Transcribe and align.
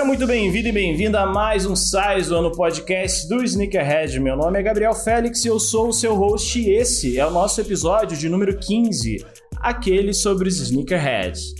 Seja 0.00 0.08
muito 0.08 0.26
bem-vindo 0.26 0.66
e 0.66 0.72
bem-vinda 0.72 1.20
a 1.20 1.26
mais 1.26 1.66
um 1.66 1.76
Saizo 1.76 2.40
no 2.40 2.50
podcast 2.50 3.28
do 3.28 3.44
Sneakerhead. 3.44 4.18
Meu 4.18 4.34
nome 4.34 4.58
é 4.58 4.62
Gabriel 4.62 4.94
Félix 4.94 5.44
e 5.44 5.48
eu 5.48 5.60
sou 5.60 5.88
o 5.88 5.92
seu 5.92 6.14
host 6.14 6.58
e 6.58 6.70
esse 6.70 7.18
é 7.18 7.26
o 7.26 7.30
nosso 7.30 7.60
episódio 7.60 8.16
de 8.16 8.26
número 8.26 8.58
15, 8.58 9.22
aquele 9.58 10.14
sobre 10.14 10.48
os 10.48 10.58
Sneakerheads. 10.58 11.52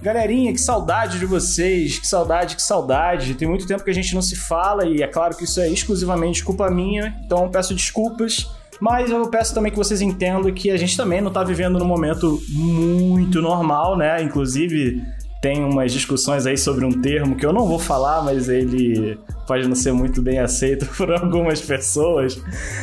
Galerinha, 0.00 0.54
que 0.54 0.60
saudade 0.60 1.18
de 1.18 1.26
vocês, 1.26 1.98
que 1.98 2.06
saudade, 2.06 2.56
que 2.56 2.62
saudade. 2.62 3.34
Tem 3.34 3.46
muito 3.46 3.66
tempo 3.66 3.84
que 3.84 3.90
a 3.90 3.94
gente 3.94 4.14
não 4.14 4.22
se 4.22 4.34
fala 4.34 4.86
e 4.86 5.02
é 5.02 5.06
claro 5.06 5.36
que 5.36 5.44
isso 5.44 5.60
é 5.60 5.68
exclusivamente 5.68 6.42
culpa 6.42 6.70
minha, 6.70 7.14
então 7.26 7.50
peço 7.50 7.74
desculpas. 7.74 8.48
Mas 8.82 9.12
eu 9.12 9.24
peço 9.28 9.54
também 9.54 9.70
que 9.70 9.78
vocês 9.78 10.00
entendam 10.00 10.52
que 10.52 10.68
a 10.68 10.76
gente 10.76 10.96
também 10.96 11.20
não 11.20 11.28
está 11.28 11.44
vivendo 11.44 11.78
num 11.78 11.84
momento 11.84 12.42
muito 12.48 13.40
normal, 13.40 13.96
né? 13.96 14.20
Inclusive, 14.20 15.00
tem 15.40 15.64
umas 15.64 15.92
discussões 15.92 16.48
aí 16.48 16.58
sobre 16.58 16.84
um 16.84 16.90
termo 16.90 17.36
que 17.36 17.46
eu 17.46 17.52
não 17.52 17.64
vou 17.64 17.78
falar, 17.78 18.24
mas 18.24 18.48
ele 18.48 19.16
pode 19.46 19.68
não 19.68 19.76
ser 19.76 19.92
muito 19.92 20.20
bem 20.20 20.40
aceito 20.40 20.84
por 20.98 21.12
algumas 21.12 21.60
pessoas. 21.60 22.42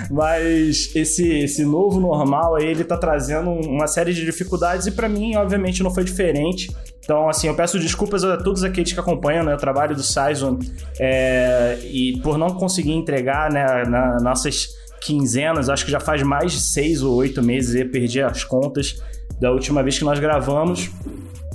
Mas 0.10 0.90
esse, 0.96 1.28
esse 1.28 1.66
novo 1.66 2.00
normal 2.00 2.56
aí, 2.56 2.68
ele 2.68 2.86
tá 2.86 2.96
trazendo 2.96 3.50
uma 3.50 3.86
série 3.86 4.14
de 4.14 4.24
dificuldades 4.24 4.88
e 4.88 4.92
para 4.92 5.10
mim, 5.10 5.36
obviamente, 5.36 5.84
não 5.84 5.94
foi 5.94 6.06
diferente. 6.06 6.74
Então, 7.04 7.28
assim, 7.28 7.48
eu 7.48 7.56
peço 7.56 7.78
desculpas 7.78 8.24
a 8.24 8.38
todos 8.38 8.64
aqueles 8.64 8.94
que 8.94 9.00
acompanham 9.02 9.44
né, 9.44 9.54
o 9.54 9.58
trabalho 9.58 9.98
do 9.98 10.04
Saison 10.04 10.58
é, 10.98 11.78
e 11.84 12.22
por 12.22 12.38
não 12.38 12.52
conseguir 12.52 12.94
entregar 12.94 13.52
né, 13.52 13.84
na, 13.84 14.18
nossas 14.22 14.80
quinzenas, 15.02 15.70
acho 15.70 15.86
que 15.86 15.92
já 15.92 16.00
faz 16.00 16.22
mais 16.24 16.52
de 16.52 16.60
seis 16.60 17.02
ou 17.02 17.16
oito 17.16 17.42
meses, 17.42 17.76
eu 17.76 17.90
perdi 17.90 18.22
as 18.22 18.44
contas 18.44 19.02
da 19.40 19.52
última 19.52 19.82
vez 19.82 19.98
que 19.98 20.04
nós 20.04 20.20
gravamos. 20.20 20.90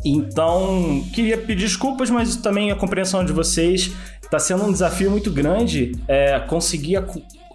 Então, 0.04 1.02
queria 1.14 1.38
pedir 1.38 1.64
desculpas, 1.64 2.10
mas 2.10 2.36
também 2.36 2.70
a 2.70 2.76
compreensão 2.76 3.24
de 3.24 3.32
vocês. 3.32 3.90
Está 4.22 4.38
sendo 4.38 4.64
um 4.64 4.72
desafio 4.72 5.10
muito 5.10 5.30
grande 5.30 5.92
é, 6.08 6.38
conseguir 6.40 6.96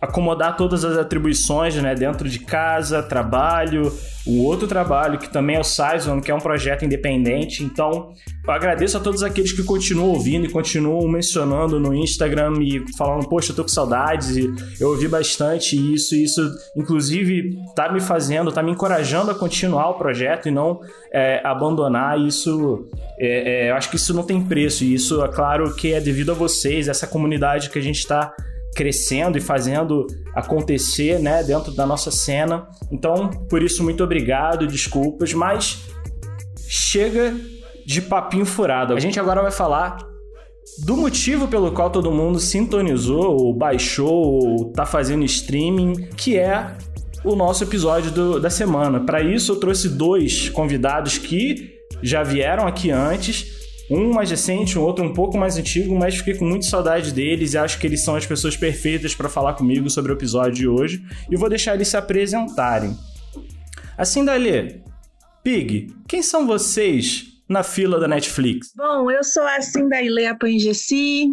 acomodar 0.01 0.55
todas 0.55 0.85
as 0.85 0.97
atribuições 0.97 1.75
né, 1.75 1.93
dentro 1.93 2.29
de 2.29 2.39
casa, 2.39 3.03
trabalho, 3.03 3.91
o 4.25 4.43
outro 4.43 4.67
trabalho 4.67 5.17
que 5.17 5.29
também 5.29 5.55
é 5.55 5.59
o 5.59 5.63
Saison, 5.63 6.21
que 6.21 6.29
é 6.29 6.35
um 6.35 6.39
projeto 6.39 6.85
independente. 6.85 7.63
Então, 7.63 8.13
eu 8.45 8.51
agradeço 8.51 8.95
a 8.97 8.99
todos 8.99 9.23
aqueles 9.23 9.51
que 9.51 9.63
continuam 9.63 10.09
ouvindo 10.09 10.45
e 10.45 10.49
continuam 10.49 11.07
mencionando 11.07 11.79
no 11.79 11.93
Instagram 11.95 12.53
e 12.61 12.83
falando, 12.97 13.27
poxa, 13.27 13.51
eu 13.51 13.55
tô 13.55 13.63
com 13.63 13.69
saudades. 13.69 14.37
E 14.37 14.53
eu 14.79 14.89
ouvi 14.89 15.07
bastante 15.07 15.75
isso, 15.75 16.15
e 16.15 16.23
isso, 16.23 16.41
inclusive, 16.75 17.57
tá 17.75 17.91
me 17.91 17.99
fazendo, 17.99 18.51
tá 18.51 18.61
me 18.61 18.71
encorajando 18.71 19.31
a 19.31 19.35
continuar 19.35 19.89
o 19.89 19.93
projeto 19.95 20.47
e 20.47 20.51
não 20.51 20.81
é, 21.11 21.41
abandonar. 21.43 22.19
Isso, 22.19 22.87
é, 23.17 23.67
é, 23.67 23.71
eu 23.71 23.75
acho 23.75 23.89
que 23.89 23.95
isso 23.95 24.13
não 24.13 24.23
tem 24.23 24.41
preço, 24.43 24.83
e 24.83 24.93
isso, 24.93 25.23
é 25.23 25.27
claro, 25.29 25.73
que 25.75 25.93
é 25.93 25.99
devido 25.99 26.31
a 26.31 26.35
vocês, 26.35 26.87
essa 26.87 27.07
comunidade 27.07 27.69
que 27.69 27.79
a 27.79 27.81
gente 27.81 27.97
está 27.97 28.33
crescendo 28.75 29.37
e 29.37 29.41
fazendo 29.41 30.07
acontecer, 30.35 31.19
né, 31.19 31.43
dentro 31.43 31.71
da 31.71 31.85
nossa 31.85 32.11
cena. 32.11 32.67
Então, 32.91 33.29
por 33.49 33.61
isso, 33.61 33.83
muito 33.83 34.03
obrigado, 34.03 34.67
desculpas, 34.67 35.33
mas 35.33 35.81
chega 36.67 37.35
de 37.85 38.01
papinho 38.01 38.45
furado. 38.45 38.93
A 38.93 38.99
gente 38.99 39.19
agora 39.19 39.41
vai 39.41 39.51
falar 39.51 39.97
do 40.85 40.95
motivo 40.95 41.47
pelo 41.47 41.71
qual 41.71 41.89
todo 41.89 42.11
mundo 42.11 42.39
sintonizou, 42.39 43.35
ou 43.37 43.53
baixou, 43.53 44.13
ou 44.13 44.71
tá 44.71 44.85
fazendo 44.85 45.25
streaming, 45.25 46.09
que 46.15 46.37
é 46.37 46.77
o 47.23 47.35
nosso 47.35 47.63
episódio 47.63 48.11
do, 48.11 48.39
da 48.39 48.49
semana. 48.49 48.99
Para 48.99 49.21
isso, 49.21 49.53
eu 49.53 49.59
trouxe 49.59 49.89
dois 49.89 50.49
convidados 50.49 51.17
que 51.17 51.79
já 52.01 52.23
vieram 52.23 52.65
aqui 52.65 52.91
antes 52.91 53.58
um 53.89 54.13
mais 54.13 54.29
recente, 54.29 54.77
um 54.77 54.83
outro 54.83 55.03
um 55.03 55.13
pouco 55.13 55.37
mais 55.37 55.57
antigo, 55.57 55.97
mas 55.97 56.17
fiquei 56.17 56.35
com 56.35 56.45
muita 56.45 56.67
saudade 56.67 57.11
deles 57.11 57.53
e 57.53 57.57
acho 57.57 57.79
que 57.79 57.87
eles 57.87 58.01
são 58.01 58.15
as 58.15 58.25
pessoas 58.25 58.55
perfeitas 58.55 59.15
para 59.15 59.27
falar 59.27 59.53
comigo 59.53 59.89
sobre 59.89 60.11
o 60.11 60.15
episódio 60.15 60.53
de 60.53 60.67
hoje. 60.67 61.03
E 61.29 61.35
vou 61.35 61.49
deixar 61.49 61.73
eles 61.73 61.87
se 61.87 61.97
apresentarem. 61.97 62.95
Assim, 63.97 64.23
Dali, 64.23 64.83
Pig, 65.43 65.93
quem 66.07 66.21
são 66.21 66.45
vocês 66.45 67.25
na 67.49 67.63
fila 67.63 67.99
da 67.99 68.07
Netflix? 68.07 68.71
Bom, 68.75 69.09
eu 69.09 69.23
sou 69.23 69.43
a 69.43 69.61
Cindaile 69.61 70.27
Apangessi, 70.27 71.25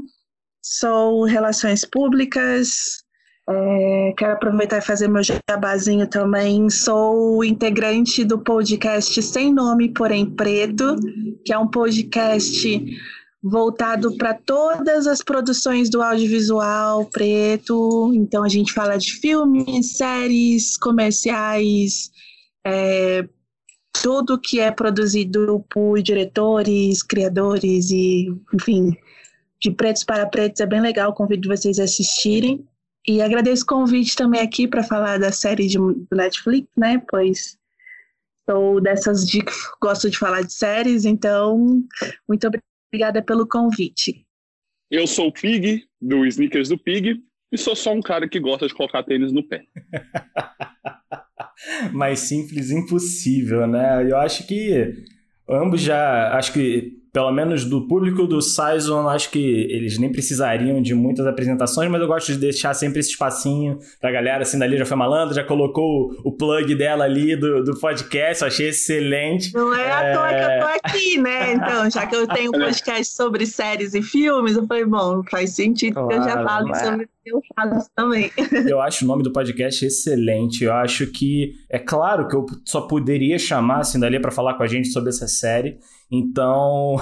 sou 0.62 1.24
Relações 1.24 1.84
Públicas, 1.84 3.04
é, 3.48 4.14
quero 4.16 4.32
aproveitar 4.32 4.78
e 4.78 4.82
fazer 4.82 5.08
meu 5.08 5.22
jabazinho 5.22 6.06
também. 6.08 6.68
Sou 6.68 7.44
integrante 7.44 8.24
do 8.24 8.38
podcast 8.38 9.22
Sem 9.22 9.52
Nome, 9.52 9.92
Porém 9.92 10.26
Preto, 10.26 10.96
que 11.44 11.52
é 11.52 11.58
um 11.58 11.68
podcast 11.68 12.84
voltado 13.42 14.16
para 14.16 14.34
todas 14.34 15.06
as 15.06 15.22
produções 15.22 15.88
do 15.88 16.02
audiovisual 16.02 17.04
preto. 17.06 18.12
Então 18.14 18.42
a 18.42 18.48
gente 18.48 18.72
fala 18.72 18.96
de 18.96 19.12
filmes, 19.12 19.96
séries, 19.96 20.76
comerciais, 20.76 22.10
é, 22.66 23.28
tudo 24.02 24.40
que 24.40 24.58
é 24.58 24.72
produzido 24.72 25.64
por 25.70 26.02
diretores, 26.02 27.02
criadores 27.02 27.90
e, 27.90 28.26
enfim, 28.52 28.96
de 29.60 29.70
pretos 29.70 30.02
para 30.02 30.26
pretos. 30.26 30.60
É 30.60 30.66
bem 30.66 30.80
legal, 30.80 31.14
convido 31.14 31.48
vocês 31.48 31.78
a 31.78 31.84
assistirem. 31.84 32.66
E 33.08 33.22
agradeço 33.22 33.62
o 33.62 33.66
convite 33.66 34.16
também 34.16 34.40
aqui 34.40 34.66
para 34.66 34.82
falar 34.82 35.18
da 35.18 35.30
série 35.30 35.68
de 35.68 35.78
Netflix, 36.10 36.68
né? 36.76 37.00
Pois 37.08 37.56
sou 38.48 38.80
dessas 38.80 39.26
dicas, 39.26 39.56
gosto 39.80 40.08
de 40.08 40.18
falar 40.18 40.42
de 40.42 40.52
séries, 40.52 41.04
então 41.04 41.84
muito 42.28 42.48
obrigada 42.92 43.22
pelo 43.22 43.46
convite. 43.46 44.24
Eu 44.90 45.06
sou 45.06 45.28
o 45.28 45.32
Pig, 45.32 45.84
do 46.00 46.24
Sneakers 46.24 46.68
do 46.68 46.78
Pig, 46.78 47.20
e 47.52 47.58
sou 47.58 47.74
só 47.74 47.92
um 47.92 48.00
cara 48.00 48.28
que 48.28 48.38
gosta 48.38 48.68
de 48.68 48.74
colocar 48.74 49.02
tênis 49.02 49.32
no 49.32 49.42
pé. 49.42 49.64
Mais 51.92 52.20
simples 52.20 52.70
impossível, 52.70 53.66
né? 53.66 54.08
Eu 54.08 54.16
acho 54.18 54.46
que 54.46 54.94
ambos 55.48 55.80
já. 55.80 56.36
Acho 56.36 56.52
que 56.52 56.92
pelo 57.16 57.32
menos 57.32 57.64
do 57.64 57.88
público 57.88 58.26
do 58.26 58.42
Saison, 58.42 59.08
acho 59.08 59.30
que 59.30 59.38
eles 59.38 59.96
nem 59.98 60.12
precisariam 60.12 60.82
de 60.82 60.94
muitas 60.94 61.26
apresentações, 61.26 61.90
mas 61.90 61.98
eu 62.02 62.06
gosto 62.06 62.30
de 62.30 62.36
deixar 62.36 62.74
sempre 62.74 63.00
esse 63.00 63.08
espacinho 63.08 63.78
pra 63.98 64.12
galera, 64.12 64.42
assim, 64.42 64.58
dali 64.58 64.76
já 64.76 64.84
foi 64.84 64.98
malandro, 64.98 65.34
já 65.34 65.42
colocou 65.42 66.14
o 66.22 66.30
plug 66.30 66.74
dela 66.74 67.04
ali 67.04 67.34
do, 67.34 67.64
do 67.64 67.80
podcast, 67.80 68.42
eu 68.42 68.48
achei 68.48 68.68
excelente. 68.68 69.50
Não 69.54 69.74
é, 69.74 69.80
é 69.80 69.92
à 69.92 70.12
toa 70.12 70.28
que 70.28 70.34
eu 70.34 70.60
tô 70.60 70.88
aqui, 70.88 71.18
né? 71.18 71.54
Então, 71.54 71.90
já 71.90 72.06
que 72.06 72.16
eu 72.16 72.28
tenho 72.28 72.50
um 72.50 72.52
podcast 72.60 73.14
sobre 73.14 73.46
séries 73.46 73.94
e 73.94 74.02
filmes, 74.02 74.54
eu 74.54 74.66
falei, 74.66 74.84
bom, 74.84 75.22
faz 75.30 75.54
sentido 75.54 75.94
claro, 75.94 76.08
que 76.08 76.14
eu 76.16 76.22
já 76.22 76.44
falo 76.44 76.70
é. 76.70 76.84
sobre 76.84 77.08
eu 77.26 77.42
faço 77.54 77.90
também. 77.94 78.30
Eu 78.70 78.80
acho 78.80 79.04
o 79.04 79.08
nome 79.08 79.22
do 79.22 79.32
podcast 79.32 79.84
excelente. 79.84 80.62
Eu 80.62 80.72
acho 80.72 81.08
que 81.08 81.54
é 81.68 81.78
claro 81.78 82.28
que 82.28 82.36
eu 82.36 82.46
só 82.64 82.82
poderia 82.82 83.38
chamar 83.38 83.80
assim 83.80 83.98
dali 83.98 84.20
para 84.20 84.30
falar 84.30 84.54
com 84.54 84.62
a 84.62 84.66
gente 84.66 84.88
sobre 84.88 85.10
essa 85.10 85.26
série. 85.26 85.76
Então, 86.10 86.96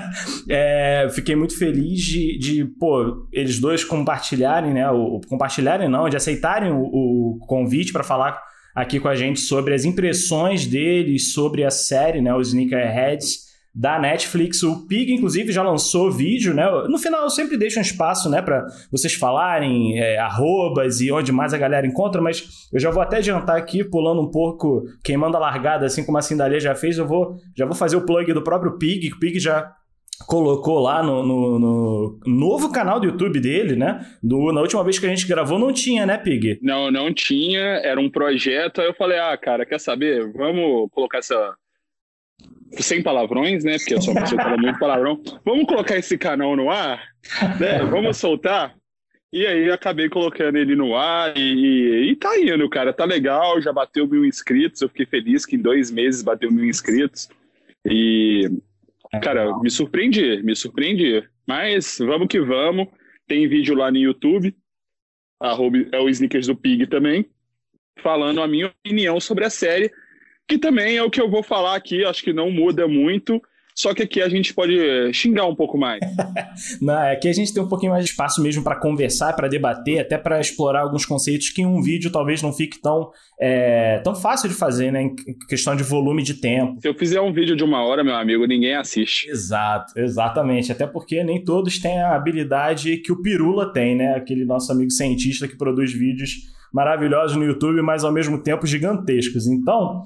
é, 0.48 1.08
fiquei 1.10 1.36
muito 1.36 1.58
feliz 1.58 2.00
de, 2.00 2.38
de, 2.38 2.64
pô, 2.64 3.28
eles 3.32 3.58
dois 3.58 3.84
compartilharem, 3.84 4.72
né? 4.72 4.90
O, 4.90 5.20
compartilharem 5.28 5.88
não, 5.88 6.08
de 6.08 6.16
aceitarem 6.16 6.72
o, 6.72 6.80
o 6.80 7.38
convite 7.46 7.92
para 7.92 8.02
falar 8.02 8.40
aqui 8.74 8.98
com 8.98 9.08
a 9.08 9.14
gente 9.14 9.40
sobre 9.40 9.74
as 9.74 9.84
impressões 9.84 10.66
deles 10.66 11.32
sobre 11.32 11.64
a 11.64 11.70
série, 11.70 12.20
né? 12.20 12.34
Os 12.34 12.48
Sneakerheads 12.48 13.45
da 13.76 13.98
Netflix. 13.98 14.62
O 14.62 14.86
Pig, 14.86 15.12
inclusive, 15.12 15.52
já 15.52 15.62
lançou 15.62 16.10
vídeo, 16.10 16.54
né? 16.54 16.66
No 16.88 16.96
final 16.96 17.22
eu 17.22 17.30
sempre 17.30 17.58
deixo 17.58 17.78
um 17.78 17.82
espaço, 17.82 18.30
né, 18.30 18.40
para 18.40 18.66
vocês 18.90 19.12
falarem 19.12 20.00
é, 20.00 20.16
arrobas 20.18 21.02
e 21.02 21.12
onde 21.12 21.30
mais 21.30 21.52
a 21.52 21.58
galera 21.58 21.86
encontra, 21.86 22.22
mas 22.22 22.68
eu 22.72 22.80
já 22.80 22.90
vou 22.90 23.02
até 23.02 23.18
adiantar 23.18 23.56
aqui, 23.56 23.84
pulando 23.84 24.22
um 24.22 24.30
pouco, 24.30 24.84
queimando 25.04 25.36
a 25.36 25.40
largada, 25.40 25.84
assim 25.84 26.04
como 26.04 26.16
a 26.16 26.22
Cindalia 26.22 26.58
já 26.58 26.74
fez, 26.74 26.96
eu 26.96 27.06
vou, 27.06 27.36
já 27.54 27.66
vou 27.66 27.74
fazer 27.74 27.96
o 27.96 28.06
plug 28.06 28.32
do 28.32 28.42
próprio 28.42 28.78
Pig, 28.78 29.10
que 29.10 29.16
o 29.16 29.20
Pig 29.20 29.38
já 29.38 29.70
colocou 30.26 30.78
lá 30.80 31.02
no, 31.02 31.22
no, 31.22 31.58
no, 31.58 32.20
novo 32.26 32.72
canal 32.72 32.98
do 32.98 33.06
YouTube 33.06 33.38
dele, 33.38 33.76
né? 33.76 34.06
Do, 34.22 34.50
na 34.52 34.62
última 34.62 34.82
vez 34.82 34.98
que 34.98 35.04
a 35.04 35.08
gente 35.10 35.28
gravou 35.28 35.58
não 35.58 35.70
tinha, 35.70 36.06
né, 36.06 36.16
Pig? 36.16 36.58
Não, 36.62 36.90
não 36.90 37.12
tinha, 37.12 37.60
era 37.60 38.00
um 38.00 38.08
projeto, 38.08 38.80
aí 38.80 38.86
eu 38.86 38.94
falei, 38.94 39.18
ah, 39.18 39.36
cara, 39.36 39.66
quer 39.66 39.78
saber? 39.78 40.32
Vamos 40.32 40.88
colocar 40.92 41.18
essa 41.18 41.54
sem 42.72 43.02
palavrões, 43.02 43.64
né? 43.64 43.78
Porque 43.78 43.94
eu 43.94 44.02
sou 44.02 44.12
uma 44.12 44.22
pessoa 44.22 44.38
que 44.38 44.44
fala 44.44 44.56
muito 44.56 44.78
palavrão. 44.78 45.22
Vamos 45.44 45.66
colocar 45.66 45.96
esse 45.96 46.18
canal 46.18 46.56
no 46.56 46.70
ar? 46.70 47.02
Né? 47.58 47.78
Vamos 47.84 48.16
soltar? 48.16 48.74
E 49.32 49.46
aí 49.46 49.70
acabei 49.70 50.08
colocando 50.08 50.56
ele 50.56 50.74
no 50.74 50.96
ar 50.96 51.36
e, 51.36 52.10
e 52.10 52.16
tá 52.16 52.38
indo, 52.38 52.68
cara. 52.68 52.92
Tá 52.92 53.04
legal, 53.04 53.60
já 53.60 53.72
bateu 53.72 54.06
mil 54.06 54.24
inscritos. 54.24 54.80
Eu 54.80 54.88
fiquei 54.88 55.06
feliz 55.06 55.44
que 55.44 55.56
em 55.56 55.60
dois 55.60 55.90
meses 55.90 56.22
bateu 56.22 56.50
mil 56.50 56.64
inscritos. 56.64 57.28
E, 57.84 58.50
cara, 59.22 59.58
me 59.58 59.70
surpreendi, 59.70 60.42
me 60.42 60.54
surpreendi. 60.54 61.22
Mas 61.46 61.98
vamos 61.98 62.28
que 62.28 62.40
vamos. 62.40 62.88
Tem 63.26 63.48
vídeo 63.48 63.74
lá 63.74 63.90
no 63.90 63.98
YouTube. 63.98 64.54
Arroba, 65.40 65.78
é 65.92 65.98
o 65.98 66.08
Sneakers 66.08 66.46
do 66.46 66.56
Pig 66.56 66.86
também. 66.86 67.26
Falando 68.00 68.42
a 68.42 68.48
minha 68.48 68.68
opinião 68.68 69.20
sobre 69.20 69.44
a 69.44 69.50
série 69.50 69.90
que 70.46 70.58
também 70.58 70.96
é 70.96 71.02
o 71.02 71.10
que 71.10 71.20
eu 71.20 71.30
vou 71.30 71.42
falar 71.42 71.74
aqui, 71.74 72.04
acho 72.04 72.22
que 72.22 72.32
não 72.32 72.50
muda 72.50 72.86
muito. 72.86 73.40
Só 73.78 73.92
que 73.92 74.02
aqui 74.02 74.22
a 74.22 74.28
gente 74.28 74.54
pode 74.54 74.74
xingar 75.12 75.44
um 75.44 75.54
pouco 75.54 75.76
mais. 75.76 76.00
Não, 76.80 76.96
aqui 76.96 77.28
a 77.28 77.32
gente 77.32 77.52
tem 77.52 77.62
um 77.62 77.68
pouquinho 77.68 77.92
mais 77.92 78.06
de 78.06 78.10
espaço 78.10 78.42
mesmo 78.42 78.64
para 78.64 78.80
conversar, 78.80 79.34
para 79.34 79.48
debater, 79.48 80.00
até 80.00 80.16
para 80.16 80.40
explorar 80.40 80.80
alguns 80.80 81.04
conceitos 81.04 81.50
que 81.50 81.60
em 81.60 81.66
um 81.66 81.82
vídeo 81.82 82.10
talvez 82.10 82.40
não 82.40 82.54
fique 82.54 82.80
tão, 82.80 83.10
é, 83.38 83.98
tão 83.98 84.14
fácil 84.14 84.48
de 84.48 84.54
fazer, 84.54 84.90
né? 84.90 85.02
Em 85.02 85.14
questão 85.46 85.76
de 85.76 85.82
volume 85.82 86.22
de 86.22 86.40
tempo. 86.40 86.80
Se 86.80 86.88
eu 86.88 86.94
fizer 86.94 87.20
um 87.20 87.34
vídeo 87.34 87.54
de 87.54 87.62
uma 87.62 87.84
hora, 87.84 88.02
meu 88.02 88.14
amigo, 88.14 88.46
ninguém 88.46 88.74
assiste. 88.74 89.28
Exato, 89.28 89.92
exatamente. 89.98 90.72
Até 90.72 90.86
porque 90.86 91.22
nem 91.22 91.44
todos 91.44 91.78
têm 91.78 92.00
a 92.00 92.16
habilidade 92.16 92.96
que 92.98 93.12
o 93.12 93.20
Pirula 93.20 93.74
tem, 93.74 93.94
né? 93.94 94.14
Aquele 94.14 94.46
nosso 94.46 94.72
amigo 94.72 94.90
cientista 94.90 95.46
que 95.46 95.54
produz 95.54 95.92
vídeos 95.92 96.30
maravilhosos 96.72 97.36
no 97.36 97.44
YouTube, 97.44 97.82
mas 97.82 98.04
ao 98.04 98.12
mesmo 98.12 98.42
tempo 98.42 98.66
gigantescos. 98.66 99.46
Então. 99.46 100.02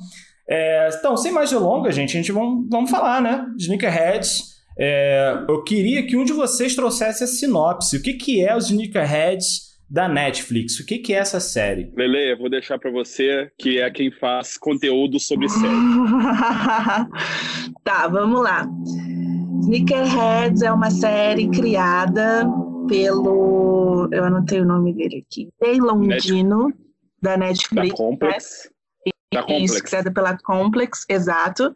É, 0.51 0.91
então, 0.99 1.17
sem 1.17 1.31
mais 1.31 1.49
delongas, 1.49 1.95
gente, 1.95 2.11
a 2.11 2.21
gente 2.21 2.33
vamos, 2.33 2.67
vamos 2.69 2.91
falar, 2.91 3.23
né? 3.23 3.47
Sneakerheads. 3.57 4.59
É, 4.77 5.45
eu 5.49 5.63
queria 5.63 6.05
que 6.05 6.17
um 6.17 6.25
de 6.25 6.33
vocês 6.33 6.75
trouxesse 6.75 7.23
a 7.23 7.27
sinopse. 7.27 7.97
O 7.97 8.03
que, 8.03 8.15
que 8.15 8.45
é 8.45 8.57
os 8.57 8.69
Sneakerheads 8.69 9.79
da 9.89 10.09
Netflix? 10.09 10.81
O 10.81 10.87
que, 10.87 10.99
que 10.99 11.15
é 11.15 11.19
essa 11.19 11.39
série? 11.39 11.93
Lele, 11.97 12.33
eu 12.33 12.39
vou 12.39 12.51
deixar 12.51 12.81
para 12.81 12.91
você, 12.91 13.49
que 13.57 13.79
é 13.79 13.89
quem 13.91 14.11
faz 14.11 14.59
conteúdo 14.59 15.21
sobre 15.21 15.49
série. 15.49 15.63
tá, 17.85 18.09
vamos 18.09 18.43
lá. 18.43 18.69
Sneakerheads 19.63 20.63
é 20.63 20.73
uma 20.73 20.91
série 20.91 21.49
criada 21.49 22.45
pelo. 22.89 24.09
Eu 24.11 24.25
anotei 24.25 24.61
o 24.61 24.65
nome 24.65 24.95
dele 24.95 25.25
aqui. 25.25 25.49
Jay 25.63 25.79
Londino, 25.79 26.73
da 27.23 27.37
Netflix. 27.37 27.91
Da 27.91 27.97
Complex. 27.97 28.70
Da 29.33 29.43
Complex. 29.43 29.73
Isso, 29.73 29.83
criada 29.85 30.11
pela 30.11 30.37
Complex, 30.39 31.05
exato. 31.09 31.73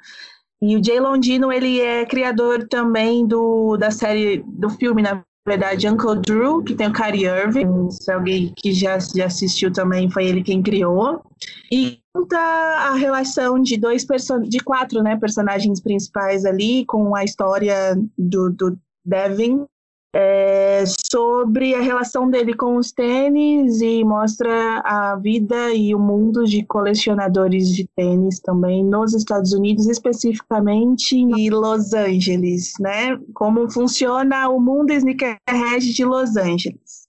E 0.62 0.76
o 0.76 0.82
Jay 0.82 0.98
Londino, 0.98 1.52
ele 1.52 1.80
é 1.80 2.06
criador 2.06 2.66
também 2.68 3.26
do, 3.26 3.76
da 3.76 3.90
série, 3.90 4.42
do 4.46 4.70
filme, 4.70 5.02
na 5.02 5.22
verdade, 5.46 5.86
Uncle 5.88 6.20
Drew, 6.20 6.62
que 6.62 6.74
tem 6.74 6.88
o 6.88 6.92
Kyrie 6.92 7.26
Irving. 7.26 7.90
Se 7.90 8.10
alguém 8.10 8.52
que 8.56 8.72
já, 8.72 8.98
já 8.98 9.26
assistiu 9.26 9.72
também, 9.72 10.10
foi 10.10 10.26
ele 10.26 10.42
quem 10.42 10.62
criou. 10.62 11.22
E 11.70 11.98
conta 12.14 12.38
a 12.38 12.94
relação 12.94 13.60
de 13.60 13.76
dois 13.76 14.06
de 14.48 14.58
quatro 14.60 15.02
né, 15.02 15.16
personagens 15.16 15.80
principais 15.80 16.44
ali, 16.44 16.86
com 16.86 17.14
a 17.14 17.24
história 17.24 17.94
do, 18.16 18.50
do 18.50 18.78
Devin, 19.04 19.66
é, 20.16 20.84
sobre 20.86 21.74
a 21.74 21.80
relação 21.80 22.30
dele 22.30 22.54
com 22.54 22.76
os 22.76 22.92
tênis 22.92 23.80
e 23.80 24.04
mostra 24.04 24.78
a 24.84 25.16
vida 25.16 25.72
e 25.72 25.92
o 25.92 25.98
mundo 25.98 26.44
de 26.44 26.64
colecionadores 26.64 27.68
de 27.68 27.84
tênis 27.96 28.38
também 28.38 28.84
nos 28.84 29.12
Estados 29.12 29.52
Unidos, 29.52 29.88
especificamente 29.88 31.16
em 31.16 31.50
Los 31.50 31.92
Angeles, 31.92 32.74
né? 32.78 33.18
Como 33.34 33.68
funciona 33.68 34.48
o 34.48 34.60
mundo 34.60 34.92
sneakerhead 34.92 35.92
de 35.92 36.04
Los 36.04 36.36
Angeles. 36.36 37.08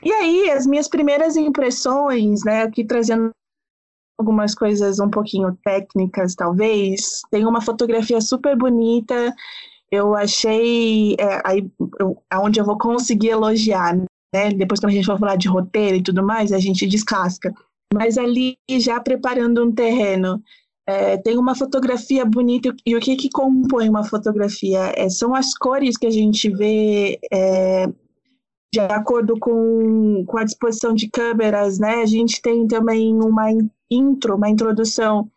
E 0.00 0.12
aí, 0.12 0.50
as 0.50 0.64
minhas 0.64 0.88
primeiras 0.88 1.36
impressões, 1.36 2.44
né, 2.44 2.62
aqui 2.62 2.84
trazendo 2.84 3.30
algumas 4.18 4.54
coisas 4.54 5.00
um 5.00 5.10
pouquinho 5.10 5.56
técnicas, 5.64 6.36
talvez. 6.36 7.22
Tem 7.30 7.44
uma 7.44 7.60
fotografia 7.60 8.20
super 8.20 8.56
bonita 8.56 9.34
eu 9.92 10.14
achei 10.14 11.14
é, 11.20 11.42
aí, 11.44 11.70
eu, 12.00 12.16
onde 12.40 12.58
eu 12.58 12.64
vou 12.64 12.78
conseguir 12.78 13.28
elogiar, 13.28 13.94
né? 13.94 14.50
Depois 14.56 14.80
quando 14.80 14.90
a 14.90 14.94
gente 14.94 15.04
for 15.04 15.18
falar 15.18 15.36
de 15.36 15.48
roteiro 15.48 15.98
e 15.98 16.02
tudo 16.02 16.24
mais, 16.24 16.50
a 16.50 16.58
gente 16.58 16.86
descasca. 16.86 17.52
Mas 17.92 18.16
ali 18.16 18.56
já 18.70 18.98
preparando 18.98 19.62
um 19.62 19.70
terreno, 19.70 20.42
é, 20.88 21.18
tem 21.18 21.36
uma 21.36 21.54
fotografia 21.54 22.24
bonita 22.24 22.74
e 22.86 22.96
o 22.96 23.00
que 23.00 23.16
que 23.16 23.28
compõe 23.28 23.86
uma 23.86 24.02
fotografia 24.02 24.94
é, 24.96 25.10
são 25.10 25.34
as 25.34 25.52
cores 25.54 25.98
que 25.98 26.06
a 26.06 26.10
gente 26.10 26.48
vê 26.48 27.20
é, 27.30 27.86
de 28.72 28.80
acordo 28.80 29.38
com, 29.38 30.24
com 30.26 30.38
a 30.38 30.44
disposição 30.44 30.94
de 30.94 31.10
câmeras, 31.10 31.78
né? 31.78 31.96
A 31.96 32.06
gente 32.06 32.40
tem 32.40 32.66
também 32.66 33.14
uma 33.14 33.50
intro, 33.90 34.36
uma 34.36 34.48
introdução 34.48 35.30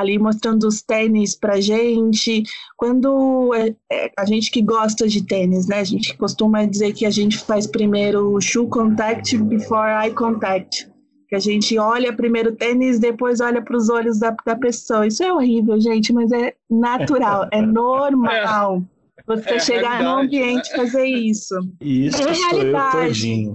ali 0.00 0.18
mostrando 0.18 0.66
os 0.66 0.82
tênis 0.82 1.36
pra 1.36 1.60
gente. 1.60 2.42
Quando 2.76 3.54
é, 3.54 3.74
é, 3.90 4.10
a 4.18 4.24
gente 4.24 4.50
que 4.50 4.62
gosta 4.62 5.06
de 5.06 5.24
tênis, 5.24 5.66
né? 5.66 5.80
A 5.80 5.84
gente 5.84 6.16
costuma 6.16 6.64
dizer 6.64 6.92
que 6.92 7.06
a 7.06 7.10
gente 7.10 7.38
faz 7.38 7.66
primeiro 7.66 8.40
shoe 8.40 8.68
contact 8.68 9.36
before 9.36 9.90
eye 9.90 10.12
contact. 10.12 10.88
Que 11.28 11.36
a 11.36 11.38
gente 11.38 11.78
olha 11.78 12.12
primeiro 12.12 12.50
o 12.50 12.56
tênis, 12.56 12.98
depois 12.98 13.40
olha 13.40 13.62
para 13.62 13.76
os 13.76 13.88
olhos 13.88 14.18
da, 14.18 14.34
da 14.44 14.56
pessoa. 14.56 15.06
Isso 15.06 15.22
é 15.22 15.32
horrível, 15.32 15.80
gente, 15.80 16.12
mas 16.12 16.32
é 16.32 16.54
natural, 16.68 17.48
é 17.52 17.62
normal. 17.62 18.82
Você 19.26 19.54
é 19.54 19.58
chegar 19.60 20.02
no 20.02 20.22
ambiente 20.22 20.68
e 20.68 20.72
né? 20.72 20.76
fazer 20.76 21.04
isso. 21.04 21.54
Isso 21.80 22.20
é 22.20 22.32
realidade. 22.32 23.54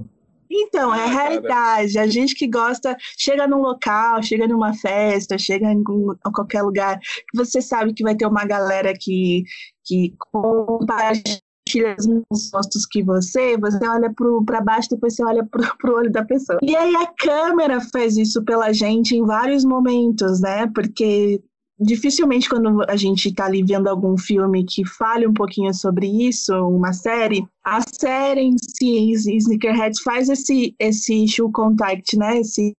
Então, 0.61 0.93
é 0.93 1.03
a 1.03 1.07
realidade. 1.07 1.99
A 1.99 2.07
gente 2.07 2.33
que 2.35 2.47
gosta, 2.47 2.95
chega 3.17 3.47
num 3.47 3.61
local, 3.61 4.23
chega 4.23 4.47
numa 4.47 4.73
festa, 4.73 5.37
chega 5.37 5.71
em 5.71 5.83
qualquer 6.33 6.61
lugar, 6.61 6.99
que 6.99 7.37
você 7.37 7.61
sabe 7.61 7.93
que 7.93 8.03
vai 8.03 8.15
ter 8.15 8.25
uma 8.25 8.45
galera 8.45 8.93
que, 8.93 9.43
que 9.83 10.13
compartilha 10.31 11.41
os 11.97 12.05
mesmos 12.07 12.49
gostos 12.51 12.85
que 12.85 13.03
você, 13.03 13.57
você 13.57 13.87
olha 13.87 14.13
para 14.45 14.61
baixo, 14.61 14.89
depois 14.89 15.15
você 15.15 15.25
olha 15.25 15.45
para 15.45 15.91
o 15.91 15.95
olho 15.95 16.11
da 16.11 16.23
pessoa. 16.23 16.59
E 16.61 16.75
aí 16.75 16.95
a 16.95 17.07
câmera 17.17 17.81
faz 17.91 18.17
isso 18.17 18.43
pela 18.43 18.71
gente 18.71 19.15
em 19.15 19.25
vários 19.25 19.65
momentos, 19.65 20.41
né? 20.41 20.67
Porque 20.73 21.41
dificilmente 21.79 22.49
quando 22.49 22.83
a 22.89 22.95
gente 22.95 23.29
está 23.29 23.45
ali 23.45 23.63
vendo 23.63 23.87
algum 23.87 24.17
filme 24.17 24.65
que 24.65 24.85
fale 24.85 25.27
um 25.27 25.33
pouquinho 25.33 25.73
sobre 25.73 26.07
isso, 26.07 26.53
uma 26.67 26.93
série, 26.93 27.45
a 27.63 27.79
série 27.81 28.41
em 28.41 28.55
si, 28.57 29.11
Sneakerheads, 29.11 30.01
faz 30.01 30.29
esse, 30.29 30.75
esse 30.79 31.27
shoe 31.27 31.51
contact, 31.51 32.17
né? 32.17 32.39
Esse 32.39 32.73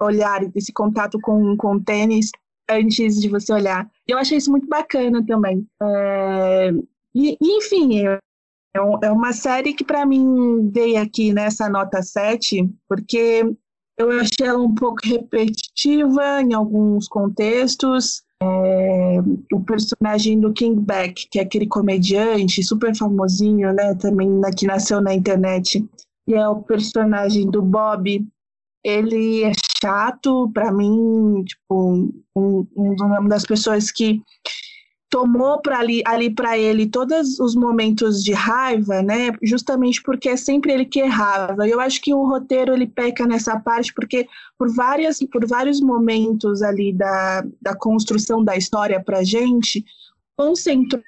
olhar, 0.00 0.42
esse 0.54 0.72
contato 0.72 1.18
com, 1.20 1.56
com 1.56 1.80
tênis 1.80 2.30
antes 2.68 3.20
de 3.20 3.28
você 3.28 3.52
olhar. 3.52 3.90
Eu 4.06 4.18
achei 4.18 4.38
isso 4.38 4.50
muito 4.50 4.66
bacana 4.66 5.24
também. 5.24 5.66
É... 5.82 6.70
E, 7.14 7.36
enfim, 7.40 8.06
é, 8.06 8.18
é 8.74 9.10
uma 9.10 9.32
série 9.32 9.72
que 9.72 9.84
para 9.84 10.04
mim 10.04 10.68
veio 10.70 11.00
aqui 11.00 11.32
nessa 11.32 11.68
nota 11.68 12.02
7, 12.02 12.68
porque 12.88 13.44
eu 13.96 14.10
achei 14.12 14.46
ela 14.46 14.60
um 14.60 14.74
pouco 14.74 15.00
repetitiva 15.04 16.42
em 16.42 16.52
alguns 16.52 17.08
contextos. 17.08 18.22
É, 18.42 19.18
o 19.52 19.60
personagem 19.60 20.38
do 20.40 20.52
King 20.52 20.80
Beck, 20.80 21.28
que 21.30 21.38
é 21.38 21.42
aquele 21.42 21.66
comediante 21.66 22.62
super 22.62 22.94
famosinho, 22.94 23.72
né, 23.72 23.94
também 23.94 24.28
que 24.56 24.66
nasceu 24.66 25.00
na 25.00 25.14
internet, 25.14 25.84
e 26.26 26.34
é 26.34 26.48
o 26.48 26.62
personagem 26.62 27.48
do 27.50 27.62
Bob. 27.62 28.26
Ele 28.84 29.44
é 29.44 29.52
chato 29.80 30.50
para 30.52 30.70
mim, 30.70 31.42
tipo, 31.44 32.12
um, 32.36 32.66
um, 32.76 32.94
uma 33.00 33.28
das 33.28 33.44
pessoas 33.44 33.90
que 33.90 34.20
tomou 35.14 35.62
para 35.62 35.78
ali, 35.78 36.02
ali 36.04 36.28
para 36.28 36.58
ele 36.58 36.88
todos 36.88 37.38
os 37.38 37.54
momentos 37.54 38.20
de 38.24 38.32
raiva, 38.32 39.00
né? 39.00 39.30
Justamente 39.40 40.02
porque 40.02 40.30
é 40.30 40.36
sempre 40.36 40.72
ele 40.72 40.84
que 40.84 40.98
errava. 40.98 41.68
Eu 41.68 41.78
acho 41.78 42.00
que 42.00 42.12
o 42.12 42.26
roteiro 42.28 42.74
ele 42.74 42.88
peca 42.88 43.24
nessa 43.24 43.60
parte 43.60 43.94
porque 43.94 44.26
por 44.58 44.74
várias 44.74 45.20
por 45.30 45.46
vários 45.46 45.80
momentos 45.80 46.62
ali 46.62 46.92
da, 46.92 47.44
da 47.62 47.76
construção 47.76 48.42
da 48.42 48.56
história 48.56 49.00
para 49.00 49.22
gente 49.22 49.84
concentrou 50.36 51.00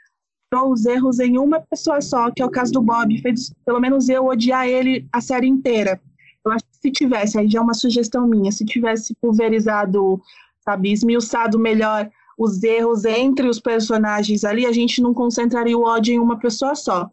os 0.71 0.87
erros 0.87 1.19
em 1.19 1.37
uma 1.37 1.59
pessoa 1.59 2.01
só, 2.01 2.31
que 2.31 2.41
é 2.41 2.47
o 2.47 2.51
caso 2.51 2.73
do 2.75 2.83
Bob. 2.83 3.21
Fez 3.21 3.53
pelo 3.65 3.81
menos 3.81 4.09
eu 4.09 4.27
odiar 4.27 4.69
ele 4.69 5.05
a 5.13 5.21
série 5.21 5.49
inteira. 5.49 6.01
Eu 6.45 6.53
acho 6.53 6.65
que 6.65 6.77
se 6.81 6.93
tivesse, 6.93 7.41
aí 7.41 7.51
já 7.51 7.59
é 7.59 7.63
uma 7.63 7.75
sugestão 7.75 8.25
minha, 8.25 8.53
se 8.53 8.65
tivesse 8.65 9.17
pulverizado, 9.21 10.23
sabe, 10.61 10.93
esmiuçado 10.93 11.59
melhor 11.59 12.09
os 12.37 12.63
erros 12.63 13.05
entre 13.05 13.49
os 13.49 13.61
personagens 13.61 14.45
ali, 14.45 14.67
a 14.67 14.73
gente 14.73 15.01
não 15.01 15.15
concentraria 15.15 15.77
o 15.77 15.85
ódio 15.85 16.15
em 16.15 16.19
uma 16.19 16.39
pessoa 16.39 16.75
só. 16.75 17.11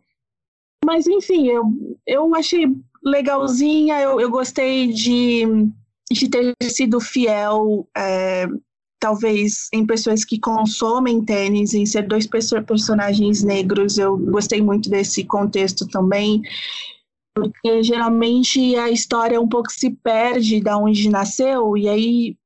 Mas, 0.86 1.08
enfim, 1.08 1.48
eu, 1.48 1.64
eu 2.06 2.36
achei 2.36 2.68
legalzinha, 3.04 4.02
eu, 4.02 4.20
eu 4.20 4.30
gostei 4.30 4.92
de, 4.92 5.44
de 6.12 6.30
ter 6.30 6.54
sido 6.64 7.00
fiel, 7.00 7.88
é, 7.96 8.48
talvez, 9.00 9.70
em 9.74 9.86
pessoas 9.86 10.26
que 10.26 10.40
consomem 10.40 11.24
tênis, 11.24 11.74
em 11.74 11.86
ser 11.86 12.08
dois 12.08 12.28
personagens 12.28 13.44
negros. 13.44 13.98
Eu 13.98 14.18
gostei 14.18 14.62
muito 14.62 14.90
desse 14.90 15.24
contexto 15.24 15.88
também 15.88 16.42
porque 17.34 17.82
geralmente 17.82 18.76
a 18.76 18.90
história 18.90 19.42
um 19.42 19.48
pouco 19.48 19.72
se 19.72 19.90
perde 19.90 20.62
da 20.62 20.78
onde 20.78 21.10
nasceu 21.10 21.76
e 21.76 21.90
aí 21.90 22.38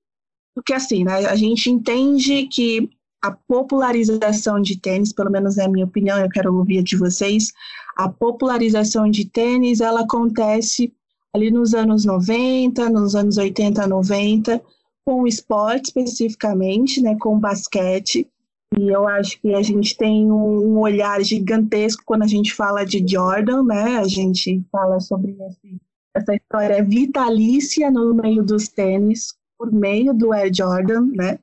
porque 0.58 0.74
assim, 0.74 1.04
né, 1.04 1.28
a 1.28 1.36
gente 1.36 1.70
entende 1.70 2.48
que 2.48 2.90
a 3.22 3.32
popularização 3.32 4.60
de 4.60 4.76
tênis, 4.80 5.14
pelo 5.14 5.30
menos 5.30 5.60
é 5.60 5.66
a 5.66 5.70
minha 5.70 5.86
opinião, 5.86 6.18
eu 6.18 6.30
quero 6.30 6.52
ouvir 6.52 6.82
de 6.82 6.98
vocês, 6.98 7.54
a 7.96 8.10
popularização 8.10 9.08
de 9.08 9.26
tênis, 9.26 9.82
ela 9.82 10.02
acontece 10.02 10.92
ali 11.32 11.52
nos 11.52 11.76
anos 11.76 12.06
90, 12.06 12.90
nos 12.90 13.16
anos 13.16 13.38
80, 13.38 13.86
90, 13.86 14.60
com 15.06 15.22
o 15.22 15.28
esporte 15.28 15.90
especificamente, 15.90 17.04
né, 17.04 17.16
com 17.20 17.36
o 17.36 17.40
basquete. 17.40 18.28
E 18.76 18.90
eu 18.90 19.08
acho 19.08 19.40
que 19.40 19.54
a 19.54 19.62
gente 19.62 19.96
tem 19.96 20.32
um 20.32 20.80
olhar 20.80 21.24
gigantesco 21.24 22.02
quando 22.04 22.24
a 22.24 22.28
gente 22.28 22.52
fala 22.52 22.84
de 22.84 23.06
Jordan, 23.08 23.64
né? 23.64 23.98
A 23.98 24.08
gente 24.08 24.66
fala 24.72 25.00
sobre 25.00 25.38
esse, 25.40 25.80
essa 26.16 26.34
história 26.34 26.84
vitalícia 26.84 27.92
no 27.92 28.16
meio 28.16 28.44
dos 28.44 28.68
tênis, 28.68 29.38
por 29.58 29.72
meio 29.72 30.14
do 30.14 30.32
Air 30.34 30.54
Jordan, 30.54 31.10
né? 31.14 31.40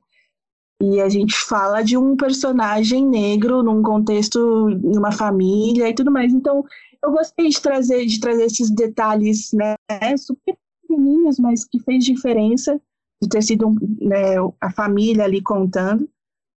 E 0.81 0.99
a 1.01 1.07
gente 1.07 1.35
fala 1.35 1.81
de 1.81 1.97
um 1.97 2.17
personagem 2.17 3.05
negro 3.05 3.63
num 3.63 3.81
contexto, 3.81 4.69
em 4.69 4.97
uma 4.97 5.11
família 5.11 5.89
e 5.89 5.95
tudo 5.95 6.11
mais. 6.11 6.33
Então, 6.33 6.63
eu 7.03 7.11
gostei 7.11 7.49
de 7.49 7.61
trazer, 7.61 8.05
de 8.05 8.19
trazer 8.19 8.43
esses 8.45 8.69
detalhes, 8.69 9.51
né? 9.53 9.75
Super 10.17 10.57
pequenininhos, 10.81 11.39
mas 11.39 11.65
que 11.65 11.79
fez 11.79 12.03
diferença 12.03 12.79
de 13.21 13.29
ter 13.29 13.41
sido 13.41 13.73
né, 14.01 14.35
a 14.59 14.71
família 14.71 15.23
ali 15.23 15.41
contando. 15.41 16.09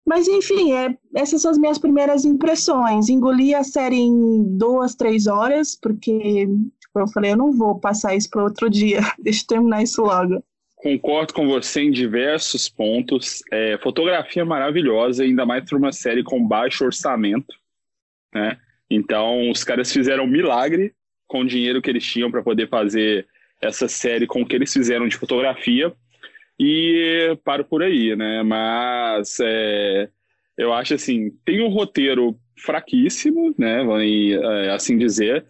Mas, 0.06 0.28
enfim, 0.28 0.72
é, 0.72 0.98
essas 1.14 1.42
são 1.42 1.52
as 1.52 1.58
minhas 1.58 1.78
primeiras 1.78 2.24
impressões. 2.24 3.10
Engoli 3.10 3.54
a 3.54 3.64
série 3.64 3.98
em 3.98 4.58
duas, 4.58 4.96
três 4.96 5.28
horas, 5.28 5.76
porque 5.76 6.48
tipo, 6.80 7.00
eu 7.00 7.08
falei, 7.10 7.34
eu 7.34 7.38
não 7.38 7.52
vou 7.52 7.78
passar 7.78 8.16
isso 8.16 8.30
para 8.30 8.44
outro 8.44 8.70
dia, 8.70 9.02
deixa 9.20 9.44
eu 9.44 9.48
terminar 9.48 9.84
isso 9.84 10.02
logo. 10.02 10.42
Concordo 10.78 11.34
com 11.34 11.48
você 11.48 11.82
em 11.82 11.92
diversos 11.92 12.70
pontos. 12.70 13.44
É, 13.52 13.78
fotografia 13.80 14.46
maravilhosa, 14.46 15.24
ainda 15.24 15.46
mais 15.46 15.68
para 15.68 15.78
uma 15.78 15.92
série 15.92 16.24
com 16.24 16.48
baixo 16.48 16.86
orçamento. 16.86 17.56
Né? 18.34 18.58
Então, 18.90 19.50
os 19.50 19.64
caras 19.64 19.92
fizeram 19.92 20.26
um 20.26 20.28
milagre 20.28 20.94
com 21.28 21.42
o 21.42 21.48
dinheiro 21.48 21.82
que 21.82 21.90
eles 21.90 22.06
tinham 22.06 22.30
para 22.30 22.44
poder 22.44 22.70
fazer 22.70 23.28
essa 23.60 23.88
série 23.88 24.28
com 24.28 24.44
o 24.44 24.46
que 24.46 24.56
eles 24.56 24.72
fizeram 24.72 25.08
de 25.08 25.18
fotografia 25.18 25.92
e 26.60 27.36
paro 27.44 27.66
por 27.66 27.82
aí, 27.82 28.16
né? 28.16 28.44
Mas 28.44 29.40
é, 29.42 30.10
eu 30.56 30.74
acho 30.74 30.94
assim, 30.94 31.32
tem 31.44 31.62
um 31.62 31.70
roteiro 31.70 32.40
fraquíssimo, 32.56 33.54
né? 33.58 33.84
É, 34.64 34.70
assim 34.70 34.98
dizer. 34.98 35.44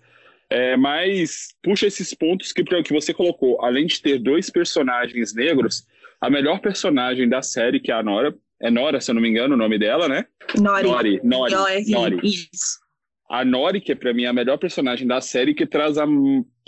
É, 0.49 0.77
mas 0.77 1.49
puxa 1.61 1.87
esses 1.87 2.13
pontos 2.13 2.53
que, 2.53 2.63
que 2.63 2.93
você 2.93 3.13
colocou. 3.13 3.63
Além 3.63 3.85
de 3.85 4.01
ter 4.01 4.17
dois 4.19 4.49
personagens 4.49 5.33
negros, 5.33 5.85
a 6.21 6.29
melhor 6.29 6.59
personagem 6.59 7.27
da 7.27 7.41
série, 7.41 7.79
que 7.79 7.91
é 7.91 7.95
a 7.95 8.03
Nora, 8.03 8.35
é 8.61 8.71
Nora, 8.71 8.99
se 8.99 9.11
eu 9.11 9.15
não 9.15 9.21
me 9.21 9.29
engano, 9.29 9.53
o 9.53 9.57
nome 9.57 9.77
dela, 9.77 10.07
né? 10.07 10.25
Nori. 10.59 10.87
Nori. 10.87 11.21
Nori. 11.23 11.53
Nori. 11.53 11.91
Nori. 11.91 12.19
Isso. 12.23 12.79
A 13.29 13.43
Nori, 13.43 13.81
que 13.81 13.91
é 13.91 13.95
para 13.95 14.13
mim 14.13 14.25
a 14.25 14.33
melhor 14.33 14.57
personagem 14.57 15.05
da 15.05 15.19
série, 15.19 15.53
que 15.53 15.65
traz 15.65 15.97
a 15.97 16.05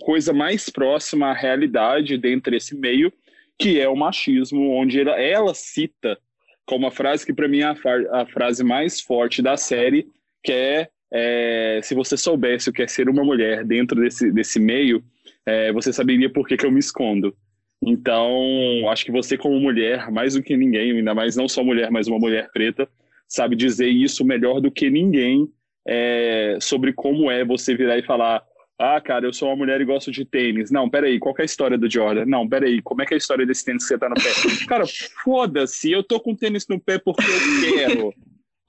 coisa 0.01 0.33
mais 0.33 0.69
próxima 0.69 1.27
à 1.27 1.33
realidade 1.33 2.17
dentro 2.17 2.51
desse 2.51 2.75
meio, 2.75 3.11
que 3.57 3.79
é 3.79 3.87
o 3.87 3.95
machismo, 3.95 4.71
onde 4.71 4.99
ela, 4.99 5.19
ela 5.19 5.53
cita 5.53 6.17
como 6.65 6.85
a 6.85 6.91
frase 6.91 7.25
que 7.25 7.33
para 7.33 7.47
mim 7.47 7.61
é 7.61 7.63
a, 7.63 7.75
a, 8.21 8.25
frase 8.27 8.63
mais 8.63 9.01
forte 9.01 9.41
da 9.41 9.57
série, 9.57 10.07
que 10.43 10.51
é, 10.51 10.89
é, 11.11 11.79
se 11.83 11.95
você 11.95 12.15
soubesse 12.15 12.69
o 12.69 12.73
que 12.73 12.81
é 12.81 12.87
ser 12.87 13.09
uma 13.09 13.23
mulher 13.23 13.63
dentro 13.63 13.99
desse, 13.99 14.31
desse 14.31 14.59
meio, 14.59 15.03
é, 15.45 15.71
você 15.71 15.91
saberia 15.91 16.29
por 16.29 16.47
que, 16.47 16.57
que 16.57 16.65
eu 16.65 16.71
me 16.71 16.79
escondo. 16.79 17.35
Então, 17.81 18.89
acho 18.89 19.05
que 19.05 19.11
você 19.11 19.37
como 19.37 19.59
mulher, 19.59 20.11
mais 20.11 20.33
do 20.33 20.43
que 20.43 20.55
ninguém, 20.55 20.91
ainda 20.91 21.15
mais 21.15 21.35
não 21.35 21.47
só 21.47 21.63
mulher, 21.63 21.89
mas 21.89 22.07
uma 22.07 22.19
mulher 22.19 22.49
preta, 22.51 22.87
sabe 23.27 23.55
dizer 23.55 23.87
isso 23.87 24.25
melhor 24.25 24.59
do 24.59 24.71
que 24.71 24.89
ninguém 24.89 25.47
é, 25.87 26.57
sobre 26.61 26.93
como 26.93 27.31
é 27.31 27.45
você 27.45 27.75
virar 27.75 27.97
e 27.97 28.03
falar 28.03 28.43
ah, 28.81 29.01
cara, 29.01 29.25
eu 29.25 29.33
sou 29.33 29.49
uma 29.49 29.57
mulher 29.57 29.81
e 29.81 29.85
gosto 29.85 30.09
de 30.09 30.23
tênis. 30.23 30.71
Não, 30.71 30.89
peraí, 30.89 31.19
qual 31.19 31.35
é 31.37 31.41
a 31.41 31.45
história 31.45 31.77
do 31.77 31.91
Jordan? 31.91 32.25
Não, 32.25 32.47
peraí, 32.47 32.81
como 32.81 33.01
é 33.01 33.05
que 33.05 33.13
é 33.13 33.15
a 33.15 33.17
história 33.17 33.45
desse 33.45 33.65
tênis 33.65 33.83
que 33.83 33.89
você 33.89 33.97
tá 33.97 34.07
no 34.07 34.15
pé? 34.15 34.29
cara, 34.65 34.85
foda-se, 35.21 35.91
eu 35.91 36.01
tô 36.01 36.17
com 36.17 36.33
tênis 36.33 36.65
no 36.65 36.79
pé 36.79 36.97
porque 36.97 37.21
eu 37.21 37.73
quero. 37.75 38.13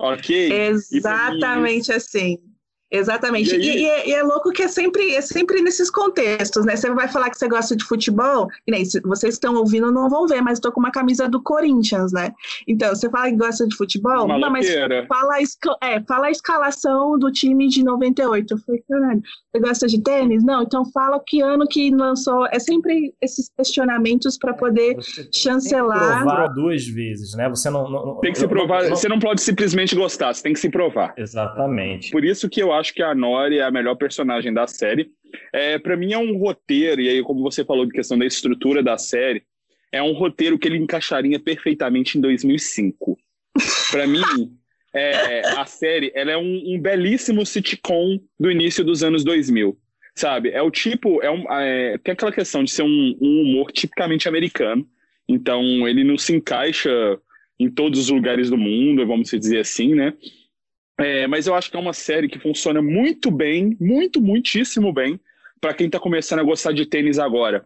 Ok? 0.01 0.51
Exatamente 0.51 1.93
assim. 1.93 2.39
Exatamente. 2.91 3.55
E, 3.55 3.61
e, 3.61 3.83
e, 3.83 3.89
é, 3.89 4.09
e, 4.09 4.13
é, 4.13 4.23
louco 4.23 4.51
que 4.51 4.63
é 4.63 4.69
sempre, 4.69 5.15
é 5.15 5.21
sempre 5.21 5.63
nesses 5.63 5.91
contextos, 5.91 6.65
né? 6.65 6.75
Você 6.75 6.91
vai 6.91 7.09
falar 7.09 7.31
que 7.31 7.39
você 7.39 7.49
gosta 7.49 7.77
de 7.77 7.85
futebol, 7.85 8.49
e 8.67 8.73
nem 8.73 8.85
vocês 9.05 9.35
estão 9.35 9.55
ouvindo 9.55 9.93
não 9.93 10.09
vão 10.09 10.27
ver, 10.27 10.41
mas 10.41 10.59
estou 10.59 10.73
com 10.73 10.81
uma 10.81 10.91
camisa 10.91 11.29
do 11.29 11.41
Corinthians, 11.41 12.13
né? 12.13 12.33
Então, 12.67 12.95
você 12.95 13.09
fala 13.09 13.31
que 13.31 13.37
gosta 13.37 13.67
de 13.67 13.77
futebol, 13.77 14.27
não, 14.27 14.51
mas 14.51 14.67
fala 15.09 15.37
a, 15.37 15.87
é, 15.87 16.01
fala 16.03 16.27
a 16.27 16.31
escalação 16.31 17.19
do 17.19 17.31
time 17.31 17.69
de 17.69 17.85
98. 17.85 18.55
Eu 18.55 18.59
falei, 18.59 18.83
caralho, 18.89 19.23
você 19.53 19.61
gosta 19.61 19.87
de 19.87 20.03
tênis? 20.03 20.45
Não, 20.45 20.63
então 20.63 20.85
fala 20.91 21.23
que 21.25 21.41
ano 21.41 21.67
que 21.69 21.91
lançou. 21.91 22.47
É 22.47 22.59
sempre 22.59 23.15
esses 23.21 23.51
questionamentos 23.57 24.37
para 24.37 24.55
poder 24.55 24.97
chancelar. 25.33 25.99
Tem 25.99 26.19
que 26.19 26.25
provar 26.25 26.49
duas 26.49 26.87
vezes, 26.87 27.35
né? 27.35 27.49
Você 27.49 27.71
não. 27.71 27.89
não 27.89 28.21
tem 28.21 28.33
que 28.33 28.39
se 28.39 28.49
provar. 28.49 28.83
Não... 28.83 28.91
Você 28.91 29.09
não 29.09 29.19
pode 29.19 29.41
simplesmente 29.41 29.95
gostar, 29.95 30.35
você 30.35 30.43
tem 30.43 30.53
que 30.53 30.61
se 30.61 30.71
provar. 30.71 31.15
Exatamente. 31.17 32.11
Por 32.11 32.25
isso 32.25 32.49
que 32.49 32.61
eu 32.61 32.73
acho 32.73 32.80
acho 32.81 32.93
que 32.95 33.03
a 33.03 33.15
Nori 33.15 33.59
é 33.59 33.63
a 33.63 33.71
melhor 33.71 33.95
personagem 33.95 34.53
da 34.53 34.67
série. 34.67 35.11
É, 35.53 35.79
para 35.79 35.97
mim 35.97 36.13
é 36.13 36.19
um 36.19 36.37
roteiro, 36.37 37.01
e 37.01 37.09
aí 37.09 37.23
como 37.23 37.43
você 37.43 37.65
falou 37.65 37.87
de 37.87 37.93
questão 37.93 38.19
da 38.19 38.27
estrutura 38.27 38.83
da 38.83 38.99
série, 38.99 39.45
é 39.93 40.03
um 40.03 40.13
roteiro 40.13 40.59
que 40.59 40.69
ele 40.69 40.79
encaixaria 40.79 41.39
perfeitamente 41.39 42.17
em 42.17 42.21
2005. 42.21 43.19
Para 43.91 44.07
mim, 44.07 44.23
é, 44.95 45.43
a 45.57 45.67
série 45.67 46.13
ela 46.15 46.31
é 46.31 46.37
um, 46.37 46.75
um, 46.75 46.81
belíssimo 46.81 47.45
sitcom 47.45 48.19
do 48.39 48.51
início 48.51 48.85
dos 48.85 49.03
anos 49.03 49.25
2000, 49.25 49.77
sabe? 50.15 50.51
É 50.51 50.63
o 50.63 50.71
tipo, 50.71 51.23
é, 51.23 51.31
um, 51.31 51.45
é 51.53 51.99
tem 51.99 52.13
aquela 52.13 52.33
questão 52.33 52.65
de 52.65 52.71
ser 52.71 52.83
um, 52.83 53.17
um 53.21 53.43
humor 53.43 53.73
tipicamente 53.73 54.29
americano, 54.29 54.87
então 55.29 55.87
ele 55.89 56.05
não 56.05 56.19
se 56.19 56.35
encaixa 56.35 56.91
em 57.59 57.71
todos 57.71 58.01
os 58.01 58.09
lugares 58.09 58.49
do 58.49 58.57
mundo, 58.57 59.07
vamos 59.07 59.31
dizer 59.31 59.59
assim, 59.59 59.95
né? 59.95 60.15
É, 61.01 61.27
mas 61.27 61.47
eu 61.47 61.55
acho 61.55 61.71
que 61.71 61.77
é 61.77 61.81
uma 61.81 61.95
série 61.95 62.29
que 62.29 62.39
funciona 62.39 62.83
muito 62.83 63.31
bem, 63.31 63.75
muito, 63.81 64.21
muitíssimo 64.21 64.93
bem, 64.93 65.19
para 65.59 65.73
quem 65.73 65.87
está 65.87 65.99
começando 65.99 66.41
a 66.41 66.45
gostar 66.45 66.73
de 66.73 66.85
tênis 66.85 67.19
agora. 67.19 67.65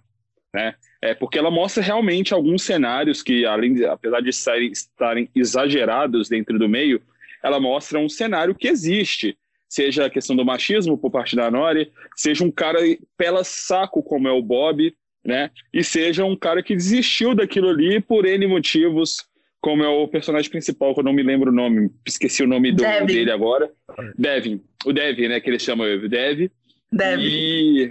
Né? 0.55 0.77
É, 1.03 1.15
porque 1.15 1.37
ela 1.37 1.51
mostra 1.51 1.83
realmente 1.83 2.33
alguns 2.33 2.63
cenários 2.63 3.25
que, 3.25 3.45
além 3.45 3.75
de, 3.75 3.85
apesar 3.87 4.21
de 4.21 4.31
estarem, 4.31 4.71
estarem 4.71 5.29
exagerados 5.35 6.29
dentro 6.29 6.61
do 6.61 6.69
meio, 6.69 7.03
ela 7.43 7.59
mostra 7.59 7.99
um 7.99 8.09
cenário 8.09 8.55
que 8.55 8.69
existe. 8.69 9.37
Seja 9.69 10.07
a 10.07 10.11
questão 10.11 10.37
do 10.37 10.45
machismo 10.45 10.97
por 10.97 11.11
parte 11.11 11.35
da 11.35 11.51
Nori, 11.51 11.91
seja 12.15 12.45
um 12.45 12.53
cara 12.53 12.79
pela 13.17 13.43
saco 13.43 14.01
como 14.01 14.29
é 14.29 14.33
o 14.33 14.41
Bob, 14.41 14.95
né? 15.25 15.51
E 15.73 15.83
seja 15.83 16.25
um 16.25 16.37
cara 16.37 16.63
que 16.63 16.77
desistiu 16.77 17.35
daquilo 17.35 17.69
ali 17.69 18.01
por 18.01 18.25
N 18.25 18.47
motivos, 18.47 19.27
como 19.65 19.83
é 19.83 19.89
o 19.89 20.07
personagem 20.07 20.51
principal, 20.51 20.93
que 20.93 21.01
eu 21.01 21.05
não 21.05 21.15
me 21.15 21.23
lembro 21.23 21.51
o 21.51 21.55
nome, 21.55 21.91
esqueci 22.07 22.43
o 22.43 22.47
nome 22.47 22.71
do, 22.71 22.85
dele 23.07 23.31
agora. 23.31 23.73
Devin. 24.15 24.61
O 24.85 24.93
Devin, 24.93 25.29
né, 25.29 25.41
que 25.41 25.49
ele 25.49 25.59
chama 25.59 25.85
o 25.85 26.07
Dev. 26.07 26.51
Dev. 26.93 27.21
E, 27.23 27.91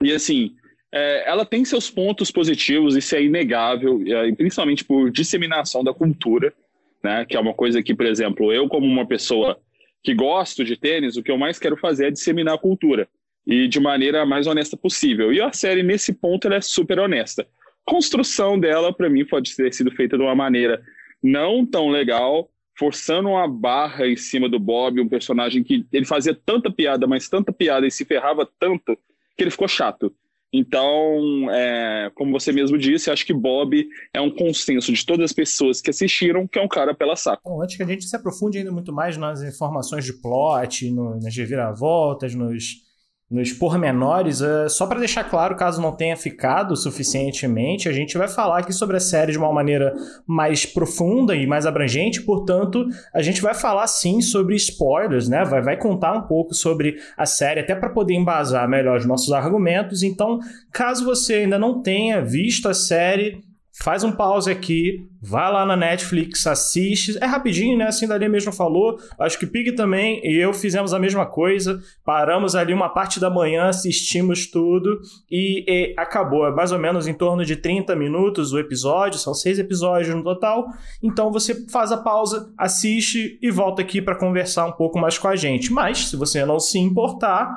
e 0.00 0.12
assim, 0.12 0.54
é, 0.94 1.28
ela 1.28 1.44
tem 1.44 1.64
seus 1.64 1.90
pontos 1.90 2.30
positivos, 2.30 2.94
isso 2.94 3.16
é 3.16 3.24
inegável, 3.24 4.00
é, 4.06 4.30
principalmente 4.30 4.84
por 4.84 5.10
disseminação 5.10 5.82
da 5.82 5.92
cultura, 5.92 6.54
né, 7.02 7.24
que 7.24 7.36
é 7.36 7.40
uma 7.40 7.52
coisa 7.52 7.82
que, 7.82 7.92
por 7.92 8.06
exemplo, 8.06 8.52
eu 8.52 8.68
como 8.68 8.86
uma 8.86 9.08
pessoa 9.08 9.58
que 10.04 10.14
gosto 10.14 10.64
de 10.64 10.76
tênis, 10.76 11.16
o 11.16 11.22
que 11.22 11.32
eu 11.32 11.36
mais 11.36 11.58
quero 11.58 11.76
fazer 11.76 12.06
é 12.06 12.10
disseminar 12.12 12.54
a 12.54 12.58
cultura 12.58 13.08
e 13.44 13.66
de 13.66 13.80
maneira 13.80 14.24
mais 14.24 14.46
honesta 14.46 14.76
possível. 14.76 15.32
E 15.32 15.40
a 15.40 15.52
série, 15.52 15.82
nesse 15.82 16.12
ponto, 16.12 16.46
ela 16.46 16.54
é 16.54 16.60
super 16.60 17.00
honesta 17.00 17.44
construção 17.86 18.58
dela, 18.58 18.92
para 18.92 19.08
mim, 19.08 19.24
pode 19.24 19.54
ter 19.54 19.72
sido 19.72 19.90
feita 19.90 20.16
de 20.16 20.22
uma 20.22 20.34
maneira 20.34 20.82
não 21.22 21.64
tão 21.64 21.88
legal, 21.88 22.50
forçando 22.78 23.30
uma 23.30 23.48
barra 23.48 24.06
em 24.06 24.16
cima 24.16 24.48
do 24.48 24.58
Bob, 24.58 25.00
um 25.00 25.08
personagem 25.08 25.62
que 25.62 25.86
ele 25.92 26.04
fazia 26.04 26.34
tanta 26.34 26.70
piada, 26.70 27.06
mas 27.06 27.28
tanta 27.28 27.52
piada 27.52 27.86
e 27.86 27.90
se 27.90 28.04
ferrava 28.04 28.48
tanto 28.58 28.98
que 29.36 29.42
ele 29.42 29.50
ficou 29.50 29.68
chato. 29.68 30.14
Então, 30.52 31.50
é, 31.50 32.10
como 32.14 32.32
você 32.32 32.52
mesmo 32.52 32.78
disse, 32.78 33.10
acho 33.10 33.26
que 33.26 33.34
Bob 33.34 33.86
é 34.14 34.20
um 34.20 34.30
consenso 34.30 34.92
de 34.92 35.04
todas 35.04 35.24
as 35.26 35.32
pessoas 35.32 35.80
que 35.80 35.90
assistiram 35.90 36.46
que 36.46 36.58
é 36.58 36.62
um 36.62 36.68
cara 36.68 36.94
pela 36.94 37.16
saco. 37.16 37.42
Bom, 37.44 37.62
antes 37.62 37.76
que 37.76 37.82
a 37.82 37.86
gente 37.86 38.04
se 38.04 38.16
aprofunde 38.16 38.58
ainda 38.58 38.72
muito 38.72 38.92
mais 38.92 39.16
nas 39.16 39.42
informações 39.42 40.04
de 40.04 40.14
plot, 40.14 40.90
no, 40.90 41.20
nas 41.20 41.36
reviravoltas, 41.36 42.34
nos 42.34 42.85
nos 43.28 43.52
pormenores, 43.52 44.40
uh, 44.40 44.68
só 44.68 44.86
para 44.86 45.00
deixar 45.00 45.24
claro, 45.24 45.56
caso 45.56 45.82
não 45.82 45.90
tenha 45.90 46.16
ficado 46.16 46.76
suficientemente, 46.76 47.88
a 47.88 47.92
gente 47.92 48.16
vai 48.16 48.28
falar 48.28 48.58
aqui 48.58 48.72
sobre 48.72 48.96
a 48.96 49.00
série 49.00 49.32
de 49.32 49.38
uma 49.38 49.52
maneira 49.52 49.92
mais 50.24 50.64
profunda 50.64 51.34
e 51.34 51.46
mais 51.46 51.66
abrangente, 51.66 52.22
portanto, 52.22 52.86
a 53.12 53.20
gente 53.22 53.42
vai 53.42 53.54
falar 53.54 53.86
sim 53.88 54.20
sobre 54.20 54.54
spoilers, 54.54 55.28
né? 55.28 55.44
Vai, 55.44 55.60
vai 55.60 55.76
contar 55.76 56.12
um 56.12 56.22
pouco 56.22 56.54
sobre 56.54 56.96
a 57.16 57.26
série, 57.26 57.60
até 57.60 57.74
para 57.74 57.90
poder 57.90 58.14
embasar 58.14 58.68
melhor 58.68 58.98
os 58.98 59.06
nossos 59.06 59.32
argumentos. 59.32 60.04
Então, 60.04 60.38
caso 60.70 61.04
você 61.04 61.34
ainda 61.34 61.58
não 61.58 61.82
tenha 61.82 62.22
visto 62.22 62.68
a 62.68 62.74
série, 62.74 63.42
faz 63.82 64.02
um 64.02 64.12
pause 64.12 64.50
aqui, 64.50 65.06
vai 65.20 65.52
lá 65.52 65.66
na 65.66 65.76
Netflix, 65.76 66.46
assiste. 66.46 67.16
É 67.20 67.26
rapidinho, 67.26 67.76
né? 67.76 67.86
Assim, 67.86 68.08
Dali 68.08 68.28
mesmo 68.28 68.52
falou. 68.52 68.98
Acho 69.18 69.38
que 69.38 69.46
Pig 69.46 69.72
também 69.72 70.20
e 70.24 70.36
eu 70.36 70.52
fizemos 70.52 70.94
a 70.94 70.98
mesma 70.98 71.26
coisa. 71.26 71.80
Paramos 72.04 72.56
ali 72.56 72.72
uma 72.72 72.88
parte 72.88 73.20
da 73.20 73.28
manhã, 73.28 73.68
assistimos 73.68 74.50
tudo 74.50 74.98
e, 75.30 75.64
e 75.68 75.94
acabou. 75.96 76.46
É 76.46 76.50
mais 76.50 76.72
ou 76.72 76.78
menos 76.78 77.06
em 77.06 77.14
torno 77.14 77.44
de 77.44 77.56
30 77.56 77.94
minutos 77.94 78.52
o 78.52 78.58
episódio, 78.58 79.18
são 79.18 79.34
seis 79.34 79.58
episódios 79.58 80.14
no 80.14 80.22
total. 80.22 80.66
Então 81.02 81.30
você 81.30 81.66
faz 81.68 81.92
a 81.92 81.98
pausa, 81.98 82.52
assiste 82.56 83.38
e 83.42 83.50
volta 83.50 83.82
aqui 83.82 84.00
para 84.00 84.16
conversar 84.16 84.66
um 84.66 84.72
pouco 84.72 84.98
mais 84.98 85.18
com 85.18 85.28
a 85.28 85.36
gente. 85.36 85.72
Mas, 85.72 86.08
se 86.08 86.16
você 86.16 86.44
não 86.44 86.58
se 86.58 86.78
importar, 86.78 87.50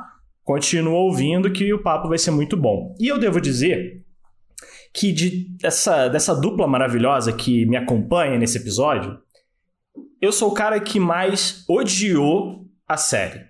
continua 0.43 0.99
ouvindo 0.99 1.51
que 1.51 1.73
o 1.73 1.81
papo 1.81 2.09
vai 2.09 2.17
ser 2.17 2.31
muito 2.31 2.57
bom. 2.57 2.93
E 2.99 3.07
eu 3.07 3.17
devo 3.17 3.39
dizer 3.39 4.03
que 4.93 5.11
de, 5.11 5.49
dessa, 5.57 6.07
dessa 6.07 6.35
dupla 6.35 6.67
maravilhosa 6.67 7.31
que 7.31 7.65
me 7.65 7.77
acompanha 7.77 8.37
nesse 8.37 8.57
episódio, 8.57 9.17
eu 10.21 10.31
sou 10.31 10.49
o 10.49 10.53
cara 10.53 10.79
que 10.79 10.99
mais 10.99 11.63
odiou 11.67 12.65
a 12.87 12.97
série. 12.97 13.45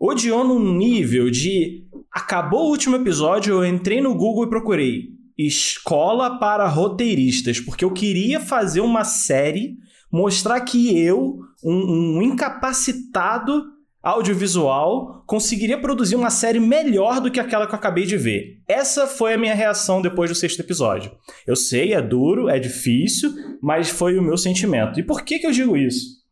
Odiou 0.00 0.44
num 0.44 0.76
nível 0.76 1.30
de. 1.30 1.86
Acabou 2.12 2.66
o 2.66 2.70
último 2.70 2.96
episódio, 2.96 3.54
eu 3.54 3.66
entrei 3.66 4.00
no 4.00 4.14
Google 4.14 4.44
e 4.44 4.50
procurei 4.50 5.16
escola 5.36 6.38
para 6.38 6.66
roteiristas, 6.66 7.60
porque 7.60 7.84
eu 7.84 7.92
queria 7.92 8.40
fazer 8.40 8.80
uma 8.80 9.04
série, 9.04 9.76
mostrar 10.10 10.60
que 10.60 10.98
eu, 10.98 11.40
um, 11.62 12.16
um 12.16 12.22
incapacitado 12.22 13.64
audiovisual 14.06 15.24
conseguiria 15.26 15.76
produzir 15.76 16.14
uma 16.14 16.30
série 16.30 16.60
melhor 16.60 17.20
do 17.20 17.28
que 17.28 17.40
aquela 17.40 17.66
que 17.66 17.72
eu 17.72 17.78
acabei 17.78 18.06
de 18.06 18.16
ver. 18.16 18.60
Essa 18.68 19.04
foi 19.06 19.34
a 19.34 19.38
minha 19.38 19.54
reação 19.54 20.00
depois 20.00 20.30
do 20.30 20.36
sexto 20.36 20.60
episódio. 20.60 21.10
Eu 21.44 21.56
sei, 21.56 21.92
é 21.92 22.00
duro, 22.00 22.48
é 22.48 22.60
difícil, 22.60 23.34
mas 23.60 23.88
foi 23.88 24.16
o 24.16 24.22
meu 24.22 24.38
sentimento. 24.38 25.00
E 25.00 25.02
por 25.02 25.22
que, 25.22 25.40
que 25.40 25.46
eu 25.46 25.50
digo 25.50 25.76
isso? 25.76 26.24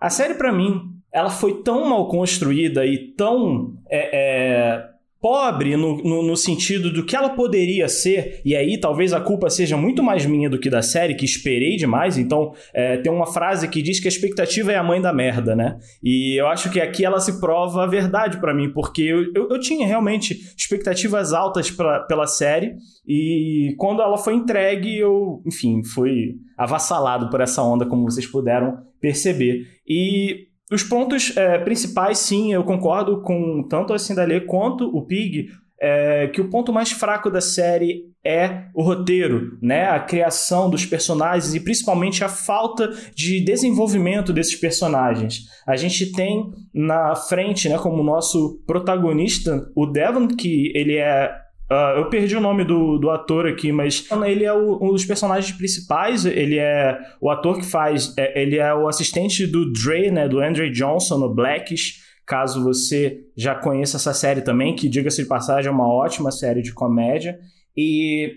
A 0.00 0.10
série, 0.10 0.34
para 0.34 0.52
mim, 0.52 0.80
ela 1.12 1.30
foi 1.30 1.62
tão 1.62 1.88
mal 1.88 2.08
construída 2.08 2.84
e 2.84 3.12
tão 3.12 3.76
é, 3.88 4.10
é, 4.12 4.88
pobre 5.22 5.76
no, 5.76 5.98
no, 6.02 6.20
no, 6.20 6.36
sentido 6.36 6.92
do 6.92 7.06
que 7.06 7.14
ela 7.14 7.30
poderia 7.30 7.88
ser, 7.88 8.42
e 8.44 8.56
aí 8.56 8.76
talvez 8.76 9.12
a 9.12 9.20
culpa 9.20 9.48
seja 9.48 9.76
muito 9.76 10.02
mais 10.02 10.26
minha 10.26 10.50
do 10.50 10.58
que 10.58 10.68
da 10.68 10.82
série, 10.82 11.14
que 11.14 11.24
esperei 11.24 11.76
demais. 11.76 12.18
Então, 12.18 12.52
é, 12.74 12.96
tem 12.96 13.12
uma 13.12 13.32
frase 13.32 13.68
que 13.68 13.80
diz 13.80 14.00
que 14.00 14.08
a 14.08 14.10
expectativa 14.10 14.72
é 14.72 14.76
a 14.76 14.82
mãe 14.82 15.00
da 15.00 15.12
merda, 15.12 15.54
né? 15.54 15.78
E 16.02 16.34
eu 16.36 16.48
acho 16.48 16.68
que 16.70 16.80
aqui 16.80 17.04
ela 17.04 17.20
se 17.20 17.38
prova 17.38 17.84
a 17.84 17.86
verdade 17.86 18.38
para 18.40 18.52
mim, 18.52 18.72
porque 18.72 19.02
eu, 19.02 19.32
eu, 19.32 19.48
eu, 19.48 19.60
tinha 19.60 19.86
realmente 19.86 20.34
expectativas 20.58 21.32
altas 21.32 21.70
pra, 21.70 22.00
pela 22.00 22.26
série, 22.26 22.74
e 23.06 23.76
quando 23.78 24.02
ela 24.02 24.18
foi 24.18 24.34
entregue, 24.34 24.98
eu, 24.98 25.40
enfim, 25.46 25.84
fui 25.84 26.34
avassalado 26.58 27.30
por 27.30 27.40
essa 27.40 27.62
onda, 27.62 27.86
como 27.86 28.10
vocês 28.10 28.26
puderam 28.26 28.76
perceber. 29.00 29.68
E 29.86 30.48
os 30.74 30.82
pontos 30.82 31.36
é, 31.36 31.58
principais, 31.58 32.18
sim, 32.18 32.52
eu 32.52 32.64
concordo 32.64 33.20
com 33.22 33.62
tanto 33.68 33.92
a 33.92 33.98
Cindalê 33.98 34.40
quanto 34.40 34.84
o 34.84 35.02
Pig, 35.02 35.48
é, 35.80 36.28
que 36.28 36.40
o 36.40 36.48
ponto 36.48 36.72
mais 36.72 36.92
fraco 36.92 37.28
da 37.28 37.40
série 37.40 38.04
é 38.24 38.66
o 38.72 38.84
roteiro, 38.84 39.58
né? 39.60 39.88
A 39.88 39.98
criação 39.98 40.70
dos 40.70 40.86
personagens 40.86 41.54
e 41.54 41.60
principalmente 41.60 42.22
a 42.22 42.28
falta 42.28 42.88
de 43.16 43.40
desenvolvimento 43.40 44.32
desses 44.32 44.54
personagens. 44.54 45.48
A 45.66 45.74
gente 45.74 46.12
tem 46.12 46.52
na 46.72 47.16
frente, 47.16 47.68
né, 47.68 47.76
como 47.78 48.02
nosso 48.04 48.62
protagonista, 48.64 49.68
o 49.74 49.86
Devon, 49.86 50.28
que 50.28 50.70
ele 50.72 50.96
é 50.96 51.32
Uh, 51.72 52.00
eu 52.00 52.10
perdi 52.10 52.36
o 52.36 52.40
nome 52.40 52.64
do, 52.64 52.98
do 52.98 53.08
ator 53.08 53.46
aqui, 53.46 53.72
mas 53.72 54.06
ele 54.26 54.44
é 54.44 54.52
o, 54.52 54.76
um 54.82 54.92
dos 54.92 55.06
personagens 55.06 55.56
principais. 55.56 56.26
Ele 56.26 56.58
é 56.58 56.98
o 57.18 57.30
ator 57.30 57.56
que 57.58 57.64
faz. 57.64 58.12
É, 58.18 58.42
ele 58.42 58.58
é 58.58 58.74
o 58.74 58.86
assistente 58.86 59.46
do 59.46 59.72
Dre, 59.72 60.10
né? 60.10 60.28
Do 60.28 60.40
Andre 60.40 60.70
Johnson 60.70 61.16
no 61.16 61.34
Blackish. 61.34 62.02
Caso 62.26 62.62
você 62.62 63.20
já 63.34 63.54
conheça 63.54 63.96
essa 63.96 64.12
série 64.12 64.42
também, 64.42 64.76
que 64.76 64.86
diga-se 64.86 65.22
de 65.22 65.28
passagem, 65.28 65.70
é 65.70 65.72
uma 65.72 65.88
ótima 65.88 66.30
série 66.30 66.60
de 66.60 66.74
comédia. 66.74 67.38
E 67.74 68.30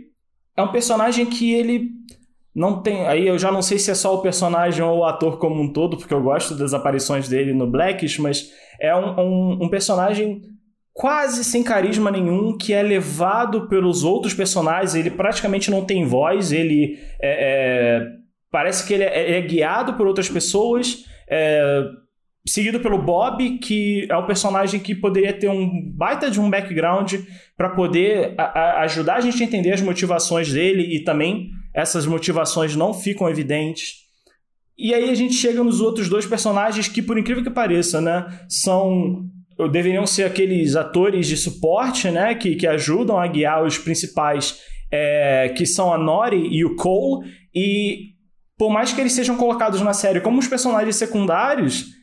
é 0.55 0.63
um 0.63 0.71
personagem 0.71 1.25
que 1.25 1.53
ele 1.53 1.89
não 2.55 2.81
tem. 2.81 3.05
Aí 3.05 3.27
eu 3.27 3.37
já 3.37 3.51
não 3.51 3.61
sei 3.61 3.77
se 3.77 3.91
é 3.91 3.95
só 3.95 4.15
o 4.15 4.21
personagem 4.21 4.81
ou 4.81 4.99
o 4.99 5.03
ator 5.03 5.39
como 5.39 5.61
um 5.61 5.73
todo, 5.73 5.97
porque 5.97 6.13
eu 6.13 6.23
gosto 6.23 6.55
das 6.55 6.73
aparições 6.73 7.27
dele 7.27 7.53
no 7.53 7.69
Blackish, 7.69 8.17
mas 8.17 8.49
é 8.79 8.95
um, 8.95 9.19
um, 9.19 9.63
um 9.65 9.69
personagem 9.69 10.41
quase 10.95 11.43
sem 11.43 11.61
carisma 11.61 12.09
nenhum, 12.09 12.57
que 12.57 12.71
é 12.71 12.81
levado 12.81 13.67
pelos 13.67 14.05
outros 14.05 14.33
personagens. 14.33 14.95
Ele 14.95 15.11
praticamente 15.11 15.69
não 15.69 15.83
tem 15.83 16.05
voz, 16.05 16.53
ele 16.53 16.97
é, 17.21 17.99
é, 17.99 18.07
parece 18.49 18.87
que 18.87 18.93
ele 18.93 19.03
é, 19.03 19.37
é, 19.37 19.41
guiado 19.41 19.95
por 19.95 20.07
outras 20.07 20.29
pessoas. 20.29 21.03
É, 21.29 21.83
seguido 22.47 22.79
pelo 22.79 22.97
Bob, 22.97 23.57
que 23.57 24.07
é 24.09 24.15
um 24.15 24.25
personagem 24.25 24.79
que 24.79 24.95
poderia 24.95 25.33
ter 25.33 25.49
um 25.49 25.91
baita 25.91 26.31
de 26.31 26.39
um 26.39 26.49
background 26.49 27.15
para 27.57 27.71
poder 27.71 28.33
a, 28.37 28.43
a 28.43 28.81
ajudar 28.83 29.15
a 29.15 29.21
gente 29.21 29.43
a 29.43 29.45
entender 29.45 29.73
as 29.73 29.81
motivações 29.81 30.53
dele 30.53 30.95
e 30.95 31.03
também 31.03 31.49
essas 31.73 32.05
motivações 32.05 32.73
não 32.73 32.93
ficam 32.93 33.27
evidentes. 33.27 34.05
E 34.77 34.93
aí 34.93 35.09
a 35.09 35.15
gente 35.15 35.33
chega 35.33 35.61
nos 35.61 35.81
outros 35.81 36.07
dois 36.07 36.25
personagens 36.25 36.87
que, 36.87 37.01
por 37.01 37.17
incrível 37.17 37.43
que 37.43 37.49
pareça, 37.49 37.99
né, 37.99 38.25
são 38.47 39.25
deveriam 39.71 40.05
ser 40.05 40.23
aqueles 40.23 40.75
atores 40.75 41.27
de 41.27 41.37
suporte, 41.37 42.09
né, 42.11 42.35
que, 42.35 42.55
que 42.55 42.67
ajudam 42.67 43.17
a 43.17 43.27
guiar 43.27 43.63
os 43.63 43.77
principais, 43.77 44.59
é, 44.91 45.53
que 45.55 45.65
são 45.65 45.93
a 45.93 45.97
Nori 45.97 46.47
e 46.51 46.65
o 46.65 46.75
Cole, 46.75 47.25
e 47.53 48.15
por 48.57 48.69
mais 48.69 48.91
que 48.91 49.01
eles 49.01 49.13
sejam 49.13 49.37
colocados 49.37 49.81
na 49.81 49.93
série 49.93 50.21
como 50.21 50.39
os 50.39 50.47
personagens 50.47 50.95
secundários, 50.95 51.94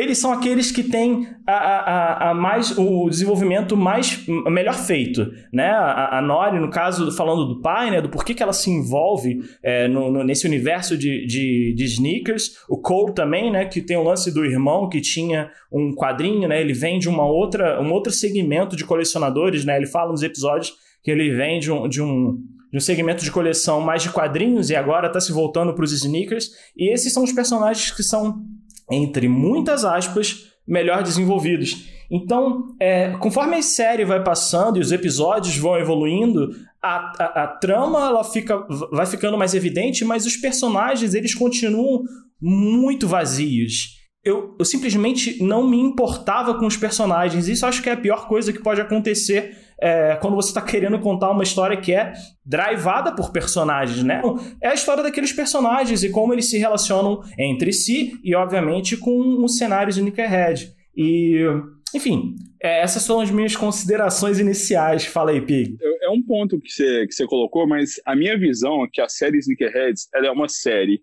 eles 0.00 0.18
são 0.18 0.32
aqueles 0.32 0.72
que 0.72 0.82
têm 0.82 1.28
a, 1.46 1.52
a, 1.52 2.30
a 2.30 2.34
mais, 2.34 2.76
o 2.78 3.08
desenvolvimento 3.10 3.76
mais 3.76 4.24
melhor 4.46 4.74
feito. 4.74 5.30
Né? 5.52 5.68
A, 5.68 6.18
a 6.18 6.22
Nori, 6.22 6.58
no 6.58 6.70
caso, 6.70 7.12
falando 7.12 7.44
do 7.44 7.60
pai, 7.60 7.90
né, 7.90 8.00
do 8.00 8.08
porquê 8.08 8.32
que 8.32 8.42
ela 8.42 8.52
se 8.52 8.70
envolve 8.70 9.40
é, 9.62 9.86
no, 9.86 10.10
no, 10.10 10.24
nesse 10.24 10.46
universo 10.46 10.96
de, 10.96 11.26
de, 11.26 11.74
de, 11.76 11.84
sneakers. 11.84 12.52
O 12.68 12.78
Cole 12.78 13.14
também, 13.14 13.50
né, 13.50 13.66
que 13.66 13.82
tem 13.82 13.96
o 13.96 14.02
lance 14.02 14.32
do 14.32 14.44
irmão 14.44 14.88
que 14.88 15.00
tinha 15.00 15.50
um 15.70 15.94
quadrinho, 15.94 16.48
né, 16.48 16.60
ele 16.60 16.72
vem 16.72 16.98
de 16.98 17.08
uma 17.08 17.26
outra, 17.26 17.80
um 17.82 17.92
outro 17.92 18.12
segmento 18.12 18.74
de 18.74 18.84
colecionadores. 18.84 19.64
Né, 19.64 19.76
ele 19.76 19.86
fala 19.86 20.12
nos 20.12 20.22
episódios 20.22 20.72
que 21.02 21.10
ele 21.10 21.34
vem 21.34 21.60
de 21.60 21.70
um, 21.70 21.86
de 21.88 22.02
um 22.02 22.38
de 22.70 22.76
um 22.76 22.80
segmento 22.80 23.24
de 23.24 23.32
coleção 23.32 23.80
mais 23.80 24.00
de 24.00 24.10
quadrinhos 24.10 24.70
e 24.70 24.76
agora 24.76 25.08
está 25.08 25.20
se 25.20 25.32
voltando 25.32 25.74
para 25.74 25.84
os 25.84 25.92
sneakers. 25.92 26.50
E 26.76 26.92
esses 26.92 27.12
são 27.12 27.24
os 27.24 27.32
personagens 27.32 27.90
que 27.90 28.02
são 28.04 28.44
entre 28.90 29.28
muitas 29.28 29.84
aspas, 29.84 30.50
melhor 30.66 31.02
desenvolvidos. 31.02 31.88
Então, 32.10 32.74
é, 32.80 33.12
conforme 33.18 33.56
a 33.56 33.62
série 33.62 34.04
vai 34.04 34.22
passando 34.22 34.78
e 34.78 34.80
os 34.80 34.90
episódios 34.90 35.56
vão 35.56 35.78
evoluindo, 35.78 36.50
a, 36.82 37.12
a, 37.18 37.44
a, 37.44 37.46
trama 37.46 38.06
ela 38.06 38.24
fica, 38.24 38.66
vai 38.90 39.06
ficando 39.06 39.38
mais 39.38 39.54
evidente, 39.54 40.04
mas 40.04 40.26
os 40.26 40.36
personagens 40.36 41.14
eles 41.14 41.34
continuam 41.34 42.02
muito 42.40 43.06
vazios. 43.06 44.00
Eu, 44.24 44.56
eu 44.58 44.64
simplesmente 44.64 45.42
não 45.42 45.68
me 45.68 45.78
importava 45.78 46.58
com 46.58 46.66
os 46.66 46.76
personagens. 46.76 47.48
Isso 47.48 47.64
acho 47.64 47.82
que 47.82 47.88
é 47.88 47.92
a 47.92 47.96
pior 47.96 48.26
coisa 48.26 48.52
que 48.52 48.62
pode 48.62 48.80
acontecer 48.80 49.56
é, 49.80 50.16
quando 50.20 50.34
você 50.34 50.48
está 50.48 50.60
querendo 50.60 50.98
contar 50.98 51.30
uma 51.30 51.42
história 51.42 51.76
que 51.76 51.92
é 51.92 52.12
drivada 52.44 53.14
por 53.14 53.32
personagens, 53.32 54.02
né? 54.02 54.20
É 54.62 54.68
a 54.68 54.74
história 54.74 55.02
daqueles 55.02 55.32
personagens 55.32 56.02
e 56.04 56.10
como 56.10 56.34
eles 56.34 56.50
se 56.50 56.58
relacionam 56.58 57.22
entre 57.38 57.72
si 57.72 58.18
e, 58.22 58.34
obviamente, 58.34 58.96
com 58.96 59.42
os 59.42 59.56
cenários 59.56 59.94
de 59.94 60.02
Nickelhead. 60.02 60.72
E, 60.94 61.46
enfim, 61.94 62.36
é, 62.62 62.82
essas 62.82 63.02
são 63.02 63.20
as 63.20 63.30
minhas 63.30 63.56
considerações 63.56 64.38
iniciais. 64.38 65.06
Fala 65.06 65.30
aí, 65.30 65.40
Pig. 65.40 65.76
É 66.02 66.10
um 66.10 66.22
ponto 66.22 66.60
que 66.60 66.70
você, 66.70 67.06
que 67.06 67.14
você 67.14 67.26
colocou, 67.26 67.66
mas 67.66 67.94
a 68.04 68.14
minha 68.14 68.38
visão 68.38 68.84
é 68.84 68.88
que 68.92 69.00
a 69.00 69.08
série 69.08 69.38
Sneakerheads 69.38 70.08
ela 70.14 70.26
é 70.26 70.30
uma 70.30 70.48
série 70.48 71.00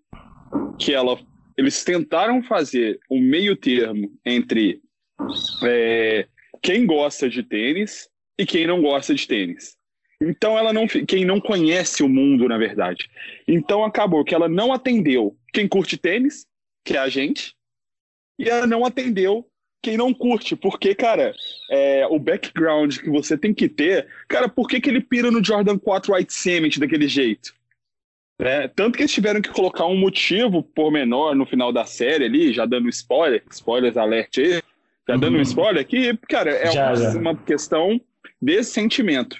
que 0.78 0.94
ela, 0.94 1.18
eles 1.56 1.82
tentaram 1.82 2.42
fazer 2.42 2.98
um 3.10 3.20
meio 3.20 3.56
termo 3.56 4.08
entre 4.24 4.80
é, 5.64 6.26
quem 6.62 6.86
gosta 6.86 7.28
de 7.28 7.42
tênis 7.42 8.08
e 8.38 8.46
quem 8.46 8.66
não 8.66 8.80
gosta 8.80 9.14
de 9.14 9.26
tênis. 9.26 9.76
Então 10.20 10.58
ela 10.58 10.72
não, 10.72 10.86
quem 10.86 11.24
não 11.24 11.40
conhece 11.40 12.02
o 12.02 12.08
mundo, 12.08 12.48
na 12.48 12.58
verdade. 12.58 13.08
Então 13.46 13.84
acabou 13.84 14.24
que 14.24 14.34
ela 14.34 14.48
não 14.48 14.72
atendeu 14.72 15.36
quem 15.52 15.68
curte 15.68 15.96
tênis, 15.96 16.44
que 16.84 16.96
é 16.96 16.98
a 16.98 17.08
gente, 17.08 17.54
e 18.38 18.48
ela 18.48 18.66
não 18.66 18.84
atendeu 18.84 19.46
quem 19.82 19.96
não 19.96 20.12
curte, 20.12 20.56
porque, 20.56 20.92
cara, 20.94 21.32
é, 21.70 22.06
o 22.08 22.18
background 22.18 22.98
que 22.98 23.08
você 23.08 23.38
tem 23.38 23.54
que 23.54 23.68
ter, 23.68 24.08
cara, 24.26 24.48
por 24.48 24.66
que, 24.68 24.80
que 24.80 24.90
ele 24.90 25.00
pira 25.00 25.30
no 25.30 25.44
Jordan 25.44 25.78
4 25.78 26.14
White 26.14 26.32
Cement 26.32 26.70
daquele 26.78 27.06
jeito? 27.06 27.54
É, 28.40 28.68
tanto 28.68 28.96
que 28.96 29.02
eles 29.02 29.12
tiveram 29.12 29.40
que 29.40 29.50
colocar 29.50 29.86
um 29.86 29.96
motivo 29.96 30.62
por 30.62 30.90
menor 30.92 31.34
no 31.34 31.46
final 31.46 31.72
da 31.72 31.84
série 31.84 32.24
ali, 32.24 32.52
já 32.52 32.66
dando 32.66 32.88
spoiler, 32.88 33.42
spoilers 33.50 33.96
alert 33.96 34.38
aí, 34.38 34.62
já 35.08 35.16
dando 35.16 35.34
um 35.34 35.36
uhum. 35.36 35.42
spoiler, 35.42 35.86
que, 35.86 36.16
cara, 36.28 36.50
é 36.50 36.70
já, 36.70 36.88
uma, 36.88 36.96
já. 36.96 37.18
uma 37.18 37.36
questão 37.36 38.00
desse 38.40 38.72
sentimento. 38.72 39.36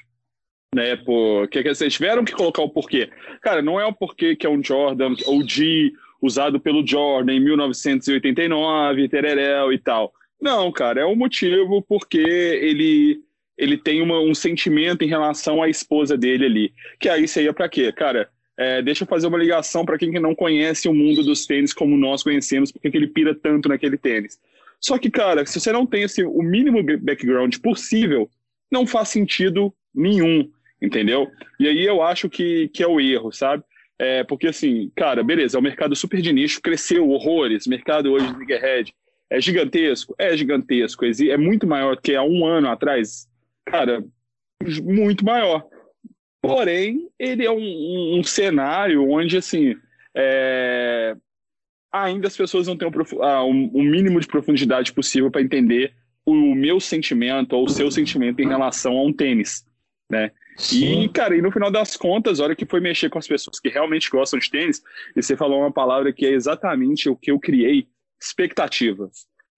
né? 0.75 0.97
Porque 0.97 1.63
que 1.63 1.75
vocês 1.75 1.95
tiveram 1.95 2.25
que 2.25 2.33
colocar 2.33 2.63
o 2.63 2.69
porquê. 2.69 3.11
Cara, 3.41 3.63
não 3.63 3.81
é 3.81 3.87
o 3.87 3.93
porquê 3.93 4.37
que 4.37 4.47
é 4.47 4.51
um 4.51 4.63
Jordan 4.63 5.15
OG 5.27 5.93
usado 6.21 6.61
pelo 6.61 6.87
Jordan 6.87 7.35
em 7.35 7.41
1989, 7.41 9.09
tereréu 9.09 9.73
e 9.73 9.79
tal. 9.79 10.13
Não, 10.41 10.71
cara, 10.71 11.01
é 11.01 11.05
o 11.05 11.11
um 11.11 11.17
motivo 11.17 11.83
porque 11.83 12.19
ele 12.19 13.23
ele 13.57 13.77
tem 13.77 14.01
uma, 14.01 14.21
um 14.21 14.35
sentimento 14.35 15.03
em 15.03 15.09
relação 15.09 15.61
à 15.61 15.69
esposa 15.69 16.17
dele 16.17 16.45
ali. 16.45 16.75
Que 17.01 17.09
aí 17.09 17.27
seria 17.27 17.53
para 17.53 17.69
quê? 17.69 17.91
Cara, 17.91 18.31
é, 18.57 18.81
deixa 18.81 19.03
eu 19.03 19.09
fazer 19.09 19.27
uma 19.27 19.37
ligação 19.37 19.85
para 19.85 19.99
quem 19.99 20.13
não 20.13 20.33
conhece 20.33 20.89
o 20.89 20.95
mundo 20.95 21.25
dos 21.25 21.45
tênis 21.45 21.75
como 21.75 21.97
nós 21.97 22.23
conhecemos, 22.23 22.71
porque 22.71 22.97
ele 22.97 23.09
pira 23.09 23.35
tanto 23.35 23.69
naquele 23.69 23.99
tênis. 23.99 24.39
Só 24.81 24.97
que, 24.97 25.11
cara, 25.11 25.45
se 25.45 25.59
você 25.59 25.73
não 25.73 25.85
tem 25.85 26.05
assim, 26.05 26.23
o 26.23 26.41
mínimo 26.41 26.81
background 27.01 27.57
possível, 27.57 28.31
não 28.71 28.87
faz 28.87 29.09
sentido 29.09 29.75
nenhum, 29.95 30.51
entendeu? 30.81 31.31
E 31.59 31.67
aí 31.67 31.85
eu 31.85 32.03
acho 32.03 32.29
que, 32.29 32.69
que 32.69 32.83
é 32.83 32.87
o 32.87 33.01
erro, 33.01 33.33
sabe? 33.33 33.65
É, 33.99 34.23
porque 34.23 34.47
assim, 34.47 34.93
cara, 34.95 35.25
beleza, 35.25 35.59
é 35.59 35.61
um 35.61 35.63
mercado 35.63 35.97
super 35.97 36.21
de 36.21 36.33
nicho, 36.33 36.63
cresceu 36.63 37.09
horrores, 37.09 37.67
mercado 37.67 38.13
hoje 38.13 38.27
de 38.27 38.33
Sneakerhead 38.33 38.95
é 39.31 39.41
gigantesco? 39.41 40.15
É 40.19 40.37
gigantesco, 40.37 41.05
é 41.05 41.37
muito 41.37 41.67
maior 41.67 41.97
do 41.97 42.03
que 42.03 42.15
há 42.15 42.23
um 42.23 42.47
ano 42.47 42.69
atrás, 42.69 43.29
cara, 43.67 44.03
muito 44.83 45.25
maior. 45.25 45.67
Porém, 46.41 47.11
ele 47.19 47.45
é 47.45 47.51
um, 47.51 47.59
um, 47.59 48.19
um 48.21 48.23
cenário 48.23 49.09
onde, 49.11 49.37
assim, 49.37 49.77
é... 50.17 51.15
ainda 51.93 52.29
as 52.29 52.37
pessoas 52.37 52.67
não 52.67 52.77
têm 52.77 52.89
o 52.89 53.23
ah, 53.23 53.45
um, 53.45 53.71
um 53.75 53.83
mínimo 53.83 54.21
de 54.21 54.27
profundidade 54.27 54.93
possível 54.93 55.31
para 55.31 55.43
entender 55.43 55.93
o 56.31 56.55
meu 56.55 56.81
sentimento 56.81 57.55
ou 57.55 57.65
o 57.65 57.69
seu 57.69 57.91
sentimento 57.91 58.41
em 58.41 58.49
relação 58.49 58.97
a 58.97 59.03
um 59.03 59.13
tênis, 59.13 59.67
né? 60.11 60.31
Sim. 60.57 61.05
E, 61.05 61.09
cara, 61.09 61.37
e 61.37 61.43
no 61.43 61.53
final 61.53 61.71
das 61.71 61.97
contas, 61.97 62.41
a 62.41 62.45
hora 62.45 62.57
que 62.57 62.67
foi 62.67 62.81
mexer 62.81 63.09
com 63.09 63.19
as 63.19 63.29
pessoas 63.29 63.61
que 63.61 63.69
realmente 63.69 64.11
gostam 64.11 64.39
de 64.39 64.51
tênis, 64.51 64.83
e 65.15 65.23
você 65.23 65.37
falou 65.37 65.61
uma 65.61 65.73
palavra 65.73 66.13
que 66.13 66.27
é 66.27 66.31
exatamente 66.31 67.09
o 67.09 67.17
que 67.17 67.31
eu 67.31 67.39
criei, 67.39 67.87
expectativa. 68.21 69.09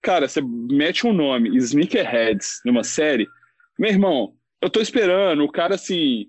Cara, 0.01 0.27
você 0.27 0.41
mete 0.41 1.07
um 1.07 1.13
nome, 1.13 1.55
Sneakerheads, 1.57 2.61
numa 2.63 2.83
série, 2.83 3.27
meu 3.79 3.89
irmão, 3.89 4.35
eu 4.61 4.69
tô 4.69 4.79
esperando 4.79 5.43
o 5.43 5.51
cara, 5.51 5.73
assim, 5.73 6.27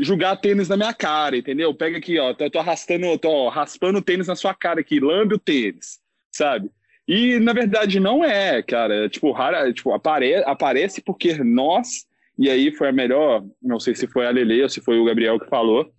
jogar 0.00 0.36
tênis 0.36 0.68
na 0.68 0.76
minha 0.76 0.94
cara, 0.94 1.36
entendeu? 1.36 1.74
Pega 1.74 1.98
aqui, 1.98 2.18
ó, 2.18 2.32
tô, 2.32 2.48
tô 2.50 2.58
arrastando, 2.58 3.18
tô 3.18 3.48
raspando 3.48 3.98
o 3.98 4.02
tênis 4.02 4.26
na 4.26 4.34
sua 4.34 4.54
cara 4.54 4.80
aqui, 4.80 5.00
lambe 5.00 5.34
o 5.34 5.38
tênis, 5.38 6.00
sabe? 6.34 6.70
E, 7.06 7.38
na 7.38 7.52
verdade, 7.52 8.00
não 8.00 8.24
é, 8.24 8.62
cara. 8.62 9.08
Tipo, 9.08 9.30
rara, 9.32 9.72
tipo 9.72 9.92
apare, 9.92 10.36
aparece 10.44 11.02
porque 11.02 11.34
nós 11.44 12.06
e 12.38 12.50
aí 12.50 12.72
foi 12.72 12.88
a 12.88 12.92
melhor, 12.92 13.44
não 13.62 13.78
sei 13.78 13.94
se 13.94 14.06
foi 14.06 14.26
a 14.26 14.30
Lele 14.30 14.62
ou 14.62 14.68
se 14.68 14.80
foi 14.80 14.98
o 14.98 15.04
Gabriel 15.04 15.38
que 15.38 15.48
falou, 15.48 15.92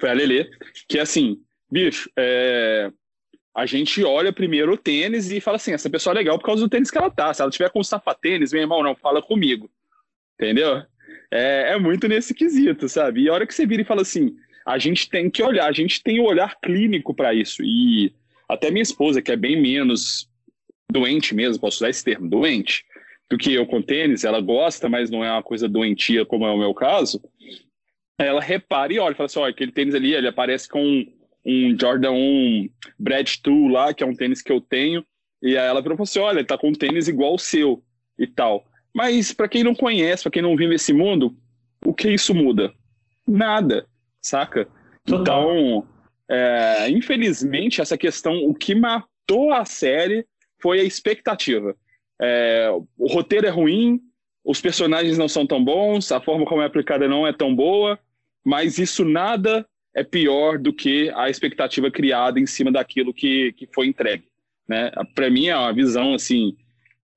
foi 0.00 0.10
a 0.10 0.12
Lele, 0.12 0.48
que 0.88 0.98
é 0.98 1.02
assim, 1.02 1.40
bicho, 1.70 2.10
é, 2.16 2.90
a 3.54 3.64
gente 3.64 4.02
olha 4.02 4.32
primeiro 4.32 4.72
o 4.72 4.76
tênis 4.76 5.30
e 5.30 5.40
fala 5.40 5.56
assim, 5.56 5.72
essa 5.72 5.88
pessoa 5.88 6.12
é 6.12 6.18
legal 6.18 6.38
por 6.38 6.46
causa 6.46 6.62
do 6.62 6.68
tênis 6.68 6.90
que 6.90 6.98
ela 6.98 7.10
tá. 7.10 7.32
Se 7.32 7.40
ela 7.40 7.50
tiver 7.50 7.70
com 7.70 7.82
sapatênis, 7.82 8.52
meu 8.52 8.62
irmão, 8.62 8.82
não, 8.82 8.94
fala 8.94 9.22
comigo. 9.22 9.70
Entendeu? 10.34 10.82
É, 11.30 11.72
é 11.72 11.78
muito 11.78 12.08
nesse 12.08 12.34
quesito, 12.34 12.88
sabe? 12.88 13.22
E 13.22 13.28
a 13.28 13.32
hora 13.32 13.46
que 13.46 13.54
você 13.54 13.66
vira 13.66 13.82
e 13.82 13.86
fala 13.86 14.02
assim, 14.02 14.36
a 14.66 14.78
gente 14.78 15.08
tem 15.08 15.30
que 15.30 15.42
olhar, 15.42 15.66
a 15.66 15.72
gente 15.72 16.02
tem 16.02 16.18
o 16.18 16.24
um 16.24 16.26
olhar 16.26 16.58
clínico 16.60 17.14
para 17.14 17.32
isso. 17.32 17.62
E 17.62 18.12
até 18.48 18.70
minha 18.70 18.82
esposa, 18.82 19.22
que 19.22 19.32
é 19.32 19.36
bem 19.36 19.60
menos 19.60 20.28
doente 20.90 21.34
mesmo, 21.34 21.60
posso 21.60 21.78
usar 21.78 21.90
esse 21.90 22.04
termo, 22.04 22.28
doente, 22.28 22.84
do 23.28 23.36
que 23.36 23.52
eu 23.52 23.66
com 23.66 23.82
tênis, 23.82 24.24
ela 24.24 24.40
gosta, 24.40 24.88
mas 24.88 25.10
não 25.10 25.24
é 25.24 25.30
uma 25.30 25.42
coisa 25.42 25.68
doentia 25.68 26.24
como 26.24 26.46
é 26.46 26.50
o 26.50 26.58
meu 26.58 26.72
caso, 26.72 27.20
ela 28.18 28.40
repara 28.40 28.92
e 28.92 28.98
olha, 28.98 29.14
fala 29.14 29.26
assim, 29.26 29.38
olha, 29.40 29.50
aquele 29.50 29.72
tênis 29.72 29.94
ali, 29.94 30.14
ele 30.14 30.28
aparece 30.28 30.68
com 30.68 30.80
um, 30.80 31.06
um 31.44 31.76
Jordan 31.78 32.12
1 32.12 32.68
Brad 32.98 33.30
2 33.42 33.72
lá, 33.72 33.92
que 33.92 34.02
é 34.02 34.06
um 34.06 34.14
tênis 34.14 34.42
que 34.42 34.52
eu 34.52 34.60
tenho, 34.60 35.04
e 35.42 35.56
aí 35.56 35.66
ela 35.66 35.82
falou 35.82 36.02
assim, 36.02 36.18
olha, 36.18 36.38
ele 36.38 36.46
tá 36.46 36.56
com 36.56 36.68
um 36.68 36.72
tênis 36.72 37.08
igual 37.08 37.34
o 37.34 37.38
seu 37.38 37.82
e 38.18 38.26
tal. 38.26 38.64
Mas 38.94 39.32
para 39.32 39.48
quem 39.48 39.62
não 39.62 39.74
conhece, 39.74 40.22
para 40.22 40.32
quem 40.32 40.42
não 40.42 40.56
vive 40.56 40.76
esse 40.76 40.92
mundo, 40.92 41.36
o 41.84 41.92
que 41.92 42.08
isso 42.08 42.34
muda? 42.34 42.72
Nada, 43.26 43.86
saca? 44.22 44.66
Total. 45.04 45.42
Então, 45.42 45.88
é, 46.28 46.88
infelizmente, 46.90 47.80
essa 47.80 47.96
questão, 47.96 48.44
o 48.44 48.54
que 48.54 48.74
matou 48.74 49.52
a 49.52 49.64
série 49.64 50.26
foi 50.60 50.80
a 50.80 50.84
expectativa. 50.84 51.76
É, 52.20 52.68
o 52.98 53.06
roteiro 53.06 53.46
é 53.46 53.50
ruim, 53.50 54.00
os 54.44 54.60
personagens 54.60 55.18
não 55.18 55.28
são 55.28 55.46
tão 55.46 55.62
bons, 55.62 56.10
a 56.12 56.20
forma 56.20 56.46
como 56.46 56.62
é 56.62 56.66
aplicada 56.66 57.08
não 57.08 57.26
é 57.26 57.32
tão 57.32 57.54
boa, 57.54 57.98
mas 58.44 58.78
isso 58.78 59.04
nada 59.04 59.66
é 59.94 60.04
pior 60.04 60.58
do 60.58 60.72
que 60.72 61.10
a 61.14 61.28
expectativa 61.28 61.90
criada 61.90 62.38
em 62.38 62.46
cima 62.46 62.70
daquilo 62.70 63.14
que, 63.14 63.52
que 63.52 63.68
foi 63.74 63.86
entregue. 63.86 64.24
Né? 64.68 64.90
Para 65.14 65.30
mim 65.30 65.46
é 65.46 65.56
uma 65.56 65.72
visão 65.72 66.14
assim 66.14 66.56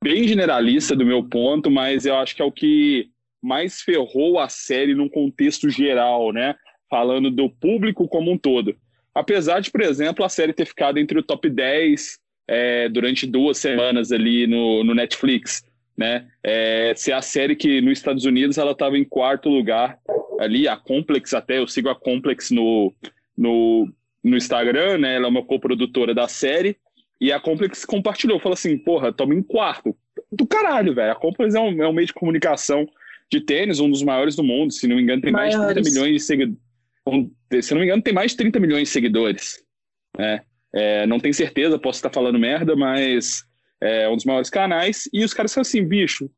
bem 0.03 0.27
generalista 0.27 0.95
do 0.95 1.05
meu 1.05 1.23
ponto, 1.23 1.69
mas 1.69 2.05
eu 2.05 2.15
acho 2.15 2.35
que 2.35 2.41
é 2.41 2.45
o 2.45 2.51
que 2.51 3.09
mais 3.41 3.81
ferrou 3.81 4.39
a 4.39 4.49
série 4.49 4.95
num 4.95 5.09
contexto 5.09 5.69
geral, 5.69 6.31
né? 6.31 6.55
Falando 6.89 7.29
do 7.29 7.49
público 7.49 8.07
como 8.07 8.31
um 8.31 8.37
todo. 8.37 8.75
Apesar 9.19 9.59
de, 9.59 9.69
por 9.69 9.81
exemplo, 9.81 10.23
a 10.23 10.29
série 10.29 10.53
ter 10.53 10.65
ficado 10.65 10.97
entre 10.97 11.19
o 11.19 11.23
top 11.23 11.49
10 11.49 12.17
é, 12.47 12.87
durante 12.87 13.27
duas 13.27 13.57
semanas 13.57 14.13
ali 14.13 14.47
no, 14.47 14.81
no 14.81 14.95
Netflix, 14.95 15.61
né? 15.97 16.27
É, 16.41 16.93
ser 16.95 17.11
a 17.11 17.21
série 17.21 17.53
que 17.53 17.81
nos 17.81 17.97
Estados 17.97 18.23
Unidos 18.23 18.57
ela 18.57 18.71
estava 18.71 18.97
em 18.97 19.03
quarto 19.03 19.49
lugar 19.49 19.99
ali, 20.39 20.69
a 20.69 20.77
Complex 20.77 21.33
até, 21.33 21.59
eu 21.59 21.67
sigo 21.67 21.89
a 21.89 21.95
Complex 21.95 22.49
no, 22.49 22.93
no, 23.37 23.91
no 24.23 24.37
Instagram, 24.37 24.99
né? 24.99 25.15
Ela 25.15 25.25
é 25.25 25.29
uma 25.29 25.43
coprodutora 25.43 26.13
da 26.13 26.29
série, 26.29 26.77
e 27.19 27.29
a 27.33 27.41
Complex 27.41 27.83
compartilhou, 27.83 28.39
falou 28.39 28.53
assim, 28.53 28.77
porra, 28.77 29.11
toma 29.11 29.35
em 29.35 29.43
quarto. 29.43 29.93
Do 30.31 30.47
caralho, 30.47 30.95
velho. 30.95 31.11
A 31.11 31.15
Complex 31.15 31.55
é 31.55 31.59
um, 31.59 31.83
é 31.83 31.87
um 31.89 31.91
meio 31.91 32.07
de 32.07 32.13
comunicação 32.13 32.87
de 33.29 33.41
tênis, 33.41 33.81
um 33.81 33.91
dos 33.91 34.01
maiores 34.01 34.37
do 34.37 34.43
mundo, 34.45 34.71
se 34.71 34.87
não 34.87 34.95
me 34.95 35.01
engano, 35.01 35.21
tem 35.21 35.33
mais 35.33 35.53
de 35.53 35.73
30 35.73 35.89
milhões 35.89 36.13
de 36.13 36.19
seguidores. 36.21 36.68
Se 37.61 37.73
não 37.73 37.79
me 37.79 37.85
engano, 37.85 38.01
tem 38.01 38.13
mais 38.13 38.31
de 38.31 38.37
30 38.37 38.59
milhões 38.59 38.83
de 38.83 38.89
seguidores. 38.89 39.63
Né? 40.17 40.41
É, 40.73 41.07
não 41.07 41.19
tenho 41.19 41.33
certeza, 41.33 41.79
posso 41.79 41.97
estar 41.97 42.11
falando 42.11 42.39
merda, 42.39 42.75
mas 42.75 43.43
é 43.81 44.07
um 44.09 44.15
dos 44.15 44.25
maiores 44.25 44.49
canais. 44.49 45.09
E 45.13 45.23
os 45.23 45.33
caras 45.33 45.51
são 45.51 45.61
assim, 45.61 45.83
bicho, 45.83 46.29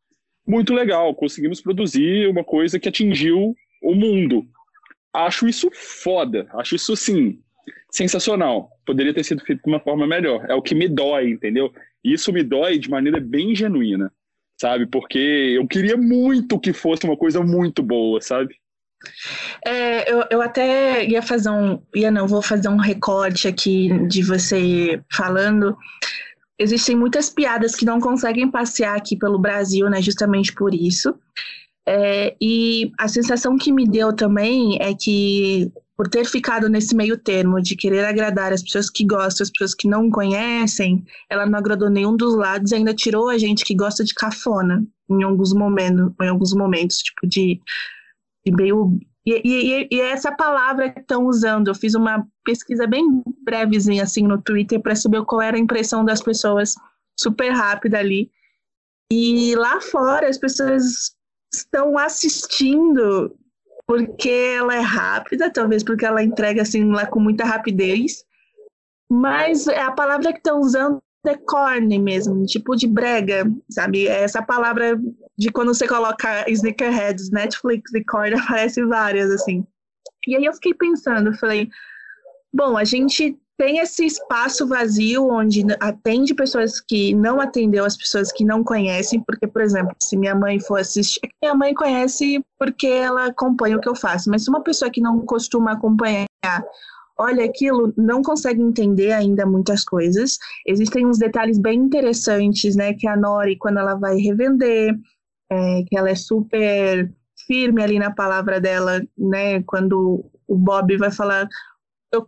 muito 0.48 0.74
legal, 0.74 1.14
conseguimos 1.16 1.62
produzir 1.62 2.28
uma 2.28 2.44
coisa 2.44 2.80
que 2.80 2.90
atingiu 2.90 3.56
o 3.82 3.96
mundo. 3.96 4.46
Acho 5.14 5.48
isso 5.48 5.70
foda, 5.74 6.48
acho 6.54 6.76
isso, 6.76 6.94
assim, 6.94 7.40
sensacional. 7.92 8.70
Poderia 8.86 9.14
ter 9.14 9.24
sido 9.24 9.44
feito 9.44 9.62
de 9.64 9.70
uma 9.70 9.80
forma 9.80 10.08
melhor. 10.08 10.46
É 10.50 10.56
o 10.56 10.62
que 10.62 10.74
me 10.74 10.88
dói, 10.88 11.30
entendeu? 11.30 11.72
E 12.04 12.14
isso 12.14 12.32
me 12.32 12.44
dói 12.44 12.80
de 12.80 12.90
maneira 12.90 13.20
bem 13.20 13.54
genuína, 13.54 14.12
sabe? 14.60 14.88
Porque 14.88 15.18
eu 15.18 15.68
queria 15.68 15.98
muito 15.98 16.60
que 16.60 16.74
fosse 16.74 17.06
uma 17.06 17.18
coisa 17.18 17.42
muito 17.42 17.84
boa, 17.84 18.22
sabe? 18.22 18.56
É, 19.66 20.12
eu, 20.12 20.24
eu 20.30 20.42
até 20.42 21.06
ia 21.06 21.22
fazer 21.22 21.50
um. 21.50 21.82
Ia 21.96 22.12
não, 22.12 22.28
vou 22.28 22.42
fazer 22.42 22.70
um 22.70 22.78
recorte 22.78 23.48
aqui 23.48 23.90
de 24.08 24.24
você 24.24 25.02
falando. 25.12 25.78
Existem 26.60 26.96
muitas 26.96 27.30
piadas 27.30 27.76
que 27.76 27.86
não 27.86 28.00
conseguem 28.00 28.50
passear 28.50 28.96
aqui 28.96 29.18
pelo 29.18 29.40
Brasil, 29.40 29.90
né? 29.90 30.02
Justamente 30.02 30.54
por 30.54 30.74
isso. 30.74 31.14
É, 31.88 32.36
e 32.40 32.92
a 33.00 33.08
sensação 33.08 33.58
que 33.58 33.72
me 33.72 33.88
deu 33.88 34.14
também 34.14 34.78
é 34.80 34.94
que, 34.94 35.72
por 35.98 36.08
ter 36.08 36.26
ficado 36.26 36.70
nesse 36.70 36.96
meio 36.96 37.18
termo 37.18 37.60
de 37.60 37.76
querer 37.76 38.06
agradar 38.06 38.54
as 38.54 38.62
pessoas 38.62 38.90
que 38.90 39.04
gostam, 39.04 39.44
as 39.44 39.50
pessoas 39.50 39.74
que 39.74 39.88
não 39.88 40.10
conhecem, 40.12 41.04
ela 41.30 41.46
não 41.46 41.58
agradou 41.58 41.90
nenhum 41.90 42.16
dos 42.16 42.36
lados 42.36 42.72
e 42.72 42.76
ainda 42.76 42.94
tirou 42.94 43.30
a 43.30 43.38
gente 43.38 43.66
que 43.66 43.76
gosta 43.76 44.04
de 44.04 44.14
cafona 44.14 44.86
em 45.10 45.24
alguns 45.24 45.54
momentos, 45.54 46.14
em 46.22 46.28
alguns 46.28 46.54
momentos 46.54 46.98
tipo 46.98 47.28
de 47.28 47.60
e 48.46 48.52
meio. 48.52 49.00
E, 49.26 49.42
e, 49.44 49.88
e, 49.92 50.02
essa 50.02 50.32
palavra 50.32 50.90
que 50.90 51.00
estão 51.00 51.28
usando, 51.28 51.68
eu 51.68 51.76
fiz 51.76 51.94
uma 51.94 52.26
pesquisa 52.44 52.88
bem 52.88 53.24
brevezinha 53.44 54.04
assim 54.04 54.24
no 54.24 54.42
Twitter 54.42 54.82
para 54.82 54.96
saber 54.96 55.24
qual 55.26 55.42
era 55.42 55.58
a 55.58 55.60
impressão 55.60 56.04
das 56.04 56.22
pessoas, 56.22 56.74
super 57.20 57.52
rápida 57.52 58.00
ali. 58.00 58.32
E 59.12 59.56
lá 59.56 59.80
fora 59.82 60.28
as 60.28 60.38
pessoas 60.38 61.16
estão 61.54 61.98
assistindo 61.98 63.36
porque 63.86 64.30
ela 64.30 64.74
é 64.74 64.80
rápida, 64.80 65.52
talvez 65.52 65.84
porque 65.84 66.06
ela 66.06 66.24
entrega 66.24 66.62
assim 66.62 66.90
lá 66.92 67.06
com 67.06 67.20
muita 67.20 67.44
rapidez. 67.44 68.24
Mas 69.12 69.68
a 69.68 69.92
palavra 69.92 70.32
que 70.32 70.40
estão 70.40 70.62
usando 70.62 71.02
é 71.26 71.36
corny 71.38 72.00
mesmo, 72.00 72.46
tipo 72.46 72.76
de 72.76 72.88
brega, 72.88 73.50
sabe? 73.70 74.08
É 74.08 74.24
essa 74.24 74.42
palavra 74.42 75.00
de 75.38 75.52
quando 75.52 75.74
você 75.74 75.88
coloca 75.88 76.50
sneakerheads, 76.50 77.30
Netflix 77.32 77.94
e 77.94 78.04
corny 78.04 78.34
aparece 78.40 78.84
várias, 78.86 79.30
assim. 79.30 79.66
E 80.28 80.36
aí 80.36 80.46
eu 80.46 80.54
fiquei 80.54 80.74
pensando, 80.74 81.36
falei, 81.38 81.70
bom, 82.54 82.78
a 82.78 82.84
gente 82.84 83.38
tem 83.58 83.78
esse 83.78 84.04
espaço 84.06 84.68
vazio 84.68 85.28
onde 85.28 85.64
atende 85.80 86.34
pessoas 86.34 86.82
que 86.82 87.14
não 87.14 87.40
atendeu 87.40 87.86
as 87.86 87.96
pessoas 87.96 88.32
que 88.32 88.44
não 88.44 88.64
conhecem, 88.64 89.20
porque, 89.22 89.46
por 89.46 89.62
exemplo, 89.62 89.96
se 90.02 90.18
minha 90.18 90.34
mãe 90.34 90.60
for 90.60 90.80
assistir, 90.80 91.22
minha 91.42 91.54
mãe 91.54 91.72
conhece 91.74 92.44
porque 92.58 92.88
ela 92.88 93.28
acompanha 93.28 93.78
o 93.78 93.80
que 93.80 93.88
eu 93.88 93.96
faço, 93.96 94.32
mas 94.32 94.44
se 94.44 94.50
uma 94.50 94.64
pessoa 94.64 94.90
que 94.90 95.00
não 95.00 95.20
costuma 95.20 95.74
acompanhar 95.74 96.26
olha 97.22 97.46
aquilo, 97.46 97.94
não 97.96 98.22
consegue 98.22 98.62
entender 98.62 99.12
ainda 99.12 99.46
muitas 99.46 99.84
coisas. 99.84 100.38
Existem 100.66 101.06
uns 101.06 101.18
detalhes 101.18 101.60
bem 101.60 101.80
interessantes, 101.80 102.76
né? 102.76 102.94
Que 102.94 103.08
a 103.08 103.16
Nori, 103.16 103.58
quando 103.58 103.80
ela 103.80 103.96
vai 103.96 104.18
revender, 104.18 104.96
é, 105.52 105.84
que 105.88 105.98
ela 105.98 106.10
é 106.10 106.16
super 106.16 107.14
firme 107.48 107.84
ali 107.84 108.00
na 108.00 108.12
palavra 108.12 108.60
dela, 108.60 109.02
né? 109.18 109.62
Quando 109.64 110.26
o 110.48 110.58
Bob 110.58 110.98
vai 110.98 111.12
falar 111.12 111.48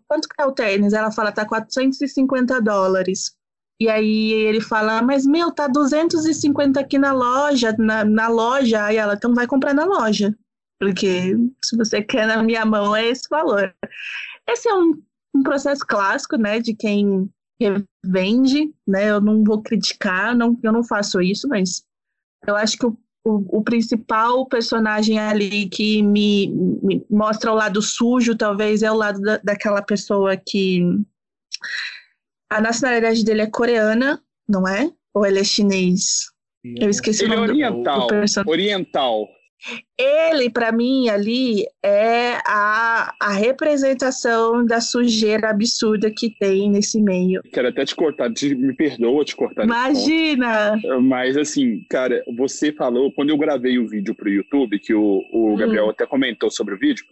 quanto 0.08 0.30
que 0.30 0.42
é 0.42 0.46
o 0.46 0.52
tênis? 0.54 0.94
Ela 0.94 1.12
fala, 1.12 1.32
tá 1.32 1.46
450 1.46 2.62
dólares. 2.62 3.36
E 3.80 3.90
aí 3.90 4.32
ele 4.32 4.62
fala, 4.62 5.02
mas 5.02 5.26
meu, 5.26 5.52
tá 5.52 5.68
250 5.68 6.80
aqui 6.80 6.98
na 6.98 7.12
loja, 7.12 7.76
na, 7.78 8.06
na 8.06 8.28
loja. 8.30 8.86
Aí 8.86 8.96
ela, 8.98 9.16
então 9.16 9.34
vai 9.34 9.48
comprar 9.48 9.74
na 9.74 9.84
loja. 9.84 10.34
Porque 10.80 11.36
se 11.64 11.76
você 11.76 12.02
quer 12.02 12.28
na 12.28 12.42
minha 12.44 12.66
mão, 12.66 12.96
é 12.96 13.08
esse 13.08 13.28
valor. 13.30 13.74
Esse 14.48 14.70
é 14.70 14.74
um, 14.74 15.02
um 15.36 15.44
processo 15.44 15.86
clássico, 15.88 16.38
né, 16.38 16.60
de 16.60 16.76
quem 16.76 17.30
revende, 17.60 18.74
né? 18.88 19.10
Eu 19.10 19.22
não 19.22 19.44
vou 19.44 19.62
criticar, 19.62 20.36
não, 20.36 20.58
eu 20.64 20.72
não 20.72 20.84
faço 20.84 21.22
isso, 21.22 21.48
mas 21.48 21.84
eu 22.46 22.56
acho 22.56 22.78
que 22.78 22.86
o, 22.86 22.98
o, 23.26 23.60
o 23.60 23.64
principal 23.64 24.46
personagem 24.48 25.18
ali 25.18 25.70
que 25.70 26.02
me, 26.02 26.50
me, 26.82 27.06
mostra 27.10 27.52
o 27.52 27.56
lado 27.56 27.82
sujo, 27.82 28.36
talvez, 28.36 28.84
é 28.84 28.92
o 28.92 28.96
lado 28.96 29.20
da, 29.22 29.38
daquela 29.38 29.82
pessoa 29.82 30.36
que 30.36 30.82
a 32.52 32.62
nacionalidade 32.62 33.24
dele 33.24 33.42
é 33.42 33.50
coreana, 33.50 34.22
não 34.48 34.68
é? 34.68 34.92
Ou 35.14 35.26
ele 35.26 35.40
é 35.40 35.44
chinês? 35.44 36.32
Eu 36.64 36.90
esqueci 36.90 37.24
ele 37.24 37.34
o 37.34 37.40
nome 37.40 37.62
é 37.62 37.70
oriental, 37.70 38.00
do, 38.02 38.08
do 38.08 38.08
personagem. 38.08 38.52
Oriental. 38.52 39.28
Ele, 39.98 40.50
para 40.50 40.72
mim, 40.72 41.10
ali 41.10 41.66
é 41.84 42.38
a, 42.46 43.14
a 43.20 43.32
representação 43.32 44.66
da 44.66 44.82
sujeira 44.82 45.50
absurda 45.50 46.12
que 46.12 46.30
tem 46.30 46.70
nesse 46.70 47.02
meio. 47.02 47.42
Quero 47.52 47.70
até 47.70 47.86
te 47.86 47.96
cortar, 47.96 48.32
te, 48.34 48.54
me 48.56 48.74
perdoa 48.74 49.24
te 49.24 49.36
cortar. 49.36 49.64
Imagina! 49.64 50.80
Mas, 51.02 51.38
assim, 51.38 51.86
cara, 51.90 52.24
você 52.36 52.72
falou, 52.72 53.12
quando 53.14 53.30
eu 53.30 53.38
gravei 53.38 53.78
o 53.78 53.88
vídeo 53.88 54.14
pro 54.14 54.30
YouTube, 54.30 54.80
que 54.80 54.94
o, 54.94 55.22
o 55.32 55.54
hum. 55.54 55.56
Gabriel 55.56 55.90
até 55.90 56.06
comentou 56.06 56.50
sobre 56.52 56.74
o 56.74 56.80
vídeo, 56.80 57.06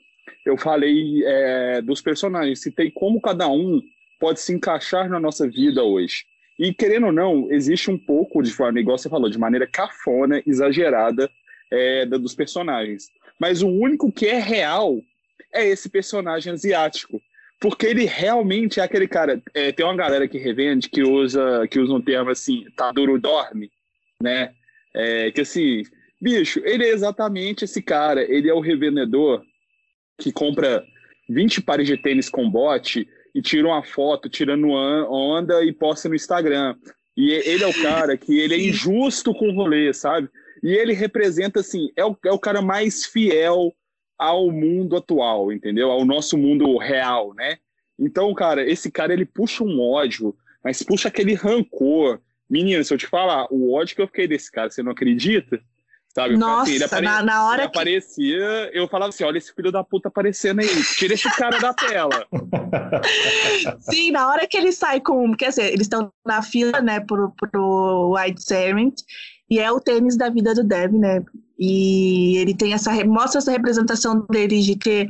eu 0.45 0.57
falei 0.57 1.23
é, 1.25 1.81
dos 1.81 2.01
personagens, 2.01 2.61
citei 2.61 2.91
como 2.91 3.21
cada 3.21 3.47
um 3.47 3.81
pode 4.19 4.39
se 4.39 4.53
encaixar 4.53 5.09
na 5.09 5.19
nossa 5.19 5.49
vida 5.49 5.83
hoje. 5.83 6.25
E, 6.59 6.73
querendo 6.73 7.07
ou 7.07 7.11
não, 7.11 7.51
existe 7.51 7.89
um 7.89 7.97
pouco 7.97 8.43
de 8.43 8.51
forma, 8.51 8.79
igual 8.79 8.97
você 8.97 9.09
falou, 9.09 9.29
de 9.29 9.39
maneira 9.39 9.65
cafona, 9.65 10.43
exagerada, 10.45 11.29
é, 11.71 12.05
dos 12.05 12.35
personagens. 12.35 13.09
Mas 13.39 13.61
o 13.61 13.67
único 13.67 14.11
que 14.11 14.27
é 14.27 14.39
real 14.39 14.99
é 15.53 15.65
esse 15.67 15.89
personagem 15.89 16.53
asiático. 16.53 17.21
Porque 17.59 17.85
ele 17.85 18.05
realmente 18.05 18.79
é 18.79 18.83
aquele 18.83 19.07
cara. 19.07 19.41
É, 19.53 19.71
tem 19.71 19.85
uma 19.85 19.95
galera 19.95 20.27
que 20.27 20.37
revende 20.37 20.89
que 20.89 21.03
usa, 21.03 21.67
que 21.67 21.79
usa 21.79 21.93
um 21.93 22.01
termo 22.01 22.31
assim, 22.31 22.65
tá 22.75 22.91
duro 22.91 23.19
dorme, 23.19 23.71
né? 24.21 24.51
É, 24.95 25.31
que 25.31 25.41
assim, 25.41 25.83
bicho, 26.19 26.59
ele 26.65 26.85
é 26.85 26.89
exatamente 26.89 27.65
esse 27.65 27.81
cara. 27.81 28.21
Ele 28.23 28.49
é 28.49 28.53
o 28.53 28.59
revendedor 28.59 29.43
que 30.19 30.31
compra 30.31 30.83
20 31.29 31.61
pares 31.61 31.87
de 31.87 31.97
tênis 31.97 32.29
com 32.29 32.49
bote 32.49 33.07
e 33.33 33.41
tira 33.41 33.67
uma 33.67 33.83
foto 33.83 34.27
tirando 34.27 34.69
onda 34.69 35.63
e 35.63 35.71
posta 35.71 36.09
no 36.09 36.15
Instagram. 36.15 36.75
E 37.15 37.31
ele 37.31 37.63
é 37.63 37.67
o 37.67 37.81
cara 37.81 38.17
que 38.17 38.39
ele 38.39 38.55
é 38.55 38.59
injusto 38.59 39.33
com 39.33 39.49
o 39.49 39.53
rolê, 39.53 39.93
sabe? 39.93 40.29
E 40.63 40.73
ele 40.73 40.93
representa, 40.93 41.59
assim, 41.59 41.89
é 41.95 42.05
o, 42.05 42.15
é 42.25 42.31
o 42.31 42.39
cara 42.39 42.61
mais 42.61 43.05
fiel 43.05 43.73
ao 44.17 44.51
mundo 44.51 44.95
atual, 44.95 45.51
entendeu? 45.51 45.89
Ao 45.89 46.05
nosso 46.05 46.37
mundo 46.37 46.77
real, 46.77 47.33
né? 47.33 47.57
Então, 47.97 48.33
cara, 48.33 48.67
esse 48.67 48.91
cara, 48.91 49.13
ele 49.13 49.25
puxa 49.25 49.63
um 49.63 49.81
ódio, 49.81 50.35
mas 50.63 50.83
puxa 50.83 51.07
aquele 51.07 51.33
rancor. 51.33 52.19
Menino, 52.49 52.83
se 52.83 52.93
eu 52.93 52.97
te 52.97 53.07
falar, 53.07 53.47
o 53.51 53.73
ódio 53.73 53.95
que 53.95 54.01
eu 54.01 54.07
fiquei 54.07 54.27
desse 54.27 54.51
cara, 54.51 54.69
você 54.69 54.83
não 54.83 54.91
acredita? 54.91 55.59
Sabe? 56.13 56.35
Nossa, 56.35 56.63
assim, 56.63 56.75
ele 56.75 56.83
aparecia, 56.83 57.15
na, 57.15 57.23
na 57.23 57.47
hora 57.47 57.61
ele 57.61 57.69
que... 57.69 57.77
aparecia, 57.77 58.69
eu 58.73 58.87
falava 58.87 59.09
assim, 59.09 59.23
olha 59.23 59.37
esse 59.37 59.53
filho 59.55 59.71
da 59.71 59.81
puta 59.81 60.09
aparecendo 60.09 60.59
aí, 60.59 60.67
tira 60.97 61.13
esse 61.13 61.29
cara 61.37 61.57
da 61.57 61.73
tela. 61.73 62.27
Sim, 63.79 64.11
na 64.11 64.27
hora 64.27 64.45
que 64.45 64.57
ele 64.57 64.73
sai 64.73 64.99
com, 64.99 65.33
quer 65.33 65.49
dizer, 65.49 65.67
eles 65.67 65.83
estão 65.83 66.11
na 66.25 66.41
fila, 66.41 66.81
né, 66.81 66.99
pro, 66.99 67.31
pro 67.31 68.13
White 68.13 68.43
Servant, 68.43 68.95
e 69.51 69.59
é 69.59 69.69
o 69.69 69.81
tênis 69.81 70.15
da 70.15 70.29
vida 70.29 70.55
do 70.55 70.63
Dev, 70.63 70.93
né? 70.93 71.21
E 71.59 72.37
ele 72.37 72.55
tem 72.55 72.73
essa 72.73 72.91
mostra 73.03 73.39
essa 73.39 73.51
representação 73.51 74.25
dele 74.31 74.61
de 74.61 74.77
ter 74.77 75.09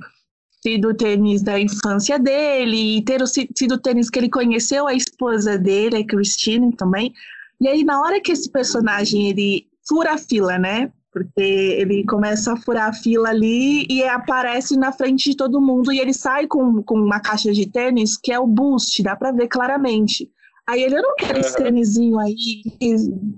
sido 0.63 0.89
o 0.89 0.93
tênis 0.95 1.43
da 1.43 1.60
infância 1.60 2.17
dele 2.17 2.97
e 2.97 3.01
ter 3.04 3.21
sido 3.27 3.75
o 3.75 3.77
tênis 3.77 4.10
que 4.10 4.17
ele 4.17 4.30
conheceu 4.30 4.88
a 4.88 4.95
esposa 4.95 5.60
dele, 5.60 5.97
a 5.97 6.06
Christine 6.08 6.75
também. 6.75 7.13
E 7.60 7.67
aí 7.67 7.84
na 7.84 8.01
hora 8.01 8.19
que 8.19 8.32
esse 8.32 8.49
personagem 8.49 9.30
ele 9.30 9.67
fura 9.88 10.15
a 10.15 10.17
fila, 10.17 10.58
né? 10.58 10.91
Porque 11.13 11.41
ele 11.41 12.04
começa 12.06 12.54
a 12.54 12.58
furar 12.58 12.89
a 12.89 12.93
fila 12.93 13.30
ali 13.30 13.86
e 13.88 14.04
aparece 14.04 14.75
na 14.75 14.91
frente 14.91 15.30
de 15.30 15.38
todo 15.38 15.62
mundo 15.62 15.93
e 15.93 15.99
ele 15.99 16.15
sai 16.15 16.47
com, 16.47 16.82
com 16.82 16.95
uma 16.95 17.19
caixa 17.19 17.51
de 17.51 17.67
tênis 17.67 18.17
que 18.17 18.32
é 18.32 18.39
o 18.39 18.47
Boost, 18.47 19.04
dá 19.04 19.15
para 19.15 19.32
ver 19.32 19.47
claramente. 19.49 20.27
Aí 20.72 20.84
ele, 20.84 20.96
eu 20.96 21.02
não 21.02 21.16
quero 21.16 21.38
esse 21.38 21.54
tênisinho 21.58 22.18
aí, 22.18 22.34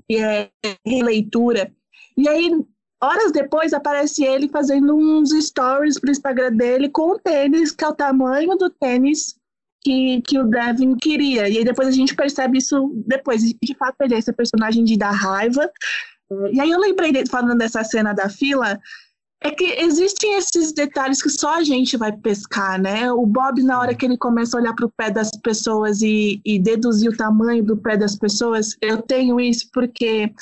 que 0.08 0.18
é 0.18 0.52
releitura. 0.86 1.74
E 2.16 2.30
aí, 2.30 2.52
horas 3.02 3.32
depois, 3.32 3.74
aparece 3.74 4.24
ele 4.24 4.48
fazendo 4.48 4.96
uns 4.96 5.32
stories 5.32 6.00
pro 6.00 6.12
Instagram 6.12 6.52
dele 6.52 6.90
com 6.90 7.10
o 7.10 7.18
tênis, 7.20 7.72
que 7.72 7.84
é 7.84 7.88
o 7.88 7.96
tamanho 7.96 8.56
do 8.56 8.70
tênis 8.70 9.36
que, 9.82 10.22
que 10.22 10.38
o 10.38 10.44
Devin 10.44 10.96
queria. 10.96 11.50
E 11.50 11.58
aí 11.58 11.66
depois 11.66 11.88
a 11.88 11.92
gente 11.92 12.16
percebe 12.16 12.60
isso 12.60 12.94
depois. 13.08 13.42
De 13.42 13.76
fato, 13.80 13.96
ele 14.02 14.14
é 14.14 14.20
esse 14.20 14.32
personagem 14.32 14.84
de 14.84 14.96
dar 14.96 15.10
raiva. 15.10 15.68
E 16.52 16.62
aí 16.62 16.70
eu 16.70 16.80
lembrei, 16.80 17.26
falando 17.26 17.58
dessa 17.58 17.84
cena 17.84 18.14
da 18.14 18.30
fila, 18.30 18.80
é 19.44 19.52
que 19.52 19.66
existem 19.66 20.36
esses 20.36 20.72
detalhes 20.72 21.22
que 21.22 21.30
só 21.30 21.58
a 21.58 21.64
gente 21.64 21.98
vai 21.98 22.12
pescar, 22.14 22.82
né? 22.82 23.12
O 23.12 23.26
Bob, 23.26 23.62
na 23.62 23.78
hora 23.78 23.94
que 23.94 24.06
ele 24.06 24.18
começa 24.18 24.58
a 24.58 24.62
olhar 24.62 24.74
para 24.74 24.86
o 24.86 24.92
pé 24.92 25.12
das 25.12 25.30
pessoas 25.32 26.02
e, 26.02 26.42
e 26.46 26.58
deduzir 26.58 27.10
o 27.10 27.18
tamanho 27.18 27.64
do 27.64 27.76
pé 27.76 27.98
das 27.98 28.16
pessoas, 28.16 28.78
eu 28.82 29.02
tenho 29.02 29.40
isso 29.40 29.70
porque 29.74 30.34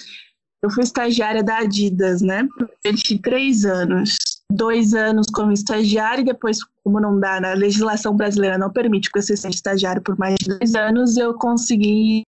eu 0.62 0.70
fui 0.70 0.84
estagiária 0.84 1.44
da 1.44 1.58
Adidas, 1.58 2.22
né? 2.22 2.48
Durante 2.84 3.18
três 3.18 3.66
anos. 3.66 4.18
Dois 4.52 4.94
anos 4.94 5.28
como 5.34 5.52
estagiária 5.52 6.22
e 6.22 6.26
depois, 6.26 6.60
como 6.84 7.00
não 7.00 7.20
dá, 7.20 7.42
na 7.42 7.54
legislação 7.54 8.16
brasileira 8.16 8.58
não 8.58 8.70
permite 8.70 9.10
que 9.12 9.20
você 9.20 9.36
seja 9.36 9.56
estagiário 9.56 10.02
por 10.02 10.18
mais 10.18 10.36
de 10.36 10.58
dois 10.58 10.76
anos, 10.76 11.18
eu 11.18 11.34
consegui 11.34 12.24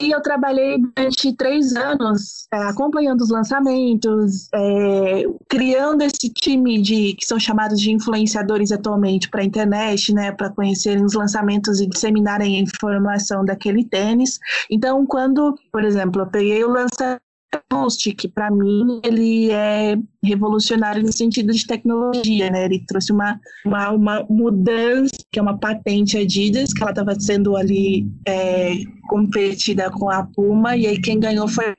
eu 0.00 0.22
trabalhei 0.22 0.78
durante 0.78 1.32
três 1.34 1.74
anos 1.74 2.46
é, 2.52 2.56
acompanhando 2.56 3.20
os 3.20 3.30
lançamentos, 3.30 4.48
é, 4.54 5.24
criando 5.48 6.02
esse 6.02 6.30
time 6.32 6.80
de 6.80 7.14
que 7.14 7.26
são 7.26 7.38
chamados 7.38 7.80
de 7.80 7.90
influenciadores 7.90 8.70
atualmente 8.70 9.28
para 9.28 9.42
a 9.42 9.44
internet, 9.44 10.14
né, 10.14 10.30
para 10.32 10.50
conhecerem 10.50 11.04
os 11.04 11.14
lançamentos 11.14 11.80
e 11.80 11.86
disseminarem 11.86 12.56
a 12.56 12.62
informação 12.62 13.44
daquele 13.44 13.84
tênis. 13.84 14.38
Então, 14.70 15.04
quando, 15.04 15.54
por 15.72 15.84
exemplo, 15.84 16.22
eu 16.22 16.26
peguei 16.26 16.62
o 16.62 16.70
lançamento 16.70 17.27
Post, 17.68 18.12
que 18.14 18.28
para 18.28 18.50
mim 18.50 19.00
ele 19.04 19.50
é 19.50 19.96
revolucionário 20.22 21.02
no 21.02 21.12
sentido 21.12 21.52
de 21.52 21.66
tecnologia, 21.66 22.50
né? 22.50 22.66
Ele 22.66 22.84
trouxe 22.86 23.12
uma, 23.12 23.40
uma, 23.64 23.90
uma 23.90 24.26
mudança, 24.28 25.14
que 25.30 25.38
é 25.38 25.42
uma 25.42 25.58
patente 25.58 26.18
Adidas, 26.18 26.72
que 26.72 26.82
ela 26.82 26.90
estava 26.90 27.18
sendo 27.18 27.56
ali 27.56 28.06
é, 28.26 28.74
competida 29.08 29.90
com 29.90 30.10
a 30.10 30.24
Puma, 30.24 30.76
e 30.76 30.86
aí 30.86 31.00
quem 31.00 31.18
ganhou 31.18 31.48
foi 31.48 31.74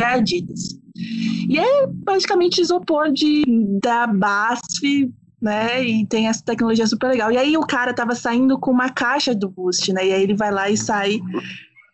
a 0.00 0.14
Adidas. 0.14 0.80
E 1.48 1.58
é 1.58 1.86
basicamente 1.86 2.60
isopor 2.60 3.12
de, 3.12 3.44
da 3.82 4.06
BASF, 4.06 5.12
né? 5.40 5.84
E 5.84 6.06
tem 6.06 6.28
essa 6.28 6.44
tecnologia 6.44 6.86
super 6.86 7.08
legal. 7.08 7.32
E 7.32 7.36
aí 7.36 7.56
o 7.56 7.66
cara 7.66 7.92
tava 7.94 8.14
saindo 8.14 8.58
com 8.58 8.70
uma 8.70 8.90
caixa 8.90 9.34
do 9.34 9.48
Boost, 9.48 9.92
né? 9.92 10.06
E 10.06 10.12
aí 10.12 10.22
ele 10.22 10.34
vai 10.34 10.50
lá 10.50 10.70
e 10.70 10.76
sai 10.76 11.20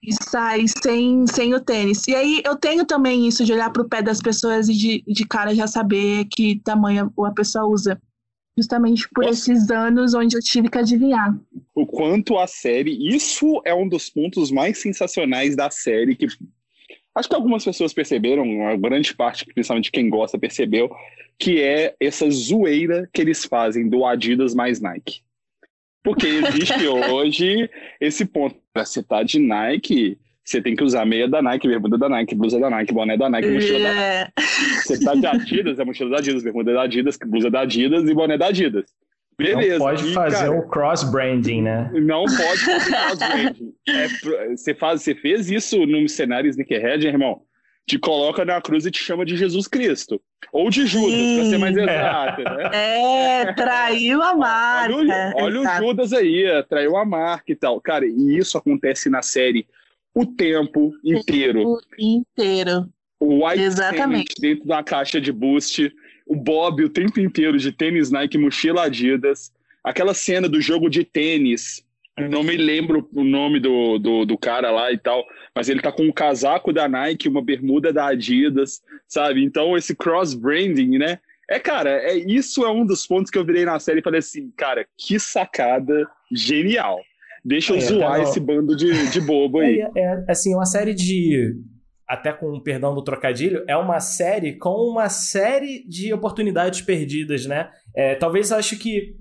e 0.02 0.12
sai 0.24 0.64
sem, 0.82 1.26
sem 1.26 1.54
o 1.54 1.60
tênis. 1.60 2.06
E 2.06 2.14
aí 2.14 2.42
eu 2.44 2.56
tenho 2.56 2.84
também 2.84 3.26
isso 3.26 3.44
de 3.44 3.52
olhar 3.52 3.70
para 3.70 3.82
o 3.82 3.88
pé 3.88 4.02
das 4.02 4.20
pessoas 4.20 4.68
e 4.68 4.72
de, 4.72 5.04
de 5.06 5.26
cara 5.26 5.54
já 5.54 5.66
saber 5.66 6.26
que 6.26 6.60
tamanho 6.60 7.12
a 7.24 7.30
pessoa 7.32 7.66
usa. 7.66 8.00
Justamente 8.56 9.08
por 9.14 9.24
Nossa. 9.24 9.52
esses 9.52 9.70
anos 9.70 10.14
onde 10.14 10.36
eu 10.36 10.40
tive 10.40 10.68
que 10.68 10.78
adivinhar. 10.78 11.38
O 11.74 11.86
quanto 11.86 12.36
a 12.36 12.46
série. 12.46 13.14
Isso 13.14 13.62
é 13.64 13.72
um 13.72 13.88
dos 13.88 14.10
pontos 14.10 14.50
mais 14.50 14.78
sensacionais 14.78 15.54
da 15.54 15.70
série 15.70 16.16
que. 16.16 16.26
Acho 17.14 17.28
que 17.28 17.34
algumas 17.34 17.64
pessoas 17.64 17.92
perceberam, 17.92 18.68
a 18.68 18.76
grande 18.76 19.14
parte, 19.14 19.44
principalmente 19.44 19.90
quem 19.90 20.08
gosta, 20.08 20.38
percebeu, 20.38 20.88
que 21.38 21.60
é 21.60 21.94
essa 22.00 22.28
zoeira 22.30 23.08
que 23.12 23.20
eles 23.20 23.44
fazem 23.44 23.88
do 23.88 24.04
Adidas 24.04 24.54
mais 24.54 24.80
Nike. 24.80 25.20
Porque 26.08 26.26
existe 26.26 26.86
hoje 26.86 27.68
esse 28.00 28.24
ponto. 28.24 28.56
Pra 28.72 28.84
você 28.84 29.02
tá 29.02 29.22
de 29.22 29.38
Nike, 29.38 30.16
você 30.44 30.62
tem 30.62 30.74
que 30.74 30.82
usar 30.82 31.04
meia 31.04 31.28
da 31.28 31.42
Nike, 31.42 31.68
bermuda 31.68 31.98
da 31.98 32.08
Nike, 32.08 32.34
blusa 32.34 32.58
da 32.58 32.70
Nike, 32.70 32.92
boné 32.94 33.16
da 33.16 33.28
Nike, 33.28 33.48
mochila 33.48 33.78
da 33.80 33.94
Nike. 33.94 34.32
Você 34.84 35.04
tá 35.04 35.14
de 35.14 35.26
Adidas, 35.26 35.78
é 35.78 35.84
mochila 35.84 36.10
da 36.10 36.16
Adidas, 36.18 36.42
bermuda 36.42 36.72
da 36.72 36.82
Adidas, 36.82 37.18
blusa 37.26 37.50
da 37.50 37.60
Adidas 37.60 38.08
e 38.08 38.14
boné 38.14 38.38
da 38.38 38.46
Adidas. 38.46 38.84
Beleza. 39.36 39.78
Não 39.78 39.84
pode 39.86 40.08
E, 40.08 40.12
fazer 40.14 40.36
cara, 40.46 40.52
o 40.52 40.68
cross-branding, 40.68 41.62
né? 41.62 41.90
Não 41.94 42.24
pode 42.24 42.58
fazer 42.64 42.90
cross-branding. 42.90 43.72
É, 43.88 44.08
pro- 44.20 44.56
você, 44.56 44.74
faz, 44.74 45.02
você 45.02 45.14
fez 45.14 45.50
isso 45.50 45.84
no 45.86 46.08
cenário 46.08 46.48
Sneakerhead, 46.50 47.06
irmão? 47.06 47.40
Te 47.88 47.98
coloca 47.98 48.44
na 48.44 48.60
cruz 48.60 48.84
e 48.84 48.90
te 48.90 48.98
chama 49.02 49.24
de 49.24 49.34
Jesus 49.36 49.66
Cristo. 49.66 50.20
Ou 50.52 50.68
de 50.68 50.86
Judas, 50.86 51.34
pra 51.36 51.44
ser 51.46 51.58
mais 51.58 51.76
exato, 51.76 52.42
né? 52.42 52.70
É, 52.74 53.52
traiu 53.54 54.22
a 54.22 54.34
marca. 54.36 54.94
Olha, 54.94 55.32
o- 55.34 55.42
olha 55.42 55.60
o. 55.62 55.76
Judas 55.78 56.12
aí, 56.12 56.44
traiu 56.68 56.96
a 56.96 57.04
marca 57.04 57.50
e 57.50 57.56
tal. 57.56 57.80
Cara, 57.80 58.06
e 58.06 58.36
isso 58.36 58.58
acontece 58.58 59.08
na 59.08 59.22
série 59.22 59.66
o 60.14 60.26
tempo 60.26 60.92
inteiro. 61.02 61.64
O 61.66 61.78
inteiro. 61.98 62.88
O 63.18 63.46
White 63.46 63.62
Exatamente. 63.62 64.34
Dentro 64.40 64.66
da 64.66 64.82
caixa 64.82 65.20
de 65.20 65.32
boost, 65.32 65.90
o 66.26 66.36
Bob 66.36 66.84
o 66.84 66.88
tempo 66.90 67.18
inteiro 67.18 67.56
de 67.58 67.72
tênis 67.72 68.10
Nike, 68.10 68.36
mochila 68.38 68.84
Adidas, 68.84 69.50
aquela 69.82 70.12
cena 70.14 70.48
do 70.48 70.60
jogo 70.60 70.88
de 70.90 71.04
tênis. 71.04 71.82
Não 72.26 72.42
me 72.42 72.56
lembro 72.56 73.08
o 73.14 73.22
nome 73.22 73.60
do, 73.60 73.98
do, 73.98 74.24
do 74.24 74.38
cara 74.38 74.70
lá 74.70 74.90
e 74.92 74.98
tal, 74.98 75.24
mas 75.54 75.68
ele 75.68 75.80
tá 75.80 75.92
com 75.92 76.04
um 76.04 76.12
casaco 76.12 76.72
da 76.72 76.88
Nike, 76.88 77.28
uma 77.28 77.42
bermuda 77.42 77.92
da 77.92 78.08
Adidas, 78.08 78.80
sabe? 79.06 79.44
Então 79.44 79.76
esse 79.76 79.94
cross-branding, 79.94 80.98
né? 80.98 81.18
É, 81.50 81.58
cara, 81.58 81.90
é, 81.90 82.14
isso 82.14 82.64
é 82.64 82.70
um 82.70 82.84
dos 82.84 83.06
pontos 83.06 83.30
que 83.30 83.38
eu 83.38 83.44
virei 83.44 83.64
na 83.64 83.78
série 83.78 84.00
e 84.00 84.02
falei 84.02 84.18
assim, 84.18 84.50
cara, 84.56 84.86
que 84.96 85.18
sacada 85.18 86.06
genial. 86.30 87.00
Deixa 87.44 87.72
eu 87.72 87.78
É, 87.78 87.80
zoar 87.80 88.10
cara, 88.12 88.22
esse 88.24 88.38
bando 88.38 88.76
de, 88.76 89.10
de 89.10 89.20
bobo 89.20 89.60
aí. 89.60 89.80
É, 89.80 90.00
é, 90.00 90.24
assim, 90.28 90.54
uma 90.54 90.66
série 90.66 90.94
de. 90.94 91.56
Até 92.06 92.32
com 92.32 92.46
o 92.46 92.62
perdão 92.62 92.94
do 92.94 93.02
trocadilho, 93.02 93.64
é 93.66 93.76
uma 93.76 94.00
série 94.00 94.54
com 94.54 94.90
uma 94.90 95.08
série 95.08 95.84
de 95.86 96.12
oportunidades 96.12 96.80
perdidas, 96.80 97.46
né? 97.46 97.70
É, 97.94 98.14
talvez 98.14 98.52
acho 98.52 98.78
que. 98.78 99.16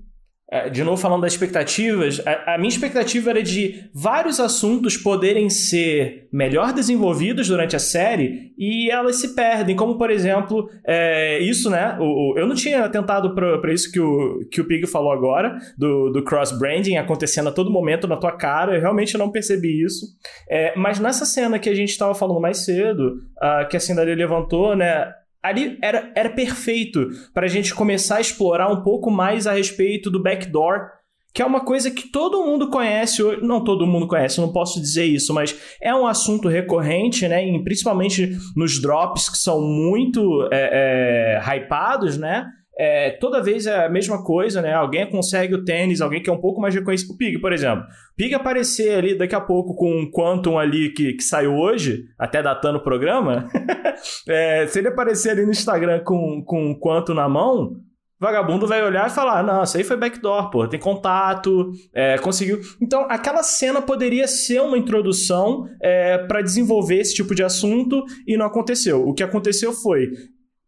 É, 0.50 0.70
De 0.70 0.82
novo, 0.82 0.96
falando 0.96 1.22
das 1.22 1.32
expectativas, 1.32 2.20
a, 2.26 2.56
minha 2.58 2.68
expectativa 2.68 3.30
era 3.30 3.42
de 3.42 3.84
vários 3.94 4.40
assuntos 4.40 4.96
poderem 4.96 5.50
ser 5.50 6.26
melhor 6.32 6.72
desenvolvidos 6.72 7.48
durante 7.48 7.76
a 7.76 7.78
série 7.78 8.52
e 8.58 8.90
elas 8.90 9.16
se 9.16 9.34
perdem, 9.34 9.76
como 9.76 9.96
por 9.98 10.10
exemplo, 10.10 10.68
é, 10.86 11.38
isso, 11.40 11.70
né? 11.70 11.96
O, 12.00 12.32
o- 12.32 12.38
eu 12.38 12.46
não 12.46 12.54
tinha 12.54 12.84
atentado 12.84 13.34
para 13.34 13.72
isso 13.72 13.90
que 13.92 14.00
o, 14.00 14.46
que 14.50 14.60
o 14.60 14.66
Pig 14.66 14.86
falou 14.86 15.12
agora, 15.12 15.56
do, 15.76 16.10
do 16.10 16.24
cross-branding 16.24 16.96
acontecendo 16.96 17.48
a 17.48 17.52
todo 17.52 17.70
momento 17.70 18.06
na 18.08 18.16
tua 18.16 18.32
cara, 18.32 18.74
eu 18.74 18.80
realmente 18.80 19.16
não 19.18 19.30
percebi 19.30 19.84
isso. 19.84 20.06
É, 20.50 20.72
mas 20.76 20.98
nessa 20.98 21.24
cena 21.24 21.58
que 21.58 21.68
a 21.68 21.74
gente 21.74 21.90
estava 21.90 22.14
falando 22.14 22.40
mais 22.40 22.64
cedo, 22.64 23.22
que 23.70 23.76
a 23.76 23.80
Cinderela 23.80 24.16
levantou, 24.16 24.74
né? 24.74 25.12
Ali 25.42 25.78
era, 25.82 26.12
era 26.14 26.30
perfeito 26.30 27.08
para 27.32 27.46
a 27.46 27.48
gente 27.48 27.74
começar 27.74 28.16
a 28.16 28.20
explorar 28.20 28.70
um 28.70 28.82
pouco 28.82 29.10
mais 29.10 29.46
a 29.46 29.52
respeito 29.52 30.10
do 30.10 30.22
backdoor, 30.22 30.90
que 31.32 31.42
é 31.42 31.46
uma 31.46 31.64
coisa 31.64 31.90
que 31.90 32.10
todo 32.10 32.44
mundo 32.44 32.70
conhece, 32.70 33.22
não 33.42 33.62
todo 33.62 33.86
mundo 33.86 34.08
conhece, 34.08 34.40
não 34.40 34.52
posso 34.52 34.80
dizer 34.80 35.04
isso, 35.04 35.32
mas 35.32 35.56
é 35.80 35.94
um 35.94 36.06
assunto 36.06 36.48
recorrente, 36.48 37.28
né? 37.28 37.46
E 37.46 37.62
principalmente 37.62 38.36
nos 38.56 38.80
drops 38.80 39.28
que 39.28 39.38
são 39.38 39.60
muito 39.60 40.48
é, 40.50 41.38
é, 41.38 41.56
hypados, 41.56 42.16
né? 42.16 42.46
É, 42.78 43.10
toda 43.10 43.42
vez 43.42 43.66
é 43.66 43.86
a 43.86 43.88
mesma 43.88 44.22
coisa, 44.22 44.62
né? 44.62 44.72
Alguém 44.72 45.10
consegue 45.10 45.52
o 45.52 45.64
tênis, 45.64 46.00
alguém 46.00 46.22
que 46.22 46.30
é 46.30 46.32
um 46.32 46.40
pouco 46.40 46.60
mais 46.60 46.72
reconhecido. 46.72 47.10
O 47.10 47.16
Pig, 47.16 47.40
por 47.40 47.52
exemplo. 47.52 47.84
Pig 48.16 48.32
aparecer 48.34 48.96
ali 48.96 49.18
daqui 49.18 49.34
a 49.34 49.40
pouco 49.40 49.74
com 49.74 49.90
um 49.90 50.08
Quantum 50.08 50.56
ali 50.56 50.92
que, 50.92 51.14
que 51.14 51.22
saiu 51.22 51.54
hoje, 51.54 52.04
até 52.16 52.40
datando 52.40 52.78
o 52.78 52.82
programa. 52.82 53.48
é, 54.28 54.64
se 54.68 54.78
ele 54.78 54.88
aparecer 54.88 55.30
ali 55.30 55.44
no 55.44 55.50
Instagram 55.50 56.04
com, 56.04 56.40
com 56.44 56.70
um 56.70 56.78
Quantum 56.78 57.14
na 57.14 57.28
mão, 57.28 57.72
vagabundo 58.20 58.64
vai 58.64 58.84
olhar 58.84 59.08
e 59.08 59.12
falar: 59.12 59.42
Não, 59.42 59.64
isso 59.64 59.76
aí 59.76 59.82
foi 59.82 59.96
backdoor, 59.96 60.48
pô, 60.48 60.68
tem 60.68 60.78
contato, 60.78 61.72
é, 61.92 62.16
conseguiu. 62.18 62.60
Então, 62.80 63.06
aquela 63.08 63.42
cena 63.42 63.82
poderia 63.82 64.28
ser 64.28 64.60
uma 64.60 64.78
introdução 64.78 65.64
é, 65.82 66.18
para 66.18 66.42
desenvolver 66.42 67.00
esse 67.00 67.14
tipo 67.14 67.34
de 67.34 67.42
assunto 67.42 68.04
e 68.24 68.36
não 68.36 68.46
aconteceu. 68.46 69.06
O 69.06 69.12
que 69.12 69.22
aconteceu 69.24 69.72
foi. 69.72 70.10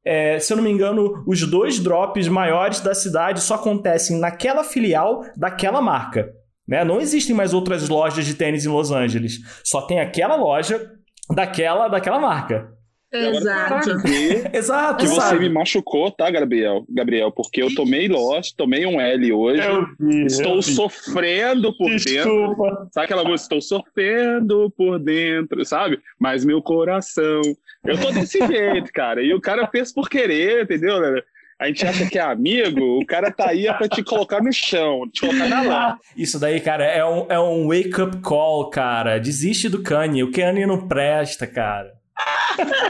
É, 0.05 0.39
se 0.39 0.53
eu 0.53 0.57
não 0.57 0.65
me 0.65 0.71
engano, 0.71 1.23
os 1.27 1.43
dois 1.47 1.79
drops 1.79 2.29
maiores 2.29 2.81
da 2.81 2.95
cidade 2.95 3.41
só 3.41 3.57
acontecem 3.57 4.19
naquela 4.19 4.65
filial 4.65 5.25
daquela 5.37 5.81
marca. 5.81 6.33
Né? 6.67 6.85
Não 6.85 7.01
existem 7.01 7.35
mais 7.35 7.53
outras 7.53 7.89
lojas 7.89 8.25
de 8.25 8.35
tênis 8.35 8.65
em 8.65 8.69
Los 8.69 8.91
Angeles. 8.91 9.39
Só 9.65 9.83
tem 9.83 10.01
aquela 10.01 10.37
loja 10.37 10.91
daquela, 11.35 11.89
daquela 11.89 12.19
marca. 12.19 12.73
Exato. 13.12 13.90
Exato, 14.53 15.05
que 15.05 15.09
você 15.09 15.20
sabe? 15.20 15.40
me 15.40 15.49
machucou, 15.49 16.11
tá, 16.11 16.31
Gabriel? 16.31 16.85
Gabriel, 16.88 17.33
porque 17.33 17.62
eu 17.62 17.75
tomei 17.75 18.09
loss, 18.09 18.53
tomei 18.53 18.87
um 18.87 19.01
L 19.01 19.33
hoje. 19.33 19.62
vi, 19.99 20.27
Estou 20.27 20.62
sofrendo 20.62 21.77
por 21.77 21.88
dentro. 21.88 22.05
Desculpa. 22.05 22.88
Sabe 22.92 23.05
aquela 23.07 23.25
música? 23.25 23.57
Estou 23.57 23.61
sofrendo 23.61 24.73
por 24.77 24.99
dentro, 24.99 25.64
sabe? 25.64 25.99
Mas 26.18 26.44
meu 26.44 26.62
coração. 26.62 27.42
Eu 27.85 27.99
tô 28.01 28.11
desse 28.12 28.38
jeito, 28.46 28.92
cara. 28.92 29.23
E 29.23 29.33
o 29.35 29.40
cara 29.40 29.66
fez 29.66 29.92
por 29.92 30.09
querer, 30.09 30.64
entendeu? 30.64 31.01
né? 31.01 31.20
A 31.59 31.66
gente 31.66 31.87
acha 31.87 32.07
que 32.09 32.18
é 32.18 32.23
amigo, 32.23 32.99
o 32.99 33.05
cara 33.05 33.31
tá 33.31 33.51
aí 33.51 33.66
é 33.66 33.73
pra 33.75 33.87
te 33.87 34.03
colocar 34.03 34.42
no 34.42 34.51
chão, 34.51 35.03
te 35.12 35.20
colocar 35.20 35.46
na 35.46 35.61
lata. 35.61 35.99
Isso 36.16 36.40
daí, 36.40 36.59
cara, 36.59 36.87
é 36.87 37.05
um, 37.05 37.27
é 37.29 37.38
um 37.38 37.68
wake-up 37.68 38.16
call, 38.23 38.70
cara. 38.70 39.18
Desiste 39.20 39.68
do 39.68 39.83
Kanye. 39.83 40.23
O 40.23 40.33
Kanye 40.33 40.64
não 40.64 40.88
presta, 40.88 41.46
cara. 41.46 42.00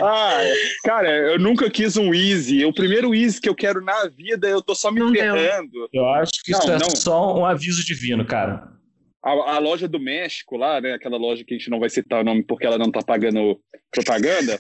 Ah, 0.03 0.41
cara, 0.85 1.11
eu 1.11 1.39
nunca 1.39 1.71
quis 1.71 1.97
um 1.97 2.13
Easy. 2.13 2.65
O 2.65 2.73
primeiro 2.73 3.15
Easy 3.15 3.41
que 3.41 3.49
eu 3.49 3.55
quero 3.55 3.81
na 3.85 4.07
vida, 4.09 4.49
eu 4.49 4.61
tô 4.63 4.75
só 4.75 4.91
me 4.91 5.01
Não 5.01 5.13
ferrando. 5.13 5.89
Eu 5.93 6.09
acho 6.09 6.33
que 6.45 6.53
isso 6.53 6.67
Não, 6.67 6.75
é 6.75 6.79
não. 6.79 6.91
só 6.91 7.39
um 7.39 7.45
aviso 7.45 7.85
divino, 7.85 8.25
cara. 8.25 8.69
A, 9.23 9.31
a 9.31 9.59
loja 9.59 9.87
do 9.87 10.01
México 10.01 10.57
lá, 10.57 10.81
né? 10.81 10.95
Aquela 10.95 11.19
loja 11.19 11.45
que 11.45 11.55
a 11.55 11.59
gente 11.59 11.71
não 11.71 11.79
vai 11.79 11.91
citar 11.91 12.21
o 12.23 12.25
nome 12.25 12.43
porque 12.43 12.67
ela 12.67 12.79
não 12.79 12.91
tá 12.91 13.03
pagando 13.03 13.61
propaganda. 13.93 14.59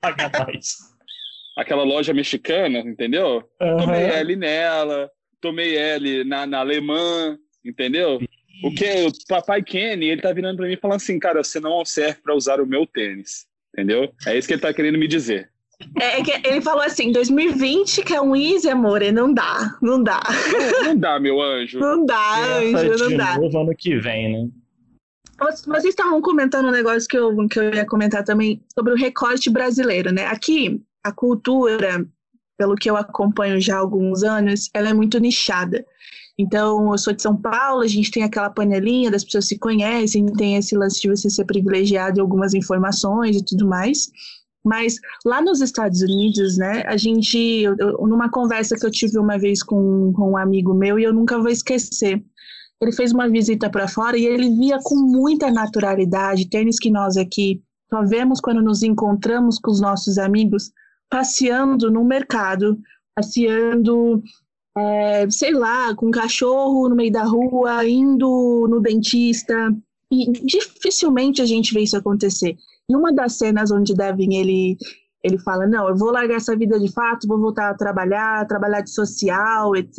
Paga 0.00 0.30
nós. 0.46 0.76
Aquela 1.56 1.84
loja 1.84 2.12
mexicana, 2.12 2.78
entendeu? 2.80 3.42
Tomei 3.58 4.02
L 4.04 4.36
nela, 4.36 5.10
tomei 5.40 5.76
L 5.76 6.24
na, 6.24 6.46
na 6.46 6.58
alemã, 6.58 7.38
entendeu? 7.64 8.20
O 8.64 8.74
que 8.74 8.84
o 9.06 9.10
papai 9.28 9.62
Kenny, 9.62 10.06
ele 10.06 10.20
tá 10.20 10.32
virando 10.32 10.56
pra 10.58 10.66
mim 10.66 10.74
e 10.74 10.76
falando 10.76 10.96
assim, 10.96 11.18
cara, 11.18 11.42
você 11.42 11.58
não 11.60 11.82
serve 11.84 12.20
pra 12.22 12.34
usar 12.34 12.60
o 12.60 12.66
meu 12.66 12.86
tênis, 12.86 13.46
entendeu? 13.74 14.12
É 14.26 14.36
isso 14.36 14.46
que 14.48 14.54
ele 14.54 14.60
tá 14.60 14.72
querendo 14.72 14.98
me 14.98 15.08
dizer. 15.08 15.50
É 15.98 16.22
que 16.22 16.46
ele 16.46 16.60
falou 16.60 16.82
assim, 16.82 17.10
2020 17.10 18.02
que 18.02 18.12
é 18.14 18.20
um 18.20 18.36
easy, 18.36 18.68
amor, 18.68 19.00
e 19.02 19.10
não 19.10 19.32
dá, 19.32 19.78
não 19.80 20.02
dá, 20.02 20.20
Não, 20.52 20.84
não 20.84 20.96
dá, 20.98 21.18
meu 21.18 21.40
anjo. 21.40 21.78
não 21.78 22.04
dá, 22.04 22.58
anjo, 22.58 22.98
não 22.98 23.08
de 23.08 23.16
dá. 23.16 23.38
novo 23.38 23.58
ano 23.60 23.74
que 23.76 23.96
vem, 23.98 24.30
né? 24.30 24.50
Mas 25.40 25.64
Vocês 25.64 25.86
estavam 25.86 26.20
comentando 26.20 26.68
um 26.68 26.70
negócio 26.70 27.08
que 27.08 27.16
eu, 27.16 27.34
que 27.48 27.58
eu 27.58 27.72
ia 27.72 27.86
comentar 27.86 28.22
também 28.22 28.62
sobre 28.74 28.92
o 28.92 28.96
recorte 28.96 29.48
brasileiro, 29.48 30.12
né? 30.12 30.26
Aqui, 30.26 30.82
a 31.02 31.10
cultura, 31.10 32.06
pelo 32.58 32.76
que 32.76 32.90
eu 32.90 32.96
acompanho 32.96 33.58
já 33.58 33.76
há 33.76 33.78
alguns 33.78 34.22
anos, 34.22 34.68
ela 34.74 34.90
é 34.90 34.92
muito 34.92 35.18
nichada. 35.18 35.82
Então, 36.40 36.90
eu 36.90 36.98
sou 36.98 37.12
de 37.12 37.20
São 37.22 37.36
Paulo, 37.36 37.82
a 37.82 37.86
gente 37.86 38.10
tem 38.10 38.22
aquela 38.22 38.48
panelinha 38.50 39.10
das 39.10 39.24
pessoas 39.24 39.46
se 39.46 39.58
conhecem, 39.58 40.24
tem 40.26 40.56
esse 40.56 40.74
lance 40.76 41.00
de 41.00 41.08
você 41.08 41.28
ser 41.28 41.44
privilegiado 41.44 42.18
em 42.18 42.22
algumas 42.22 42.54
informações 42.54 43.36
e 43.36 43.44
tudo 43.44 43.66
mais. 43.66 44.08
Mas 44.64 44.96
lá 45.24 45.40
nos 45.42 45.60
Estados 45.60 46.00
Unidos, 46.02 46.56
né, 46.58 46.82
a 46.86 46.96
gente, 46.96 47.38
eu- 47.38 48.06
numa 48.06 48.30
conversa 48.30 48.76
que 48.76 48.84
eu 48.84 48.90
tive 48.90 49.18
uma 49.18 49.38
vez 49.38 49.62
com, 49.62 50.12
com 50.14 50.32
um 50.32 50.36
amigo 50.36 50.74
meu, 50.74 50.98
e 50.98 51.04
eu 51.04 51.12
nunca 51.12 51.38
vou 51.38 51.48
esquecer, 51.48 52.22
ele 52.80 52.92
fez 52.92 53.12
uma 53.12 53.28
visita 53.28 53.68
para 53.70 53.86
fora 53.88 54.16
e 54.16 54.24
ele 54.24 54.48
via 54.56 54.78
com 54.82 54.96
muita 54.96 55.50
naturalidade 55.50 56.48
tênis 56.48 56.78
que 56.78 56.90
nós 56.90 57.16
aqui 57.16 57.62
só 57.90 58.02
vemos 58.04 58.40
quando 58.40 58.62
nos 58.62 58.82
encontramos 58.82 59.58
com 59.58 59.70
os 59.70 59.80
nossos 59.80 60.16
amigos 60.16 60.70
passeando 61.10 61.90
no 61.90 62.04
mercado, 62.04 62.78
passeando, 63.14 64.22
é, 64.76 65.28
sei 65.30 65.52
lá, 65.52 65.94
com 65.94 66.06
um 66.06 66.10
cachorro 66.10 66.88
no 66.88 66.96
meio 66.96 67.12
da 67.12 67.24
rua, 67.24 67.86
indo 67.86 68.66
no 68.68 68.80
dentista. 68.80 69.54
E 70.10 70.30
dificilmente 70.32 71.40
a 71.40 71.46
gente 71.46 71.72
vê 71.72 71.80
isso 71.80 71.96
acontecer. 71.96 72.56
E 72.88 72.96
uma 72.96 73.12
das 73.12 73.38
cenas 73.38 73.70
onde 73.70 73.94
Devin 73.94 74.36
ele 74.36 74.76
ele 75.22 75.38
fala 75.38 75.66
não, 75.66 75.86
eu 75.86 75.94
vou 75.94 76.10
largar 76.10 76.36
essa 76.36 76.56
vida 76.56 76.80
de 76.80 76.90
fato, 76.90 77.28
vou 77.28 77.38
voltar 77.38 77.70
a 77.70 77.74
trabalhar, 77.74 78.46
trabalhar 78.46 78.80
de 78.80 78.90
social, 78.90 79.76
etc. 79.76 79.98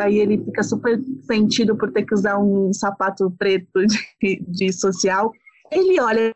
Aí 0.00 0.18
ele 0.18 0.42
fica 0.42 0.62
super 0.62 0.98
sentido 1.26 1.76
por 1.76 1.92
ter 1.92 2.04
que 2.04 2.14
usar 2.14 2.38
um 2.38 2.72
sapato 2.72 3.30
preto 3.38 3.84
de, 4.20 4.42
de 4.48 4.72
social. 4.72 5.30
Ele 5.70 6.00
olha 6.00 6.32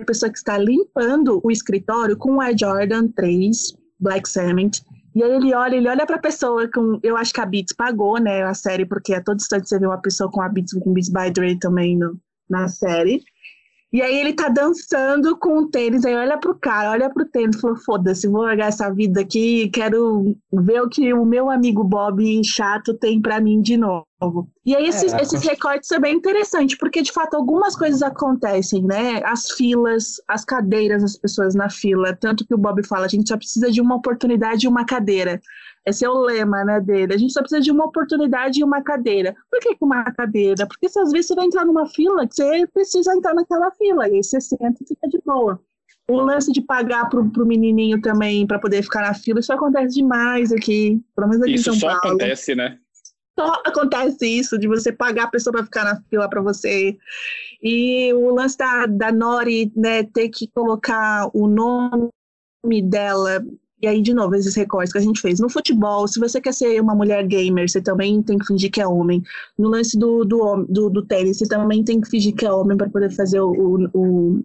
a 0.00 0.04
pessoa 0.04 0.32
que 0.32 0.38
está 0.38 0.56
limpando 0.56 1.40
o 1.44 1.50
escritório 1.50 2.16
com 2.16 2.36
o 2.36 2.40
Air 2.40 2.56
Jordan 2.58 3.08
3 3.08 3.74
Black 4.00 4.28
Cement 4.28 4.70
E 5.14 5.22
aí 5.22 5.30
ele 5.30 5.54
olha, 5.54 5.76
ele 5.76 5.88
olha 5.88 6.06
pra 6.06 6.18
pessoa 6.18 6.68
com. 6.68 6.98
Eu 7.02 7.16
acho 7.16 7.32
que 7.32 7.40
a 7.40 7.46
Beats 7.46 7.72
pagou, 7.72 8.18
né, 8.18 8.42
a 8.42 8.54
série, 8.54 8.84
porque 8.84 9.14
a 9.14 9.22
todo 9.22 9.36
instante 9.36 9.68
você 9.68 9.78
vê 9.78 9.86
uma 9.86 10.00
pessoa 10.00 10.30
com 10.30 10.42
a 10.42 10.48
Beats, 10.48 10.72
com 10.74 10.92
Beats 10.92 11.08
by 11.08 11.30
Dre 11.30 11.58
também 11.58 11.96
no, 11.96 12.18
na 12.50 12.66
série. 12.68 13.22
E 13.92 14.02
aí 14.02 14.18
ele 14.18 14.32
tá 14.32 14.48
dançando 14.48 15.38
com 15.38 15.56
o 15.56 15.70
tênis, 15.70 16.04
aí 16.04 16.16
olha 16.16 16.36
pro 16.36 16.58
cara, 16.58 16.90
olha 16.90 17.08
pro 17.08 17.24
tênis, 17.24 17.60
falou, 17.60 17.76
foda-se, 17.76 18.26
vou 18.26 18.42
largar 18.42 18.66
essa 18.66 18.92
vida 18.92 19.20
aqui, 19.20 19.68
quero 19.68 20.36
ver 20.52 20.82
o 20.82 20.88
que 20.88 21.14
o 21.14 21.24
meu 21.24 21.48
amigo 21.48 21.84
Bob 21.84 22.42
chato 22.44 22.92
tem 22.94 23.22
para 23.22 23.40
mim 23.40 23.62
de 23.62 23.76
novo. 23.76 24.04
E 24.64 24.74
aí 24.74 24.86
esses, 24.86 25.12
é, 25.12 25.20
esses 25.20 25.42
recortes 25.42 25.88
são 25.88 26.00
bem 26.00 26.14
interessantes, 26.14 26.78
porque 26.78 27.02
de 27.02 27.12
fato 27.12 27.34
algumas 27.34 27.76
coisas 27.76 28.02
acontecem, 28.02 28.82
né? 28.82 29.20
As 29.24 29.50
filas, 29.50 30.20
as 30.28 30.44
cadeiras, 30.44 31.02
as 31.02 31.16
pessoas 31.16 31.54
na 31.54 31.68
fila, 31.68 32.16
tanto 32.16 32.46
que 32.46 32.54
o 32.54 32.58
Bob 32.58 32.86
fala, 32.86 33.06
a 33.06 33.08
gente 33.08 33.28
só 33.28 33.36
precisa 33.36 33.70
de 33.70 33.80
uma 33.80 33.96
oportunidade 33.96 34.66
e 34.66 34.68
uma 34.68 34.84
cadeira. 34.84 35.40
Esse 35.86 36.04
é 36.04 36.08
o 36.08 36.18
lema 36.18 36.64
né, 36.64 36.80
dele. 36.80 37.12
A 37.12 37.18
gente 37.18 37.32
só 37.32 37.40
precisa 37.40 37.60
de 37.60 37.70
uma 37.70 37.84
oportunidade 37.84 38.60
e 38.60 38.64
uma 38.64 38.82
cadeira. 38.82 39.36
Por 39.50 39.60
que, 39.60 39.74
que 39.74 39.84
uma 39.84 40.02
cadeira? 40.12 40.66
Porque 40.66 40.88
se 40.88 40.98
às 40.98 41.12
vezes 41.12 41.26
você 41.26 41.34
vai 41.34 41.44
entrar 41.44 41.66
numa 41.66 41.86
fila, 41.86 42.26
você 42.28 42.66
precisa 42.68 43.14
entrar 43.14 43.34
naquela 43.34 43.70
fila, 43.72 44.08
e 44.08 44.14
aí 44.14 44.24
você 44.24 44.40
senta 44.40 44.82
e 44.82 44.86
fica 44.86 45.08
de 45.08 45.20
boa. 45.24 45.60
O 46.08 46.20
lance 46.20 46.52
de 46.52 46.60
pagar 46.60 47.08
pro, 47.08 47.30
pro 47.30 47.46
menininho 47.46 48.00
também 48.00 48.46
para 48.46 48.58
poder 48.58 48.82
ficar 48.82 49.02
na 49.02 49.14
fila, 49.14 49.40
isso 49.40 49.52
acontece 49.52 49.94
demais 49.94 50.52
aqui, 50.52 51.02
pelo 51.14 51.28
menos 51.28 51.42
aqui 51.42 51.54
isso 51.54 51.70
em 51.70 51.78
São 51.78 51.80
Paulo. 51.80 51.96
Isso 51.96 52.02
só 52.02 52.08
acontece, 52.08 52.54
né? 52.54 52.78
Só 53.38 53.62
acontece 53.64 54.26
isso, 54.26 54.58
de 54.58 54.68
você 54.68 54.92
pagar 54.92 55.24
a 55.24 55.30
pessoa 55.30 55.52
para 55.52 55.64
ficar 55.64 55.84
na 55.84 56.00
fila 56.08 56.28
para 56.28 56.40
você. 56.40 56.96
E 57.62 58.12
o 58.12 58.34
lance 58.34 58.56
da, 58.56 58.86
da 58.86 59.10
Nori, 59.10 59.72
né, 59.74 60.04
ter 60.04 60.28
que 60.28 60.46
colocar 60.48 61.28
o 61.34 61.48
nome 61.48 62.82
dela 62.82 63.44
e 63.84 63.86
aí, 63.86 64.00
de 64.00 64.14
novo, 64.14 64.34
esses 64.34 64.54
recortes 64.54 64.92
que 64.92 64.98
a 64.98 65.02
gente 65.02 65.20
fez. 65.20 65.38
No 65.38 65.50
futebol, 65.50 66.08
se 66.08 66.18
você 66.18 66.40
quer 66.40 66.54
ser 66.54 66.80
uma 66.80 66.94
mulher 66.94 67.26
gamer, 67.26 67.68
você 67.68 67.82
também 67.82 68.22
tem 68.22 68.38
que 68.38 68.46
fingir 68.46 68.70
que 68.70 68.80
é 68.80 68.86
homem. 68.86 69.22
No 69.58 69.68
lance 69.68 69.98
do, 69.98 70.24
do, 70.24 70.64
do, 70.66 70.88
do 70.88 71.04
tênis, 71.04 71.36
você 71.36 71.46
também 71.46 71.84
tem 71.84 72.00
que 72.00 72.08
fingir 72.08 72.34
que 72.34 72.46
é 72.46 72.50
homem 72.50 72.78
para 72.78 72.88
poder 72.88 73.10
fazer 73.10 73.40
o, 73.40 73.50
o, 73.50 73.88
o, 73.92 74.44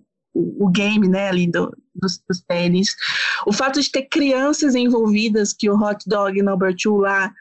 o, 0.65 0.67
game, 0.67 1.07
né, 1.07 1.29
ali 1.29 1.49
do, 1.49 1.73
dos, 1.95 2.21
dos 2.27 2.41
tênis. 2.41 2.93
O 3.47 3.53
fato 3.53 3.79
de 3.79 3.89
ter 3.89 4.09
crianças 4.09 4.75
envolvidas, 4.75 5.53
que 5.53 5.69
o 5.69 5.81
hot 5.81 6.03
dog 6.05 6.41
number 6.41 6.75
two 6.75 6.97
lá, 6.97 7.31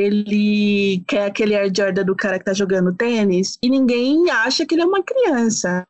ele 0.00 1.04
quer 1.06 1.26
aquele 1.26 1.54
Air 1.54 1.72
Jordan 1.74 2.04
do 2.04 2.16
cara 2.16 2.38
que 2.38 2.44
tá 2.44 2.52
jogando 2.52 2.94
tênis, 2.94 3.58
e 3.62 3.68
ninguém 3.68 4.30
acha 4.30 4.66
que 4.66 4.74
ele 4.74 4.82
é 4.82 4.86
uma 4.86 5.02
criança 5.02 5.86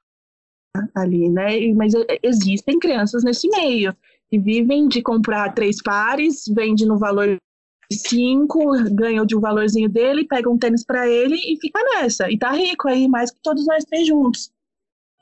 ali, 0.95 1.29
né? 1.29 1.73
Mas 1.75 1.93
existem 2.23 2.79
crianças 2.79 3.25
nesse 3.25 3.49
meio 3.49 3.95
que 4.31 4.39
vivem 4.39 4.87
de 4.87 5.03
comprar 5.03 5.53
três 5.55 5.83
pares, 5.83 6.45
vende 6.49 6.87
no 6.87 6.99
valor 6.99 7.37
de 7.91 7.99
cinco, 7.99 8.61
ganha 8.93 9.27
de 9.27 9.37
um 9.37 9.41
valorzinho 9.41 9.89
dele, 9.89 10.27
pega 10.27 10.49
um 10.49 10.57
tênis 10.57 10.85
para 10.85 11.09
ele 11.09 11.35
e 11.35 11.59
fica 11.61 11.81
nessa. 11.83 12.31
E 12.31 12.39
tá 12.39 12.53
rico 12.53 12.89
aí, 12.89 13.09
mais 13.09 13.33
que 13.33 13.39
todos 13.43 13.67
nós 13.67 13.85
três 13.85 14.07
juntos. 14.07 14.53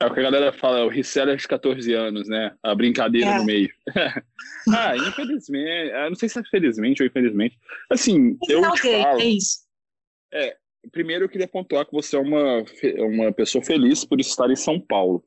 É 0.01 0.05
o 0.05 0.13
que 0.13 0.19
a 0.21 0.23
galera 0.23 0.53
fala, 0.53 0.79
é 0.79 0.83
o 0.83 0.87
reseller 0.87 1.35
de 1.35 1.45
14 1.45 1.93
anos, 1.93 2.27
né? 2.27 2.55
A 2.63 2.73
brincadeira 2.73 3.31
é. 3.31 3.37
no 3.37 3.45
meio. 3.45 3.69
ah, 4.73 4.95
infelizmente, 4.95 5.91
não 5.91 6.15
sei 6.15 6.29
se 6.29 6.39
é 6.39 6.43
felizmente 6.43 7.03
ou 7.03 7.07
infelizmente. 7.07 7.57
Assim, 7.89 8.37
Mas 8.39 8.49
eu 8.49 8.71
te 8.71 9.01
falo... 9.01 9.19
É 9.19 9.25
isso. 9.25 9.59
É, 10.33 10.55
primeiro 10.91 11.25
eu 11.25 11.29
queria 11.29 11.47
pontuar 11.47 11.85
que 11.85 11.91
você 11.91 12.15
é 12.15 12.19
uma, 12.19 12.63
uma 12.99 13.31
pessoa 13.33 13.63
feliz 13.63 14.05
por 14.05 14.21
estar 14.21 14.49
em 14.49 14.55
São 14.55 14.79
Paulo. 14.79 15.23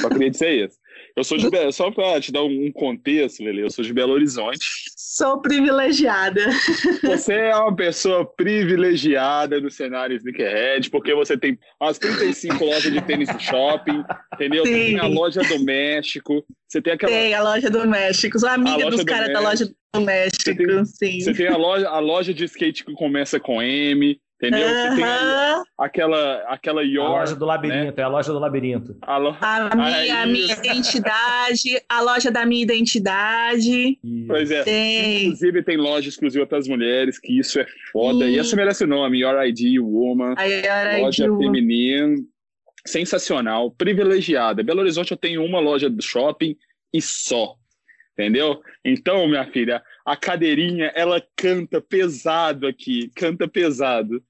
Só 0.00 0.08
queria 0.08 0.30
dizer 0.30 0.66
isso. 0.66 0.78
Eu 1.16 1.22
sou 1.22 1.38
de 1.38 1.48
Belo, 1.48 1.72
só 1.72 1.92
para 1.92 2.20
te 2.20 2.32
dar 2.32 2.42
um 2.42 2.72
contexto, 2.72 3.44
Lele, 3.44 3.62
eu 3.62 3.70
sou 3.70 3.84
de 3.84 3.92
Belo 3.92 4.12
Horizonte. 4.14 4.66
Sou 4.96 5.40
privilegiada. 5.40 6.40
Você 7.04 7.34
é 7.34 7.54
uma 7.54 7.74
pessoa 7.74 8.26
privilegiada 8.26 9.60
no 9.60 9.70
cenário 9.70 10.16
Sneakerhead, 10.16 10.90
porque 10.90 11.14
você 11.14 11.38
tem 11.38 11.56
umas 11.80 11.98
35 11.98 12.58
lojas 12.66 12.92
de 12.92 13.00
tênis 13.00 13.32
no 13.32 13.38
shopping, 13.38 14.02
entendeu? 14.34 14.66
Sim. 14.66 14.72
Você 14.72 14.84
tem 14.86 14.98
a 14.98 15.06
loja 15.06 15.40
do 15.42 15.64
México, 15.64 16.44
você 16.66 16.82
tem 16.82 16.92
aquela... 16.94 17.12
Tem 17.12 17.32
a 17.32 17.42
loja 17.44 17.70
do 17.70 17.88
México, 17.88 18.38
sou 18.40 18.48
amiga 18.48 18.90
dos 18.90 19.04
caras 19.04 19.32
da 19.32 19.38
loja 19.38 19.70
do 19.94 20.00
México, 20.00 20.42
você 20.42 20.54
tem, 20.56 20.84
sim. 20.84 21.20
Você 21.20 21.32
tem 21.32 21.46
a 21.46 21.56
loja, 21.56 21.88
a 21.88 22.00
loja 22.00 22.34
de 22.34 22.44
skate 22.44 22.84
que 22.84 22.92
começa 22.92 23.38
com 23.38 23.62
M, 23.62 24.18
Entendeu? 24.48 24.68
Você 24.68 24.96
tem 24.96 25.04
aquela, 25.78 26.36
aquela 26.48 26.82
York, 26.82 27.14
A 27.14 27.18
loja 27.20 27.36
do 27.36 27.44
labirinto, 27.44 27.96
né? 27.96 28.02
é 28.02 28.02
a 28.02 28.08
loja 28.08 28.32
do 28.32 28.38
labirinto. 28.38 28.96
A, 29.02 29.16
lo... 29.16 29.36
a, 29.40 29.74
minha, 29.74 30.22
a 30.22 30.26
minha 30.26 30.52
identidade, 30.52 31.82
a 31.88 32.00
loja 32.00 32.30
da 32.30 32.44
minha 32.44 32.62
identidade. 32.62 33.98
Pois 34.26 34.50
é. 34.50 34.62
Tem. 34.62 35.24
Inclusive 35.24 35.62
tem 35.62 35.76
loja 35.76 36.08
exclusiva 36.08 36.46
para 36.46 36.58
as 36.58 36.68
mulheres, 36.68 37.18
que 37.18 37.38
isso 37.38 37.58
é 37.58 37.66
foda. 37.90 38.24
Sim. 38.24 38.32
E 38.32 38.38
essa 38.38 38.56
merece 38.56 38.84
o 38.84 38.86
nome, 38.86 39.20
Your 39.20 39.42
ID 39.46 39.78
Woman. 39.80 40.34
A 40.36 40.44
Your 40.44 41.00
loja 41.00 41.24
ID 41.24 41.38
feminina. 41.38 42.16
Sensacional, 42.86 43.70
privilegiada. 43.70 44.62
Belo 44.62 44.80
Horizonte 44.80 45.12
eu 45.12 45.16
tenho 45.16 45.42
uma 45.42 45.58
loja 45.58 45.88
do 45.88 46.02
shopping 46.02 46.54
e 46.92 47.00
só. 47.00 47.56
Entendeu? 48.12 48.60
Então, 48.84 49.26
minha 49.26 49.44
filha, 49.46 49.82
a 50.04 50.16
cadeirinha, 50.16 50.92
ela 50.94 51.20
canta 51.34 51.80
pesado 51.80 52.66
aqui, 52.66 53.10
canta 53.16 53.48
pesado 53.48 54.22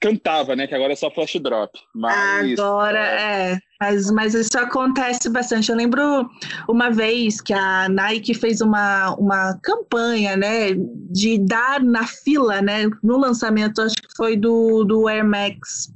cantava, 0.00 0.54
né? 0.56 0.66
Que 0.66 0.74
agora 0.74 0.92
é 0.92 0.96
só 0.96 1.10
flash 1.10 1.38
drop. 1.40 1.78
Mas, 1.94 2.58
agora 2.58 2.98
é. 2.98 3.52
é. 3.52 3.58
Mas, 3.80 4.10
mas 4.10 4.34
isso 4.34 4.56
acontece 4.58 5.28
bastante. 5.28 5.70
Eu 5.70 5.76
lembro 5.76 6.28
uma 6.68 6.90
vez 6.90 7.40
que 7.40 7.52
a 7.52 7.88
Nike 7.88 8.34
fez 8.34 8.60
uma, 8.60 9.14
uma 9.16 9.58
campanha, 9.62 10.36
né? 10.36 10.74
De 11.10 11.38
dar 11.38 11.82
na 11.82 12.06
fila, 12.06 12.62
né? 12.62 12.88
No 13.02 13.16
lançamento, 13.18 13.82
acho 13.82 13.96
que 13.96 14.16
foi 14.16 14.36
do, 14.36 14.84
do 14.84 15.08
Air 15.08 15.24
Max, 15.24 15.92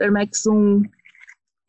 Air 0.00 0.12
Max 0.12 0.46
1. 0.46 0.82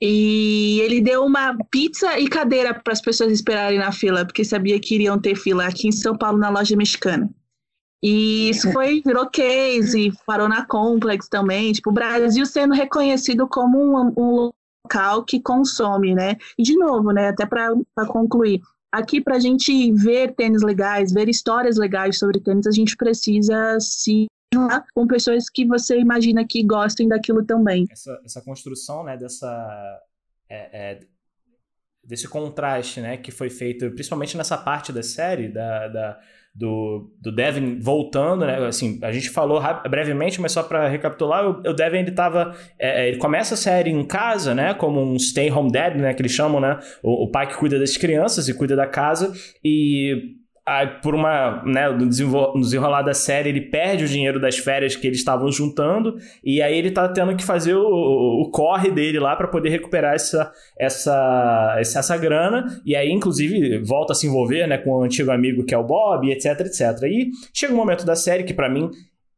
E 0.01 0.81
ele 0.81 0.99
deu 0.99 1.23
uma 1.23 1.55
pizza 1.71 2.19
e 2.19 2.27
cadeira 2.27 2.73
para 2.73 2.91
as 2.91 2.99
pessoas 2.99 3.31
esperarem 3.31 3.79
na 3.79 3.91
fila, 3.91 4.25
porque 4.25 4.43
sabia 4.43 4.77
que 4.79 4.95
iriam 4.95 5.17
ter 5.17 5.35
fila 5.35 5.65
aqui 5.65 5.87
em 5.87 5.93
São 5.93 6.17
Paulo, 6.17 6.37
na 6.37 6.49
loja 6.49 6.75
mexicana. 6.75 7.29
E 8.03 8.49
isso 8.49 8.69
foi, 8.73 9.01
virou 9.01 9.29
case, 9.29 10.11
parou 10.25 10.49
na 10.49 10.65
Complex 10.65 11.29
também. 11.29 11.71
Tipo, 11.71 11.89
o 11.89 11.93
Brasil 11.93 12.45
sendo 12.45 12.73
reconhecido 12.73 13.47
como 13.47 13.79
um, 13.79 14.13
um 14.17 14.51
local 14.83 15.23
que 15.23 15.39
consome, 15.39 16.13
né? 16.13 16.35
E, 16.57 16.63
de 16.63 16.75
novo, 16.75 17.11
né, 17.11 17.29
até 17.29 17.45
para 17.45 17.73
concluir, 18.07 18.59
aqui 18.91 19.21
para 19.21 19.37
a 19.37 19.39
gente 19.39 19.91
ver 19.93 20.35
tênis 20.35 20.61
legais, 20.61 21.13
ver 21.13 21.29
histórias 21.29 21.77
legais 21.77 22.19
sobre 22.19 22.41
tênis, 22.41 22.67
a 22.67 22.71
gente 22.71 22.97
precisa 22.97 23.79
se 23.79 24.27
com 24.93 25.07
pessoas 25.07 25.49
que 25.49 25.65
você 25.65 25.97
imagina 25.97 26.45
que 26.47 26.61
gostem 26.61 27.07
daquilo 27.07 27.43
também. 27.43 27.87
Essa, 27.89 28.21
essa 28.23 28.41
construção, 28.41 29.03
né, 29.03 29.17
dessa 29.17 30.01
é, 30.47 30.91
é, 30.91 30.99
desse 32.03 32.27
contraste, 32.27 33.01
né, 33.01 33.17
que 33.17 33.31
foi 33.31 33.49
feito 33.49 33.89
principalmente 33.91 34.37
nessa 34.37 34.57
parte 34.57 34.91
da 34.91 35.01
série 35.01 35.47
da, 35.47 35.87
da 35.87 36.19
do, 36.55 37.11
do 37.19 37.31
Devin 37.31 37.79
voltando, 37.79 38.45
né? 38.45 38.57
Assim, 38.67 38.99
a 39.01 39.11
gente 39.11 39.29
falou 39.29 39.61
brevemente, 39.89 40.39
mas 40.39 40.51
só 40.51 40.61
para 40.61 40.87
recapitular, 40.87 41.45
o, 41.45 41.69
o 41.69 41.73
Devin 41.73 41.99
ele 41.99 42.11
tava, 42.11 42.55
é, 42.77 43.05
é, 43.05 43.09
ele 43.09 43.17
começa 43.17 43.55
a 43.55 43.57
série 43.57 43.89
em 43.89 44.05
casa, 44.05 44.53
né? 44.53 44.73
Como 44.73 45.01
um 45.01 45.17
stay 45.17 45.51
home 45.51 45.71
dad, 45.71 45.95
né? 45.95 46.13
Que 46.13 46.21
eles 46.21 46.31
chamam, 46.31 46.59
né? 46.59 46.79
O, 47.01 47.25
o 47.25 47.31
pai 47.31 47.47
que 47.47 47.57
cuida 47.57 47.79
das 47.79 47.97
crianças 47.97 48.47
e 48.47 48.53
cuida 48.53 48.75
da 48.75 48.85
casa 48.85 49.33
e 49.63 50.35
Por 51.01 51.13
uma, 51.13 51.61
né, 51.65 51.89
no 51.89 52.07
desenrolar 52.07 53.01
da 53.01 53.13
série, 53.13 53.49
ele 53.49 53.61
perde 53.61 54.05
o 54.05 54.07
dinheiro 54.07 54.39
das 54.39 54.57
férias 54.57 54.95
que 54.95 55.05
eles 55.05 55.19
estavam 55.19 55.51
juntando, 55.51 56.15
e 56.43 56.61
aí 56.61 56.77
ele 56.77 56.91
tá 56.91 57.07
tendo 57.09 57.35
que 57.35 57.43
fazer 57.43 57.75
o, 57.75 57.83
o, 57.83 58.49
corre 58.49 58.89
dele 58.89 59.19
lá 59.19 59.35
para 59.35 59.49
poder 59.49 59.69
recuperar 59.69 60.15
essa, 60.15 60.51
essa, 60.79 61.75
essa, 61.77 61.99
essa 61.99 62.17
grana, 62.17 62.81
e 62.85 62.95
aí, 62.95 63.11
inclusive, 63.11 63.79
volta 63.79 64.13
a 64.13 64.15
se 64.15 64.25
envolver 64.25 64.65
né, 64.65 64.77
com 64.77 64.91
o 64.91 65.03
antigo 65.03 65.31
amigo 65.31 65.65
que 65.65 65.73
é 65.73 65.77
o 65.77 65.83
Bob, 65.83 66.31
etc, 66.31 66.61
etc. 66.61 66.81
E 67.03 67.29
chega 67.53 67.73
um 67.73 67.77
momento 67.77 68.05
da 68.05 68.15
série 68.15 68.43
que, 68.43 68.53
para 68.53 68.69
mim, 68.69 68.89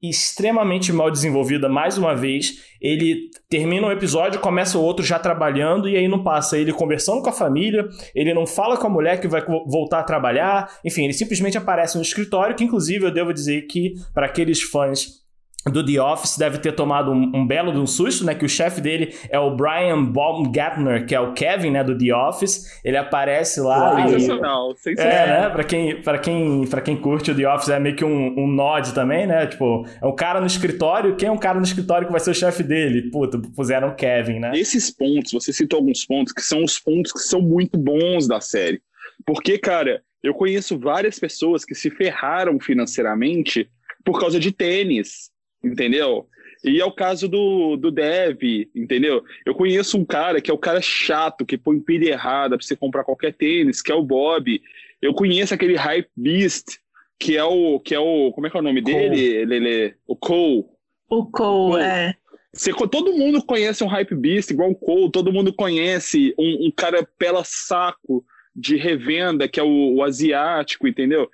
extremamente 0.10 0.91
mal 0.91 1.10
desenvolvida 1.12 1.70
mais 1.70 1.97
uma 1.97 2.16
vez. 2.16 2.64
Ele 2.82 3.30
termina 3.49 3.88
um 3.88 3.91
episódio, 3.91 4.39
começa 4.39 4.78
o 4.78 4.82
outro 4.82 5.06
já 5.06 5.18
trabalhando 5.18 5.89
e 5.89 5.97
aí 5.97 6.08
não 6.08 6.24
passa 6.24 6.58
ele 6.58 6.72
conversando 6.72 7.22
com 7.22 7.30
a 7.30 7.34
família, 7.34 7.88
ele 8.14 8.34
não 8.34 8.45
fala 8.45 8.78
com 8.78 8.88
a 8.88 8.89
mulher 8.89 9.20
que 9.20 9.28
vai 9.28 9.43
voltar 9.68 9.99
a 9.99 10.03
trabalhar, 10.03 10.70
enfim, 10.84 11.03
ele 11.03 11.14
simplesmente 11.14 11.58
aparece 11.58 11.95
no 11.95 12.01
escritório, 12.01 12.56
que 12.56 12.64
inclusive 12.64 13.06
eu 13.06 13.12
devo 13.12 13.34
dizer 13.34 13.64
que 13.64 13.93
para 14.14 14.28
aqueles 14.28 14.62
fãs 14.62 15.24
do 15.72 15.84
The 15.84 15.99
Office 15.99 16.38
deve 16.38 16.59
ter 16.59 16.74
tomado 16.74 17.11
um, 17.11 17.32
um, 17.34 17.47
belo 17.47 17.72
de 17.72 17.80
um 17.80 17.88
susto, 17.88 18.24
né? 18.24 18.36
Que 18.36 18.45
o 18.45 18.49
chefe 18.49 18.80
dele 18.80 19.16
é 19.30 19.39
o 19.39 19.55
Brian 19.55 20.03
Baumgartner, 20.03 21.07
que 21.07 21.16
é 21.16 21.20
o 21.20 21.34
Kevin, 21.34 21.72
né? 21.72 21.84
Do 21.84 21.97
The 21.97 22.13
Office. 22.13 22.80
Ele 22.84 22.97
aparece 22.97 23.59
lá. 23.59 23.95
Sensacional, 24.07 24.72
e... 24.72 24.78
sensacional. 24.78 25.18
É, 25.18 25.41
né? 25.41 25.49
Pra 25.49 25.63
quem, 25.63 26.01
pra, 26.01 26.18
quem, 26.20 26.68
pra 26.68 26.82
quem 26.82 26.95
curte 26.95 27.32
o 27.32 27.36
The 27.36 27.51
Office, 27.51 27.70
é 27.70 27.80
meio 27.80 27.95
que 27.95 28.05
um, 28.05 28.39
um 28.39 28.47
nod 28.47 28.93
também, 28.93 29.26
né? 29.26 29.47
Tipo, 29.47 29.88
é 30.01 30.05
um 30.05 30.16
cara 30.16 30.39
no 30.39 30.45
escritório. 30.45 31.16
Quem 31.16 31.30
é 31.30 31.32
um 31.32 31.38
cara 31.38 31.57
no 31.57 31.66
escritório 31.66 32.05
que 32.05 32.11
vai 32.11 32.22
ser 32.22 32.32
o 32.32 32.36
chefe 32.36 32.61
dele? 32.61 33.09
Puta, 33.09 33.39
puseram 33.55 33.89
o 33.89 33.95
Kevin, 33.95 34.39
né? 34.39 34.51
Esses 34.53 34.91
pontos, 34.91 35.32
você 35.32 35.51
citou 35.51 35.78
alguns 35.78 36.05
pontos 36.05 36.32
que 36.32 36.41
são 36.41 36.63
os 36.63 36.80
pontos 36.80 37.11
que 37.11 37.20
são 37.20 37.41
muito 37.41 37.78
bons 37.78 38.28
da 38.28 38.39
série. 38.39 38.82
Porque, 39.26 39.57
cara, 39.57 40.03
eu 40.22 40.34
conheço 40.36 40.78
várias 40.78 41.18
pessoas 41.18 41.66
que 41.66 41.74
se 41.74 41.89
ferraram 41.89 42.59
financeiramente 42.59 43.68
por 44.03 44.20
causa 44.20 44.39
de 44.39 44.51
tênis, 44.51 45.32
entendeu? 45.66 46.28
E 46.63 46.80
é 46.80 46.86
o 46.86 46.91
caso 46.91 47.28
do, 47.28 47.76
do 47.76 47.91
Dev, 47.91 48.41
entendeu? 48.76 49.24
Eu 49.45 49.53
conheço 49.53 49.97
um 49.97 50.05
cara 50.05 50.41
que 50.41 50.49
é 50.49 50.53
o 50.53 50.57
cara 50.57 50.82
chato, 50.82 51.45
que 51.45 51.57
põe 51.57 51.80
pilha 51.80 52.09
errada 52.09 52.57
para 52.57 52.66
você 52.66 52.76
comprar 52.76 53.03
qualquer 53.03 53.34
tênis, 53.34 53.82
que 53.82 53.91
é 53.91 53.95
o 53.95 54.03
Bob. 54.03 54.61
Eu 55.01 55.13
conheço 55.13 55.53
aquele 55.53 55.76
Hype 55.76 56.09
Beast, 56.16 56.78
que 57.20 57.38
é 57.38 57.43
o. 57.43 57.80
que 57.80 57.93
é 57.93 57.99
o. 57.99 58.32
Como 58.32 58.47
é 58.47 58.49
que 58.49 58.57
é 58.57 58.59
o 58.59 58.63
nome 58.63 58.82
Cole. 58.82 59.09
dele, 59.09 59.45
Lele? 59.45 59.95
O 60.07 60.16
Cole. 60.16 60.66
O 61.09 61.26
Cole, 61.26 61.74
Cole. 61.74 61.84
é. 61.84 62.16
Você, 62.51 62.72
todo 62.74 63.13
mundo 63.13 63.45
conhece 63.45 63.84
um 63.84 63.88
Hype 63.88 64.16
Beast 64.16 64.49
igual 64.49 64.72
o 64.72 64.76
Cole, 64.76 65.11
todo 65.11 65.32
mundo 65.32 65.53
conhece 65.53 66.34
um, 66.39 66.68
um 66.68 66.72
cara 66.72 67.05
pela 67.18 67.43
saco 67.43 68.26
de 68.55 68.78
revenda, 68.78 69.47
que 69.47 69.59
é 69.59 69.63
o, 69.63 69.95
o 69.95 70.03
asiático, 70.03 70.88
entendeu? 70.88 71.30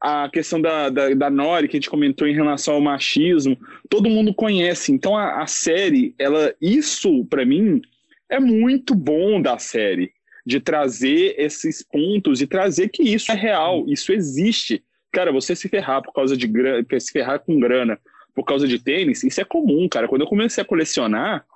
A 0.00 0.28
questão 0.28 0.60
da, 0.60 0.88
da, 0.90 1.14
da, 1.14 1.30
Nori, 1.30 1.68
que 1.68 1.76
a 1.76 1.78
gente 1.78 1.90
comentou 1.90 2.26
em 2.28 2.34
relação 2.34 2.74
ao 2.74 2.80
machismo, 2.80 3.58
todo 3.88 4.10
mundo 4.10 4.34
conhece. 4.34 4.92
Então 4.92 5.16
a, 5.16 5.42
a 5.42 5.46
série, 5.46 6.14
ela, 6.18 6.54
isso 6.60 7.24
para 7.26 7.44
mim 7.44 7.80
é 8.28 8.38
muito 8.38 8.94
bom 8.94 9.40
da 9.40 9.58
série, 9.58 10.12
de 10.44 10.60
trazer 10.60 11.34
esses 11.38 11.82
pontos 11.82 12.40
e 12.40 12.46
trazer 12.46 12.88
que 12.88 13.02
isso 13.02 13.32
é 13.32 13.34
real, 13.34 13.84
isso 13.88 14.12
existe. 14.12 14.82
Cara, 15.12 15.32
você 15.32 15.56
se 15.56 15.68
ferrar 15.68 16.02
por 16.02 16.12
causa 16.12 16.36
de 16.36 16.46
grana, 16.46 16.84
se 17.00 17.12
ferrar 17.12 17.40
com 17.40 17.58
grana 17.58 17.98
por 18.34 18.44
causa 18.44 18.68
de 18.68 18.78
tênis, 18.78 19.24
isso 19.24 19.40
é 19.40 19.44
comum, 19.44 19.88
cara. 19.88 20.06
Quando 20.06 20.20
eu 20.20 20.26
comecei 20.28 20.62
a 20.62 20.66
colecionar, 20.66 21.46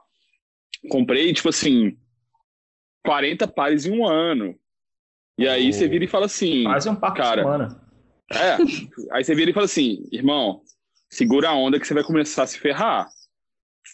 comprei, 0.88 1.32
tipo 1.32 1.50
assim, 1.50 1.96
40 3.04 3.46
pares 3.48 3.84
em 3.84 3.92
um 3.92 4.06
ano. 4.06 4.54
E 5.36 5.46
aí 5.46 5.68
oh. 5.68 5.72
você 5.72 5.86
vira 5.86 6.04
e 6.04 6.08
fala 6.08 6.26
assim. 6.26 6.64
Quase 6.64 6.88
um 6.88 6.94
par 6.94 7.12
cara, 7.14 7.42
semana. 7.42 7.89
É. 8.32 8.56
Aí 9.12 9.24
você 9.24 9.34
vira 9.34 9.50
e 9.50 9.54
fala 9.54 9.66
assim, 9.66 10.06
irmão, 10.12 10.62
segura 11.08 11.48
a 11.48 11.54
onda 11.54 11.78
que 11.78 11.86
você 11.86 11.94
vai 11.94 12.04
começar 12.04 12.44
a 12.44 12.46
se 12.46 12.58
ferrar. 12.58 13.08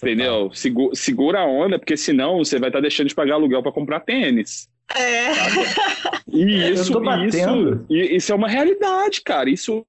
Entendeu? 0.02 0.50
Segura, 0.52 0.94
segura 0.94 1.40
a 1.40 1.46
onda, 1.46 1.78
porque 1.78 1.96
senão 1.96 2.38
você 2.38 2.58
vai 2.58 2.68
estar 2.68 2.78
tá 2.78 2.82
deixando 2.82 3.08
de 3.08 3.14
pagar 3.14 3.34
aluguel 3.34 3.62
para 3.62 3.72
comprar 3.72 4.00
tênis. 4.00 4.68
É. 4.94 5.32
E 6.28 6.70
isso, 6.70 6.92
isso, 7.26 7.86
isso 7.90 8.32
é 8.32 8.34
uma 8.34 8.48
realidade, 8.48 9.22
cara. 9.22 9.48
Isso 9.48 9.86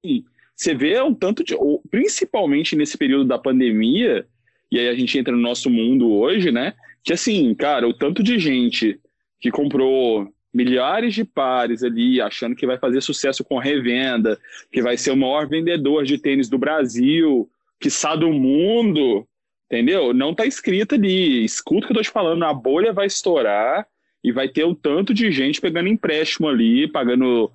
você 0.56 0.74
vê 0.74 1.00
um 1.00 1.14
tanto 1.14 1.44
de. 1.44 1.54
Principalmente 1.90 2.74
nesse 2.74 2.98
período 2.98 3.24
da 3.24 3.38
pandemia, 3.38 4.26
e 4.72 4.78
aí 4.78 4.88
a 4.88 4.94
gente 4.94 5.16
entra 5.18 5.32
no 5.32 5.40
nosso 5.40 5.70
mundo 5.70 6.10
hoje, 6.10 6.50
né? 6.50 6.74
Que 7.04 7.12
assim, 7.12 7.54
cara, 7.54 7.86
o 7.86 7.94
tanto 7.94 8.22
de 8.22 8.38
gente 8.38 8.98
que 9.40 9.50
comprou 9.50 10.32
milhares 10.52 11.14
de 11.14 11.24
pares 11.24 11.82
ali, 11.82 12.20
achando 12.20 12.56
que 12.56 12.66
vai 12.66 12.78
fazer 12.78 13.00
sucesso 13.00 13.44
com 13.44 13.58
revenda, 13.58 14.38
que 14.72 14.82
vai 14.82 14.96
ser 14.96 15.10
o 15.10 15.16
maior 15.16 15.48
vendedor 15.48 16.04
de 16.04 16.18
tênis 16.18 16.48
do 16.48 16.58
Brasil, 16.58 17.48
que 17.80 17.90
sabe 17.90 18.20
do 18.20 18.32
mundo, 18.32 19.26
entendeu? 19.66 20.12
Não 20.12 20.34
tá 20.34 20.46
escrito 20.46 20.94
ali. 20.94 21.44
Escuta 21.44 21.84
o 21.84 21.86
que 21.86 21.92
eu 21.92 21.96
tô 21.96 22.02
te 22.02 22.10
falando, 22.10 22.44
a 22.44 22.52
bolha 22.52 22.92
vai 22.92 23.06
estourar 23.06 23.86
e 24.22 24.32
vai 24.32 24.48
ter 24.48 24.64
um 24.64 24.74
tanto 24.74 25.14
de 25.14 25.30
gente 25.30 25.60
pegando 25.60 25.88
empréstimo 25.88 26.48
ali, 26.48 26.88
pagando 26.88 27.50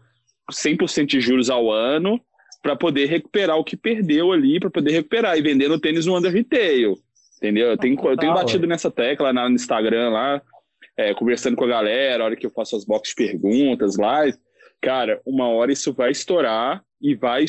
100% 0.51 1.05
de 1.05 1.19
juros 1.19 1.49
ao 1.49 1.71
ano, 1.71 2.21
para 2.61 2.75
poder 2.75 3.07
recuperar 3.07 3.57
o 3.57 3.63
que 3.63 3.75
perdeu 3.75 4.31
ali, 4.31 4.59
para 4.59 4.69
poder 4.69 4.91
recuperar 4.91 5.37
e 5.37 5.41
vendendo 5.41 5.79
tênis 5.79 6.05
no 6.05 6.17
under 6.17 6.31
retail. 6.31 6.97
Entendeu? 7.37 7.67
Eu 7.67 7.77
tenho, 7.77 7.99
eu 8.07 8.17
tenho 8.17 8.33
batido 8.33 8.65
nessa 8.65 8.89
tecla 8.89 9.33
no 9.33 9.49
Instagram 9.49 10.11
lá, 10.11 10.41
é, 10.97 11.13
conversando 11.13 11.55
com 11.55 11.65
a 11.65 11.69
galera, 11.69 12.23
a 12.23 12.25
hora 12.25 12.35
que 12.35 12.45
eu 12.45 12.51
faço 12.51 12.75
as 12.75 12.85
de 13.09 13.15
perguntas 13.15 13.97
lá, 13.97 14.21
cara, 14.81 15.21
uma 15.25 15.47
hora 15.47 15.71
isso 15.71 15.93
vai 15.93 16.11
estourar 16.11 16.83
e 17.03 17.15
vai, 17.15 17.43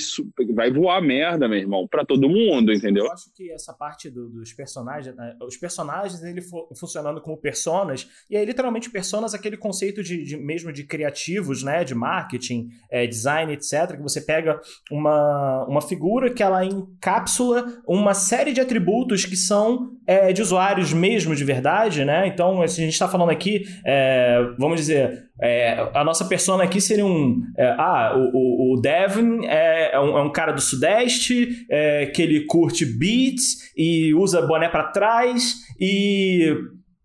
vai 0.53 0.73
voar 0.73 1.01
merda, 1.01 1.49
meu 1.49 1.59
irmão, 1.59 1.87
para 1.87 2.05
todo 2.05 2.29
mundo, 2.29 2.73
entendeu? 2.73 3.05
Eu 3.05 3.13
acho 3.13 3.33
que 3.33 3.53
essa 3.53 3.73
parte 3.73 4.11
do, 4.11 4.29
dos 4.29 4.53
personagens, 4.53 5.15
né, 5.15 5.37
os 5.41 5.57
personagens 5.57 6.21
ele 6.25 6.43
funcionando 6.77 7.21
como 7.21 7.37
personas, 7.37 8.09
e 8.29 8.37
aí 8.37 8.45
literalmente 8.45 8.91
personas, 8.91 9.33
aquele 9.33 9.57
conceito 9.57 10.03
de, 10.03 10.25
de 10.25 10.37
mesmo 10.37 10.73
de 10.73 10.83
criativos, 10.83 11.63
né, 11.63 11.85
de 11.85 11.95
marketing, 11.95 12.69
é, 12.91 13.07
design, 13.07 13.53
etc, 13.53 13.97
que 13.97 14.03
você 14.03 14.21
pega 14.21 14.61
uma, 14.91 15.65
uma 15.69 15.81
figura 15.81 16.35
que 16.35 16.43
ela 16.43 16.65
encapsula 16.65 17.81
uma 17.87 18.13
série 18.13 18.53
de 18.53 18.61
atributos 18.61 19.25
que 19.25 19.37
são 19.37 19.93
é, 20.05 20.33
de 20.33 20.43
usuários 20.43 20.93
mesmo 20.93 21.35
de 21.37 21.45
verdade, 21.45 22.05
né? 22.05 22.27
Então, 22.27 22.61
a 22.61 22.67
gente 22.67 22.93
está 22.93 23.09
falando 23.09 23.31
aqui, 23.31 23.65
é, 23.87 24.41
vamos 24.59 24.81
dizer, 24.81 25.31
é, 25.41 25.91
a 25.93 26.05
nossa 26.05 26.25
persona 26.27 26.63
aqui 26.63 26.81
seria 26.81 27.05
um. 27.05 27.43
É, 27.59 27.67
ah, 27.77 28.15
o, 28.17 28.75
o, 28.75 28.81
Devin 28.81 29.44
é, 29.47 29.93
é, 29.93 30.01
um, 30.01 30.19
é, 30.19 30.23
um, 30.23 30.33
cara 30.33 30.53
do 30.53 30.61
Sudeste, 30.61 31.67
é, 31.71 32.07
que 32.07 32.23
ele 32.23 32.47
curte 32.47 32.85
beats 32.85 33.73
e 33.77 34.15
usa 34.15 34.43
boné 34.43 34.69
para 34.69 34.85
trás 34.85 35.57
e 35.81 36.55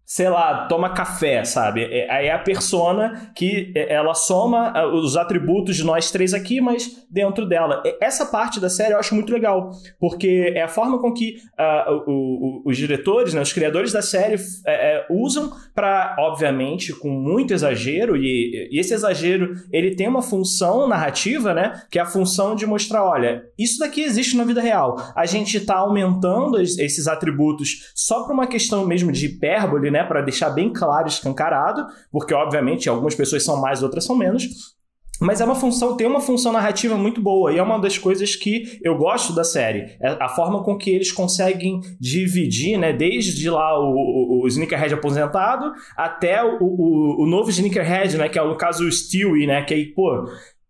sei 0.10 0.28
lá, 0.28 0.66
toma 0.66 0.90
café, 0.90 1.44
sabe? 1.44 1.84
É, 1.84 2.12
aí 2.12 2.26
é 2.26 2.32
a 2.32 2.40
persona 2.40 3.32
que 3.36 3.72
é, 3.76 3.94
ela 3.94 4.16
soma 4.16 4.72
ah, 4.76 4.88
os 4.88 5.16
atributos 5.16 5.76
de 5.76 5.84
nós 5.84 6.10
três 6.10 6.34
aqui, 6.34 6.60
mas 6.60 7.06
dentro 7.12 7.48
dela. 7.48 7.84
Essa 8.02 8.26
parte 8.26 8.60
da 8.60 8.72
série 8.72 8.96
eu 8.96 8.98
acho 8.98 9.14
muito 9.14 9.32
legal, 9.32 9.70
porque 10.00 10.52
é 10.56 10.64
a 10.64 10.68
forma 10.68 11.00
com 11.00 11.14
que 11.14 11.36
uh, 11.60 12.10
o, 12.12 12.12
o, 12.12 12.62
os 12.66 12.76
diretores, 12.76 13.36
né, 13.36 13.42
os 13.42 13.54
criadores 13.54 13.92
da 13.92 14.02
série 14.02 14.34
é, 14.66 14.96
é, 14.96 15.06
usam 15.12 15.52
para, 15.76 16.16
obviamente, 16.18 16.92
com 16.92 17.10
muito 17.10 17.54
exagero, 17.54 18.18
e, 18.18 18.68
e, 18.72 18.80
esse 18.80 18.96
exagero 18.96 19.54
ele 19.72 19.96
tem 19.96 20.08
uma 20.08 20.24
função 20.24 20.88
narrativa, 20.88 21.54
né? 21.54 21.84
Que 21.92 22.00
é 22.00 22.02
a 22.02 22.08
função 22.08 22.56
de 22.56 22.66
mostrar, 22.66 23.04
olha, 23.06 23.44
isso 23.60 23.78
daqui 23.78 24.02
existe 24.02 24.36
na 24.36 24.44
vida 24.44 24.60
real. 24.60 24.96
A 25.16 25.28
gente 25.28 25.58
está 25.58 25.76
aumentando 25.76 26.60
esses 26.60 27.08
atributos 27.08 27.92
só 27.94 28.24
por 28.24 28.34
uma 28.34 28.48
questão 28.48 28.88
mesmo 28.88 29.12
de 29.12 29.28
hipérbole, 29.28 29.92
né? 29.92 29.99
Né, 30.00 30.04
para 30.06 30.22
deixar 30.22 30.50
bem 30.50 30.72
claro, 30.72 31.08
escancarado, 31.08 31.86
porque 32.12 32.34
obviamente 32.34 32.90
algumas 32.90 33.16
pessoas 33.16 33.44
são 33.44 33.60
mais, 33.60 33.84
outras 33.84 34.06
são 34.06 34.16
menos. 34.16 34.78
Mas 35.22 35.42
é 35.42 35.46
uma 35.46 35.56
função, 35.56 35.98
tem 35.98 36.08
uma 36.08 36.22
função 36.22 36.54
narrativa 36.54 36.96
muito 36.96 37.22
boa, 37.22 37.52
e 37.52 37.58
é 37.58 37.62
uma 37.62 37.78
das 37.78 37.98
coisas 37.98 38.38
que 38.38 38.80
eu 38.82 38.98
gosto 38.98 39.34
da 39.34 39.44
série. 39.44 39.98
É 40.02 40.16
a 40.18 40.30
forma 40.30 40.64
com 40.64 40.78
que 40.78 40.90
eles 40.90 41.12
conseguem 41.12 41.82
dividir, 42.00 42.78
né? 42.78 42.94
Desde 42.94 43.50
lá 43.50 43.78
o, 43.78 43.92
o, 43.92 44.44
o 44.44 44.48
Sneakerhead 44.48 44.94
aposentado 44.94 45.74
até 45.98 46.42
o, 46.42 46.58
o, 46.62 47.24
o 47.24 47.26
novo 47.26 47.50
Sneakerhead, 47.50 48.18
né? 48.18 48.30
Que 48.30 48.40
é 48.40 48.44
no 48.44 48.56
caso 48.56 48.86
o 48.86 48.92
Stewie, 48.92 49.46
né? 49.46 49.62
Que 49.64 49.74
aí, 49.74 49.88
pô, 49.88 50.26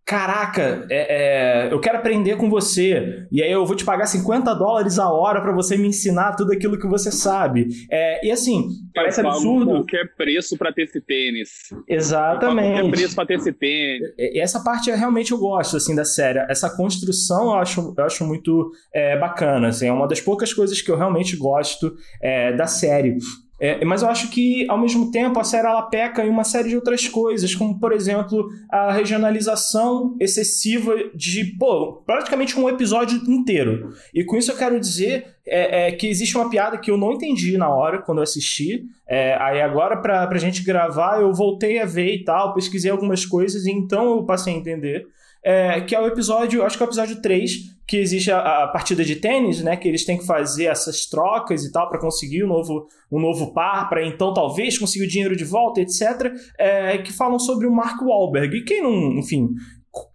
caraca, 0.09 0.87
é, 0.89 1.67
é, 1.67 1.71
eu 1.71 1.79
quero 1.79 1.99
aprender 1.99 2.35
com 2.35 2.49
você, 2.49 3.27
e 3.31 3.43
aí 3.43 3.51
eu 3.51 3.63
vou 3.63 3.75
te 3.75 3.85
pagar 3.85 4.07
50 4.07 4.55
dólares 4.55 4.97
a 4.97 5.07
hora 5.07 5.39
para 5.39 5.51
você 5.51 5.77
me 5.77 5.87
ensinar 5.87 6.35
tudo 6.35 6.51
aquilo 6.51 6.79
que 6.79 6.87
você 6.87 7.11
sabe. 7.11 7.67
É, 7.91 8.25
e 8.25 8.31
assim, 8.31 8.69
parece 8.91 9.21
eu 9.21 9.29
absurdo. 9.29 9.69
qualquer 9.69 10.15
preço 10.15 10.57
para 10.57 10.73
ter 10.73 10.85
esse 10.85 10.99
tênis. 10.99 11.49
Exatamente. 11.87 12.71
qualquer 12.71 12.89
preço 12.89 13.15
para 13.15 13.27
ter 13.27 13.35
esse 13.35 13.53
tênis. 13.53 14.09
E 14.17 14.39
essa 14.39 14.63
parte 14.63 14.89
realmente 14.89 15.31
eu 15.31 15.37
gosto, 15.37 15.77
assim, 15.77 15.93
da 15.95 16.03
série. 16.03 16.39
Essa 16.49 16.75
construção 16.75 17.51
eu 17.51 17.59
acho, 17.59 17.93
eu 17.95 18.03
acho 18.03 18.25
muito 18.25 18.71
é, 18.91 19.15
bacana, 19.15 19.67
assim, 19.67 19.85
é 19.85 19.91
uma 19.93 20.07
das 20.07 20.19
poucas 20.19 20.51
coisas 20.51 20.81
que 20.81 20.89
eu 20.89 20.97
realmente 20.97 21.37
gosto 21.37 21.95
é, 22.19 22.51
da 22.53 22.65
série. 22.65 23.15
É, 23.59 23.83
mas 23.83 24.01
eu 24.01 24.09
acho 24.09 24.29
que, 24.29 24.65
ao 24.69 24.77
mesmo 24.77 25.11
tempo, 25.11 25.39
a 25.39 25.43
série 25.43 25.67
ela 25.67 25.81
peca 25.83 26.25
em 26.25 26.29
uma 26.29 26.43
série 26.43 26.69
de 26.69 26.75
outras 26.75 27.07
coisas, 27.07 27.53
como, 27.53 27.79
por 27.79 27.91
exemplo, 27.91 28.47
a 28.69 28.91
regionalização 28.91 30.15
excessiva 30.19 30.95
de, 31.13 31.43
pô, 31.57 32.01
praticamente 32.05 32.57
um 32.57 32.69
episódio 32.69 33.19
inteiro. 33.29 33.93
E 34.13 34.23
com 34.23 34.37
isso 34.37 34.51
eu 34.51 34.57
quero 34.57 34.79
dizer 34.79 35.25
é, 35.45 35.87
é, 35.87 35.91
que 35.91 36.07
existe 36.07 36.37
uma 36.37 36.49
piada 36.49 36.77
que 36.77 36.89
eu 36.89 36.97
não 36.97 37.13
entendi 37.13 37.57
na 37.57 37.69
hora, 37.69 38.01
quando 38.01 38.19
eu 38.19 38.23
assisti. 38.23 38.83
É, 39.07 39.35
aí 39.41 39.61
agora, 39.61 39.97
pra, 39.97 40.25
pra 40.25 40.37
gente 40.37 40.63
gravar, 40.63 41.19
eu 41.19 41.33
voltei 41.33 41.79
a 41.79 41.85
ver 41.85 42.15
e 42.15 42.23
tal, 42.23 42.53
pesquisei 42.53 42.91
algumas 42.91 43.25
coisas, 43.25 43.65
e 43.65 43.71
então 43.71 44.17
eu 44.17 44.23
passei 44.23 44.53
a 44.53 44.57
entender 44.57 45.05
é, 45.43 45.81
que 45.81 45.95
é 45.95 45.99
o 45.99 46.07
episódio, 46.07 46.63
acho 46.63 46.77
que 46.77 46.83
é 46.83 46.85
o 46.85 46.89
episódio 46.89 47.21
3, 47.21 47.51
que 47.89 47.97
existe 47.97 48.31
a, 48.31 48.65
a, 48.65 48.67
partida 48.67 49.03
de 49.03 49.15
tênis, 49.15 49.63
né? 49.63 49.75
Que 49.75 49.87
eles 49.87 50.05
têm 50.05 50.15
que 50.15 50.23
fazer 50.23 50.65
essas 50.65 51.07
trocas 51.07 51.65
e 51.65 51.71
tal 51.71 51.89
para 51.89 51.99
conseguir 51.99 52.43
um 52.43 52.47
novo, 52.47 52.85
um 53.11 53.19
novo 53.19 53.51
par, 53.51 53.89
para 53.89 54.05
então 54.05 54.31
talvez 54.31 54.77
conseguir 54.77 55.05
o 55.05 55.07
dinheiro 55.07 55.35
de 55.35 55.43
volta, 55.43 55.81
etc. 55.81 56.31
É, 56.55 56.99
que 56.99 57.11
falam 57.11 57.39
sobre 57.39 57.65
o 57.65 57.71
Mark 57.71 57.99
Wahlberg. 57.99 58.57
E 58.57 58.63
quem 58.63 58.83
não, 58.83 59.17
enfim, 59.17 59.49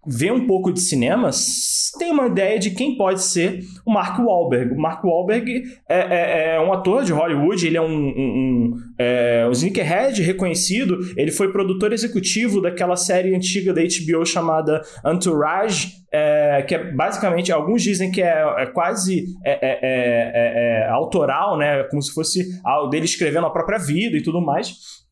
vê 0.07 0.31
um 0.31 0.45
pouco 0.47 0.71
de 0.71 0.79
cinema, 0.79 1.29
tem 1.97 2.11
uma 2.11 2.27
ideia 2.27 2.59
de 2.59 2.71
quem 2.71 2.97
pode 2.97 3.21
ser 3.21 3.59
o 3.85 3.91
Mark 3.91 4.19
Wahlberg. 4.19 4.73
O 4.73 4.77
Mark 4.77 5.03
Wahlberg 5.03 5.63
é, 5.89 5.99
é, 5.99 6.55
é 6.55 6.61
um 6.61 6.71
ator 6.71 7.03
de 7.03 7.11
Hollywood, 7.11 7.65
ele 7.65 7.77
é 7.77 7.81
um, 7.81 7.85
um, 7.85 8.17
um, 8.17 8.73
é, 8.99 9.45
um 9.47 9.51
sneakerhead 9.51 10.21
reconhecido, 10.21 10.97
ele 11.17 11.31
foi 11.31 11.51
produtor 11.51 11.91
executivo 11.91 12.61
daquela 12.61 12.95
série 12.95 13.35
antiga 13.35 13.73
da 13.73 13.81
HBO 13.81 14.25
chamada 14.25 14.81
Entourage, 15.05 16.05
é, 16.11 16.61
que 16.61 16.75
é 16.75 16.91
basicamente, 16.93 17.51
alguns 17.51 17.81
dizem 17.81 18.11
que 18.11 18.21
é, 18.21 18.41
é 18.57 18.65
quase 18.67 19.25
é, 19.43 19.51
é, 19.51 19.79
é, 19.81 20.89
autoral, 20.89 21.57
né, 21.57 21.83
como 21.83 22.01
se 22.01 22.13
fosse 22.13 22.45
dele 22.89 23.05
escrevendo 23.05 23.47
a 23.47 23.51
própria 23.51 23.77
vida 23.77 24.15
e 24.15 24.23
tudo 24.23 24.41
mais. 24.41 25.04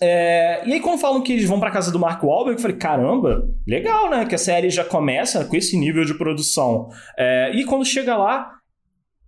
É, 0.00 0.62
e 0.66 0.72
aí, 0.72 0.80
quando 0.80 1.00
falam 1.00 1.20
que 1.22 1.32
eles 1.32 1.48
vão 1.48 1.58
pra 1.58 1.70
casa 1.70 1.90
do 1.90 1.98
Mark 1.98 2.22
Wahlberg, 2.22 2.58
eu 2.58 2.62
falei, 2.62 2.76
caramba, 2.76 3.48
legal, 3.66 4.08
né? 4.10 4.24
Que 4.26 4.34
a 4.34 4.38
série 4.38 4.70
já 4.70 4.84
começa 4.84 5.44
com 5.44 5.56
esse 5.56 5.76
nível 5.76 6.04
de 6.04 6.14
produção. 6.14 6.88
É, 7.16 7.50
e 7.54 7.64
quando 7.64 7.84
chega 7.84 8.16
lá, 8.16 8.58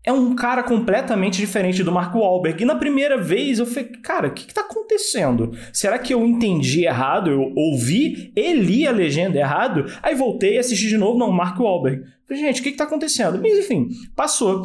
é 0.04 0.12
um 0.12 0.34
cara 0.34 0.62
completamente 0.62 1.38
diferente 1.38 1.82
do 1.82 1.92
Mark 1.92 2.14
Wahlberg. 2.14 2.62
E 2.62 2.66
na 2.66 2.74
primeira 2.74 3.18
vez 3.18 3.58
eu 3.58 3.66
falei, 3.66 3.90
cara, 4.02 4.28
o 4.28 4.32
que, 4.32 4.46
que 4.46 4.54
tá 4.54 4.62
acontecendo? 4.62 5.52
Será 5.72 5.98
que 5.98 6.14
eu 6.14 6.24
entendi 6.24 6.84
errado? 6.84 7.30
Eu 7.30 7.52
ouvi 7.54 8.32
e 8.34 8.54
li 8.54 8.86
a 8.86 8.92
legenda 8.92 9.38
errado? 9.38 9.86
Aí 10.02 10.14
voltei 10.14 10.54
e 10.54 10.58
assisti 10.58 10.88
de 10.88 10.96
novo, 10.96 11.18
não, 11.18 11.30
Mark 11.30 11.58
Wahlberg. 11.58 12.02
Falei, 12.26 12.42
gente, 12.42 12.60
o 12.60 12.64
que, 12.64 12.70
que 12.70 12.78
tá 12.78 12.84
acontecendo? 12.84 13.40
Mas 13.42 13.58
enfim, 13.58 13.88
passou. 14.16 14.64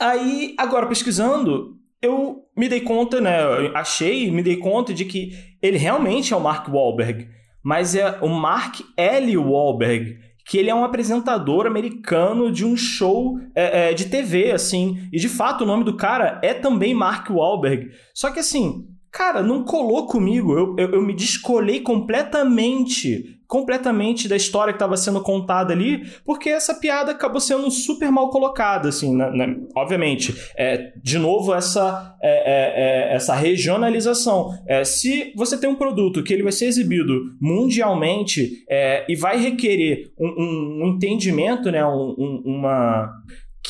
Aí, 0.00 0.54
agora 0.56 0.86
pesquisando, 0.86 1.76
eu 2.00 2.44
me 2.58 2.68
dei 2.68 2.80
conta, 2.80 3.20
né? 3.20 3.38
Achei, 3.72 4.30
me 4.32 4.42
dei 4.42 4.56
conta 4.56 4.92
de 4.92 5.04
que 5.04 5.32
ele 5.62 5.78
realmente 5.78 6.34
é 6.34 6.36
o 6.36 6.40
Mark 6.40 6.68
Wahlberg, 6.68 7.28
mas 7.62 7.94
é 7.94 8.18
o 8.20 8.28
Mark 8.28 8.80
L. 8.96 9.36
Wahlberg, 9.36 10.18
que 10.44 10.58
ele 10.58 10.68
é 10.68 10.74
um 10.74 10.84
apresentador 10.84 11.66
americano 11.66 12.50
de 12.50 12.64
um 12.64 12.76
show 12.76 13.38
é, 13.54 13.90
é, 13.90 13.94
de 13.94 14.06
TV, 14.06 14.50
assim. 14.50 14.98
E 15.12 15.18
de 15.18 15.28
fato 15.28 15.62
o 15.62 15.66
nome 15.66 15.84
do 15.84 15.96
cara 15.96 16.40
é 16.42 16.52
também 16.52 16.92
Mark 16.92 17.30
Wahlberg. 17.30 17.90
Só 18.12 18.30
que 18.32 18.40
assim, 18.40 18.86
cara, 19.12 19.40
não 19.40 19.62
colou 19.62 20.06
comigo. 20.06 20.52
Eu, 20.52 20.74
eu, 20.78 20.90
eu 20.94 21.02
me 21.02 21.14
descolei 21.14 21.80
completamente 21.80 23.37
completamente 23.48 24.28
da 24.28 24.36
história 24.36 24.74
que 24.74 24.76
estava 24.76 24.96
sendo 24.96 25.22
contada 25.22 25.72
ali, 25.72 26.02
porque 26.24 26.50
essa 26.50 26.74
piada 26.74 27.12
acabou 27.12 27.40
sendo 27.40 27.70
super 27.70 28.12
mal 28.12 28.28
colocada, 28.28 28.90
assim, 28.90 29.16
né, 29.16 29.30
né? 29.30 29.56
obviamente. 29.74 30.36
É, 30.54 30.92
de 31.02 31.18
novo, 31.18 31.54
essa, 31.54 32.14
é, 32.22 32.28
é, 32.30 33.12
é 33.12 33.14
essa 33.14 33.34
regionalização. 33.34 34.50
É, 34.68 34.84
se 34.84 35.32
você 35.34 35.58
tem 35.58 35.68
um 35.68 35.74
produto 35.74 36.22
que 36.22 36.32
ele 36.32 36.42
vai 36.42 36.52
ser 36.52 36.66
exibido 36.66 37.34
mundialmente 37.40 38.64
é, 38.68 39.06
e 39.08 39.16
vai 39.16 39.40
requerer 39.40 40.12
um, 40.20 40.28
um, 40.28 40.80
um 40.82 40.94
entendimento, 40.94 41.70
né, 41.70 41.84
um, 41.86 42.42
uma 42.44 43.10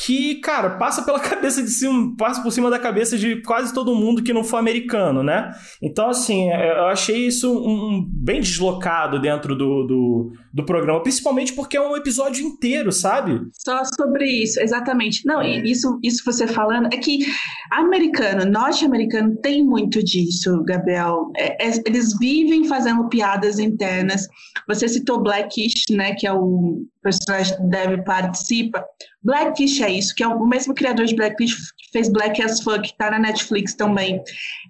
que, 0.05 0.35
cara, 0.35 0.71
passa 0.71 1.03
pela 1.03 1.19
cabeça 1.21 1.61
de 1.61 1.69
cima, 1.69 2.15
passa 2.17 2.41
por 2.41 2.51
cima 2.51 2.69
da 2.69 2.79
cabeça 2.79 3.17
de 3.17 3.41
quase 3.41 3.73
todo 3.73 3.95
mundo 3.95 4.23
que 4.23 4.33
não 4.33 4.43
for 4.43 4.57
americano, 4.57 5.21
né? 5.21 5.51
Então, 5.81 6.09
assim, 6.09 6.49
eu 6.49 6.85
achei 6.87 7.27
isso 7.27 7.51
um, 7.51 7.97
um 7.97 8.05
bem 8.07 8.39
deslocado 8.39 9.19
dentro 9.19 9.55
do, 9.55 9.83
do, 9.83 10.31
do, 10.59 10.65
programa, 10.65 11.01
principalmente 11.01 11.53
porque 11.53 11.77
é 11.77 11.81
um 11.81 11.95
episódio 11.95 12.45
inteiro, 12.45 12.91
sabe? 12.91 13.39
Só 13.53 13.83
sobre 13.85 14.25
isso, 14.25 14.59
exatamente. 14.59 15.25
Não, 15.25 15.41
isso, 15.41 15.99
isso 16.03 16.23
você 16.25 16.47
falando, 16.47 16.89
é 16.93 16.97
que 16.97 17.25
americano, 17.71 18.49
norte-americano 18.49 19.35
tem 19.37 19.63
muito 19.63 20.03
disso, 20.03 20.63
Gabriel. 20.63 21.31
É, 21.37 21.67
é, 21.67 21.71
eles 21.85 22.17
vivem 22.17 22.65
fazendo 22.65 23.07
piadas 23.09 23.59
internas. 23.59 24.27
Você 24.67 24.87
citou 24.87 25.21
Blackish, 25.21 25.85
né, 25.91 26.13
que 26.15 26.27
é 26.27 26.33
o 26.33 26.83
personagem 27.01 27.55
que 27.55 27.63
deve 27.63 28.03
participa. 28.03 28.83
Blackish 29.23 29.81
é 29.81 29.91
isso, 29.91 30.13
que 30.15 30.23
é 30.23 30.27
o 30.27 30.45
mesmo 30.45 30.73
criador 30.73 31.05
de 31.05 31.15
Blackish 31.15 31.55
fez 31.91 32.09
Black 32.09 32.41
as 32.41 32.61
Fuck, 32.61 32.93
tá 32.97 33.11
na 33.11 33.19
Netflix 33.19 33.73
também. 33.73 34.21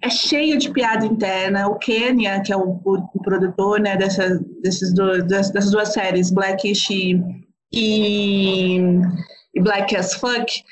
É 0.02 0.10
cheio 0.10 0.58
de 0.58 0.70
piada 0.70 1.04
interna. 1.04 1.68
O 1.68 1.78
Kenya, 1.78 2.40
que 2.42 2.52
é 2.52 2.56
o, 2.56 2.80
o, 2.84 3.08
o 3.14 3.22
produtor 3.22 3.80
né, 3.80 3.96
dessa, 3.96 4.40
desses 4.62 4.94
do, 4.94 5.22
dessas 5.24 5.70
duas 5.70 5.92
séries, 5.92 6.30
Blackish 6.30 6.90
e, 6.90 7.20
e 7.72 9.60
Black 9.60 9.94
as 9.96 10.14
Fuck, 10.14 10.62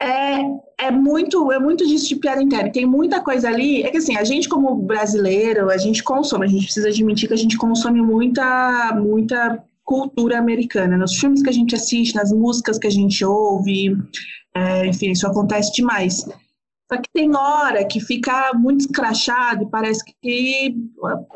é, 0.00 0.40
é 0.78 0.90
muito 0.92 1.50
é 1.50 1.58
muito 1.58 1.86
disso 1.86 2.08
de 2.08 2.16
piada 2.16 2.42
interna. 2.42 2.70
Tem 2.70 2.86
muita 2.86 3.20
coisa 3.20 3.48
ali. 3.48 3.82
É 3.82 3.90
que 3.90 3.96
assim, 3.98 4.16
a 4.16 4.24
gente 4.24 4.48
como 4.48 4.74
brasileiro, 4.76 5.70
a 5.70 5.76
gente 5.76 6.02
consome, 6.04 6.46
a 6.46 6.48
gente 6.48 6.64
precisa 6.64 6.88
admitir 6.88 7.26
que 7.26 7.34
a 7.34 7.38
gente 7.38 7.56
consome 7.56 8.00
muita 8.00 8.92
muita 8.94 9.62
cultura 9.88 10.38
americana, 10.38 10.98
nos 10.98 11.16
filmes 11.18 11.42
que 11.42 11.48
a 11.48 11.52
gente 11.52 11.74
assiste, 11.74 12.14
nas 12.14 12.30
músicas 12.30 12.78
que 12.78 12.86
a 12.86 12.90
gente 12.90 13.24
ouve, 13.24 13.96
é, 14.54 14.86
enfim, 14.86 15.12
isso 15.12 15.26
acontece 15.26 15.72
demais. 15.72 16.26
Só 16.90 16.98
que 17.00 17.08
tem 17.14 17.34
hora 17.34 17.86
que 17.86 17.98
fica 17.98 18.52
muito 18.52 18.80
escrachado 18.80 19.62
e 19.62 19.70
parece 19.70 20.04
que 20.04 20.76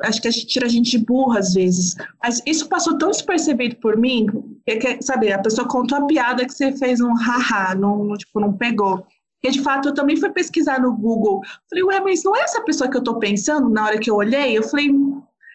acho 0.03 0.21
que 0.21 0.29
a 0.29 0.31
gente 0.31 0.47
tira 0.47 0.67
a 0.67 0.69
gente 0.69 0.91
de 0.91 0.99
burra 0.99 1.39
às 1.39 1.55
vezes. 1.55 1.95
Mas 2.23 2.43
isso 2.45 2.69
passou 2.69 2.99
tão 2.99 3.11
despercebido 3.11 3.77
por 3.77 3.97
mim, 3.97 4.27
que, 4.67 5.03
sabe, 5.03 5.33
a 5.33 5.39
pessoa 5.39 5.67
contou 5.67 5.97
a 5.97 6.07
piada 6.07 6.45
que 6.45 6.53
você 6.53 6.73
fez 6.77 7.01
um 7.01 7.15
haha, 7.15 7.75
não, 7.75 8.15
tipo, 8.19 8.39
não 8.39 8.53
pegou. 8.53 9.03
E 9.43 9.51
de 9.51 9.63
fato 9.63 9.89
eu 9.89 9.95
também 9.95 10.19
fui 10.19 10.29
pesquisar 10.29 10.79
no 10.79 10.95
Google. 10.95 11.41
Falei, 11.71 11.85
ué, 11.85 12.01
mas 12.01 12.23
não 12.23 12.37
é 12.37 12.43
essa 12.43 12.63
pessoa 12.63 12.91
que 12.91 12.99
eu 12.99 13.03
tô 13.03 13.19
pensando 13.19 13.71
na 13.71 13.87
hora 13.87 13.99
que 13.99 14.11
eu 14.11 14.17
olhei? 14.17 14.57
Eu 14.57 14.63
falei, 14.63 14.91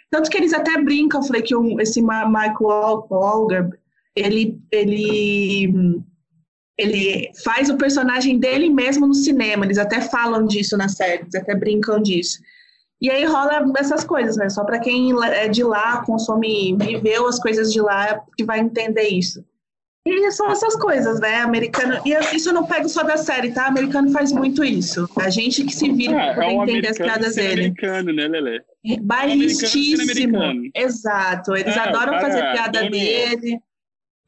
tanto 0.10 0.30
que 0.30 0.38
eles 0.38 0.54
até 0.54 0.82
brincam, 0.82 1.24
falei 1.24 1.42
que 1.42 1.56
um, 1.56 1.80
esse 1.80 2.02
Michael 2.02 3.08
Walger, 3.10 3.70
ele, 4.16 4.60
ele, 4.72 6.02
ele 6.78 7.32
faz 7.44 7.70
o 7.70 7.78
personagem 7.78 8.40
dele 8.40 8.70
mesmo 8.70 9.06
no 9.06 9.14
cinema, 9.14 9.66
eles 9.66 9.78
até 9.78 10.02
falam 10.02 10.46
disso 10.46 10.78
na 10.78 10.88
série, 10.88 11.24
eles 11.24 11.36
até 11.36 11.56
brincam 11.56 12.02
disso. 12.02 12.40
E 13.00 13.12
aí 13.12 13.26
rola 13.26 13.64
essas 13.78 14.04
coisas, 14.04 14.38
né? 14.38 14.50
Só 14.50 14.64
para 14.64 14.80
quem 14.80 15.12
é 15.24 15.48
de 15.48 15.64
lá, 15.64 16.04
consome, 16.04 16.76
viveu 16.78 17.28
as 17.28 17.40
coisas 17.40 17.72
de 17.72 17.80
lá, 17.80 18.20
que 18.36 18.44
vai 18.44 18.60
entender 18.60 19.08
isso. 19.10 19.46
E 20.08 20.32
são 20.32 20.50
essas 20.50 20.76
coisas, 20.78 21.20
né? 21.20 21.36
Americano. 21.42 22.02
E 22.06 22.14
isso 22.36 22.50
eu 22.50 22.54
não 22.54 22.66
pego 22.66 22.88
só 22.88 23.04
da 23.04 23.18
série, 23.18 23.52
tá? 23.52 23.68
Americano 23.68 24.10
faz 24.12 24.32
muito 24.32 24.64
isso. 24.64 25.08
A 25.18 25.30
gente 25.30 25.64
que 25.66 25.76
se 25.76 25.92
vira 25.92 26.32
ah, 26.32 26.34
para 26.34 26.46
é 26.46 26.54
entender 26.54 26.88
as 26.88 26.98
piadas 26.98 27.36
dele. 27.36 27.66
americano, 27.66 28.14
né, 28.14 28.28
Lelê? 28.28 28.62
Baixíssimo. 29.02 30.40
Exato. 30.74 31.56
Eles 31.56 31.76
é, 31.76 31.80
adoram 31.80 32.20
fazer 32.20 32.42
piada 32.52 32.80
dono, 32.80 32.92
dele. 32.92 33.60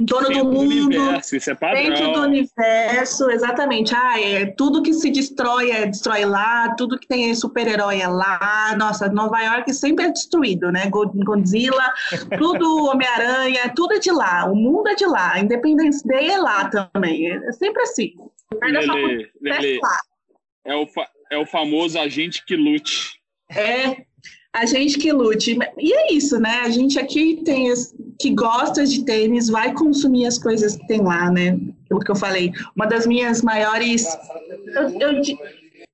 Dono 0.02 0.30
do 0.30 0.46
mundo. 0.46 0.54
Do 0.54 0.86
universo, 0.86 1.36
isso 1.36 1.52
é 1.52 1.56
padrão. 1.56 1.84
Dentro 1.84 2.14
do 2.14 2.22
universo, 2.22 3.30
exatamente. 3.30 3.94
Ah, 3.94 4.20
é, 4.20 4.46
tudo 4.46 4.82
que 4.82 4.94
se 4.94 5.12
destrói 5.12 5.72
é 5.72 5.86
destrói 5.86 6.24
lá, 6.24 6.74
tudo 6.76 6.98
que 6.98 7.08
tem 7.08 7.36
super-herói 7.36 8.00
é 8.00 8.08
lá. 8.08 8.76
Nossa, 8.78 9.10
Nova 9.10 9.42
York 9.42 9.74
sempre 9.74 10.06
é 10.06 10.12
destruído, 10.12 10.72
né? 10.72 10.90
Godzilla, 10.90 11.94
tudo 12.38 12.86
Homem-Aranha, 12.86 13.74
tudo 13.76 13.96
é 13.96 14.00
de 14.00 14.12
lá. 14.12 14.46
O 14.46 14.56
mundo 14.56 14.88
é 14.88 14.96
de 14.96 15.06
lá. 15.06 15.34
A 15.34 15.40
Independence 15.40 16.08
Day 16.08 16.30
é 16.30 16.38
lá 16.38 16.70
também. 16.70 17.30
É 17.32 17.52
sempre 17.52 17.82
assim. 17.84 18.14
Lelê, 18.62 19.30
Lelê, 19.42 19.80
é, 20.66 20.76
o 20.76 20.88
é 21.30 21.38
o 21.38 21.46
famoso 21.46 22.00
agente 22.00 22.44
que 22.46 22.56
lute. 22.56 23.20
É, 23.52 24.06
a 24.54 24.66
gente 24.66 24.98
que 24.98 25.12
lute. 25.12 25.58
E 25.78 25.94
é 25.94 26.14
isso, 26.14 26.40
né? 26.40 26.62
A 26.62 26.70
gente 26.70 27.00
aqui 27.00 27.42
tem 27.44 27.72
que 28.20 28.32
gosta 28.32 28.86
de 28.86 29.06
tênis, 29.06 29.48
vai 29.48 29.74
consumir 29.74 30.26
as 30.26 30.38
coisas 30.38 30.76
que 30.76 30.88
tem 30.88 31.02
lá, 31.02 31.32
né? 31.32 31.58
Pelo 31.88 32.02
que 32.02 32.12
eu 32.12 32.16
falei. 32.16 32.52
Uma 32.76 32.86
das 32.86 33.06
minhas 33.06 33.42
maiores. 33.42 34.06
Eu, 34.76 34.90
eu, 35.00 35.22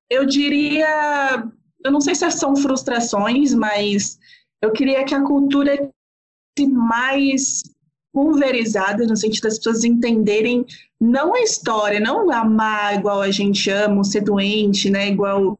eu 0.09 0.25
diria. 0.25 1.45
Eu 1.83 1.91
não 1.91 2.01
sei 2.01 2.15
se 2.15 2.29
são 2.31 2.55
frustrações, 2.55 3.53
mas 3.53 4.17
eu 4.61 4.71
queria 4.71 5.03
que 5.03 5.13
a 5.13 5.21
cultura 5.21 5.75
fosse 6.57 6.71
mais 6.71 7.63
pulverizada, 8.13 9.05
no 9.05 9.17
sentido 9.17 9.43
das 9.43 9.57
pessoas 9.57 9.83
entenderem 9.83 10.65
não 10.99 11.35
a 11.35 11.41
história, 11.41 11.99
não 11.99 12.31
amar 12.31 12.97
igual 12.97 13.21
a 13.21 13.29
gente 13.29 13.69
ama, 13.69 14.03
ser 14.05 14.21
doente, 14.21 14.89
né? 14.89 15.09
Igual 15.09 15.59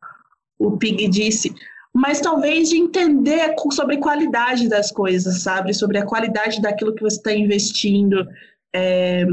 o 0.58 0.78
Pig 0.78 1.08
disse, 1.10 1.54
mas 1.96 2.20
talvez 2.20 2.70
de 2.70 2.76
entender 2.76 3.56
sobre 3.72 3.96
a 3.96 4.00
qualidade 4.02 4.68
das 4.68 4.92
coisas, 4.92 5.42
sabe? 5.42 5.74
Sobre 5.74 5.98
a 5.98 6.06
qualidade 6.06 6.62
daquilo 6.62 6.94
que 6.94 7.02
você 7.02 7.16
está 7.16 7.34
investindo. 7.34 8.28
É, 8.76 9.26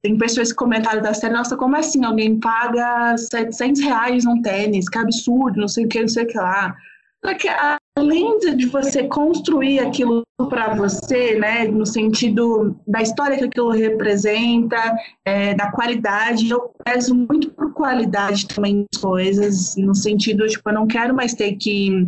tem 0.00 0.16
pessoas 0.16 0.50
que 0.50 0.56
comentaram 0.56 1.02
da 1.02 1.12
série, 1.12 1.34
nossa, 1.34 1.58
como 1.58 1.76
assim? 1.76 2.02
Alguém 2.06 2.40
paga 2.40 3.18
700 3.18 3.82
reais 3.82 4.24
num 4.24 4.40
tênis? 4.40 4.88
Que 4.88 4.96
absurdo, 4.96 5.60
não 5.60 5.68
sei 5.68 5.84
o 5.84 5.88
que, 5.88 6.00
não 6.00 6.08
sei 6.08 6.24
o 6.24 6.26
que 6.26 6.38
lá. 6.38 6.74
Só 7.22 7.34
que 7.34 7.48
além 7.96 8.38
de 8.38 8.66
você 8.66 9.04
construir 9.04 9.80
aquilo 9.80 10.22
para 10.50 10.74
você, 10.74 11.38
né, 11.38 11.64
no 11.66 11.86
sentido 11.86 12.76
da 12.86 13.00
história 13.00 13.38
que 13.38 13.44
aquilo 13.44 13.70
representa, 13.70 14.76
é, 15.24 15.54
da 15.54 15.72
qualidade, 15.72 16.50
eu 16.50 16.70
peço 16.84 17.14
muito 17.14 17.50
por 17.50 17.72
qualidade 17.72 18.46
também 18.46 18.84
das 18.92 19.00
coisas, 19.00 19.74
no 19.76 19.94
sentido, 19.94 20.46
tipo, 20.46 20.68
eu 20.68 20.74
não 20.74 20.86
quero 20.86 21.14
mais 21.14 21.32
ter 21.32 21.56
que 21.56 22.06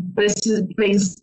pensar 0.76 1.16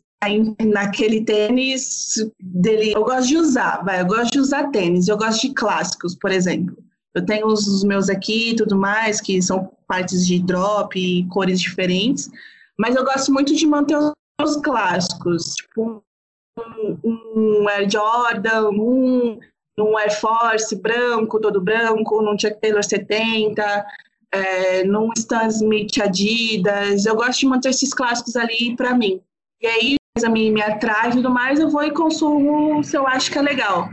naquele 0.66 1.24
tênis 1.24 2.16
dele. 2.42 2.94
Eu 2.96 3.04
gosto 3.04 3.28
de 3.28 3.38
usar, 3.38 3.84
vai, 3.84 4.02
eu 4.02 4.08
gosto 4.08 4.32
de 4.32 4.40
usar 4.40 4.72
tênis, 4.72 5.08
eu 5.08 5.18
gosto 5.18 5.48
de 5.48 5.54
clássicos, 5.54 6.16
por 6.16 6.32
exemplo. 6.32 6.76
Eu 7.14 7.24
tenho 7.24 7.46
os 7.46 7.84
meus 7.84 8.10
aqui 8.10 8.50
e 8.50 8.56
tudo 8.56 8.76
mais, 8.76 9.22
que 9.22 9.40
são 9.42 9.72
partes 9.88 10.26
de 10.26 10.40
drop 10.40 11.00
e 11.00 11.26
cores 11.28 11.62
diferentes, 11.62 12.30
mas 12.78 12.96
eu 12.96 13.06
gosto 13.06 13.32
muito 13.32 13.56
de 13.56 13.66
manter 13.68 13.96
os 13.98 14.12
clássicos, 14.62 15.56
tipo 15.56 16.04
um, 16.58 16.98
um 17.04 17.70
Air 17.70 17.90
Jordan, 17.90 18.70
um, 18.70 19.40
um 19.80 19.98
Air 19.98 20.20
Force 20.20 20.76
branco, 20.76 21.40
todo 21.40 21.62
branco, 21.62 22.22
num 22.22 22.38
Chuck 22.38 22.60
Taylor 22.60 22.84
70, 22.84 23.86
é, 24.32 24.84
num 24.84 25.12
Stan 25.16 25.48
Smith 25.48 26.00
Adidas. 26.02 27.06
Eu 27.06 27.16
gosto 27.16 27.40
de 27.40 27.48
manter 27.48 27.70
esses 27.70 27.94
clássicos 27.94 28.36
ali 28.36 28.76
para 28.76 28.96
mim. 28.96 29.22
e 29.62 29.68
aí 29.68 29.96
a 30.24 30.30
me, 30.30 30.50
me 30.50 30.62
atrai 30.62 31.10
e 31.10 31.14
tudo 31.14 31.30
mais, 31.30 31.60
eu 31.60 31.70
vou 31.70 31.84
e 31.84 31.92
consumo 31.92 32.82
se 32.84 32.98
eu 32.98 33.06
acho 33.06 33.30
que 33.30 33.38
é 33.38 33.42
legal. 33.42 33.90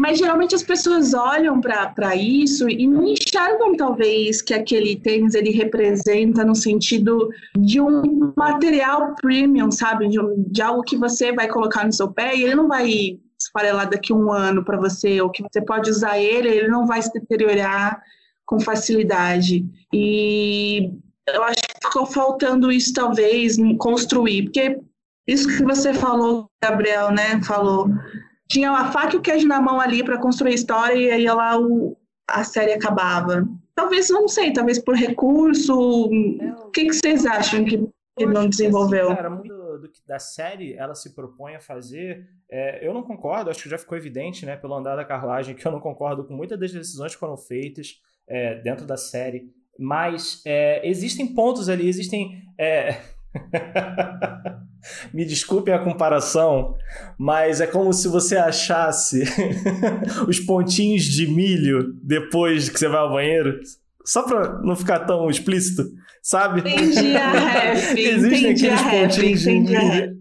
Mas 0.00 0.18
geralmente 0.18 0.54
as 0.54 0.62
pessoas 0.62 1.12
olham 1.12 1.60
para 1.60 2.14
isso 2.14 2.68
e 2.68 2.86
não 2.86 3.04
enxergam, 3.04 3.76
talvez, 3.76 4.40
que 4.40 4.54
aquele 4.54 4.94
tênis 4.94 5.34
ele 5.34 5.50
representa 5.50 6.44
no 6.44 6.54
sentido 6.54 7.28
de 7.58 7.80
um 7.80 8.32
material 8.36 9.16
premium, 9.20 9.72
sabe? 9.72 10.08
De, 10.08 10.20
um, 10.20 10.44
de 10.46 10.62
algo 10.62 10.84
que 10.84 10.96
você 10.96 11.32
vai 11.32 11.48
colocar 11.48 11.84
no 11.84 11.92
seu 11.92 12.12
pé 12.12 12.36
e 12.36 12.44
ele 12.44 12.54
não 12.54 12.68
vai 12.68 13.18
esfarelar 13.40 13.90
daqui 13.90 14.12
um 14.12 14.30
ano 14.30 14.64
para 14.64 14.78
você, 14.78 15.20
ou 15.20 15.30
que 15.30 15.42
você 15.42 15.60
pode 15.60 15.90
usar 15.90 16.16
ele, 16.16 16.48
ele 16.48 16.68
não 16.68 16.86
vai 16.86 17.02
se 17.02 17.12
deteriorar 17.12 18.00
com 18.46 18.60
facilidade. 18.60 19.66
E 19.92 20.92
eu 21.26 21.42
acho 21.42 21.60
que 21.60 21.86
ficou 21.86 22.06
faltando 22.06 22.70
isso, 22.70 22.92
talvez, 22.92 23.56
construir, 23.78 24.44
porque 24.44 24.78
isso 25.26 25.48
que 25.48 25.64
você 25.64 25.92
falou, 25.92 26.48
Gabriel, 26.62 27.10
né? 27.10 27.42
Falou 27.42 27.90
tinha 28.48 28.70
a 28.70 28.90
faca 28.90 29.14
e 29.14 29.18
o 29.18 29.22
queijo 29.22 29.46
na 29.46 29.60
mão 29.60 29.80
ali 29.80 30.02
para 30.02 30.18
construir 30.18 30.52
a 30.52 30.54
história 30.54 30.94
e 30.94 31.10
aí 31.10 31.26
lá 31.26 31.60
o, 31.60 31.96
a 32.26 32.42
série 32.44 32.72
acabava. 32.72 33.46
Talvez, 33.74 34.10
não 34.10 34.26
sei, 34.26 34.52
talvez 34.52 34.78
por 34.78 34.96
recurso. 34.96 35.74
O 35.76 36.70
que, 36.70 36.86
que 36.86 36.94
vocês 36.94 37.24
acham 37.24 37.64
que, 37.64 37.78
que 38.16 38.26
não 38.26 38.40
assim, 38.40 38.48
desenvolveu? 38.48 39.14
cara, 39.14 39.30
muito 39.30 39.54
do 39.78 39.88
que 39.88 40.00
da 40.06 40.18
série 40.18 40.74
ela 40.74 40.94
se 40.94 41.14
propõe 41.14 41.54
a 41.54 41.60
fazer, 41.60 42.26
é, 42.50 42.86
eu 42.86 42.92
não 42.92 43.02
concordo, 43.02 43.50
acho 43.50 43.62
que 43.62 43.68
já 43.68 43.78
ficou 43.78 43.96
evidente, 43.96 44.44
né, 44.44 44.56
pelo 44.56 44.74
andar 44.74 44.96
da 44.96 45.04
carruagem, 45.04 45.54
que 45.54 45.64
eu 45.64 45.70
não 45.70 45.78
concordo 45.78 46.24
com 46.24 46.34
muitas 46.34 46.58
das 46.58 46.72
decisões 46.72 47.14
que 47.14 47.20
foram 47.20 47.36
feitas 47.36 48.00
é, 48.26 48.56
dentro 48.56 48.84
da 48.84 48.96
série, 48.96 49.52
mas 49.78 50.42
é, 50.44 50.86
existem 50.88 51.34
pontos 51.34 51.68
ali, 51.68 51.88
existem. 51.88 52.42
É, 55.04 55.08
Me 55.12 55.24
desculpem 55.24 55.72
a 55.74 55.78
comparação, 55.78 56.74
mas 57.18 57.60
é 57.60 57.66
como 57.66 57.92
se 57.92 58.08
você 58.08 58.36
achasse 58.36 59.22
os 60.28 60.40
pontinhos 60.40 61.04
de 61.04 61.26
milho 61.26 61.92
depois 62.02 62.68
que 62.68 62.78
você 62.78 62.88
vai 62.88 63.00
ao 63.00 63.12
banheiro. 63.12 63.60
Só 64.04 64.22
pra 64.22 64.60
não 64.62 64.74
ficar 64.74 65.00
tão 65.00 65.28
explícito, 65.28 65.84
sabe? 66.22 66.60
Entendi 66.60 67.16
a 67.16 67.30
ref. 67.30 67.92
Existem 67.98 68.52
entendi 68.52 68.68
aqueles 68.68 68.82
pontinhos 68.82 69.40
de 69.40 69.50
milho. 69.60 70.18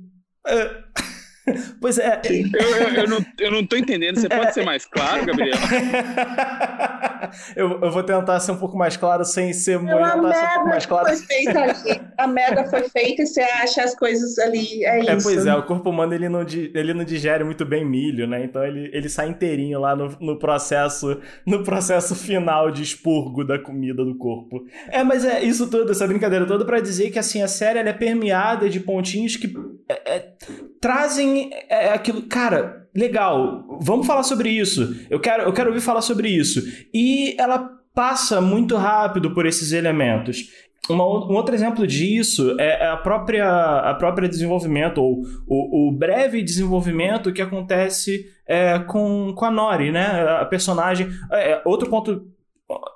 Pois 1.80 1.98
é. 1.98 2.22
Eu, 2.26 2.68
eu, 2.68 2.94
eu, 2.94 3.08
não, 3.08 3.26
eu 3.40 3.52
não 3.52 3.66
tô 3.66 3.78
entendendo. 3.78 4.20
Você 4.20 4.28
pode 4.28 4.54
ser 4.54 4.66
mais 4.66 4.86
claro, 4.86 5.26
Gabriel? 5.26 5.56
eu, 7.56 7.80
eu 7.82 7.92
vou 7.92 8.04
tentar 8.04 8.40
ser 8.40 8.52
um 8.52 8.58
pouco 8.58 8.78
mais 8.78 8.98
claro 8.98 9.24
sem 9.24 9.54
ser 9.54 9.80
muito. 9.80 9.96
A 9.96 10.18
merda 10.18 10.62
um 10.62 10.66
mais 10.66 10.86
claro. 10.86 11.08
foi 11.08 11.18
feita 11.18 11.60
ali. 11.60 12.02
A 12.18 12.28
merda 12.28 12.66
foi 12.66 12.84
feita 12.90 13.22
e 13.22 13.28
você 13.28 13.42
acha 13.42 13.84
as 13.84 13.96
coisas 13.96 14.38
ali. 14.40 14.84
É, 14.84 15.00
é 15.00 15.02
isso. 15.02 15.30
É, 15.30 15.34
pois 15.34 15.46
é. 15.46 15.56
O 15.56 15.64
corpo 15.64 15.90
humano 15.90 16.14
ele 16.14 16.30
não, 16.30 16.42
ele 16.42 16.94
não 16.94 17.04
digere 17.04 17.44
muito 17.44 17.66
bem 17.66 17.86
milho, 17.86 18.28
né? 18.28 18.44
Então 18.44 18.66
ele, 18.66 18.90
ele 18.94 19.10
sai 19.10 19.30
inteirinho 19.30 19.80
lá 19.80 19.96
no, 19.96 20.16
no 20.20 20.38
processo 20.38 21.20
no 21.46 21.64
processo 21.64 22.16
final 22.16 22.72
de 22.72 22.84
expurgo 22.84 23.44
da 23.44 23.60
comida 23.60 24.04
do 24.04 24.16
corpo. 24.16 24.66
É, 24.90 25.04
mas 25.04 25.24
é 25.24 25.44
isso 25.44 25.70
tudo, 25.70 25.92
essa 25.92 26.08
brincadeira 26.08 26.46
toda 26.46 26.66
para 26.66 26.80
dizer 26.80 27.12
que 27.12 27.20
assim 27.20 27.42
a 27.42 27.48
série 27.48 27.80
ela 27.80 27.90
é 27.90 27.94
permeada 27.94 28.70
de 28.70 28.80
pontinhos 28.80 29.36
que 29.36 29.54
é, 29.90 30.16
é, 30.16 30.26
trazem 30.82 31.37
é, 31.70 31.90
aquilo. 31.90 32.24
Cara, 32.24 32.88
legal, 32.96 33.80
vamos 33.82 34.06
falar 34.08 34.24
sobre 34.24 34.50
isso. 34.50 34.96
Eu 35.10 35.20
quero, 35.20 35.44
eu 35.44 35.54
quero 35.54 35.70
ouvir 35.70 35.82
falar 35.82 36.02
sobre 36.02 36.30
isso. 36.30 36.62
E 36.94 37.36
ela 37.40 37.70
passa 37.94 38.40
muito 38.42 38.76
rápido 38.76 39.34
por 39.34 39.46
esses 39.46 39.72
elementos. 39.72 40.50
Uma, 40.90 41.04
um 41.04 41.36
outro 41.36 41.54
exemplo 41.54 41.86
disso 41.86 42.56
é 42.60 42.88
a 42.88 42.96
própria, 42.96 43.48
a 43.80 43.94
própria 43.96 44.30
desenvolvimento, 44.30 45.02
ou 45.02 45.22
o, 45.48 45.90
o 45.90 45.92
breve 45.92 46.42
desenvolvimento 46.42 47.34
que 47.34 47.42
acontece 47.42 48.26
é, 48.48 48.80
com, 48.80 49.34
com 49.36 49.46
a 49.46 49.52
Nori, 49.52 49.92
né? 49.92 50.06
A 50.40 50.46
personagem. 50.46 51.10
É, 51.32 51.62
outro 51.66 51.90
ponto 51.90 52.26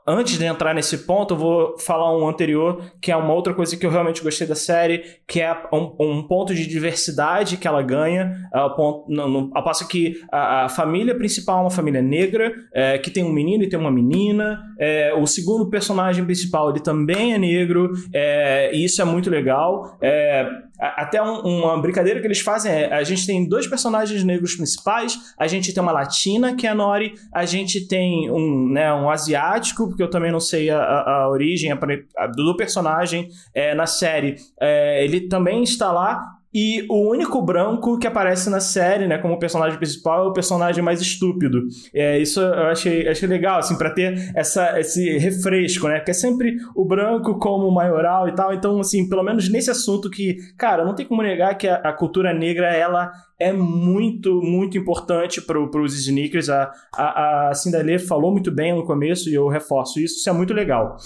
antes 0.05 0.37
de 0.37 0.45
entrar 0.45 0.73
nesse 0.73 0.99
ponto, 0.99 1.33
eu 1.33 1.37
vou 1.37 1.77
falar 1.79 2.15
um 2.17 2.27
anterior, 2.27 2.81
que 3.01 3.11
é 3.11 3.15
uma 3.15 3.33
outra 3.33 3.53
coisa 3.53 3.77
que 3.77 3.85
eu 3.85 3.89
realmente 3.89 4.21
gostei 4.21 4.45
da 4.45 4.55
série, 4.55 5.03
que 5.27 5.39
é 5.39 5.55
um, 5.71 5.95
um 5.99 6.27
ponto 6.27 6.53
de 6.53 6.67
diversidade 6.67 7.57
que 7.57 7.67
ela 7.67 7.81
ganha, 7.81 8.49
ao, 8.51 8.75
ponto, 8.75 9.09
no, 9.09 9.27
no, 9.27 9.51
ao 9.53 9.63
passo 9.63 9.87
que 9.87 10.21
a, 10.31 10.65
a, 10.65 10.69
família 10.69 11.15
principal 11.15 11.59
é 11.59 11.61
uma 11.61 11.69
família 11.69 12.01
negra, 12.01 12.53
é, 12.73 12.97
que 12.97 13.09
tem 13.09 13.23
um 13.23 13.31
menino 13.31 13.63
e 13.63 13.69
tem 13.69 13.79
uma 13.79 13.91
menina, 13.91 14.61
é, 14.77 15.13
o 15.13 15.25
segundo 15.25 15.69
personagem 15.69 16.25
principal 16.25 16.69
ele 16.69 16.81
também 16.81 17.33
é 17.33 17.37
negro, 17.37 17.91
é, 18.13 18.75
e 18.75 18.83
isso 18.83 19.01
é 19.01 19.05
muito 19.05 19.29
legal. 19.29 19.97
É, 20.01 20.49
até 20.81 21.21
um, 21.21 21.41
uma 21.41 21.79
brincadeira 21.79 22.19
que 22.19 22.25
eles 22.25 22.39
fazem 22.39 22.71
é: 22.71 22.93
a 22.93 23.03
gente 23.03 23.25
tem 23.25 23.47
dois 23.47 23.67
personagens 23.67 24.23
negros 24.23 24.55
principais, 24.55 25.17
a 25.37 25.47
gente 25.47 25.71
tem 25.71 25.81
uma 25.81 25.91
latina, 25.91 26.55
que 26.55 26.65
é 26.65 26.71
a 26.71 26.75
Nori, 26.75 27.13
a 27.31 27.45
gente 27.45 27.87
tem 27.87 28.31
um, 28.31 28.67
né, 28.69 28.91
um 28.91 29.09
asiático, 29.09 29.87
porque 29.87 30.01
eu 30.01 30.09
também 30.09 30.31
não 30.31 30.39
sei 30.39 30.71
a, 30.71 30.79
a, 30.79 31.23
a 31.23 31.29
origem 31.29 31.71
a, 31.71 32.27
do 32.27 32.57
personagem 32.57 33.29
é, 33.53 33.75
na 33.75 33.85
série. 33.85 34.37
É, 34.59 35.03
ele 35.03 35.27
também 35.27 35.61
está 35.63 35.91
lá, 35.91 36.40
e 36.53 36.85
o 36.89 37.09
único 37.09 37.41
branco 37.41 37.97
que 37.97 38.05
aparece 38.05 38.49
na 38.49 38.59
série, 38.59 39.07
né, 39.07 39.17
como 39.17 39.39
personagem 39.39 39.77
principal, 39.77 40.25
é 40.25 40.27
o 40.27 40.33
personagem 40.33 40.83
mais 40.83 40.99
estúpido. 40.99 41.63
É, 41.93 42.19
isso 42.19 42.41
eu 42.41 42.67
achei, 42.67 43.07
achei 43.07 43.27
legal, 43.27 43.59
assim, 43.59 43.77
para 43.77 43.89
ter 43.89 44.31
essa, 44.35 44.79
esse 44.79 45.17
refresco, 45.17 45.87
né? 45.87 45.97
Porque 45.97 46.11
é 46.11 46.13
sempre 46.13 46.57
o 46.75 46.83
branco 46.83 47.39
como 47.39 47.71
maioral 47.71 48.27
e 48.27 48.35
tal. 48.35 48.53
Então, 48.53 48.79
assim, 48.79 49.07
pelo 49.07 49.23
menos 49.23 49.49
nesse 49.49 49.71
assunto 49.71 50.09
que, 50.09 50.35
cara, 50.57 50.83
não 50.83 50.93
tem 50.93 51.05
como 51.05 51.23
negar 51.23 51.55
que 51.55 51.67
a, 51.67 51.75
a 51.75 51.93
cultura 51.93 52.33
negra, 52.33 52.73
ela 52.75 53.11
é 53.39 53.53
muito, 53.53 54.41
muito 54.41 54.77
importante 54.77 55.41
para 55.41 55.57
os 55.59 55.95
sneakers. 55.95 56.49
A, 56.49 56.71
a, 56.93 57.49
a 57.49 57.53
Cindalê 57.53 57.97
falou 57.97 58.31
muito 58.31 58.51
bem 58.51 58.75
no 58.75 58.83
começo 58.83 59.29
e 59.29 59.33
eu 59.33 59.47
reforço 59.47 59.99
isso. 59.99 60.17
Isso 60.17 60.29
é 60.29 60.33
muito 60.33 60.53
legal. 60.53 60.97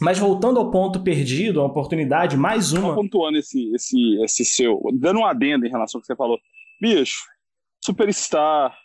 Mas 0.00 0.18
voltando 0.18 0.58
ao 0.58 0.70
ponto 0.70 1.00
perdido, 1.00 1.60
a 1.60 1.64
oportunidade, 1.64 2.36
mais 2.36 2.72
uma. 2.72 2.88
Só 2.88 2.94
pontuando 2.94 3.38
esse, 3.38 3.72
esse, 3.74 4.22
esse 4.22 4.44
seu. 4.44 4.80
Dando 4.94 5.20
um 5.20 5.26
adendo 5.26 5.66
em 5.66 5.70
relação 5.70 5.98
ao 5.98 6.02
que 6.02 6.06
você 6.06 6.16
falou. 6.16 6.38
Bicho, 6.80 7.24
Superstar, 7.82 8.76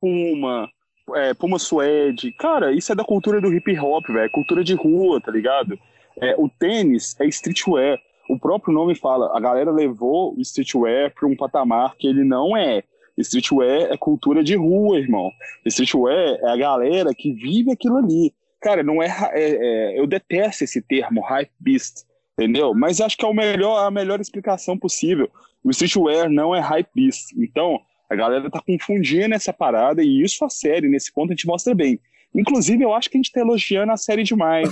Puma, 0.00 0.68
é, 1.14 1.34
Puma 1.34 1.58
Suede. 1.58 2.32
Cara, 2.32 2.72
isso 2.72 2.90
é 2.92 2.94
da 2.94 3.04
cultura 3.04 3.40
do 3.40 3.52
hip 3.52 3.78
hop, 3.78 4.06
velho. 4.08 4.30
Cultura 4.30 4.64
de 4.64 4.74
rua, 4.74 5.20
tá 5.20 5.30
ligado? 5.30 5.78
É, 6.20 6.34
o 6.38 6.48
tênis 6.48 7.14
é 7.20 7.26
streetwear. 7.26 7.98
O 8.28 8.38
próprio 8.38 8.72
nome 8.72 8.94
fala, 8.94 9.36
a 9.36 9.40
galera 9.40 9.70
levou 9.70 10.34
o 10.36 10.40
streetwear 10.40 11.12
para 11.14 11.28
um 11.28 11.36
patamar 11.36 11.94
que 11.96 12.08
ele 12.08 12.24
não 12.24 12.56
é. 12.56 12.82
Streetwear 13.18 13.92
é 13.92 13.96
cultura 13.96 14.42
de 14.42 14.56
rua, 14.56 14.98
irmão. 14.98 15.30
Streetwear 15.64 16.38
é 16.42 16.50
a 16.50 16.56
galera 16.56 17.14
que 17.14 17.32
vive 17.32 17.70
aquilo 17.70 17.96
ali. 17.96 18.32
Cara, 18.60 18.82
não 18.82 19.02
é, 19.02 19.06
é, 19.32 19.94
é, 19.94 20.00
Eu 20.00 20.06
detesto 20.06 20.64
esse 20.64 20.80
termo, 20.80 21.20
hype 21.20 21.50
beast, 21.60 22.04
entendeu? 22.38 22.74
Mas 22.74 23.00
acho 23.00 23.16
que 23.16 23.24
é 23.24 23.28
o 23.28 23.34
melhor, 23.34 23.86
a 23.86 23.90
melhor 23.90 24.20
explicação 24.20 24.78
possível. 24.78 25.30
O 25.62 25.70
streetwear 25.70 26.30
não 26.30 26.54
é 26.54 26.60
hype 26.60 26.88
beast. 26.94 27.32
Então, 27.36 27.80
a 28.08 28.14
galera 28.14 28.50
tá 28.50 28.60
confundindo 28.60 29.34
essa 29.34 29.52
parada 29.52 30.02
e 30.02 30.22
isso 30.22 30.44
a 30.44 30.48
série, 30.48 30.88
nesse 30.88 31.12
ponto, 31.12 31.32
a 31.32 31.34
gente 31.34 31.46
mostra 31.46 31.74
bem. 31.74 31.98
Inclusive, 32.34 32.82
eu 32.84 32.92
acho 32.92 33.08
que 33.08 33.16
a 33.16 33.20
gente 33.20 33.32
tá 33.32 33.40
elogiando 33.40 33.92
a 33.92 33.96
série 33.96 34.22
demais. 34.22 34.68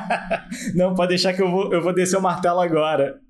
não, 0.74 0.94
pode 0.94 1.10
deixar 1.10 1.32
que 1.32 1.40
eu 1.40 1.50
vou, 1.50 1.72
eu 1.72 1.80
vou 1.80 1.94
descer 1.94 2.18
o 2.18 2.22
martelo 2.22 2.60
agora. 2.60 3.20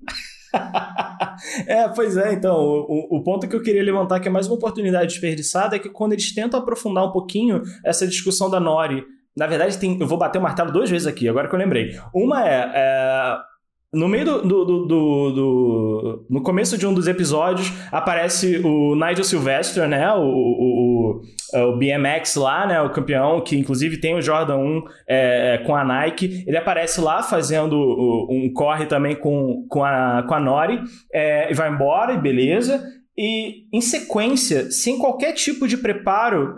é, 1.67 1.87
pois 1.89 2.17
é, 2.17 2.33
então, 2.33 2.57
o, 2.57 3.17
o, 3.17 3.23
ponto 3.23 3.47
que 3.47 3.55
eu 3.55 3.61
queria 3.61 3.83
levantar, 3.83 4.19
que 4.19 4.27
é 4.27 4.31
mais 4.31 4.47
uma 4.47 4.55
oportunidade 4.55 5.11
desperdiçada, 5.13 5.75
é 5.75 5.79
que 5.79 5.89
quando 5.89 6.13
eles 6.13 6.33
tentam 6.33 6.59
aprofundar 6.59 7.05
um 7.05 7.11
pouquinho 7.11 7.61
essa 7.85 8.07
discussão 8.07 8.49
da 8.49 8.59
Nori 8.59 9.05
na 9.37 9.47
verdade, 9.47 9.77
tem, 9.77 9.99
eu 9.99 10.07
vou 10.07 10.17
bater 10.17 10.37
o 10.37 10.41
martelo 10.41 10.71
duas 10.71 10.89
vezes 10.89 11.07
aqui, 11.07 11.27
agora 11.27 11.47
que 11.47 11.55
eu 11.55 11.59
lembrei. 11.59 11.97
Uma 12.13 12.47
é. 12.47 12.71
é 12.73 13.49
no 13.91 14.07
meio 14.07 14.23
do, 14.23 14.41
do, 14.43 14.65
do, 14.65 14.85
do, 14.85 16.25
No 16.29 16.43
começo 16.43 16.77
de 16.77 16.85
um 16.85 16.93
dos 16.93 17.07
episódios, 17.07 17.73
aparece 17.91 18.61
o 18.63 18.95
Nigel 18.95 19.23
Sylvester, 19.23 19.87
né? 19.87 20.11
O, 20.13 20.21
o, 20.21 21.21
o, 21.55 21.69
o 21.71 21.77
BMX 21.77 22.35
lá, 22.35 22.67
né? 22.67 22.79
O 22.81 22.91
campeão, 22.91 23.41
que 23.41 23.57
inclusive 23.57 23.97
tem 23.97 24.13
o 24.15 24.21
Jordan 24.21 24.57
1 24.57 24.83
é, 25.07 25.63
com 25.65 25.75
a 25.75 25.83
Nike. 25.83 26.43
Ele 26.45 26.57
aparece 26.57 27.01
lá 27.01 27.23
fazendo 27.23 27.75
um 28.29 28.51
corre 28.53 28.85
também 28.85 29.15
com, 29.15 29.65
com, 29.67 29.83
a, 29.83 30.23
com 30.27 30.35
a 30.35 30.39
Nori. 30.39 30.81
É, 31.11 31.51
e 31.51 31.55
vai 31.55 31.71
embora, 31.71 32.13
e 32.13 32.19
beleza. 32.19 32.83
E 33.17 33.65
em 33.73 33.81
sequência, 33.81 34.69
sem 34.69 34.99
qualquer 34.99 35.33
tipo 35.33 35.67
de 35.67 35.77
preparo, 35.77 36.57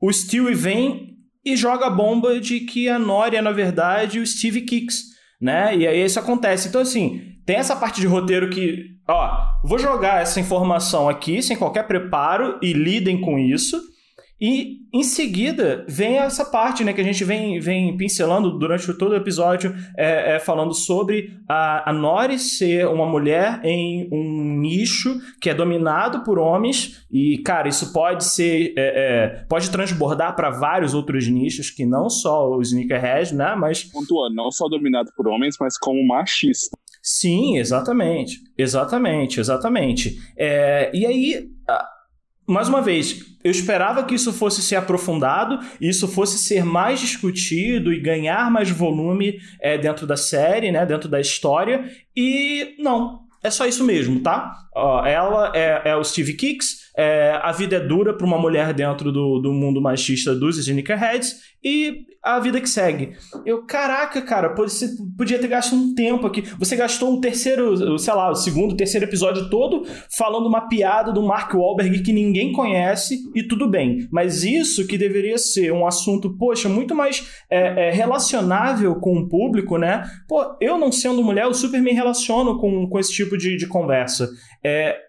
o 0.00 0.10
Stewie 0.10 0.54
vem 0.54 1.13
e 1.44 1.56
joga 1.56 1.86
a 1.86 1.90
bomba 1.90 2.40
de 2.40 2.60
que 2.60 2.88
a 2.88 2.98
Nori 2.98 3.36
é, 3.36 3.42
na 3.42 3.52
verdade, 3.52 4.18
o 4.18 4.26
Steve 4.26 4.62
Kicks, 4.62 5.02
né? 5.40 5.76
E 5.76 5.86
aí 5.86 6.04
isso 6.04 6.18
acontece. 6.18 6.68
Então, 6.68 6.80
assim, 6.80 7.20
tem 7.44 7.56
essa 7.56 7.76
parte 7.76 8.00
de 8.00 8.06
roteiro 8.06 8.48
que, 8.48 8.96
ó, 9.06 9.46
vou 9.62 9.78
jogar 9.78 10.22
essa 10.22 10.40
informação 10.40 11.08
aqui 11.08 11.42
sem 11.42 11.56
qualquer 11.56 11.86
preparo 11.86 12.58
e 12.62 12.72
lidem 12.72 13.20
com 13.20 13.38
isso. 13.38 13.78
E 14.40 14.80
em 14.92 15.02
seguida 15.02 15.84
vem 15.88 16.18
essa 16.18 16.44
parte 16.44 16.84
né, 16.84 16.92
que 16.92 17.00
a 17.00 17.04
gente 17.04 17.24
vem, 17.24 17.60
vem 17.60 17.96
pincelando 17.96 18.58
durante 18.58 18.92
todo 18.94 19.12
o 19.12 19.16
episódio, 19.16 19.74
é, 19.96 20.34
é, 20.34 20.38
falando 20.40 20.74
sobre 20.74 21.38
a, 21.48 21.90
a 21.90 21.92
Nori 21.92 22.38
ser 22.38 22.86
uma 22.88 23.06
mulher 23.06 23.60
em 23.64 24.08
um 24.12 24.58
nicho 24.60 25.20
que 25.40 25.48
é 25.48 25.54
dominado 25.54 26.24
por 26.24 26.38
homens. 26.38 27.06
E, 27.10 27.38
cara, 27.38 27.68
isso 27.68 27.92
pode 27.92 28.24
ser. 28.24 28.74
É, 28.76 28.84
é 28.86 29.44
pode 29.48 29.70
transbordar 29.70 30.34
para 30.34 30.50
vários 30.50 30.94
outros 30.94 31.28
nichos, 31.28 31.70
que 31.70 31.86
não 31.86 32.10
só 32.10 32.50
os 32.56 32.68
sneakerheads, 32.68 33.32
né? 33.32 33.54
Mas. 33.56 33.84
Pontuando, 33.84 34.34
não 34.34 34.50
só 34.50 34.68
dominado 34.68 35.12
por 35.16 35.28
homens, 35.28 35.56
mas 35.60 35.78
como 35.78 36.04
machista. 36.06 36.76
Sim, 37.02 37.58
exatamente. 37.58 38.40
Exatamente, 38.56 39.38
exatamente. 39.38 40.18
É, 40.36 40.90
e 40.94 41.06
aí 41.06 41.48
mais 42.46 42.68
uma 42.68 42.82
vez, 42.82 43.24
eu 43.42 43.50
esperava 43.50 44.04
que 44.04 44.14
isso 44.14 44.32
fosse 44.32 44.62
ser 44.62 44.76
aprofundado, 44.76 45.58
isso 45.80 46.08
fosse 46.08 46.38
ser 46.38 46.64
mais 46.64 47.00
discutido 47.00 47.92
e 47.92 48.00
ganhar 48.00 48.50
mais 48.50 48.70
volume 48.70 49.40
é, 49.60 49.78
dentro 49.78 50.06
da 50.06 50.16
série, 50.16 50.70
né, 50.70 50.84
dentro 50.84 51.08
da 51.08 51.20
história, 51.20 51.90
e 52.16 52.74
não, 52.78 53.20
é 53.42 53.50
só 53.50 53.66
isso 53.66 53.84
mesmo, 53.84 54.20
tá? 54.20 54.63
Ela 54.74 55.52
é, 55.54 55.90
é 55.90 55.96
o 55.96 56.04
Steve 56.04 56.34
Kicks, 56.34 56.84
é, 56.96 57.38
a 57.42 57.50
vida 57.50 57.76
é 57.76 57.80
dura 57.80 58.14
para 58.14 58.26
uma 58.26 58.38
mulher 58.38 58.72
dentro 58.72 59.10
do, 59.10 59.40
do 59.40 59.52
mundo 59.52 59.80
machista 59.80 60.34
dos 60.34 60.58
Sneakerheads 60.58 61.54
e 61.62 62.04
a 62.22 62.38
vida 62.38 62.60
que 62.60 62.68
segue. 62.68 63.12
Eu, 63.44 63.66
caraca, 63.66 64.22
cara, 64.22 64.54
você 64.54 64.88
podia 65.16 65.38
ter 65.38 65.48
gasto 65.48 65.74
um 65.74 65.94
tempo 65.94 66.26
aqui. 66.26 66.42
Você 66.58 66.76
gastou 66.76 67.12
um 67.12 67.20
terceiro, 67.20 67.98
sei 67.98 68.14
lá, 68.14 68.30
o 68.30 68.34
segundo, 68.34 68.76
terceiro 68.76 69.06
episódio 69.06 69.50
todo 69.50 69.84
falando 70.16 70.46
uma 70.46 70.68
piada 70.68 71.12
do 71.12 71.22
Mark 71.22 71.52
Wahlberg 71.52 72.02
que 72.02 72.12
ninguém 72.12 72.52
conhece 72.52 73.18
e 73.34 73.42
tudo 73.42 73.68
bem. 73.68 74.08
Mas 74.10 74.44
isso 74.44 74.86
que 74.86 74.96
deveria 74.96 75.36
ser 75.36 75.72
um 75.72 75.86
assunto, 75.86 76.36
poxa, 76.36 76.68
muito 76.68 76.94
mais 76.94 77.28
é, 77.50 77.88
é, 77.88 77.90
relacionável 77.90 78.94
com 78.96 79.18
o 79.18 79.28
público, 79.28 79.76
né? 79.76 80.04
Pô, 80.28 80.56
eu 80.60 80.78
não 80.78 80.92
sendo 80.92 81.24
mulher, 81.24 81.44
eu 81.44 81.54
super 81.54 81.80
me 81.80 81.92
relaciono 81.92 82.58
com, 82.58 82.88
com 82.88 82.98
esse 82.98 83.12
tipo 83.12 83.36
de, 83.36 83.56
de 83.56 83.66
conversa. 83.66 84.28
É, 84.64 85.00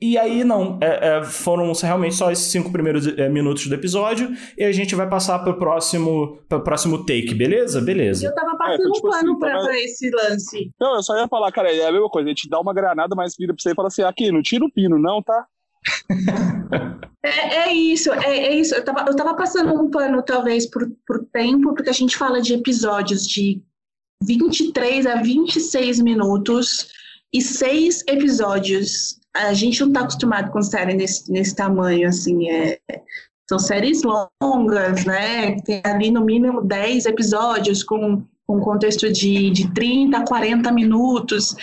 e 0.00 0.18
aí, 0.18 0.44
não, 0.44 0.78
é, 0.82 1.18
é, 1.18 1.24
foram 1.24 1.72
realmente 1.72 2.14
só 2.14 2.30
esses 2.30 2.50
cinco 2.50 2.70
primeiros 2.70 3.06
é, 3.06 3.28
minutos 3.28 3.66
do 3.66 3.74
episódio 3.74 4.36
e 4.58 4.64
a 4.64 4.72
gente 4.72 4.94
vai 4.94 5.08
passar 5.08 5.38
para 5.38 5.52
o 5.52 5.58
próximo, 5.58 6.42
pro 6.48 6.62
próximo 6.62 7.06
take, 7.06 7.32
beleza? 7.34 7.80
Beleza. 7.80 8.26
Eu 8.26 8.34
tava 8.34 8.54
é, 8.54 8.58
passando 8.58 8.88
é, 8.88 8.92
tipo 8.92 9.08
um 9.08 9.10
pano 9.10 9.30
assim, 9.30 9.38
pra, 9.38 9.62
pra, 9.62 9.80
esse 9.80 10.10
lance. 10.10 10.70
Não, 10.78 10.96
eu 10.96 11.02
só 11.02 11.16
ia 11.16 11.28
falar, 11.28 11.50
cara, 11.52 11.72
é 11.72 11.86
a 11.86 11.92
mesma 11.92 12.10
coisa, 12.10 12.26
a 12.26 12.30
gente 12.30 12.48
dá 12.48 12.60
uma 12.60 12.74
granada, 12.74 13.14
mas 13.14 13.34
vira 13.38 13.54
pra 13.54 13.62
você 13.62 13.70
e 13.70 13.74
fala 13.74 13.88
assim, 13.88 14.02
aqui, 14.02 14.30
não 14.32 14.42
tira 14.42 14.64
o 14.64 14.70
pino, 14.70 14.98
não, 14.98 15.22
tá? 15.22 15.46
é, 17.22 17.68
é, 17.68 17.72
isso, 17.72 18.12
é, 18.12 18.38
é, 18.38 18.54
isso. 18.54 18.74
Eu 18.74 18.84
tava, 18.84 19.08
eu 19.08 19.16
tava 19.16 19.34
passando 19.34 19.72
um 19.72 19.90
pano, 19.90 20.22
talvez, 20.22 20.68
por, 20.68 20.86
por 21.06 21.24
tempo, 21.32 21.72
porque 21.72 21.90
a 21.90 21.94
gente 21.94 22.16
fala 22.16 22.42
de 22.42 22.52
episódios 22.52 23.26
de 23.26 23.62
23 24.22 25.06
a 25.06 25.16
26 25.22 26.00
minutos 26.00 26.88
e 27.34 27.42
seis 27.42 28.02
episódios 28.08 29.18
a 29.34 29.52
gente 29.52 29.80
não 29.80 29.88
está 29.88 30.00
acostumado 30.00 30.52
com 30.52 30.62
série 30.62 30.94
nesse, 30.94 31.30
nesse 31.30 31.56
tamanho, 31.56 32.08
assim, 32.08 32.48
é, 32.48 32.78
são 33.48 33.58
séries 33.58 34.02
longas, 34.40 35.04
né? 35.04 35.56
Tem 35.60 35.82
ali 35.84 36.10
no 36.10 36.24
mínimo 36.24 36.62
10 36.62 37.06
episódios 37.06 37.82
com, 37.82 38.22
com 38.46 38.60
contexto 38.60 39.12
de, 39.12 39.50
de 39.50 39.72
30, 39.74 40.24
40 40.24 40.72
minutos. 40.72 41.54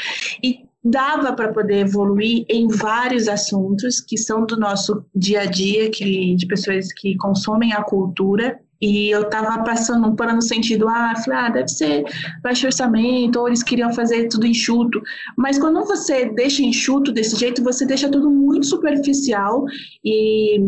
E 0.44 0.66
dava 0.84 1.34
para 1.34 1.54
poder 1.54 1.80
evoluir 1.80 2.46
em 2.50 2.68
vários 2.68 3.28
assuntos 3.28 4.00
que 4.00 4.18
são 4.18 4.46
do 4.46 4.58
nosso 4.58 5.06
dia 5.16 5.42
a 5.42 5.46
dia, 5.46 5.90
que, 5.90 6.36
de 6.36 6.46
pessoas 6.46 6.92
que 6.94 7.16
consomem 7.18 7.74
a 7.74 7.82
cultura. 7.82 8.60
E 8.82 9.10
eu 9.10 9.22
estava 9.22 9.64
passando 9.64 10.08
um 10.08 10.16
pano 10.16 10.36
no 10.36 10.42
sentido, 10.42 10.88
ah, 10.90 11.14
falei, 11.24 11.40
ah, 11.40 11.50
deve 11.50 11.68
ser 11.68 12.04
baixo 12.42 12.66
orçamento, 12.66 13.40
ou 13.40 13.48
eles 13.48 13.62
queriam 13.62 13.94
fazer 13.94 14.28
tudo 14.28 14.48
enxuto. 14.48 15.02
Mas 15.38 15.60
quando 15.60 15.86
você 15.86 16.26
deixa 16.34 16.64
enxuto 16.64 17.12
desse 17.12 17.36
jeito, 17.38 17.64
você 17.64 17.86
deixa 17.86 18.10
tudo 18.10 18.30
muito 18.30 18.66
superficial 18.66 19.66
e 20.04 20.60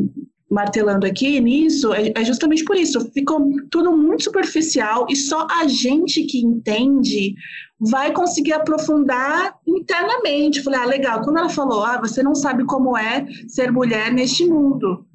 martelando 0.53 1.07
aqui 1.07 1.39
nisso, 1.39 1.91
é, 1.93 2.13
é 2.15 2.23
justamente 2.23 2.63
por 2.63 2.75
isso, 2.75 3.09
ficou 3.11 3.49
tudo 3.71 3.97
muito 3.97 4.25
superficial 4.25 5.07
e 5.09 5.15
só 5.15 5.47
a 5.49 5.67
gente 5.67 6.23
que 6.23 6.37
entende 6.45 7.33
vai 7.79 8.13
conseguir 8.13 8.53
aprofundar 8.53 9.55
internamente. 9.67 10.61
Falei, 10.61 10.79
ah, 10.79 10.85
legal, 10.85 11.21
quando 11.21 11.39
ela 11.39 11.49
falou, 11.49 11.83
ah, 11.83 11.99
você 11.99 12.21
não 12.21 12.35
sabe 12.35 12.63
como 12.65 12.95
é 12.97 13.25
ser 13.47 13.71
mulher 13.71 14.13
neste 14.13 14.45
mundo. 14.45 15.05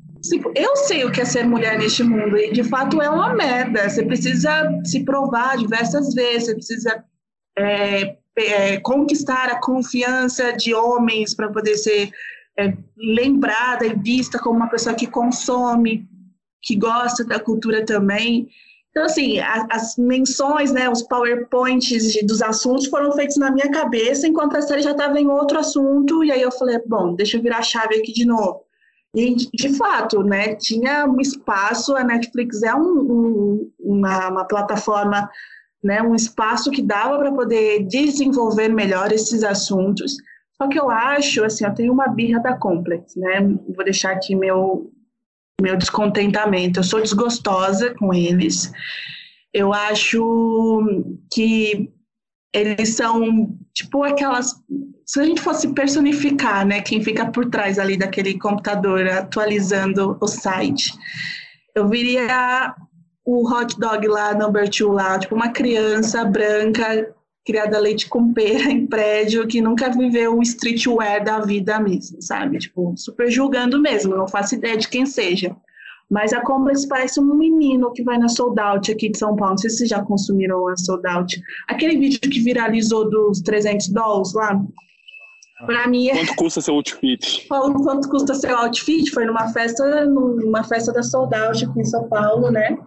Eu 0.55 0.77
sei 0.77 1.05
o 1.05 1.13
que 1.13 1.21
é 1.21 1.25
ser 1.25 1.47
mulher 1.47 1.79
neste 1.79 2.03
mundo 2.03 2.37
e 2.37 2.53
de 2.53 2.65
fato 2.65 3.01
é 3.01 3.09
uma 3.09 3.35
merda. 3.35 3.89
Você 3.89 4.05
precisa 4.05 4.69
se 4.85 5.05
provar 5.05 5.57
diversas 5.57 6.13
vezes, 6.15 6.47
você 6.47 6.55
precisa 6.55 7.05
é, 7.57 8.17
é, 8.37 8.81
conquistar 8.81 9.49
a 9.49 9.61
confiança 9.61 10.53
de 10.53 10.75
homens 10.75 11.35
para 11.35 11.51
poder 11.51 11.77
ser 11.77 12.11
é, 12.59 12.77
lembrada 12.97 13.87
e 13.87 13.95
vista 13.95 14.39
como 14.39 14.57
uma 14.57 14.69
pessoa 14.69 14.95
que 14.95 15.07
consome, 15.07 16.07
que 16.63 16.77
gosta 16.77 17.25
da 17.25 17.39
cultura 17.39 17.85
também. 17.85 18.49
Então, 18.91 19.05
assim, 19.05 19.39
as 19.39 19.97
menções, 19.97 20.73
né, 20.73 20.89
os 20.91 21.03
powerpoints 21.03 22.13
de, 22.13 22.27
dos 22.27 22.43
assuntos 22.43 22.87
foram 22.87 23.13
feitos 23.13 23.37
na 23.37 23.51
minha 23.51 23.71
cabeça, 23.71 24.27
enquanto 24.27 24.57
a 24.57 24.63
série 24.63 24.83
já 24.83 24.91
estava 24.91 25.21
em 25.21 25.29
outro 25.29 25.59
assunto, 25.59 26.25
e 26.25 26.33
aí 26.33 26.43
eu 26.43 26.51
falei, 26.51 26.81
bom, 26.85 27.15
deixa 27.15 27.37
eu 27.37 27.43
virar 27.43 27.59
a 27.59 27.63
chave 27.63 27.95
aqui 27.95 28.13
de 28.13 28.25
novo. 28.25 28.68
E, 29.15 29.35
de 29.35 29.77
fato, 29.77 30.23
né, 30.23 30.55
tinha 30.55 31.07
um 31.07 31.21
espaço, 31.21 31.97
a 31.97 32.05
Netflix 32.05 32.63
é 32.63 32.75
um, 32.75 32.99
um, 32.99 33.73
uma, 33.79 34.29
uma 34.29 34.45
plataforma, 34.45 35.29
né, 35.83 36.03
um 36.03 36.15
espaço 36.15 36.71
que 36.71 36.83
dava 36.83 37.19
para 37.19 37.33
poder 37.33 37.87
desenvolver 37.87 38.69
melhor 38.69 39.11
esses 39.13 39.43
assuntos. 39.43 40.17
Só 40.61 40.69
que 40.69 40.79
eu 40.79 40.91
acho, 40.91 41.45
assim, 41.45 41.65
eu 41.65 41.75
tenho 41.75 41.93
uma 41.93 42.09
birra 42.09 42.41
da 42.41 42.57
Complex, 42.57 43.17
né, 43.17 43.41
vou 43.75 43.85
deixar 43.85 44.13
aqui 44.13 44.35
meu, 44.35 44.91
meu 45.61 45.77
descontentamento. 45.77 46.81
Eu 46.81 46.85
sou 46.85 47.01
desgostosa 47.01 47.95
com 47.95 48.13
eles. 48.13 48.71
Eu 49.55 49.73
acho 49.73 50.85
que 51.33 51.91
eles 52.53 52.95
são 52.95 53.57
tipo 53.75 54.03
aquelas 54.03 54.55
se 55.05 55.21
a 55.21 55.25
gente 55.25 55.41
fosse 55.41 55.69
personificar, 55.73 56.67
né, 56.67 56.83
quem 56.83 57.03
fica 57.03 57.31
por 57.31 57.49
trás 57.49 57.79
ali 57.79 57.97
daquele 57.97 58.39
computador 58.39 59.09
atualizando 59.09 60.19
o 60.21 60.27
site, 60.27 60.93
eu 61.75 61.89
viria 61.89 62.75
o 63.25 63.51
hot 63.51 63.79
dog 63.81 64.07
lá, 64.07 64.35
number 64.35 64.69
two 64.69 64.93
lá, 64.93 65.19
tipo 65.19 65.35
uma 65.35 65.49
criança 65.49 66.25
branca 66.27 67.15
criada 67.49 67.79
leite 67.79 68.07
com 68.07 68.35
pera 68.35 68.71
em 68.71 68.87
prédio 68.87 69.47
que 69.47 69.63
nunca 69.63 69.89
viveu 69.91 70.37
o 70.37 70.43
streetwear 70.43 71.25
da 71.25 71.41
vida 71.41 71.81
mesmo, 71.81 72.21
sabe? 72.21 72.59
Tipo, 72.59 72.93
super 72.95 73.31
julgando 73.31 73.81
mesmo, 73.81 74.15
não 74.15 74.29
faço 74.29 74.55
ideia 74.55 74.77
de 74.77 74.87
quem 74.87 75.07
seja. 75.07 75.57
Mas 76.11 76.33
a 76.33 76.41
Complex 76.41 76.87
parece 76.87 77.21
um 77.21 77.35
menino 77.35 77.93
que 77.93 78.03
vai 78.03 78.19
na 78.19 78.29
Sold 78.29 78.59
Out 78.59 78.91
aqui 78.91 79.11
de 79.11 79.19
São 79.19 79.37
Paulo. 79.37 79.53
Não 79.53 79.59
sei 79.59 79.71
se 79.71 79.79
vocês 79.79 79.91
já 79.91 80.03
consumiram 80.03 80.67
a 80.69 80.77
Sold 80.77 81.07
Out. 81.07 81.41
Aquele 81.69 81.99
vídeo 81.99 82.21
que 82.21 82.41
viralizou 82.41 83.09
dos 83.11 83.41
300 83.43 83.89
dólares 83.89 84.33
lá. 84.33 84.61
Para 85.67 85.87
mim 85.87 86.09
é... 86.09 86.25
Quanto 86.25 86.37
custa 86.37 86.61
seu 86.61 86.75
outfit? 86.75 87.47
Quanto 87.49 88.09
custa 88.09 88.35
seu 88.35 88.57
outfit? 88.57 89.11
Foi 89.11 89.27
numa 89.27 89.53
festa, 89.53 90.07
numa 90.07 90.65
festa 90.65 90.93
da 90.93 91.03
Sold 91.03 91.35
Out 91.35 91.65
aqui 91.65 91.81
em 91.81 91.85
São 91.85 92.09
Paulo, 92.09 92.51
né? 92.51 92.79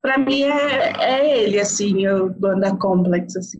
Para 0.00 0.18
mim 0.18 0.42
é, 0.42 0.92
é 0.98 1.42
ele, 1.42 1.58
assim, 1.60 2.06
o 2.08 2.28
dono 2.28 2.60
da 2.60 2.76
Complex, 2.76 3.36
assim. 3.36 3.58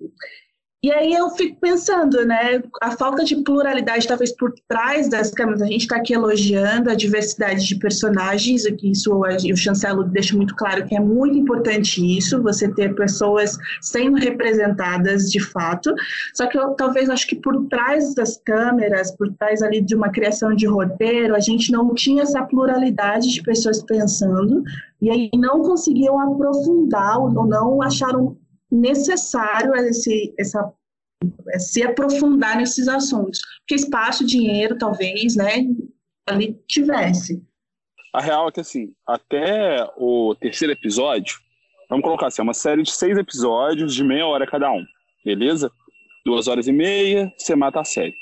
E 0.85 0.91
aí 0.91 1.13
eu 1.13 1.31
fico 1.31 1.61
pensando, 1.61 2.25
né, 2.27 2.61
a 2.83 2.91
falta 2.91 3.23
de 3.23 3.37
pluralidade 3.37 4.09
talvez 4.09 4.35
por 4.35 4.53
trás 4.67 5.09
das 5.09 5.31
câmeras, 5.31 5.63
a 5.63 5.67
gente 5.67 5.83
está 5.83 5.95
aqui 5.95 6.13
elogiando 6.13 6.91
a 6.91 6.95
diversidade 6.97 7.65
de 7.69 7.77
personagens, 7.77 8.67
aqui 8.67 8.91
isso 8.91 9.15
o 9.15 9.57
chancelo 9.57 10.03
deixa 10.03 10.37
muito 10.37 10.57
claro 10.57 10.85
que 10.85 10.97
é 10.97 10.99
muito 10.99 11.39
importante 11.39 12.05
isso, 12.05 12.43
você 12.43 12.67
ter 12.67 12.97
pessoas 12.97 13.57
sendo 13.81 14.17
representadas 14.17 15.31
de 15.31 15.39
fato, 15.39 15.95
só 16.35 16.49
que 16.49 16.59
eu 16.59 16.71
talvez 16.71 17.09
acho 17.09 17.29
que 17.29 17.37
por 17.37 17.69
trás 17.69 18.13
das 18.13 18.37
câmeras, 18.39 19.13
por 19.17 19.33
trás 19.35 19.63
ali 19.63 19.81
de 19.81 19.95
uma 19.95 20.11
criação 20.11 20.53
de 20.53 20.67
roteiro, 20.67 21.37
a 21.37 21.41
gente 21.41 21.71
não 21.71 21.95
tinha 21.95 22.25
essa 22.25 22.43
pluralidade 22.43 23.33
de 23.33 23.41
pessoas 23.41 23.85
pensando, 23.85 24.65
e 25.01 25.11
aí 25.11 25.31
não 25.37 25.63
conseguiam 25.63 26.19
aprofundar 26.19 27.21
ou 27.21 27.47
não 27.47 27.81
acharam 27.81 28.37
necessário 28.73 29.75
esse, 29.75 30.35
essa, 30.39 30.73
se 31.59 31.83
aprofundar 31.83 32.57
nesses 32.57 32.89
assuntos. 32.89 33.41
Porque 33.61 33.75
espaço, 33.75 34.27
dinheiro, 34.27 34.79
talvez, 34.79 35.37
né, 35.37 35.67
ali 36.27 36.59
tivesse. 36.67 37.43
A 38.15 38.21
real 38.21 38.49
é 38.49 38.53
que, 38.53 38.61
assim, 38.61 38.93
até 39.07 39.87
o 39.97 40.35
terceiro 40.41 40.73
episódio, 40.73 41.39
vamos 41.89 42.05
colocar 42.05 42.27
assim, 42.27 42.41
é 42.41 42.45
uma 42.45 42.55
série 42.55 42.83
de 42.83 42.91
seis 42.91 43.17
episódios 43.17 43.95
de 43.95 44.03
meia 44.03 44.27
hora 44.27 44.47
cada 44.47 44.71
um, 44.71 44.85
beleza? 45.25 45.71
Duas 46.25 46.47
horas 46.47 46.67
e 46.67 46.73
meia, 46.73 47.33
você 47.37 47.55
mata 47.55 47.81
a 47.81 47.85
série. 47.85 48.15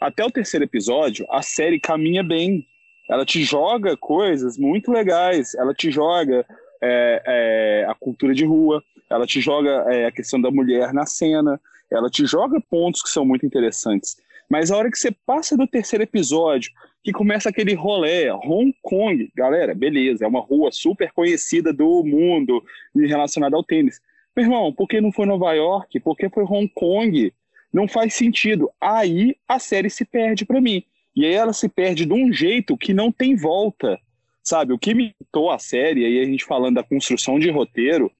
Até 0.00 0.24
o 0.24 0.30
terceiro 0.30 0.64
episódio, 0.64 1.26
a 1.30 1.42
série 1.42 1.80
caminha 1.80 2.22
bem. 2.22 2.66
ela 3.08 3.24
te 3.24 3.42
joga 3.42 3.96
coisas 3.96 4.56
muito 4.56 4.90
legais, 4.92 5.54
ela 5.54 5.74
te 5.74 5.90
joga 5.90 6.46
é, 6.82 7.22
é, 7.26 7.86
a 7.86 7.94
cultura 7.94 8.32
de 8.32 8.44
rua, 8.44 8.82
ela 9.10 9.26
te 9.26 9.40
joga 9.40 9.84
é, 9.88 10.06
a 10.06 10.12
questão 10.12 10.40
da 10.40 10.50
mulher 10.50 10.92
na 10.94 11.04
cena, 11.04 11.60
ela 11.90 12.08
te 12.08 12.24
joga 12.24 12.60
pontos 12.60 13.02
que 13.02 13.10
são 13.10 13.24
muito 13.24 13.44
interessantes. 13.44 14.16
Mas 14.48 14.70
a 14.70 14.76
hora 14.76 14.90
que 14.90 14.98
você 14.98 15.10
passa 15.26 15.56
do 15.56 15.66
terceiro 15.66 16.02
episódio, 16.02 16.70
que 17.02 17.12
começa 17.12 17.48
aquele 17.48 17.74
rolê, 17.74 18.30
Hong 18.30 18.74
Kong, 18.82 19.30
galera, 19.34 19.74
beleza, 19.74 20.24
é 20.24 20.28
uma 20.28 20.40
rua 20.40 20.70
super 20.72 21.12
conhecida 21.12 21.72
do 21.72 22.04
mundo 22.04 22.62
relacionada 22.94 23.56
ao 23.56 23.64
tênis. 23.64 24.00
Meu 24.36 24.46
irmão, 24.46 24.72
por 24.72 24.86
que 24.86 25.00
não 25.00 25.12
foi 25.12 25.26
Nova 25.26 25.52
York? 25.52 26.00
Por 26.00 26.16
que 26.16 26.28
foi 26.28 26.44
Hong 26.44 26.68
Kong? 26.74 27.32
Não 27.72 27.88
faz 27.88 28.14
sentido. 28.14 28.70
Aí 28.80 29.36
a 29.48 29.58
série 29.58 29.90
se 29.90 30.04
perde 30.04 30.44
para 30.44 30.60
mim. 30.60 30.82
E 31.14 31.24
aí 31.24 31.32
ela 31.32 31.52
se 31.52 31.68
perde 31.68 32.04
de 32.04 32.12
um 32.12 32.32
jeito 32.32 32.76
que 32.76 32.94
não 32.94 33.10
tem 33.10 33.34
volta. 33.36 33.98
Sabe, 34.42 34.72
o 34.72 34.78
que 34.78 34.94
me 34.94 35.14
a 35.52 35.58
série, 35.58 36.04
aí 36.04 36.20
a 36.20 36.24
gente 36.24 36.44
falando 36.44 36.76
da 36.76 36.82
construção 36.82 37.38
de 37.38 37.50
roteiro, 37.50 38.10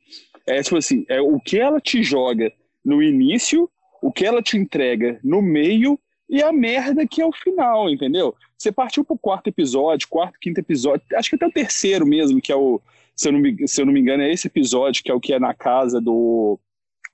é 0.50 0.62
tipo 0.62 0.76
assim, 0.76 1.04
é 1.08 1.20
o 1.20 1.38
que 1.40 1.58
ela 1.58 1.80
te 1.80 2.02
joga 2.02 2.52
no 2.84 3.02
início, 3.02 3.70
o 4.02 4.12
que 4.12 4.24
ela 4.24 4.42
te 4.42 4.56
entrega 4.56 5.20
no 5.22 5.42
meio 5.42 5.98
e 6.28 6.42
a 6.42 6.52
merda 6.52 7.06
que 7.06 7.20
é 7.20 7.26
o 7.26 7.32
final, 7.32 7.90
entendeu? 7.90 8.34
Você 8.56 8.70
partiu 8.70 9.04
pro 9.04 9.18
quarto 9.18 9.48
episódio, 9.48 10.08
quarto, 10.08 10.38
quinto 10.40 10.60
episódio, 10.60 11.04
acho 11.14 11.30
que 11.30 11.36
até 11.36 11.46
o 11.46 11.52
terceiro 11.52 12.06
mesmo, 12.06 12.40
que 12.40 12.52
é 12.52 12.56
o, 12.56 12.80
se 13.16 13.28
eu 13.28 13.32
não 13.32 13.40
me, 13.40 13.66
se 13.66 13.80
eu 13.80 13.86
não 13.86 13.92
me 13.92 14.00
engano, 14.00 14.22
é 14.22 14.32
esse 14.32 14.46
episódio, 14.46 15.02
que 15.02 15.10
é 15.10 15.14
o 15.14 15.20
que 15.20 15.32
é 15.32 15.38
na 15.38 15.52
casa 15.52 16.00
do, 16.00 16.58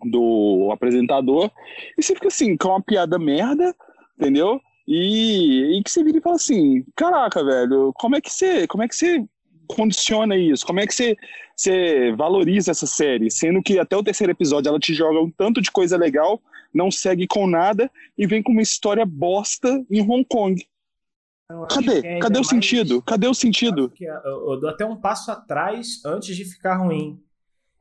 do 0.05 0.69
apresentador, 0.73 1.51
e 1.97 2.03
você 2.03 2.15
fica 2.15 2.29
assim, 2.29 2.57
com 2.57 2.69
uma 2.69 2.83
piada 2.83 3.19
merda, 3.19 3.75
entendeu? 4.19 4.61
E, 4.87 5.79
e 5.79 5.83
que 5.83 5.91
você 5.91 6.05
vira 6.05 6.19
e 6.19 6.21
fala 6.21 6.37
assim, 6.37 6.85
caraca, 6.95 7.45
velho, 7.45 7.93
como 7.95 8.17
é 8.17 8.21
que 8.21 8.31
você, 8.31 8.67
como 8.67 8.83
é 8.83 8.89
que 8.89 8.95
você 8.95 9.25
condiciona 9.67 10.37
isso? 10.37 10.67
Como 10.67 10.81
é 10.81 10.87
que 10.87 10.95
você, 10.95 11.17
você 11.55 12.13
valoriza 12.17 12.71
essa 12.71 12.87
série? 12.87 13.31
Sendo 13.31 13.63
que 13.63 13.79
até 13.79 13.97
o 13.97 14.03
terceiro 14.03 14.33
episódio 14.33 14.69
ela 14.69 14.79
te 14.79 14.95
joga 14.95 15.21
um 15.21 15.31
tanto 15.31 15.61
de 15.61 15.71
coisa 15.71 15.97
legal, 15.97 16.41
não 16.73 16.91
segue 16.91 17.27
com 17.27 17.47
nada 17.47 17.91
e 18.17 18.27
vem 18.27 18.43
com 18.43 18.53
uma 18.53 18.63
história 18.63 19.05
bosta 19.05 19.85
em 19.91 20.01
Hong 20.01 20.25
Kong. 20.29 20.65
Cadê? 21.71 21.99
É 22.05 22.19
Cadê 22.19 22.39
o 22.39 22.41
mais... 22.41 22.49
sentido? 22.49 23.01
Cadê 23.03 23.29
o 23.29 23.35
sentido? 23.35 23.93
Eu, 24.01 24.51
eu 24.51 24.61
dou 24.61 24.69
até 24.69 24.85
um 24.85 24.97
passo 24.97 25.31
atrás 25.31 26.05
antes 26.05 26.37
de 26.37 26.45
ficar 26.45 26.77
ruim. 26.77 27.23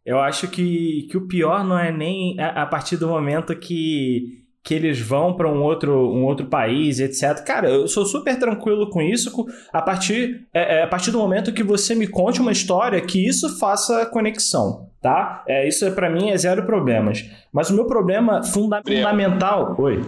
Eu 0.05 0.19
acho 0.19 0.47
que, 0.47 1.07
que 1.09 1.17
o 1.17 1.27
pior 1.27 1.63
não 1.63 1.77
é 1.77 1.91
nem 1.91 2.39
a, 2.39 2.61
a 2.61 2.65
partir 2.67 2.95
do 2.95 3.07
momento 3.07 3.57
que 3.57 4.44
que 4.65 4.73
eles 4.73 4.99
vão 4.99 5.35
para 5.35 5.47
um 5.47 5.61
outro, 5.61 6.11
um 6.11 6.25
outro 6.25 6.47
país, 6.47 6.99
etc. 6.99 7.45
Cara, 7.45 7.69
eu 7.69 7.87
sou 7.87 8.03
super 8.03 8.37
tranquilo 8.39 8.89
com 8.89 8.99
isso 8.99 9.31
a 9.71 9.79
partir, 9.79 10.47
é, 10.51 10.79
é, 10.79 10.83
a 10.83 10.87
partir 10.87 11.11
do 11.11 11.19
momento 11.19 11.53
que 11.53 11.63
você 11.63 11.93
me 11.93 12.07
conte 12.07 12.41
uma 12.41 12.51
história 12.51 12.99
que 12.99 13.23
isso 13.23 13.59
faça 13.59 14.07
conexão, 14.07 14.89
tá? 14.99 15.43
É, 15.47 15.67
isso 15.67 15.85
é, 15.85 15.91
para 15.91 16.09
mim 16.09 16.31
é 16.31 16.37
zero 16.37 16.65
problemas. 16.65 17.23
Mas 17.53 17.69
o 17.69 17.75
meu 17.75 17.85
problema 17.85 18.43
funda 18.43 18.77
Gabriel. 18.77 19.07
fundamental... 19.07 19.75
Oi. 19.77 20.03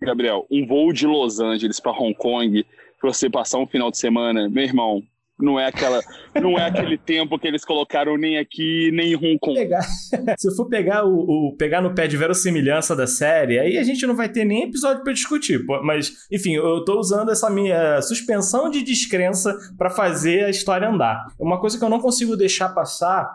Gabriel, 0.00 0.46
um 0.50 0.66
voo 0.66 0.90
de 0.90 1.06
Los 1.06 1.38
Angeles 1.38 1.78
para 1.78 1.92
Hong 1.92 2.14
Kong, 2.14 2.64
para 2.98 3.12
você 3.12 3.28
passar 3.28 3.58
um 3.58 3.66
final 3.66 3.90
de 3.90 3.98
semana, 3.98 4.48
meu 4.48 4.64
irmão, 4.64 5.02
não 5.40 5.58
é 5.58 5.66
aquela, 5.66 6.00
não 6.34 6.58
é 6.58 6.66
aquele 6.66 6.98
tempo 6.98 7.38
que 7.38 7.46
eles 7.46 7.64
colocaram 7.64 8.16
nem 8.16 8.38
aqui, 8.38 8.90
nem 8.92 9.12
em 9.12 9.16
Hong 9.16 9.38
Kong. 9.38 9.58
Pegar, 9.58 9.82
se 10.36 10.48
eu 10.48 10.52
for 10.54 10.66
pegar 10.66 11.04
o, 11.04 11.48
o, 11.48 11.56
pegar 11.56 11.80
no 11.80 11.94
pé 11.94 12.08
de 12.08 12.16
verossimilhança 12.16 12.96
da 12.96 13.06
série, 13.06 13.58
aí 13.58 13.78
a 13.78 13.84
gente 13.84 14.06
não 14.06 14.16
vai 14.16 14.28
ter 14.28 14.44
nem 14.44 14.64
episódio 14.64 15.04
para 15.04 15.12
discutir. 15.12 15.64
Mas, 15.82 16.26
enfim, 16.30 16.54
eu 16.54 16.84
tô 16.84 16.98
usando 16.98 17.30
essa 17.30 17.48
minha 17.48 18.02
suspensão 18.02 18.68
de 18.68 18.82
descrença 18.82 19.56
para 19.76 19.90
fazer 19.90 20.44
a 20.44 20.50
história 20.50 20.88
andar. 20.88 21.26
Uma 21.38 21.60
coisa 21.60 21.78
que 21.78 21.84
eu 21.84 21.90
não 21.90 22.00
consigo 22.00 22.36
deixar 22.36 22.70
passar 22.70 23.28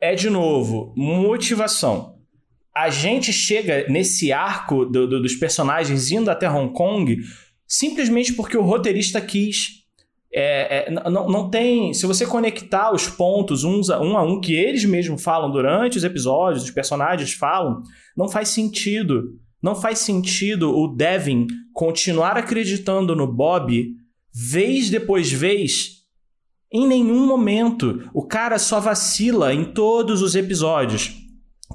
é 0.00 0.14
de 0.14 0.30
novo 0.30 0.92
motivação. 0.96 2.16
A 2.74 2.88
gente 2.88 3.32
chega 3.32 3.86
nesse 3.88 4.32
arco 4.32 4.86
do, 4.86 5.06
do, 5.06 5.20
dos 5.20 5.34
personagens 5.34 6.10
indo 6.10 6.30
até 6.30 6.50
Hong 6.50 6.72
Kong 6.72 7.18
simplesmente 7.66 8.32
porque 8.32 8.56
o 8.56 8.62
roteirista 8.62 9.20
quis 9.20 9.81
é, 10.34 10.88
é, 10.88 10.90
não, 10.90 11.28
não 11.28 11.50
tem. 11.50 11.92
Se 11.92 12.06
você 12.06 12.24
conectar 12.26 12.92
os 12.92 13.06
pontos 13.06 13.64
uns 13.64 13.90
a, 13.90 14.00
um 14.00 14.16
a 14.16 14.22
um 14.22 14.40
que 14.40 14.54
eles 14.54 14.84
mesmos 14.84 15.22
falam 15.22 15.50
durante 15.50 15.98
os 15.98 16.04
episódios, 16.04 16.64
os 16.64 16.70
personagens 16.70 17.34
falam, 17.34 17.80
não 18.16 18.28
faz 18.28 18.48
sentido. 18.48 19.38
Não 19.62 19.76
faz 19.76 20.00
sentido 20.00 20.76
o 20.76 20.88
Devin 20.88 21.46
continuar 21.72 22.36
acreditando 22.36 23.14
no 23.14 23.32
Bob 23.32 23.94
vez 24.34 24.90
depois 24.90 25.30
vez. 25.30 26.02
Em 26.72 26.86
nenhum 26.86 27.26
momento. 27.26 28.10
O 28.14 28.26
cara 28.26 28.58
só 28.58 28.80
vacila 28.80 29.52
em 29.54 29.66
todos 29.72 30.22
os 30.22 30.34
episódios. 30.34 31.12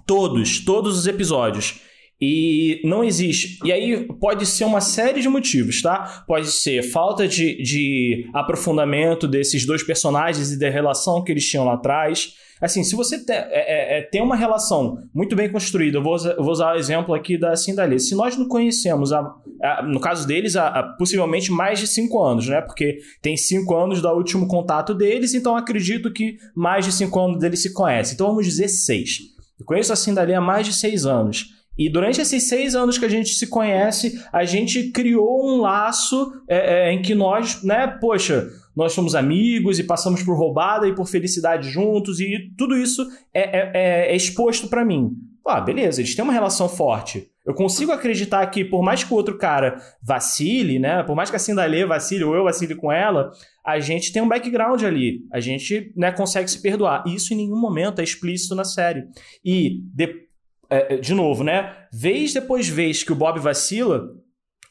Todos, 0.06 0.66
todos 0.66 0.98
os 0.98 1.08
episódios. 1.08 1.80
E 2.20 2.82
não 2.84 3.04
existe. 3.04 3.60
E 3.64 3.72
aí 3.72 4.08
pode 4.20 4.46
ser 4.46 4.66
uma 4.66 4.82
série 4.82 5.22
de 5.22 5.30
motivos, 5.30 5.82
tá? 5.82 6.24
Pode 6.28 6.48
ser 6.52 6.82
falta 6.82 7.28
de, 7.28 7.62
de 7.62 8.28
aprofundamento 8.34 9.28
desses 9.28 9.66
dois 9.66 9.84
personagens 9.84 10.52
e 10.52 10.60
da 10.60 10.70
relação 10.70 11.24
que 11.24 11.32
eles 11.32 11.48
tinham 11.48 11.66
lá 11.66 11.76
atrás. 11.76 12.34
Assim, 12.60 12.84
se 12.84 12.96
você 12.96 13.24
te, 13.24 13.32
é, 13.32 13.46
é, 13.52 14.00
é 14.00 14.02
tem 14.02 14.20
uma 14.20 14.36
relação 14.36 14.98
muito 15.14 15.36
bem 15.36 15.52
construída, 15.52 16.00
eu 16.00 16.04
vou, 16.04 16.18
eu 16.18 16.44
vou 16.44 16.52
usar 16.52 16.74
o 16.74 16.78
exemplo 16.78 17.14
aqui 17.14 17.38
da 17.38 17.56
Cindalia. 17.56 18.00
Se 18.00 18.16
nós 18.16 18.36
não 18.36 18.48
conhecemos, 18.48 19.14
a, 19.14 19.20
a, 19.62 19.84
no 19.84 20.00
caso 20.00 20.28
deles, 20.28 20.56
a, 20.56 20.96
possivelmente 20.98 21.52
mais 21.52 21.80
de 21.80 21.86
cinco 21.86 22.24
anos, 22.24 22.48
né? 22.48 22.62
Porque 22.62 22.98
tem 23.22 23.38
cinco 23.38 23.76
anos 23.76 24.02
do 24.02 24.10
último 24.10 24.48
contato 24.48 24.96
deles, 24.96 25.36
então 25.36 25.56
acredito 25.56 26.12
que 26.12 26.38
mais 26.56 26.84
de 26.84 26.92
cinco 26.92 27.20
anos 27.20 27.38
deles 27.38 27.62
se 27.62 27.72
conhecem. 27.74 28.16
Então 28.16 28.28
vamos 28.28 28.46
dizer 28.48 28.70
seis. 28.70 29.20
Eu 29.60 29.66
conheço 29.66 29.94
a 29.94 29.96
Cindalia 29.96 30.40
há 30.40 30.42
mais 30.42 30.66
de 30.66 30.74
seis 30.74 31.06
anos. 31.06 31.57
E 31.78 31.90
durante 31.90 32.20
esses 32.20 32.48
seis 32.48 32.76
anos 32.76 32.98
que 32.98 33.06
a 33.06 33.10
gente 33.10 33.30
se 33.30 33.48
conhece, 33.48 34.20
a 34.34 34.44
gente 34.44 34.92
criou 34.92 35.48
um 35.48 35.62
laço 35.62 36.32
é, 36.50 36.90
é, 36.90 36.94
em 36.94 37.02
que 37.02 37.14
nós, 37.14 37.64
né, 37.64 37.88
poxa, 38.02 38.48
nós 38.76 38.94
somos 38.94 39.16
amigos 39.16 39.80
e 39.80 39.84
passamos 39.84 40.24
por 40.24 40.38
roubada 40.38 40.88
e 40.88 40.96
por 40.96 41.08
felicidade 41.08 41.70
juntos, 41.70 42.20
e 42.20 42.52
tudo 42.58 42.76
isso 42.78 43.06
é, 43.34 43.42
é, 43.42 43.72
é, 43.74 44.12
é 44.12 44.16
exposto 44.16 44.68
para 44.68 44.86
mim. 44.86 45.12
Ah, 45.46 45.62
beleza, 45.62 46.02
eles 46.02 46.14
têm 46.14 46.24
uma 46.24 46.34
relação 46.34 46.68
forte. 46.68 47.30
Eu 47.46 47.54
consigo 47.54 47.94
acreditar 47.94 48.46
que, 48.48 48.66
por 48.66 48.84
mais 48.84 49.06
que 49.06 49.14
o 49.14 49.16
outro 49.16 49.38
cara 49.38 49.78
vacile, 50.04 50.78
né? 50.78 51.02
Por 51.04 51.16
mais 51.16 51.30
que 51.30 51.38
a 51.38 51.40
Cindalê 51.40 51.86
vacile 51.86 52.26
ou 52.26 52.36
eu 52.36 52.44
vacile 52.44 52.76
com 52.76 52.92
ela, 52.92 53.32
a 53.66 53.80
gente 53.80 54.12
tem 54.12 54.22
um 54.22 54.28
background 54.28 54.84
ali. 54.84 55.22
A 55.32 55.40
gente 55.40 55.94
né, 55.96 56.12
consegue 56.12 56.52
se 56.52 56.62
perdoar. 56.62 57.06
E 57.08 57.16
isso 57.16 57.34
em 57.34 57.38
nenhum 57.38 57.58
momento 57.58 58.02
é 58.02 58.04
explícito 58.04 58.54
na 58.54 58.66
série. 58.66 59.06
E 59.46 59.82
depois 59.94 60.27
é, 60.70 60.96
é, 60.96 60.98
de 60.98 61.14
novo, 61.14 61.44
né? 61.44 61.74
Vez 61.92 62.34
depois 62.34 62.68
vez 62.68 63.04
que 63.04 63.12
o 63.12 63.16
Bob 63.16 63.40
vacila, 63.40 64.10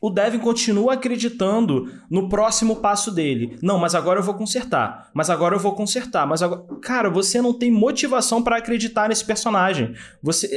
o 0.00 0.10
Devin 0.10 0.38
continua 0.38 0.92
acreditando 0.92 1.90
no 2.10 2.28
próximo 2.28 2.76
passo 2.76 3.10
dele. 3.10 3.56
Não, 3.62 3.78
mas 3.78 3.94
agora 3.94 4.20
eu 4.20 4.22
vou 4.22 4.34
consertar. 4.34 5.10
Mas 5.14 5.30
agora 5.30 5.54
eu 5.54 5.58
vou 5.58 5.74
consertar. 5.74 6.26
Mas 6.26 6.42
agora. 6.42 6.62
Cara, 6.82 7.10
você 7.10 7.40
não 7.40 7.52
tem 7.52 7.70
motivação 7.70 8.42
para 8.42 8.58
acreditar 8.58 9.08
nesse 9.08 9.24
personagem. 9.24 9.94
Você 10.22 10.48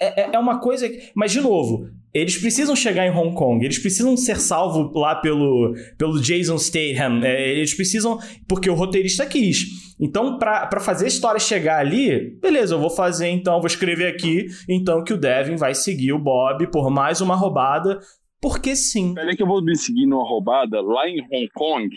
é, 0.00 0.22
é, 0.22 0.30
é 0.34 0.38
uma 0.38 0.58
coisa. 0.58 0.90
Mas, 1.14 1.32
de 1.32 1.40
novo, 1.40 1.90
eles 2.14 2.38
precisam 2.38 2.74
chegar 2.74 3.06
em 3.06 3.10
Hong 3.10 3.34
Kong, 3.34 3.62
eles 3.64 3.78
precisam 3.78 4.16
ser 4.16 4.40
salvos 4.40 4.90
lá 4.94 5.14
pelo, 5.16 5.74
pelo 5.98 6.20
Jason 6.20 6.58
Statham, 6.58 7.22
é, 7.22 7.52
eles 7.52 7.74
precisam. 7.74 8.18
Porque 8.48 8.70
o 8.70 8.74
roteirista 8.74 9.26
quis. 9.26 9.87
Então, 10.00 10.38
para 10.38 10.80
fazer 10.80 11.06
a 11.06 11.08
história 11.08 11.40
chegar 11.40 11.78
ali, 11.78 12.38
beleza, 12.40 12.74
eu 12.74 12.80
vou 12.80 12.90
fazer 12.90 13.28
então, 13.28 13.58
vou 13.58 13.66
escrever 13.66 14.06
aqui, 14.06 14.46
então, 14.68 15.02
que 15.02 15.12
o 15.12 15.18
Devin 15.18 15.56
vai 15.56 15.74
seguir 15.74 16.12
o 16.12 16.18
Bob 16.18 16.70
por 16.70 16.90
mais 16.90 17.20
uma 17.20 17.34
roubada, 17.34 17.98
porque 18.40 18.76
sim. 18.76 19.14
Peraí 19.14 19.36
que 19.36 19.42
eu 19.42 19.46
vou 19.46 19.62
me 19.62 19.76
seguir 19.76 20.06
numa 20.06 20.26
roubada 20.26 20.80
lá 20.80 21.08
em 21.08 21.20
Hong 21.20 21.48
Kong. 21.54 21.88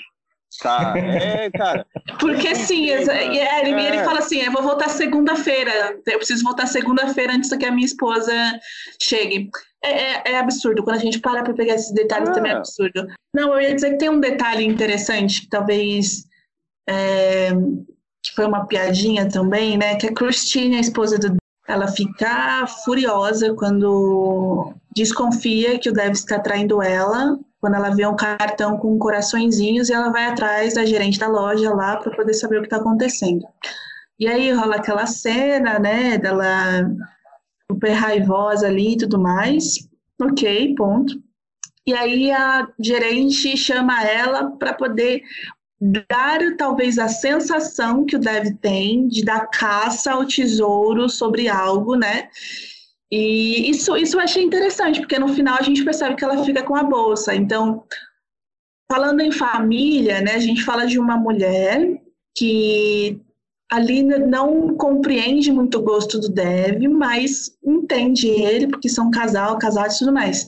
Tá, 0.60 0.94
é, 0.98 1.50
cara. 1.52 1.86
Porque 2.20 2.56
sim, 2.56 2.90
é, 2.90 3.04
é, 3.04 3.62
ele, 3.62 3.82
ele 3.82 4.04
fala 4.04 4.20
assim: 4.20 4.42
eu 4.42 4.52
vou 4.52 4.64
voltar 4.64 4.90
segunda-feira. 4.90 5.98
Eu 6.06 6.18
preciso 6.18 6.44
voltar 6.44 6.66
segunda-feira 6.66 7.34
antes 7.34 7.56
que 7.56 7.66
a 7.66 7.72
minha 7.72 7.86
esposa 7.86 8.34
chegue. 9.02 9.50
É, 9.84 9.90
é, 9.90 10.22
é 10.34 10.40
absurdo. 10.40 10.84
Quando 10.84 10.98
a 10.98 11.00
gente 11.00 11.20
para 11.20 11.44
para 11.44 11.54
pegar 11.54 11.76
esses 11.76 11.94
detalhes, 11.94 12.30
é. 12.30 12.34
também 12.34 12.52
é 12.52 12.56
absurdo. 12.56 13.08
Não, 13.34 13.54
eu 13.54 13.62
ia 13.62 13.74
dizer 13.74 13.92
que 13.92 13.98
tem 13.98 14.10
um 14.10 14.20
detalhe 14.20 14.66
interessante, 14.66 15.42
que 15.42 15.50
talvez 15.50 16.26
é, 16.88 17.52
que 18.24 18.34
foi 18.36 18.46
uma 18.46 18.66
piadinha 18.66 19.30
também, 19.30 19.78
né? 19.78 19.96
Que 19.96 20.08
a 20.08 20.14
Christine, 20.14 20.78
a 20.78 20.82
esposa 20.82 21.18
do 21.18 21.42
ela 21.68 21.88
fica 21.88 22.66
furiosa 22.84 23.54
quando 23.54 24.74
desconfia 24.94 25.80
que 25.80 25.90
o 25.90 25.94
Dev 25.94 26.12
está 26.12 26.38
traindo 26.40 26.82
ela, 26.82 27.40
quando 27.62 27.76
ela 27.76 27.92
vê 27.92 28.06
um 28.06 28.16
cartão 28.16 28.78
com 28.78 28.98
coraçõezinhos 28.98 29.88
e 29.88 29.94
ela 29.94 30.12
vai 30.12 30.26
atrás 30.26 30.74
da 30.74 30.86
gerente 30.86 31.20
da 31.20 31.28
loja 31.28 31.74
lá 31.74 31.96
para 31.98 32.16
poder 32.16 32.34
saber 32.34 32.58
o 32.58 32.62
que 32.62 32.68
está 32.68 32.78
acontecendo. 32.78 33.46
E 34.20 34.28
aí 34.28 34.52
rola 34.52 34.76
aquela 34.76 35.06
cena, 35.06 35.80
né, 35.80 36.18
dela 36.18 36.90
super 37.72 37.92
raivosa 37.92 38.68
ali 38.68 38.94
e 38.94 38.98
tudo 38.98 39.20
mais. 39.20 39.88
Ok, 40.22 40.76
ponto. 40.76 41.14
e 41.88 41.94
aí 41.94 42.32
a 42.32 42.68
gerente 42.80 43.58
chama 43.58 44.04
ela 44.04 44.52
para 44.52 44.74
poder 44.74 45.24
dar 45.82 46.56
talvez 46.58 47.00
a 47.00 47.08
sensação 47.08 48.06
que 48.06 48.16
o 48.16 48.20
dev 48.20 48.56
tem 48.62 49.08
de 49.08 49.26
dar 49.26 49.48
caça 49.48 50.12
ao 50.12 50.26
tesouro 50.26 51.10
sobre 51.10 51.50
algo, 51.50 51.96
né? 51.96 52.30
E 53.12 53.70
isso, 53.70 53.98
isso 53.98 54.16
eu 54.16 54.22
achei 54.22 54.44
interessante, 54.44 55.00
porque 55.00 55.18
no 55.18 55.30
final 55.30 55.58
a 55.58 55.64
gente 55.64 55.84
percebe 55.84 56.16
que 56.16 56.24
ela 56.24 56.46
fica 56.46 56.62
com 56.62 56.76
a 56.76 56.84
bolsa. 56.84 57.36
Então, 57.36 57.84
falando 58.90 59.22
em 59.22 59.32
família, 59.32 60.22
né, 60.22 60.36
a 60.36 60.40
gente 60.40 60.64
fala 60.64 60.86
de 60.86 61.00
uma 61.00 61.18
mulher 61.18 62.00
que 62.38 63.20
ali 63.70 64.04
não 64.04 64.76
compreende 64.76 65.52
muito 65.52 65.80
o 65.80 65.82
gosto 65.82 66.20
do 66.20 66.30
Dev, 66.30 66.84
mas 66.90 67.58
entende 67.66 68.28
ele, 68.28 68.68
porque 68.68 68.88
são 68.88 69.10
casal, 69.10 69.58
casados 69.58 69.96
e 69.96 70.00
tudo 70.00 70.14
mais. 70.14 70.46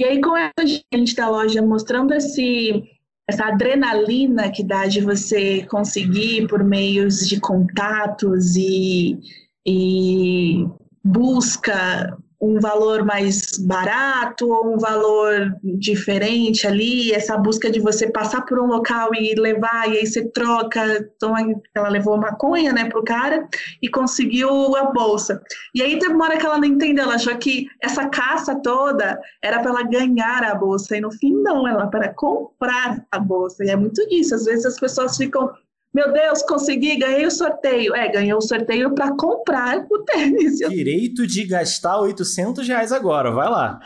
E 0.00 0.04
aí, 0.04 0.20
com 0.20 0.34
a 0.34 0.50
gente 0.92 1.14
da 1.14 1.28
loja 1.28 1.62
mostrando 1.62 2.12
esse, 2.12 2.84
essa 3.28 3.44
adrenalina 3.44 4.50
que 4.50 4.64
dá 4.64 4.86
de 4.86 5.02
você 5.02 5.62
conseguir 5.66 6.48
por 6.48 6.64
meios 6.64 7.28
de 7.28 7.38
contatos 7.38 8.56
e, 8.56 9.20
e 9.66 10.66
busca 11.04 12.16
um 12.40 12.60
valor 12.60 13.04
mais 13.04 13.58
barato 13.58 14.48
ou 14.48 14.74
um 14.74 14.78
valor 14.78 15.52
diferente 15.62 16.66
ali, 16.66 17.12
essa 17.12 17.36
busca 17.36 17.68
de 17.70 17.80
você 17.80 18.10
passar 18.10 18.42
por 18.42 18.60
um 18.60 18.66
local 18.66 19.10
e 19.14 19.34
levar, 19.34 19.88
e 19.88 19.98
aí 19.98 20.06
você 20.06 20.24
troca, 20.28 21.10
então 21.16 21.34
ela 21.74 21.88
levou 21.88 22.16
maconha, 22.16 22.72
né, 22.72 22.88
pro 22.88 23.02
cara 23.02 23.48
e 23.82 23.88
conseguiu 23.88 24.76
a 24.76 24.84
bolsa. 24.84 25.42
E 25.74 25.82
aí 25.82 25.98
teve 25.98 26.14
uma 26.14 26.26
hora 26.26 26.38
que 26.38 26.46
ela 26.46 26.58
não 26.58 26.64
entendeu, 26.64 27.04
ela 27.04 27.16
achou 27.16 27.36
que 27.36 27.66
essa 27.82 28.08
caça 28.08 28.54
toda 28.62 29.20
era 29.42 29.60
para 29.60 29.70
ela 29.70 29.82
ganhar 29.82 30.44
a 30.44 30.54
bolsa, 30.54 30.96
e 30.96 31.00
no 31.00 31.10
fim 31.10 31.32
não, 31.42 31.66
ela 31.66 31.88
para 31.88 32.14
comprar 32.14 33.04
a 33.10 33.18
bolsa, 33.18 33.64
e 33.64 33.70
é 33.70 33.76
muito 33.76 34.06
disso, 34.08 34.34
às 34.36 34.44
vezes 34.44 34.64
as 34.64 34.78
pessoas 34.78 35.16
ficam 35.16 35.50
meu 35.92 36.12
Deus, 36.12 36.42
consegui, 36.42 36.96
ganhei 36.96 37.26
o 37.26 37.30
sorteio. 37.30 37.94
É, 37.94 38.08
ganhei 38.08 38.34
o 38.34 38.40
sorteio 38.40 38.94
para 38.94 39.16
comprar 39.16 39.86
o 39.90 40.04
tênis. 40.04 40.58
Direito 40.58 41.26
de 41.26 41.44
gastar 41.44 41.98
800 42.00 42.66
reais 42.68 42.92
agora, 42.92 43.30
vai 43.30 43.48
lá. 43.48 43.80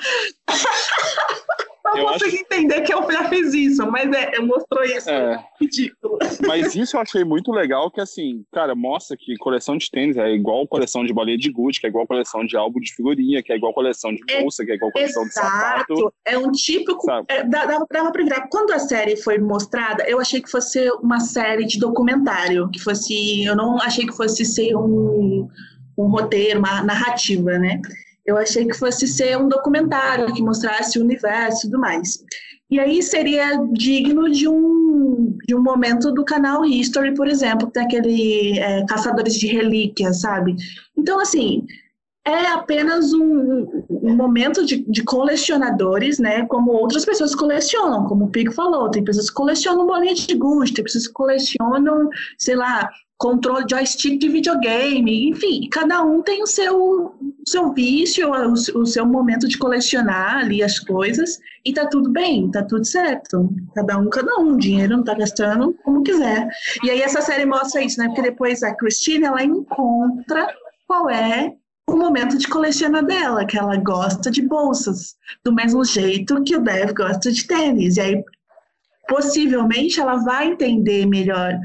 eu 1.96 2.06
consigo 2.06 2.26
acho... 2.26 2.36
entender 2.36 2.80
que 2.82 2.92
eu 2.92 3.10
já 3.10 3.28
fiz 3.28 3.54
isso, 3.54 3.86
mas 3.90 4.10
é, 4.12 4.38
mostrou 4.40 4.84
isso. 4.84 5.10
É. 5.10 5.44
Ridículo. 5.60 6.18
Mas 6.46 6.74
isso 6.74 6.96
eu 6.96 7.00
achei 7.00 7.24
muito 7.24 7.52
legal, 7.52 7.90
que 7.90 8.00
assim, 8.00 8.44
cara, 8.52 8.74
mostra 8.74 9.16
que 9.16 9.36
coleção 9.36 9.76
de 9.76 9.90
tênis 9.90 10.16
é 10.16 10.30
igual 10.30 10.66
coleção 10.66 11.04
de 11.04 11.12
bolinha 11.12 11.38
de 11.38 11.50
gude, 11.50 11.80
que 11.80 11.86
é 11.86 11.88
igual 11.88 12.06
coleção 12.06 12.44
de 12.44 12.56
álbum 12.56 12.80
de 12.80 12.92
figurinha, 12.92 13.42
que 13.42 13.52
é 13.52 13.56
igual 13.56 13.72
coleção 13.72 14.12
de 14.14 14.22
bolsa, 14.40 14.64
que 14.64 14.72
é 14.72 14.74
igual 14.74 14.92
coleção 14.92 15.22
Exato. 15.24 15.28
de 15.28 15.34
sapato. 15.34 16.14
É 16.24 16.38
um 16.38 16.50
típico. 16.50 17.10
É, 17.28 17.44
dava, 17.44 17.86
dava 17.90 18.12
pra 18.12 18.22
virar. 18.22 18.48
Quando 18.48 18.72
a 18.72 18.78
série 18.78 19.16
foi 19.16 19.38
mostrada, 19.38 20.04
eu 20.08 20.20
achei 20.20 20.40
que 20.40 20.50
fosse 20.50 20.90
uma 21.02 21.20
série 21.20 21.64
de 21.64 21.78
documentário, 21.78 22.68
que 22.70 22.80
fosse. 22.80 23.44
Eu 23.44 23.56
não 23.56 23.76
achei 23.78 24.06
que 24.06 24.16
fosse 24.16 24.44
ser 24.44 24.76
um, 24.76 25.48
um 25.96 26.06
roteiro, 26.08 26.58
uma 26.58 26.82
narrativa, 26.82 27.58
né? 27.58 27.80
Eu 28.24 28.36
achei 28.36 28.66
que 28.66 28.76
fosse 28.76 29.06
ser 29.06 29.36
um 29.36 29.48
documentário 29.48 30.32
que 30.32 30.42
mostrasse 30.42 30.98
o 30.98 31.02
universo 31.02 31.66
e 31.66 31.70
tudo 31.70 31.80
mais. 31.80 32.18
E 32.70 32.80
aí 32.80 33.02
seria 33.02 33.56
digno 33.72 34.30
de 34.30 34.48
um, 34.48 35.36
de 35.46 35.54
um 35.54 35.62
momento 35.62 36.10
do 36.10 36.24
canal 36.24 36.64
History, 36.64 37.14
por 37.14 37.28
exemplo, 37.28 37.66
que 37.66 37.74
tem 37.74 37.84
aquele 37.84 38.58
é, 38.58 38.86
Caçadores 38.86 39.34
de 39.34 39.46
Relíquias, 39.46 40.20
sabe? 40.20 40.56
Então, 40.96 41.20
assim, 41.20 41.66
é 42.24 42.46
apenas 42.46 43.12
um, 43.12 43.84
um 43.90 44.16
momento 44.16 44.64
de, 44.64 44.84
de, 44.88 45.02
colecionadores, 45.02 46.18
né? 46.18 46.46
Como 46.46 46.70
outras 46.72 47.04
pessoas 47.04 47.34
colecionam, 47.34 48.06
como 48.06 48.26
o 48.26 48.30
Pico 48.30 48.52
falou, 48.52 48.90
tem 48.90 49.04
pessoas 49.04 49.28
que 49.28 49.34
colecionam 49.34 49.86
bolinha 49.86 50.14
de 50.14 50.34
gusto, 50.34 50.74
tem 50.74 50.84
pessoas 50.84 51.08
que 51.08 51.12
colecionam, 51.12 52.08
sei 52.38 52.54
lá, 52.54 52.88
controle 53.22 53.64
joystick 53.70 54.18
de 54.18 54.28
videogame, 54.28 55.28
enfim, 55.28 55.68
cada 55.70 56.02
um 56.02 56.20
tem 56.22 56.42
o 56.42 56.46
seu, 56.46 57.14
seu 57.46 57.72
vício, 57.72 58.28
o, 58.28 58.80
o, 58.80 58.84
seu 58.84 59.06
momento 59.06 59.46
de 59.46 59.56
colecionar 59.56 60.38
ali 60.38 60.60
as 60.60 60.80
coisas, 60.80 61.38
e 61.64 61.72
tá 61.72 61.86
tudo 61.86 62.10
bem, 62.10 62.50
tá 62.50 62.64
tudo 62.64 62.84
certo. 62.84 63.48
Cada 63.76 63.96
um, 63.96 64.10
cada 64.10 64.40
um, 64.40 64.56
dinheiro 64.56 64.96
não 64.96 65.04
tá 65.04 65.14
gastando 65.14 65.72
como 65.84 66.02
quiser. 66.02 66.48
E 66.82 66.90
aí 66.90 67.00
essa 67.00 67.20
série 67.20 67.46
mostra 67.46 67.80
isso, 67.80 68.00
né? 68.00 68.08
Porque 68.08 68.22
depois 68.22 68.60
a 68.64 68.74
Christine, 68.74 69.26
ela 69.26 69.44
encontra 69.44 70.52
qual 70.88 71.08
é 71.08 71.54
o 71.88 71.96
momento 71.96 72.36
de 72.36 72.48
colecionar 72.48 73.04
dela, 73.06 73.44
que 73.44 73.56
ela 73.56 73.76
gosta 73.76 74.32
de 74.32 74.42
bolsas, 74.42 75.14
do 75.44 75.54
mesmo 75.54 75.84
jeito 75.84 76.42
que 76.42 76.56
o 76.56 76.60
Dev 76.60 76.92
gosta 76.92 77.30
de 77.30 77.46
tênis. 77.46 77.98
E 77.98 78.00
aí, 78.00 78.24
possivelmente, 79.06 80.00
ela 80.00 80.16
vai 80.16 80.48
entender 80.48 81.06
melhor 81.06 81.56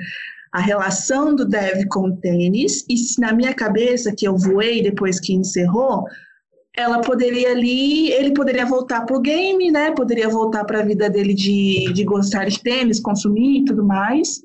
a 0.58 0.60
relação 0.60 1.36
do 1.36 1.46
dev 1.46 1.86
com 1.88 2.10
o 2.10 2.18
tênis, 2.18 2.84
e 2.90 2.96
na 3.22 3.32
minha 3.32 3.54
cabeça, 3.54 4.12
que 4.12 4.28
eu 4.28 4.36
voei 4.36 4.82
depois 4.82 5.20
que 5.20 5.32
encerrou, 5.32 6.04
ela 6.76 7.00
poderia 7.00 7.52
ali, 7.52 8.12
ele 8.12 8.34
poderia 8.34 8.66
voltar 8.66 9.06
para 9.06 9.16
o 9.16 9.22
game, 9.22 9.70
né? 9.70 9.92
Poderia 9.92 10.28
voltar 10.28 10.66
para 10.66 10.80
a 10.80 10.84
vida 10.84 11.12
dele 11.12 11.36
de, 11.36 11.94
de 11.94 12.04
gostar 12.04 12.46
de 12.46 12.60
tênis, 12.60 13.00
consumir 13.00 13.62
e 13.62 13.66
tudo 13.66 13.86
mais. 13.86 14.42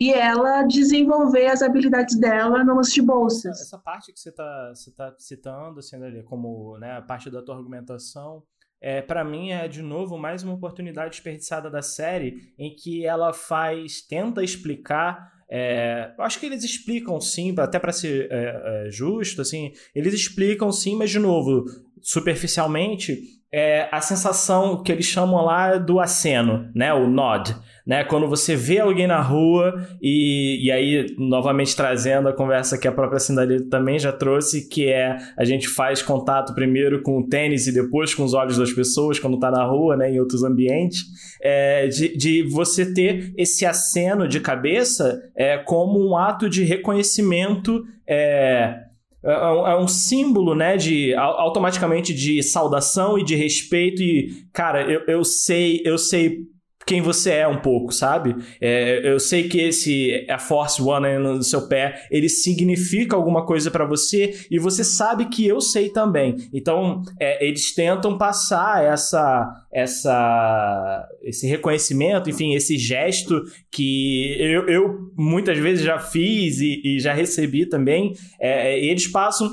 E 0.00 0.12
ela 0.12 0.62
desenvolver 0.62 1.46
as 1.46 1.60
habilidades 1.60 2.16
dela 2.16 2.62
lance 2.62 2.94
de 2.94 3.02
bolsas. 3.02 3.60
Essa 3.60 3.78
parte 3.78 4.12
que 4.12 4.20
você 4.20 4.28
está 4.28 4.72
você 4.72 4.92
tá 4.92 5.12
citando, 5.18 5.80
assim, 5.80 5.98
como 6.22 6.78
né, 6.78 6.98
a 6.98 7.02
parte 7.02 7.28
da 7.28 7.42
tua 7.42 7.56
argumentação, 7.56 8.44
é, 8.82 9.00
para 9.00 9.22
mim 9.22 9.50
é 9.50 9.68
de 9.68 9.80
novo 9.80 10.18
mais 10.18 10.42
uma 10.42 10.54
oportunidade 10.54 11.10
desperdiçada 11.10 11.70
da 11.70 11.80
série 11.80 12.52
em 12.58 12.74
que 12.74 13.06
ela 13.06 13.32
faz, 13.32 14.02
tenta 14.02 14.42
explicar. 14.42 15.30
É, 15.48 16.12
acho 16.18 16.40
que 16.40 16.46
eles 16.46 16.64
explicam 16.64 17.20
sim, 17.20 17.54
até 17.58 17.78
para 17.78 17.92
ser 17.92 18.26
é, 18.32 18.86
é, 18.86 18.90
justo, 18.90 19.40
assim, 19.40 19.72
eles 19.94 20.12
explicam 20.12 20.72
sim, 20.72 20.96
mas 20.96 21.10
de 21.10 21.20
novo, 21.20 21.64
superficialmente, 22.00 23.41
é, 23.52 23.88
a 23.92 24.00
sensação 24.00 24.82
que 24.82 24.90
eles 24.90 25.06
chamam 25.06 25.44
lá 25.44 25.76
do 25.76 26.00
aceno, 26.00 26.70
né, 26.74 26.92
o 26.92 27.06
nod 27.06 27.54
né? 27.86 28.04
Quando 28.04 28.28
você 28.28 28.54
vê 28.54 28.78
alguém 28.78 29.06
na 29.06 29.20
rua 29.20 29.86
e, 30.00 30.66
e 30.66 30.70
aí, 30.70 31.06
novamente 31.18 31.74
trazendo 31.74 32.28
a 32.28 32.32
conversa 32.32 32.78
que 32.78 32.86
a 32.86 32.92
própria 32.92 33.18
Cinderela 33.18 33.64
também 33.68 33.98
já 33.98 34.12
trouxe, 34.12 34.68
que 34.68 34.86
é 34.86 35.16
a 35.36 35.44
gente 35.44 35.68
faz 35.68 36.00
contato 36.00 36.54
primeiro 36.54 37.02
com 37.02 37.18
o 37.18 37.28
tênis 37.28 37.66
e 37.66 37.72
depois 37.72 38.14
com 38.14 38.24
os 38.24 38.34
olhos 38.34 38.56
das 38.56 38.72
pessoas 38.72 39.18
quando 39.18 39.38
tá 39.38 39.50
na 39.50 39.64
rua, 39.64 39.96
né? 39.96 40.10
Em 40.10 40.20
outros 40.20 40.44
ambientes, 40.44 41.00
é, 41.42 41.88
de, 41.88 42.16
de 42.16 42.42
você 42.44 42.92
ter 42.92 43.32
esse 43.36 43.66
aceno 43.66 44.28
de 44.28 44.40
cabeça 44.40 45.20
é, 45.36 45.58
como 45.58 45.98
um 46.08 46.16
ato 46.16 46.48
de 46.48 46.64
reconhecimento 46.64 47.84
é, 48.06 48.91
é, 49.24 49.32
é 49.32 49.76
um 49.76 49.88
símbolo, 49.88 50.54
né, 50.54 50.76
de 50.76 51.14
automaticamente 51.14 52.12
de 52.12 52.42
saudação 52.42 53.18
e 53.18 53.24
de 53.24 53.34
respeito 53.34 54.02
e, 54.02 54.44
cara, 54.52 54.82
eu, 54.90 55.02
eu 55.06 55.24
sei, 55.24 55.80
eu 55.84 55.96
sei 55.96 56.40
quem 56.86 57.00
você 57.00 57.30
é 57.30 57.48
um 57.48 57.60
pouco, 57.60 57.92
sabe? 57.92 58.34
É, 58.60 59.00
eu 59.04 59.20
sei 59.20 59.48
que 59.48 59.58
esse 59.60 60.26
a 60.28 60.38
Force 60.38 60.80
One 60.82 61.18
no 61.18 61.42
seu 61.42 61.68
pé, 61.68 62.06
ele 62.10 62.28
significa 62.28 63.16
alguma 63.16 63.44
coisa 63.46 63.70
para 63.70 63.84
você 63.84 64.34
e 64.50 64.58
você 64.58 64.82
sabe 64.84 65.26
que 65.26 65.46
eu 65.46 65.60
sei 65.60 65.90
também. 65.90 66.36
Então, 66.52 67.02
é, 67.18 67.46
eles 67.46 67.74
tentam 67.74 68.18
passar 68.18 68.84
essa, 68.84 69.66
essa, 69.72 71.08
esse 71.22 71.46
reconhecimento, 71.46 72.28
enfim, 72.30 72.54
esse 72.54 72.76
gesto 72.76 73.42
que 73.70 74.36
eu, 74.38 74.68
eu 74.68 75.12
muitas 75.16 75.58
vezes 75.58 75.84
já 75.84 75.98
fiz 75.98 76.60
e, 76.60 76.80
e 76.84 77.00
já 77.00 77.12
recebi 77.12 77.66
também. 77.66 78.14
É, 78.40 78.78
eles 78.78 79.06
passam 79.06 79.50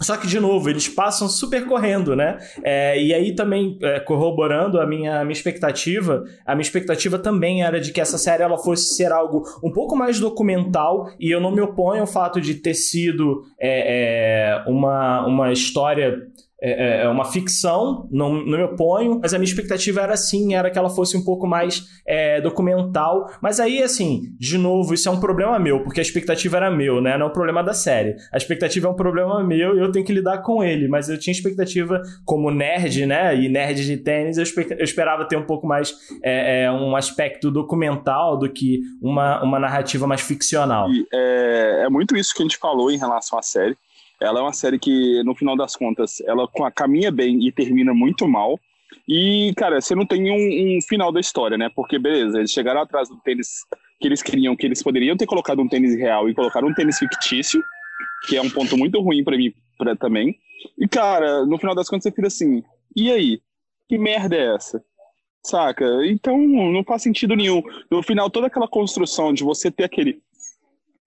só 0.00 0.16
que, 0.16 0.26
de 0.26 0.38
novo, 0.38 0.68
eles 0.70 0.88
passam 0.88 1.28
super 1.28 1.66
correndo, 1.66 2.14
né? 2.14 2.38
É, 2.62 3.00
e 3.00 3.12
aí 3.12 3.34
também, 3.34 3.78
é, 3.82 4.00
corroborando 4.00 4.80
a 4.80 4.86
minha, 4.86 5.20
a 5.20 5.24
minha 5.24 5.32
expectativa, 5.32 6.24
a 6.46 6.54
minha 6.54 6.62
expectativa 6.62 7.18
também 7.18 7.62
era 7.62 7.80
de 7.80 7.92
que 7.92 8.00
essa 8.00 8.18
série 8.18 8.42
ela 8.42 8.58
fosse 8.58 8.94
ser 8.94 9.12
algo 9.12 9.42
um 9.62 9.72
pouco 9.72 9.96
mais 9.96 10.20
documental, 10.20 11.10
e 11.18 11.30
eu 11.30 11.40
não 11.40 11.50
me 11.50 11.60
oponho 11.60 12.02
ao 12.02 12.06
fato 12.06 12.40
de 12.40 12.54
ter 12.54 12.74
sido 12.74 13.42
é, 13.58 14.64
é 14.64 14.70
uma, 14.70 15.26
uma 15.26 15.52
história 15.52 16.22
é, 16.60 17.02
é, 17.02 17.04
é 17.04 17.08
uma 17.08 17.24
ficção, 17.24 18.08
não, 18.10 18.32
não 18.32 18.58
me 18.58 18.64
oponho, 18.64 19.20
mas 19.22 19.32
a 19.32 19.38
minha 19.38 19.48
expectativa 19.48 20.00
era 20.00 20.14
assim, 20.14 20.54
era 20.54 20.70
que 20.70 20.78
ela 20.78 20.90
fosse 20.90 21.16
um 21.16 21.24
pouco 21.24 21.46
mais 21.46 21.86
é, 22.06 22.40
documental. 22.40 23.30
Mas 23.40 23.60
aí, 23.60 23.82
assim, 23.82 24.34
de 24.38 24.58
novo, 24.58 24.92
isso 24.92 25.08
é 25.08 25.12
um 25.12 25.20
problema 25.20 25.58
meu, 25.58 25.82
porque 25.84 26.00
a 26.00 26.02
expectativa 26.02 26.56
era 26.56 26.70
meu, 26.70 27.00
né? 27.00 27.16
Não 27.16 27.26
é 27.26 27.28
um 27.28 27.32
problema 27.32 27.62
da 27.62 27.72
série. 27.72 28.16
A 28.32 28.36
expectativa 28.36 28.88
é 28.88 28.90
um 28.90 28.96
problema 28.96 29.42
meu 29.44 29.76
e 29.76 29.80
eu 29.80 29.92
tenho 29.92 30.04
que 30.04 30.12
lidar 30.12 30.38
com 30.38 30.62
ele. 30.62 30.88
Mas 30.88 31.08
eu 31.08 31.18
tinha 31.18 31.32
expectativa 31.32 32.02
como 32.24 32.50
nerd, 32.50 33.06
né? 33.06 33.36
E 33.36 33.48
nerd 33.48 33.84
de 33.84 33.96
tênis, 33.96 34.36
eu, 34.36 34.44
eu 34.76 34.84
esperava 34.84 35.26
ter 35.26 35.36
um 35.36 35.46
pouco 35.46 35.66
mais 35.66 35.94
é, 36.24 36.64
é, 36.64 36.72
um 36.72 36.96
aspecto 36.96 37.50
documental 37.50 38.36
do 38.36 38.50
que 38.50 38.80
uma, 39.00 39.42
uma 39.42 39.58
narrativa 39.58 40.06
mais 40.06 40.20
ficcional. 40.20 40.90
E, 40.90 41.06
é, 41.12 41.84
é 41.84 41.88
muito 41.88 42.16
isso 42.16 42.34
que 42.34 42.42
a 42.42 42.44
gente 42.44 42.58
falou 42.58 42.90
em 42.90 42.98
relação 42.98 43.38
à 43.38 43.42
série 43.42 43.76
ela 44.20 44.40
é 44.40 44.42
uma 44.42 44.52
série 44.52 44.78
que, 44.78 45.22
no 45.22 45.34
final 45.34 45.56
das 45.56 45.76
contas, 45.76 46.20
ela 46.26 46.48
caminha 46.74 47.10
bem 47.10 47.46
e 47.46 47.52
termina 47.52 47.94
muito 47.94 48.26
mal. 48.26 48.58
E, 49.06 49.52
cara, 49.56 49.80
você 49.80 49.94
não 49.94 50.06
tem 50.06 50.30
um, 50.30 50.78
um, 50.78 50.82
final 50.82 51.12
da 51.12 51.20
história, 51.20 51.56
né? 51.56 51.70
Porque, 51.74 51.98
beleza, 51.98 52.38
eles 52.38 52.50
chegaram 52.50 52.80
atrás 52.80 53.08
do 53.08 53.16
tênis 53.18 53.64
que 54.00 54.06
eles 54.06 54.22
queriam, 54.22 54.56
que 54.56 54.66
eles 54.66 54.82
poderiam 54.82 55.16
ter 55.16 55.26
colocado 55.26 55.60
um 55.60 55.68
tênis 55.68 55.96
real 55.96 56.28
e 56.28 56.34
colocaram 56.34 56.68
um 56.68 56.74
tênis 56.74 56.98
fictício, 56.98 57.62
que 58.26 58.36
é 58.36 58.42
um 58.42 58.50
ponto 58.50 58.76
muito 58.76 59.00
ruim 59.00 59.24
para 59.24 59.36
mim 59.36 59.52
pra, 59.76 59.96
também. 59.96 60.36
E, 60.78 60.88
cara, 60.88 61.44
no 61.46 61.58
final 61.58 61.74
das 61.74 61.88
contas 61.88 62.04
você 62.04 62.10
fica 62.10 62.26
assim, 62.26 62.62
e 62.96 63.10
aí? 63.10 63.40
Que 63.88 63.96
merda 63.96 64.36
é 64.36 64.54
essa? 64.54 64.82
Saca? 65.42 65.86
Então, 66.06 66.36
não 66.38 66.84
faz 66.84 67.02
sentido 67.02 67.34
nenhum. 67.34 67.62
No 67.90 68.02
final, 68.02 68.28
toda 68.28 68.48
aquela 68.48 68.68
construção 68.68 69.32
de 69.32 69.42
você 69.42 69.70
ter 69.70 69.84
aquele, 69.84 70.20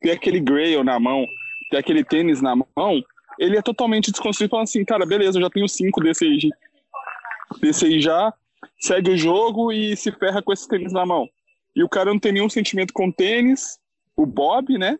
ter 0.01 0.11
aquele 0.11 0.39
grail 0.39 0.83
na 0.83 0.99
mão, 0.99 1.25
ter 1.71 1.77
aquele 1.77 2.03
tênis 2.03 2.41
na 2.41 2.53
mão, 2.55 3.01
ele 3.39 3.57
é 3.57 3.61
totalmente 3.61 4.11
desconstruído, 4.11 4.51
falando 4.51 4.65
assim, 4.65 4.83
cara, 4.83 5.05
beleza, 5.05 5.37
eu 5.39 5.41
já 5.41 5.49
tenho 5.49 5.67
cinco 5.67 6.01
desse 6.01 6.25
aí, 6.25 6.49
desse 7.59 7.85
aí 7.85 8.01
já, 8.01 8.31
segue 8.79 9.11
o 9.11 9.17
jogo 9.17 9.71
e 9.71 9.95
se 9.95 10.11
ferra 10.11 10.41
com 10.41 10.51
esse 10.51 10.67
tênis 10.67 10.91
na 10.91 11.05
mão. 11.05 11.27
E 11.75 11.81
o 11.81 11.89
cara 11.89 12.11
não 12.11 12.19
tem 12.19 12.33
nenhum 12.33 12.49
sentimento 12.49 12.93
com 12.93 13.09
tênis, 13.09 13.79
o 14.15 14.25
Bob, 14.25 14.77
né? 14.77 14.99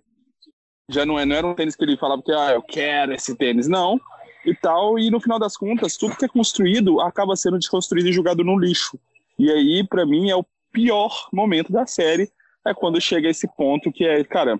Já 0.90 1.06
não, 1.06 1.20
é, 1.20 1.26
não 1.26 1.36
era 1.36 1.46
um 1.46 1.54
tênis 1.54 1.76
que 1.76 1.84
ele 1.84 1.98
falava 1.98 2.24
que, 2.24 2.32
ah, 2.32 2.54
eu 2.54 2.62
quero 2.62 3.14
esse 3.14 3.36
tênis, 3.36 3.68
não, 3.68 4.00
e 4.46 4.56
tal, 4.56 4.98
e 4.98 5.12
no 5.12 5.20
final 5.20 5.38
das 5.38 5.58
contas, 5.58 5.98
tudo 5.98 6.16
que 6.16 6.26
é 6.26 6.30
construído 6.30 7.02
acaba 7.02 7.36
sendo 7.36 7.60
desconstruído 7.60 8.10
e 8.10 8.14
jogado 8.14 8.44
no 8.44 8.58
lixo. 8.58 8.98
E 9.38 9.52
aí, 9.52 9.86
para 9.86 10.06
mim, 10.06 10.30
é 10.30 10.36
o 10.36 10.46
pior 10.72 11.28
momento 11.34 11.72
da 11.72 11.86
série, 11.86 12.32
é 12.66 12.74
quando 12.74 13.02
chega 13.02 13.30
esse 13.30 13.48
ponto 13.56 13.92
que 13.92 14.06
é, 14.06 14.24
cara, 14.24 14.58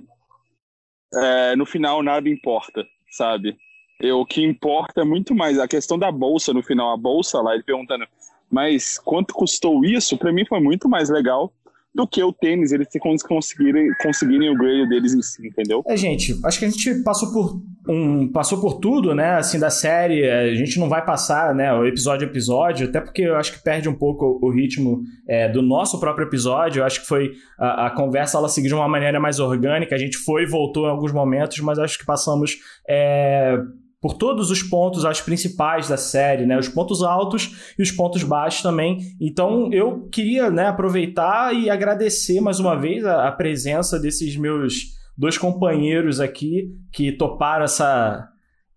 é, 1.14 1.56
no 1.56 1.66
final 1.66 2.02
nada 2.02 2.30
importa, 2.30 2.86
sabe? 3.10 3.58
Eu, 4.00 4.20
o 4.20 4.26
que 4.26 4.44
importa 4.44 5.02
é 5.02 5.04
muito 5.04 5.36
mais 5.36 5.60
a 5.60 5.68
questão 5.68 5.98
da 5.98 6.12
bolsa 6.12 6.54
no 6.54 6.64
final, 6.64 6.92
a 6.92 6.98
bolsa 6.98 7.42
lá, 7.42 7.54
ele 7.54 7.64
perguntando, 7.64 8.06
mas 8.50 8.98
quanto 8.98 9.34
custou 9.34 9.86
isso? 9.86 10.18
Para 10.18 10.34
mim 10.34 10.46
foi 10.46 10.60
muito 10.60 10.90
mais 10.90 11.10
legal 11.10 11.54
do 11.94 12.08
que 12.08 12.24
o 12.24 12.32
tênis, 12.32 12.72
eles 12.72 12.88
conseguirem, 13.22 13.90
conseguirem 14.02 14.50
o 14.50 14.58
grade 14.58 14.88
deles 14.88 15.14
em 15.14 15.22
si, 15.22 15.46
entendeu? 15.46 15.84
É, 15.86 15.98
gente, 15.98 16.40
acho 16.46 16.60
que 16.60 16.66
a 16.66 16.70
gente 16.70 17.04
passou 17.04 17.32
por 17.34 17.62
um 17.88 18.32
passou 18.32 18.62
por 18.62 18.80
tudo, 18.80 19.14
né, 19.14 19.36
assim, 19.36 19.60
da 19.60 19.70
série, 19.70 20.30
a 20.30 20.54
gente 20.54 20.80
não 20.80 20.88
vai 20.88 21.04
passar, 21.04 21.54
né, 21.54 21.74
o 21.74 21.86
episódio 21.86 22.28
a 22.28 22.30
episódio, 22.30 22.88
até 22.88 23.02
porque 23.02 23.24
eu 23.24 23.36
acho 23.36 23.54
que 23.54 23.64
perde 23.64 23.90
um 23.90 23.94
pouco 23.94 24.40
o 24.42 24.50
ritmo 24.52 25.02
é, 25.28 25.50
do 25.50 25.62
nosso 25.62 26.00
próprio 26.00 26.28
episódio, 26.28 26.82
eu 26.82 26.86
acho 26.86 27.02
que 27.02 27.08
foi 27.08 27.32
a, 27.60 27.88
a, 27.88 27.90
conversa, 27.90 28.38
ela 28.38 28.48
seguiu 28.48 28.70
de 28.70 28.76
uma 28.76 28.88
maneira 28.88 29.20
mais 29.20 29.40
orgânica, 29.40 29.96
a 29.96 29.98
gente 29.98 30.18
foi 30.18 30.44
e 30.44 30.46
voltou 30.46 30.86
em 30.86 30.92
alguns 30.92 31.12
momentos, 31.12 31.60
mas 31.60 31.80
acho 31.80 31.98
que 31.98 32.06
passamos 32.06 32.56
é, 32.88 33.58
por 34.02 34.16
todos 34.16 34.50
os 34.50 34.64
pontos, 34.64 35.06
as 35.06 35.22
principais 35.22 35.88
da 35.88 35.96
série, 35.96 36.46
né? 36.46 36.58
Os 36.58 36.68
pontos 36.68 37.04
altos 37.04 37.74
e 37.78 37.84
os 37.84 37.92
pontos 37.92 38.24
baixos 38.24 38.64
também. 38.64 38.98
Então 39.22 39.72
eu 39.72 40.08
queria 40.10 40.50
né, 40.50 40.66
aproveitar 40.66 41.54
e 41.54 41.70
agradecer 41.70 42.42
mais 42.42 42.60
uma 42.60 42.76
vez 42.76 43.06
a, 43.06 43.28
a 43.28 43.32
presença 43.32 44.00
desses 44.00 44.36
meus 44.36 45.00
dois 45.16 45.38
companheiros 45.38 46.20
aqui 46.20 46.74
que 46.92 47.12
toparam 47.12 47.66
essa, 47.66 48.28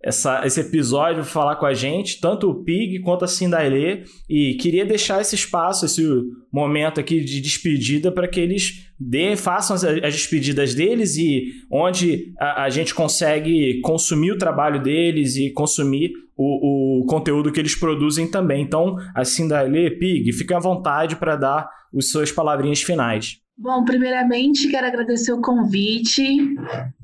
essa, 0.04 0.46
esse 0.46 0.60
episódio 0.60 1.24
falar 1.24 1.56
com 1.56 1.64
a 1.64 1.72
gente, 1.72 2.20
tanto 2.20 2.50
o 2.50 2.62
Pig 2.62 3.00
quanto 3.00 3.24
a 3.24 3.28
Cindailê, 3.28 4.04
e 4.28 4.54
queria 4.54 4.84
deixar 4.84 5.22
esse 5.22 5.34
espaço, 5.34 5.86
esse 5.86 6.06
momento 6.52 7.00
aqui 7.00 7.24
de 7.24 7.40
despedida 7.40 8.12
para 8.12 8.28
que 8.28 8.38
eles 8.38 8.90
dê, 9.00 9.34
façam 9.34 9.74
as, 9.74 9.82
as, 9.82 10.12
despedidas 10.14 10.74
deles 10.74 11.16
e 11.16 11.52
onde 11.70 12.34
a, 12.38 12.64
a, 12.64 12.70
gente 12.70 12.94
consegue 12.94 13.80
consumir 13.80 14.32
o 14.32 14.38
trabalho 14.38 14.80
deles 14.80 15.36
e 15.36 15.50
consumir 15.50 16.12
o, 16.36 17.00
o 17.00 17.06
conteúdo 17.06 17.50
que 17.50 17.58
eles 17.58 17.74
produzem 17.74 18.30
também. 18.30 18.62
Então, 18.62 18.96
a 19.14 19.24
Cindailê, 19.24 19.90
Pig, 19.90 20.32
fiquem 20.32 20.56
à 20.56 20.60
vontade 20.60 21.16
para 21.16 21.34
dar 21.34 21.68
os 21.92 22.10
suas 22.10 22.30
palavrinhas 22.30 22.82
finais. 22.82 23.43
Bom, 23.56 23.84
primeiramente 23.84 24.68
quero 24.68 24.86
agradecer 24.86 25.32
o 25.32 25.40
convite, 25.40 26.38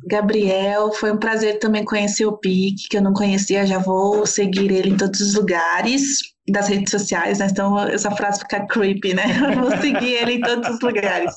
Gabriel. 0.04 0.92
Foi 0.92 1.12
um 1.12 1.16
prazer 1.16 1.60
também 1.60 1.84
conhecer 1.84 2.26
o 2.26 2.36
PIC, 2.36 2.88
que 2.88 2.96
eu 2.96 3.02
não 3.02 3.12
conhecia, 3.12 3.66
já 3.66 3.78
vou 3.78 4.26
seguir 4.26 4.72
ele 4.72 4.90
em 4.90 4.96
todos 4.96 5.20
os 5.20 5.34
lugares 5.34 6.18
das 6.48 6.68
redes 6.68 6.90
sociais, 6.90 7.38
né? 7.38 7.46
Então 7.48 7.78
essa 7.78 8.10
frase 8.10 8.40
fica 8.40 8.66
creepy, 8.66 9.14
né? 9.14 9.22
Eu 9.54 9.60
vou 9.60 9.76
seguir 9.78 10.14
ele 10.14 10.32
em 10.34 10.40
todos 10.40 10.68
os 10.68 10.80
lugares. 10.80 11.36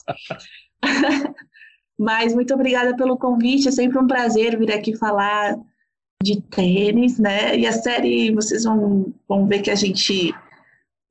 Mas 1.98 2.34
muito 2.34 2.54
obrigada 2.54 2.96
pelo 2.96 3.16
convite, 3.16 3.68
é 3.68 3.72
sempre 3.72 4.00
um 4.00 4.08
prazer 4.08 4.58
vir 4.58 4.72
aqui 4.72 4.98
falar 4.98 5.56
de 6.24 6.42
tênis, 6.42 7.20
né? 7.20 7.56
E 7.56 7.68
a 7.68 7.72
série, 7.72 8.34
vocês 8.34 8.64
vão, 8.64 9.14
vão 9.30 9.46
ver 9.46 9.62
que 9.62 9.70
a 9.70 9.76
gente 9.76 10.34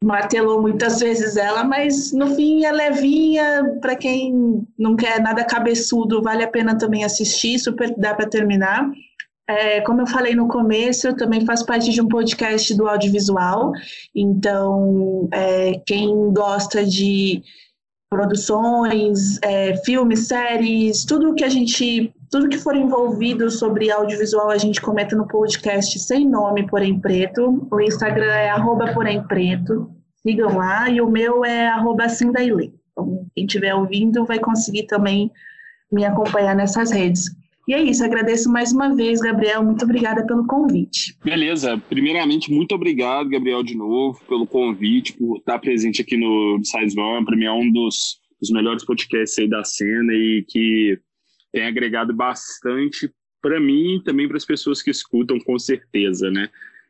martelou 0.03 0.61
muitas 0.61 1.01
vezes 1.01 1.37
ela, 1.37 1.65
mas 1.65 2.13
no 2.13 2.35
fim 2.35 2.65
é 2.65 2.73
levinha, 2.73 3.79
para 3.81 3.97
quem 3.97 4.67
não 4.79 4.97
quer 4.97 5.21
nada 5.21 5.45
cabeçudo, 5.45 6.23
vale 6.23 6.43
a 6.43 6.49
pena 6.49 6.77
também 6.77 7.05
assistir, 7.05 7.59
super 7.59 7.95
dá 7.97 8.15
para 8.15 8.29
terminar. 8.29 8.91
É, 9.49 9.81
como 9.81 10.01
eu 10.01 10.07
falei 10.07 10.35
no 10.35 10.49
começo, 10.49 11.09
eu 11.09 11.17
também 11.17 11.45
faço 11.45 11.67
parte 11.67 11.91
de 11.91 12.01
um 12.01 12.09
podcast 12.09 12.75
do 12.75 12.89
audiovisual, 12.89 13.73
então 14.15 15.29
é, 15.33 15.81
quem 15.85 16.33
gosta 16.33 16.85
de 16.85 17.43
produções, 18.09 19.39
é, 19.43 19.77
filmes, 19.85 20.29
séries, 20.29 21.05
tudo 21.05 21.35
que 21.35 21.45
a 21.45 21.49
gente, 21.49 22.13
tudo 22.33 22.49
que 22.49 22.57
for 22.57 22.75
envolvido 22.75 23.51
sobre 23.51 23.91
audiovisual 23.91 24.49
a 24.49 24.57
gente 24.57 24.81
comenta 24.81 25.15
no 25.15 25.29
podcast 25.29 25.99
sem 25.99 26.27
nome, 26.27 26.67
porém 26.67 26.99
preto. 26.99 27.69
O 27.71 27.79
Instagram 27.79 28.33
é 28.33 28.49
arroba 28.49 28.91
porém 28.95 29.23
preto, 29.23 29.91
sigam 30.27 30.57
lá, 30.57 30.89
e 30.89 30.99
o 31.03 31.11
meu 31.11 31.45
é 31.45 31.69
arroba. 31.69 32.07
Então, 32.07 33.27
quem 33.35 33.45
estiver 33.45 33.75
ouvindo 33.75 34.25
vai 34.25 34.39
conseguir 34.39 34.87
também 34.87 35.31
me 35.93 36.07
acompanhar 36.07 36.57
nessas 36.57 36.91
redes. 36.91 37.25
E 37.69 37.75
é 37.75 37.83
isso, 37.83 38.03
agradeço 38.03 38.51
mais 38.51 38.73
uma 38.73 38.97
vez, 38.97 39.21
Gabriel. 39.21 39.63
Muito 39.63 39.85
obrigada 39.85 40.27
pelo 40.27 40.47
convite. 40.47 41.15
Beleza. 41.23 41.77
Primeiramente, 41.91 42.51
muito 42.51 42.75
obrigado, 42.75 43.29
Gabriel, 43.29 43.63
de 43.63 43.77
novo, 43.77 44.19
pelo 44.27 44.47
convite, 44.47 45.13
por 45.13 45.37
estar 45.37 45.59
presente 45.59 46.01
aqui 46.01 46.17
no 46.17 46.59
Size 46.65 46.99
One. 46.99 47.27
Para 47.27 47.37
mim 47.37 47.45
é 47.45 47.53
um 47.53 47.71
dos, 47.71 48.19
dos 48.41 48.51
melhores 48.51 48.87
podcasts 48.87 49.39
aí 49.39 49.49
da 49.49 49.63
cena 49.63 50.15
e 50.15 50.47
que 50.49 50.99
tem 51.53 51.67
agregado 51.67 52.15
bastante 52.15 53.13
para 53.41 53.61
mim 53.61 53.97
e 53.97 54.03
também 54.03 54.27
para 54.27 54.37
as 54.37 54.45
pessoas 54.45 54.81
que 54.81 54.91
escutam, 54.91 55.39
com 55.41 55.59
certeza, 55.59 56.31
né? 56.31 56.49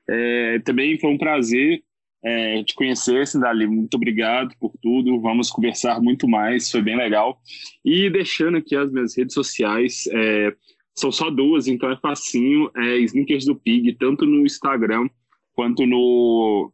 É, 0.08 0.58
também 0.60 0.98
foi 0.98 1.10
um 1.10 1.18
prazer 1.18 1.82
é, 2.24 2.62
te 2.62 2.74
conhecer, 2.74 3.26
Cindali. 3.26 3.66
Muito 3.66 3.94
obrigado 3.94 4.54
por 4.60 4.72
tudo. 4.80 5.20
Vamos 5.20 5.50
conversar 5.50 6.00
muito 6.00 6.28
mais, 6.28 6.70
foi 6.70 6.80
bem 6.80 6.96
legal. 6.96 7.40
E 7.84 8.08
deixando 8.08 8.58
aqui 8.58 8.76
as 8.76 8.92
minhas 8.92 9.16
redes 9.16 9.34
sociais, 9.34 10.04
é, 10.12 10.54
são 10.94 11.10
só 11.10 11.30
duas, 11.30 11.66
então 11.66 11.90
é 11.90 11.96
facinho. 11.96 12.70
É 12.76 12.98
Sneakers 12.98 13.46
do 13.46 13.56
Pig, 13.56 13.94
tanto 13.94 14.24
no 14.24 14.44
Instagram 14.46 15.08
quanto 15.52 15.84
no, 15.84 16.72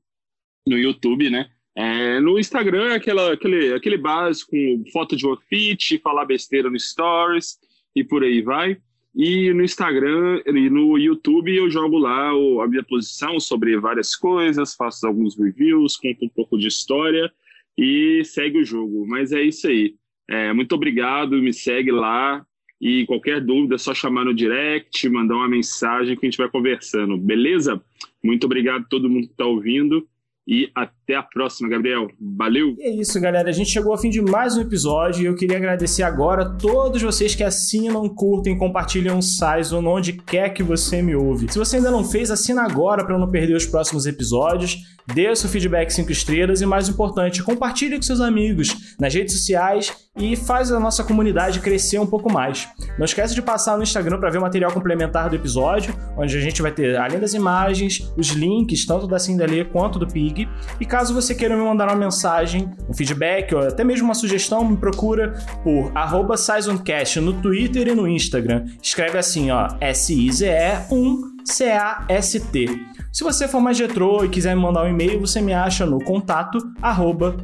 no 0.66 0.76
YouTube, 0.76 1.30
né? 1.30 1.48
É, 1.74 2.20
no 2.20 2.38
Instagram, 2.38 2.94
aquela, 2.94 3.32
aquele, 3.32 3.72
aquele 3.72 3.96
básico, 3.96 4.52
foto 4.92 5.16
de 5.16 5.24
outfit, 5.24 5.98
falar 5.98 6.24
besteira 6.24 6.68
no 6.68 6.78
Stories 6.78 7.56
e 7.94 8.04
por 8.04 8.22
aí 8.22 8.42
vai. 8.42 8.78
E 9.14 9.52
no 9.52 9.64
Instagram 9.64 10.42
e 10.46 10.70
no 10.70 10.96
YouTube 10.96 11.54
eu 11.54 11.70
jogo 11.70 11.98
lá 11.98 12.30
a 12.30 12.68
minha 12.68 12.84
posição 12.84 13.40
sobre 13.40 13.76
várias 13.78 14.14
coisas, 14.14 14.74
faço 14.74 15.06
alguns 15.06 15.36
reviews, 15.36 15.96
conto 15.96 16.24
um 16.24 16.28
pouco 16.28 16.58
de 16.58 16.68
história 16.68 17.30
e 17.76 18.22
segue 18.24 18.58
o 18.58 18.64
jogo. 18.64 19.06
Mas 19.06 19.32
é 19.32 19.42
isso 19.42 19.66
aí. 19.66 19.94
É, 20.28 20.52
muito 20.52 20.74
obrigado, 20.74 21.42
me 21.42 21.52
segue 21.52 21.90
lá. 21.90 22.44
E 22.80 23.04
qualquer 23.06 23.40
dúvida 23.40 23.74
é 23.74 23.78
só 23.78 23.92
chamar 23.92 24.24
no 24.24 24.34
direct, 24.34 25.08
mandar 25.08 25.34
uma 25.34 25.48
mensagem 25.48 26.16
que 26.16 26.24
a 26.24 26.28
gente 26.30 26.38
vai 26.38 26.48
conversando, 26.48 27.16
beleza? 27.16 27.82
Muito 28.22 28.44
obrigado 28.44 28.82
a 28.82 28.88
todo 28.88 29.10
mundo 29.10 29.26
que 29.26 29.32
está 29.32 29.46
ouvindo. 29.46 30.06
E 30.46 30.70
até 30.74 30.97
a 31.16 31.22
próxima, 31.22 31.68
Gabriel. 31.68 32.08
Valeu! 32.20 32.74
E 32.78 32.82
é 32.82 32.90
isso, 32.90 33.20
galera. 33.20 33.48
A 33.48 33.52
gente 33.52 33.70
chegou 33.70 33.92
ao 33.92 33.98
fim 33.98 34.10
de 34.10 34.20
mais 34.20 34.56
um 34.56 34.60
episódio 34.60 35.22
e 35.22 35.26
eu 35.26 35.34
queria 35.34 35.56
agradecer 35.56 36.02
agora 36.02 36.42
a 36.42 36.50
todos 36.50 37.00
vocês 37.00 37.34
que 37.34 37.44
assinam, 37.44 38.08
curtem, 38.08 38.58
compartilham 38.58 39.18
o 39.18 39.22
Saison 39.22 39.84
onde 39.86 40.12
quer 40.12 40.50
que 40.50 40.62
você 40.62 41.00
me 41.02 41.14
ouve. 41.14 41.50
Se 41.50 41.58
você 41.58 41.76
ainda 41.76 41.90
não 41.90 42.04
fez, 42.04 42.30
assina 42.30 42.62
agora 42.62 43.04
para 43.04 43.18
não 43.18 43.30
perder 43.30 43.54
os 43.54 43.66
próximos 43.66 44.06
episódios. 44.06 44.76
Dê 45.14 45.34
seu 45.34 45.48
feedback 45.48 45.90
5 45.90 46.12
estrelas 46.12 46.60
e, 46.60 46.66
mais 46.66 46.86
importante, 46.86 47.42
compartilhe 47.42 47.96
com 47.96 48.02
seus 48.02 48.20
amigos 48.20 48.94
nas 49.00 49.14
redes 49.14 49.34
sociais 49.38 49.90
e 50.18 50.36
faz 50.36 50.70
a 50.70 50.78
nossa 50.78 51.02
comunidade 51.02 51.60
crescer 51.60 51.98
um 51.98 52.06
pouco 52.06 52.30
mais. 52.30 52.68
Não 52.98 53.06
esquece 53.06 53.34
de 53.34 53.40
passar 53.40 53.78
no 53.78 53.82
Instagram 53.82 54.18
para 54.18 54.28
ver 54.28 54.36
o 54.36 54.42
material 54.42 54.70
complementar 54.70 55.30
do 55.30 55.36
episódio, 55.36 55.94
onde 56.16 56.36
a 56.36 56.40
gente 56.40 56.60
vai 56.60 56.72
ter, 56.72 56.96
além 56.96 57.18
das 57.18 57.32
imagens, 57.32 58.12
os 58.18 58.28
links 58.28 58.84
tanto 58.84 59.06
da 59.06 59.18
Cindelê 59.18 59.64
quanto 59.64 59.98
do 59.98 60.06
Pig. 60.06 60.46
E 60.78 60.84
caso 60.98 61.14
você 61.14 61.32
queira 61.32 61.56
me 61.56 61.62
mandar 61.62 61.86
uma 61.86 61.94
mensagem, 61.94 62.68
um 62.88 62.92
feedback 62.92 63.54
ou 63.54 63.60
até 63.60 63.84
mesmo 63.84 64.06
uma 64.06 64.14
sugestão, 64.14 64.64
me 64.64 64.76
procura 64.76 65.32
por 65.62 65.92
@saizoncast 66.36 67.20
no 67.20 67.34
Twitter 67.34 67.86
e 67.86 67.94
no 67.94 68.08
Instagram. 68.08 68.64
Escreve 68.82 69.16
assim, 69.16 69.48
ó, 69.52 69.68
S 69.80 70.12
I 70.12 70.32
Z 70.32 70.48
E 70.48 70.92
1 70.92 71.36
C-A-S-T. 71.44 72.80
Se 73.12 73.22
você 73.22 73.46
for 73.46 73.60
mais 73.60 73.78
retrô 73.78 74.24
e 74.24 74.28
quiser 74.28 74.56
me 74.56 74.62
mandar 74.62 74.86
um 74.86 74.88
e-mail, 74.88 75.20
você 75.20 75.40
me 75.40 75.54
acha 75.54 75.86
no 75.86 76.02
contato 76.02 76.58
arroba 76.82 77.36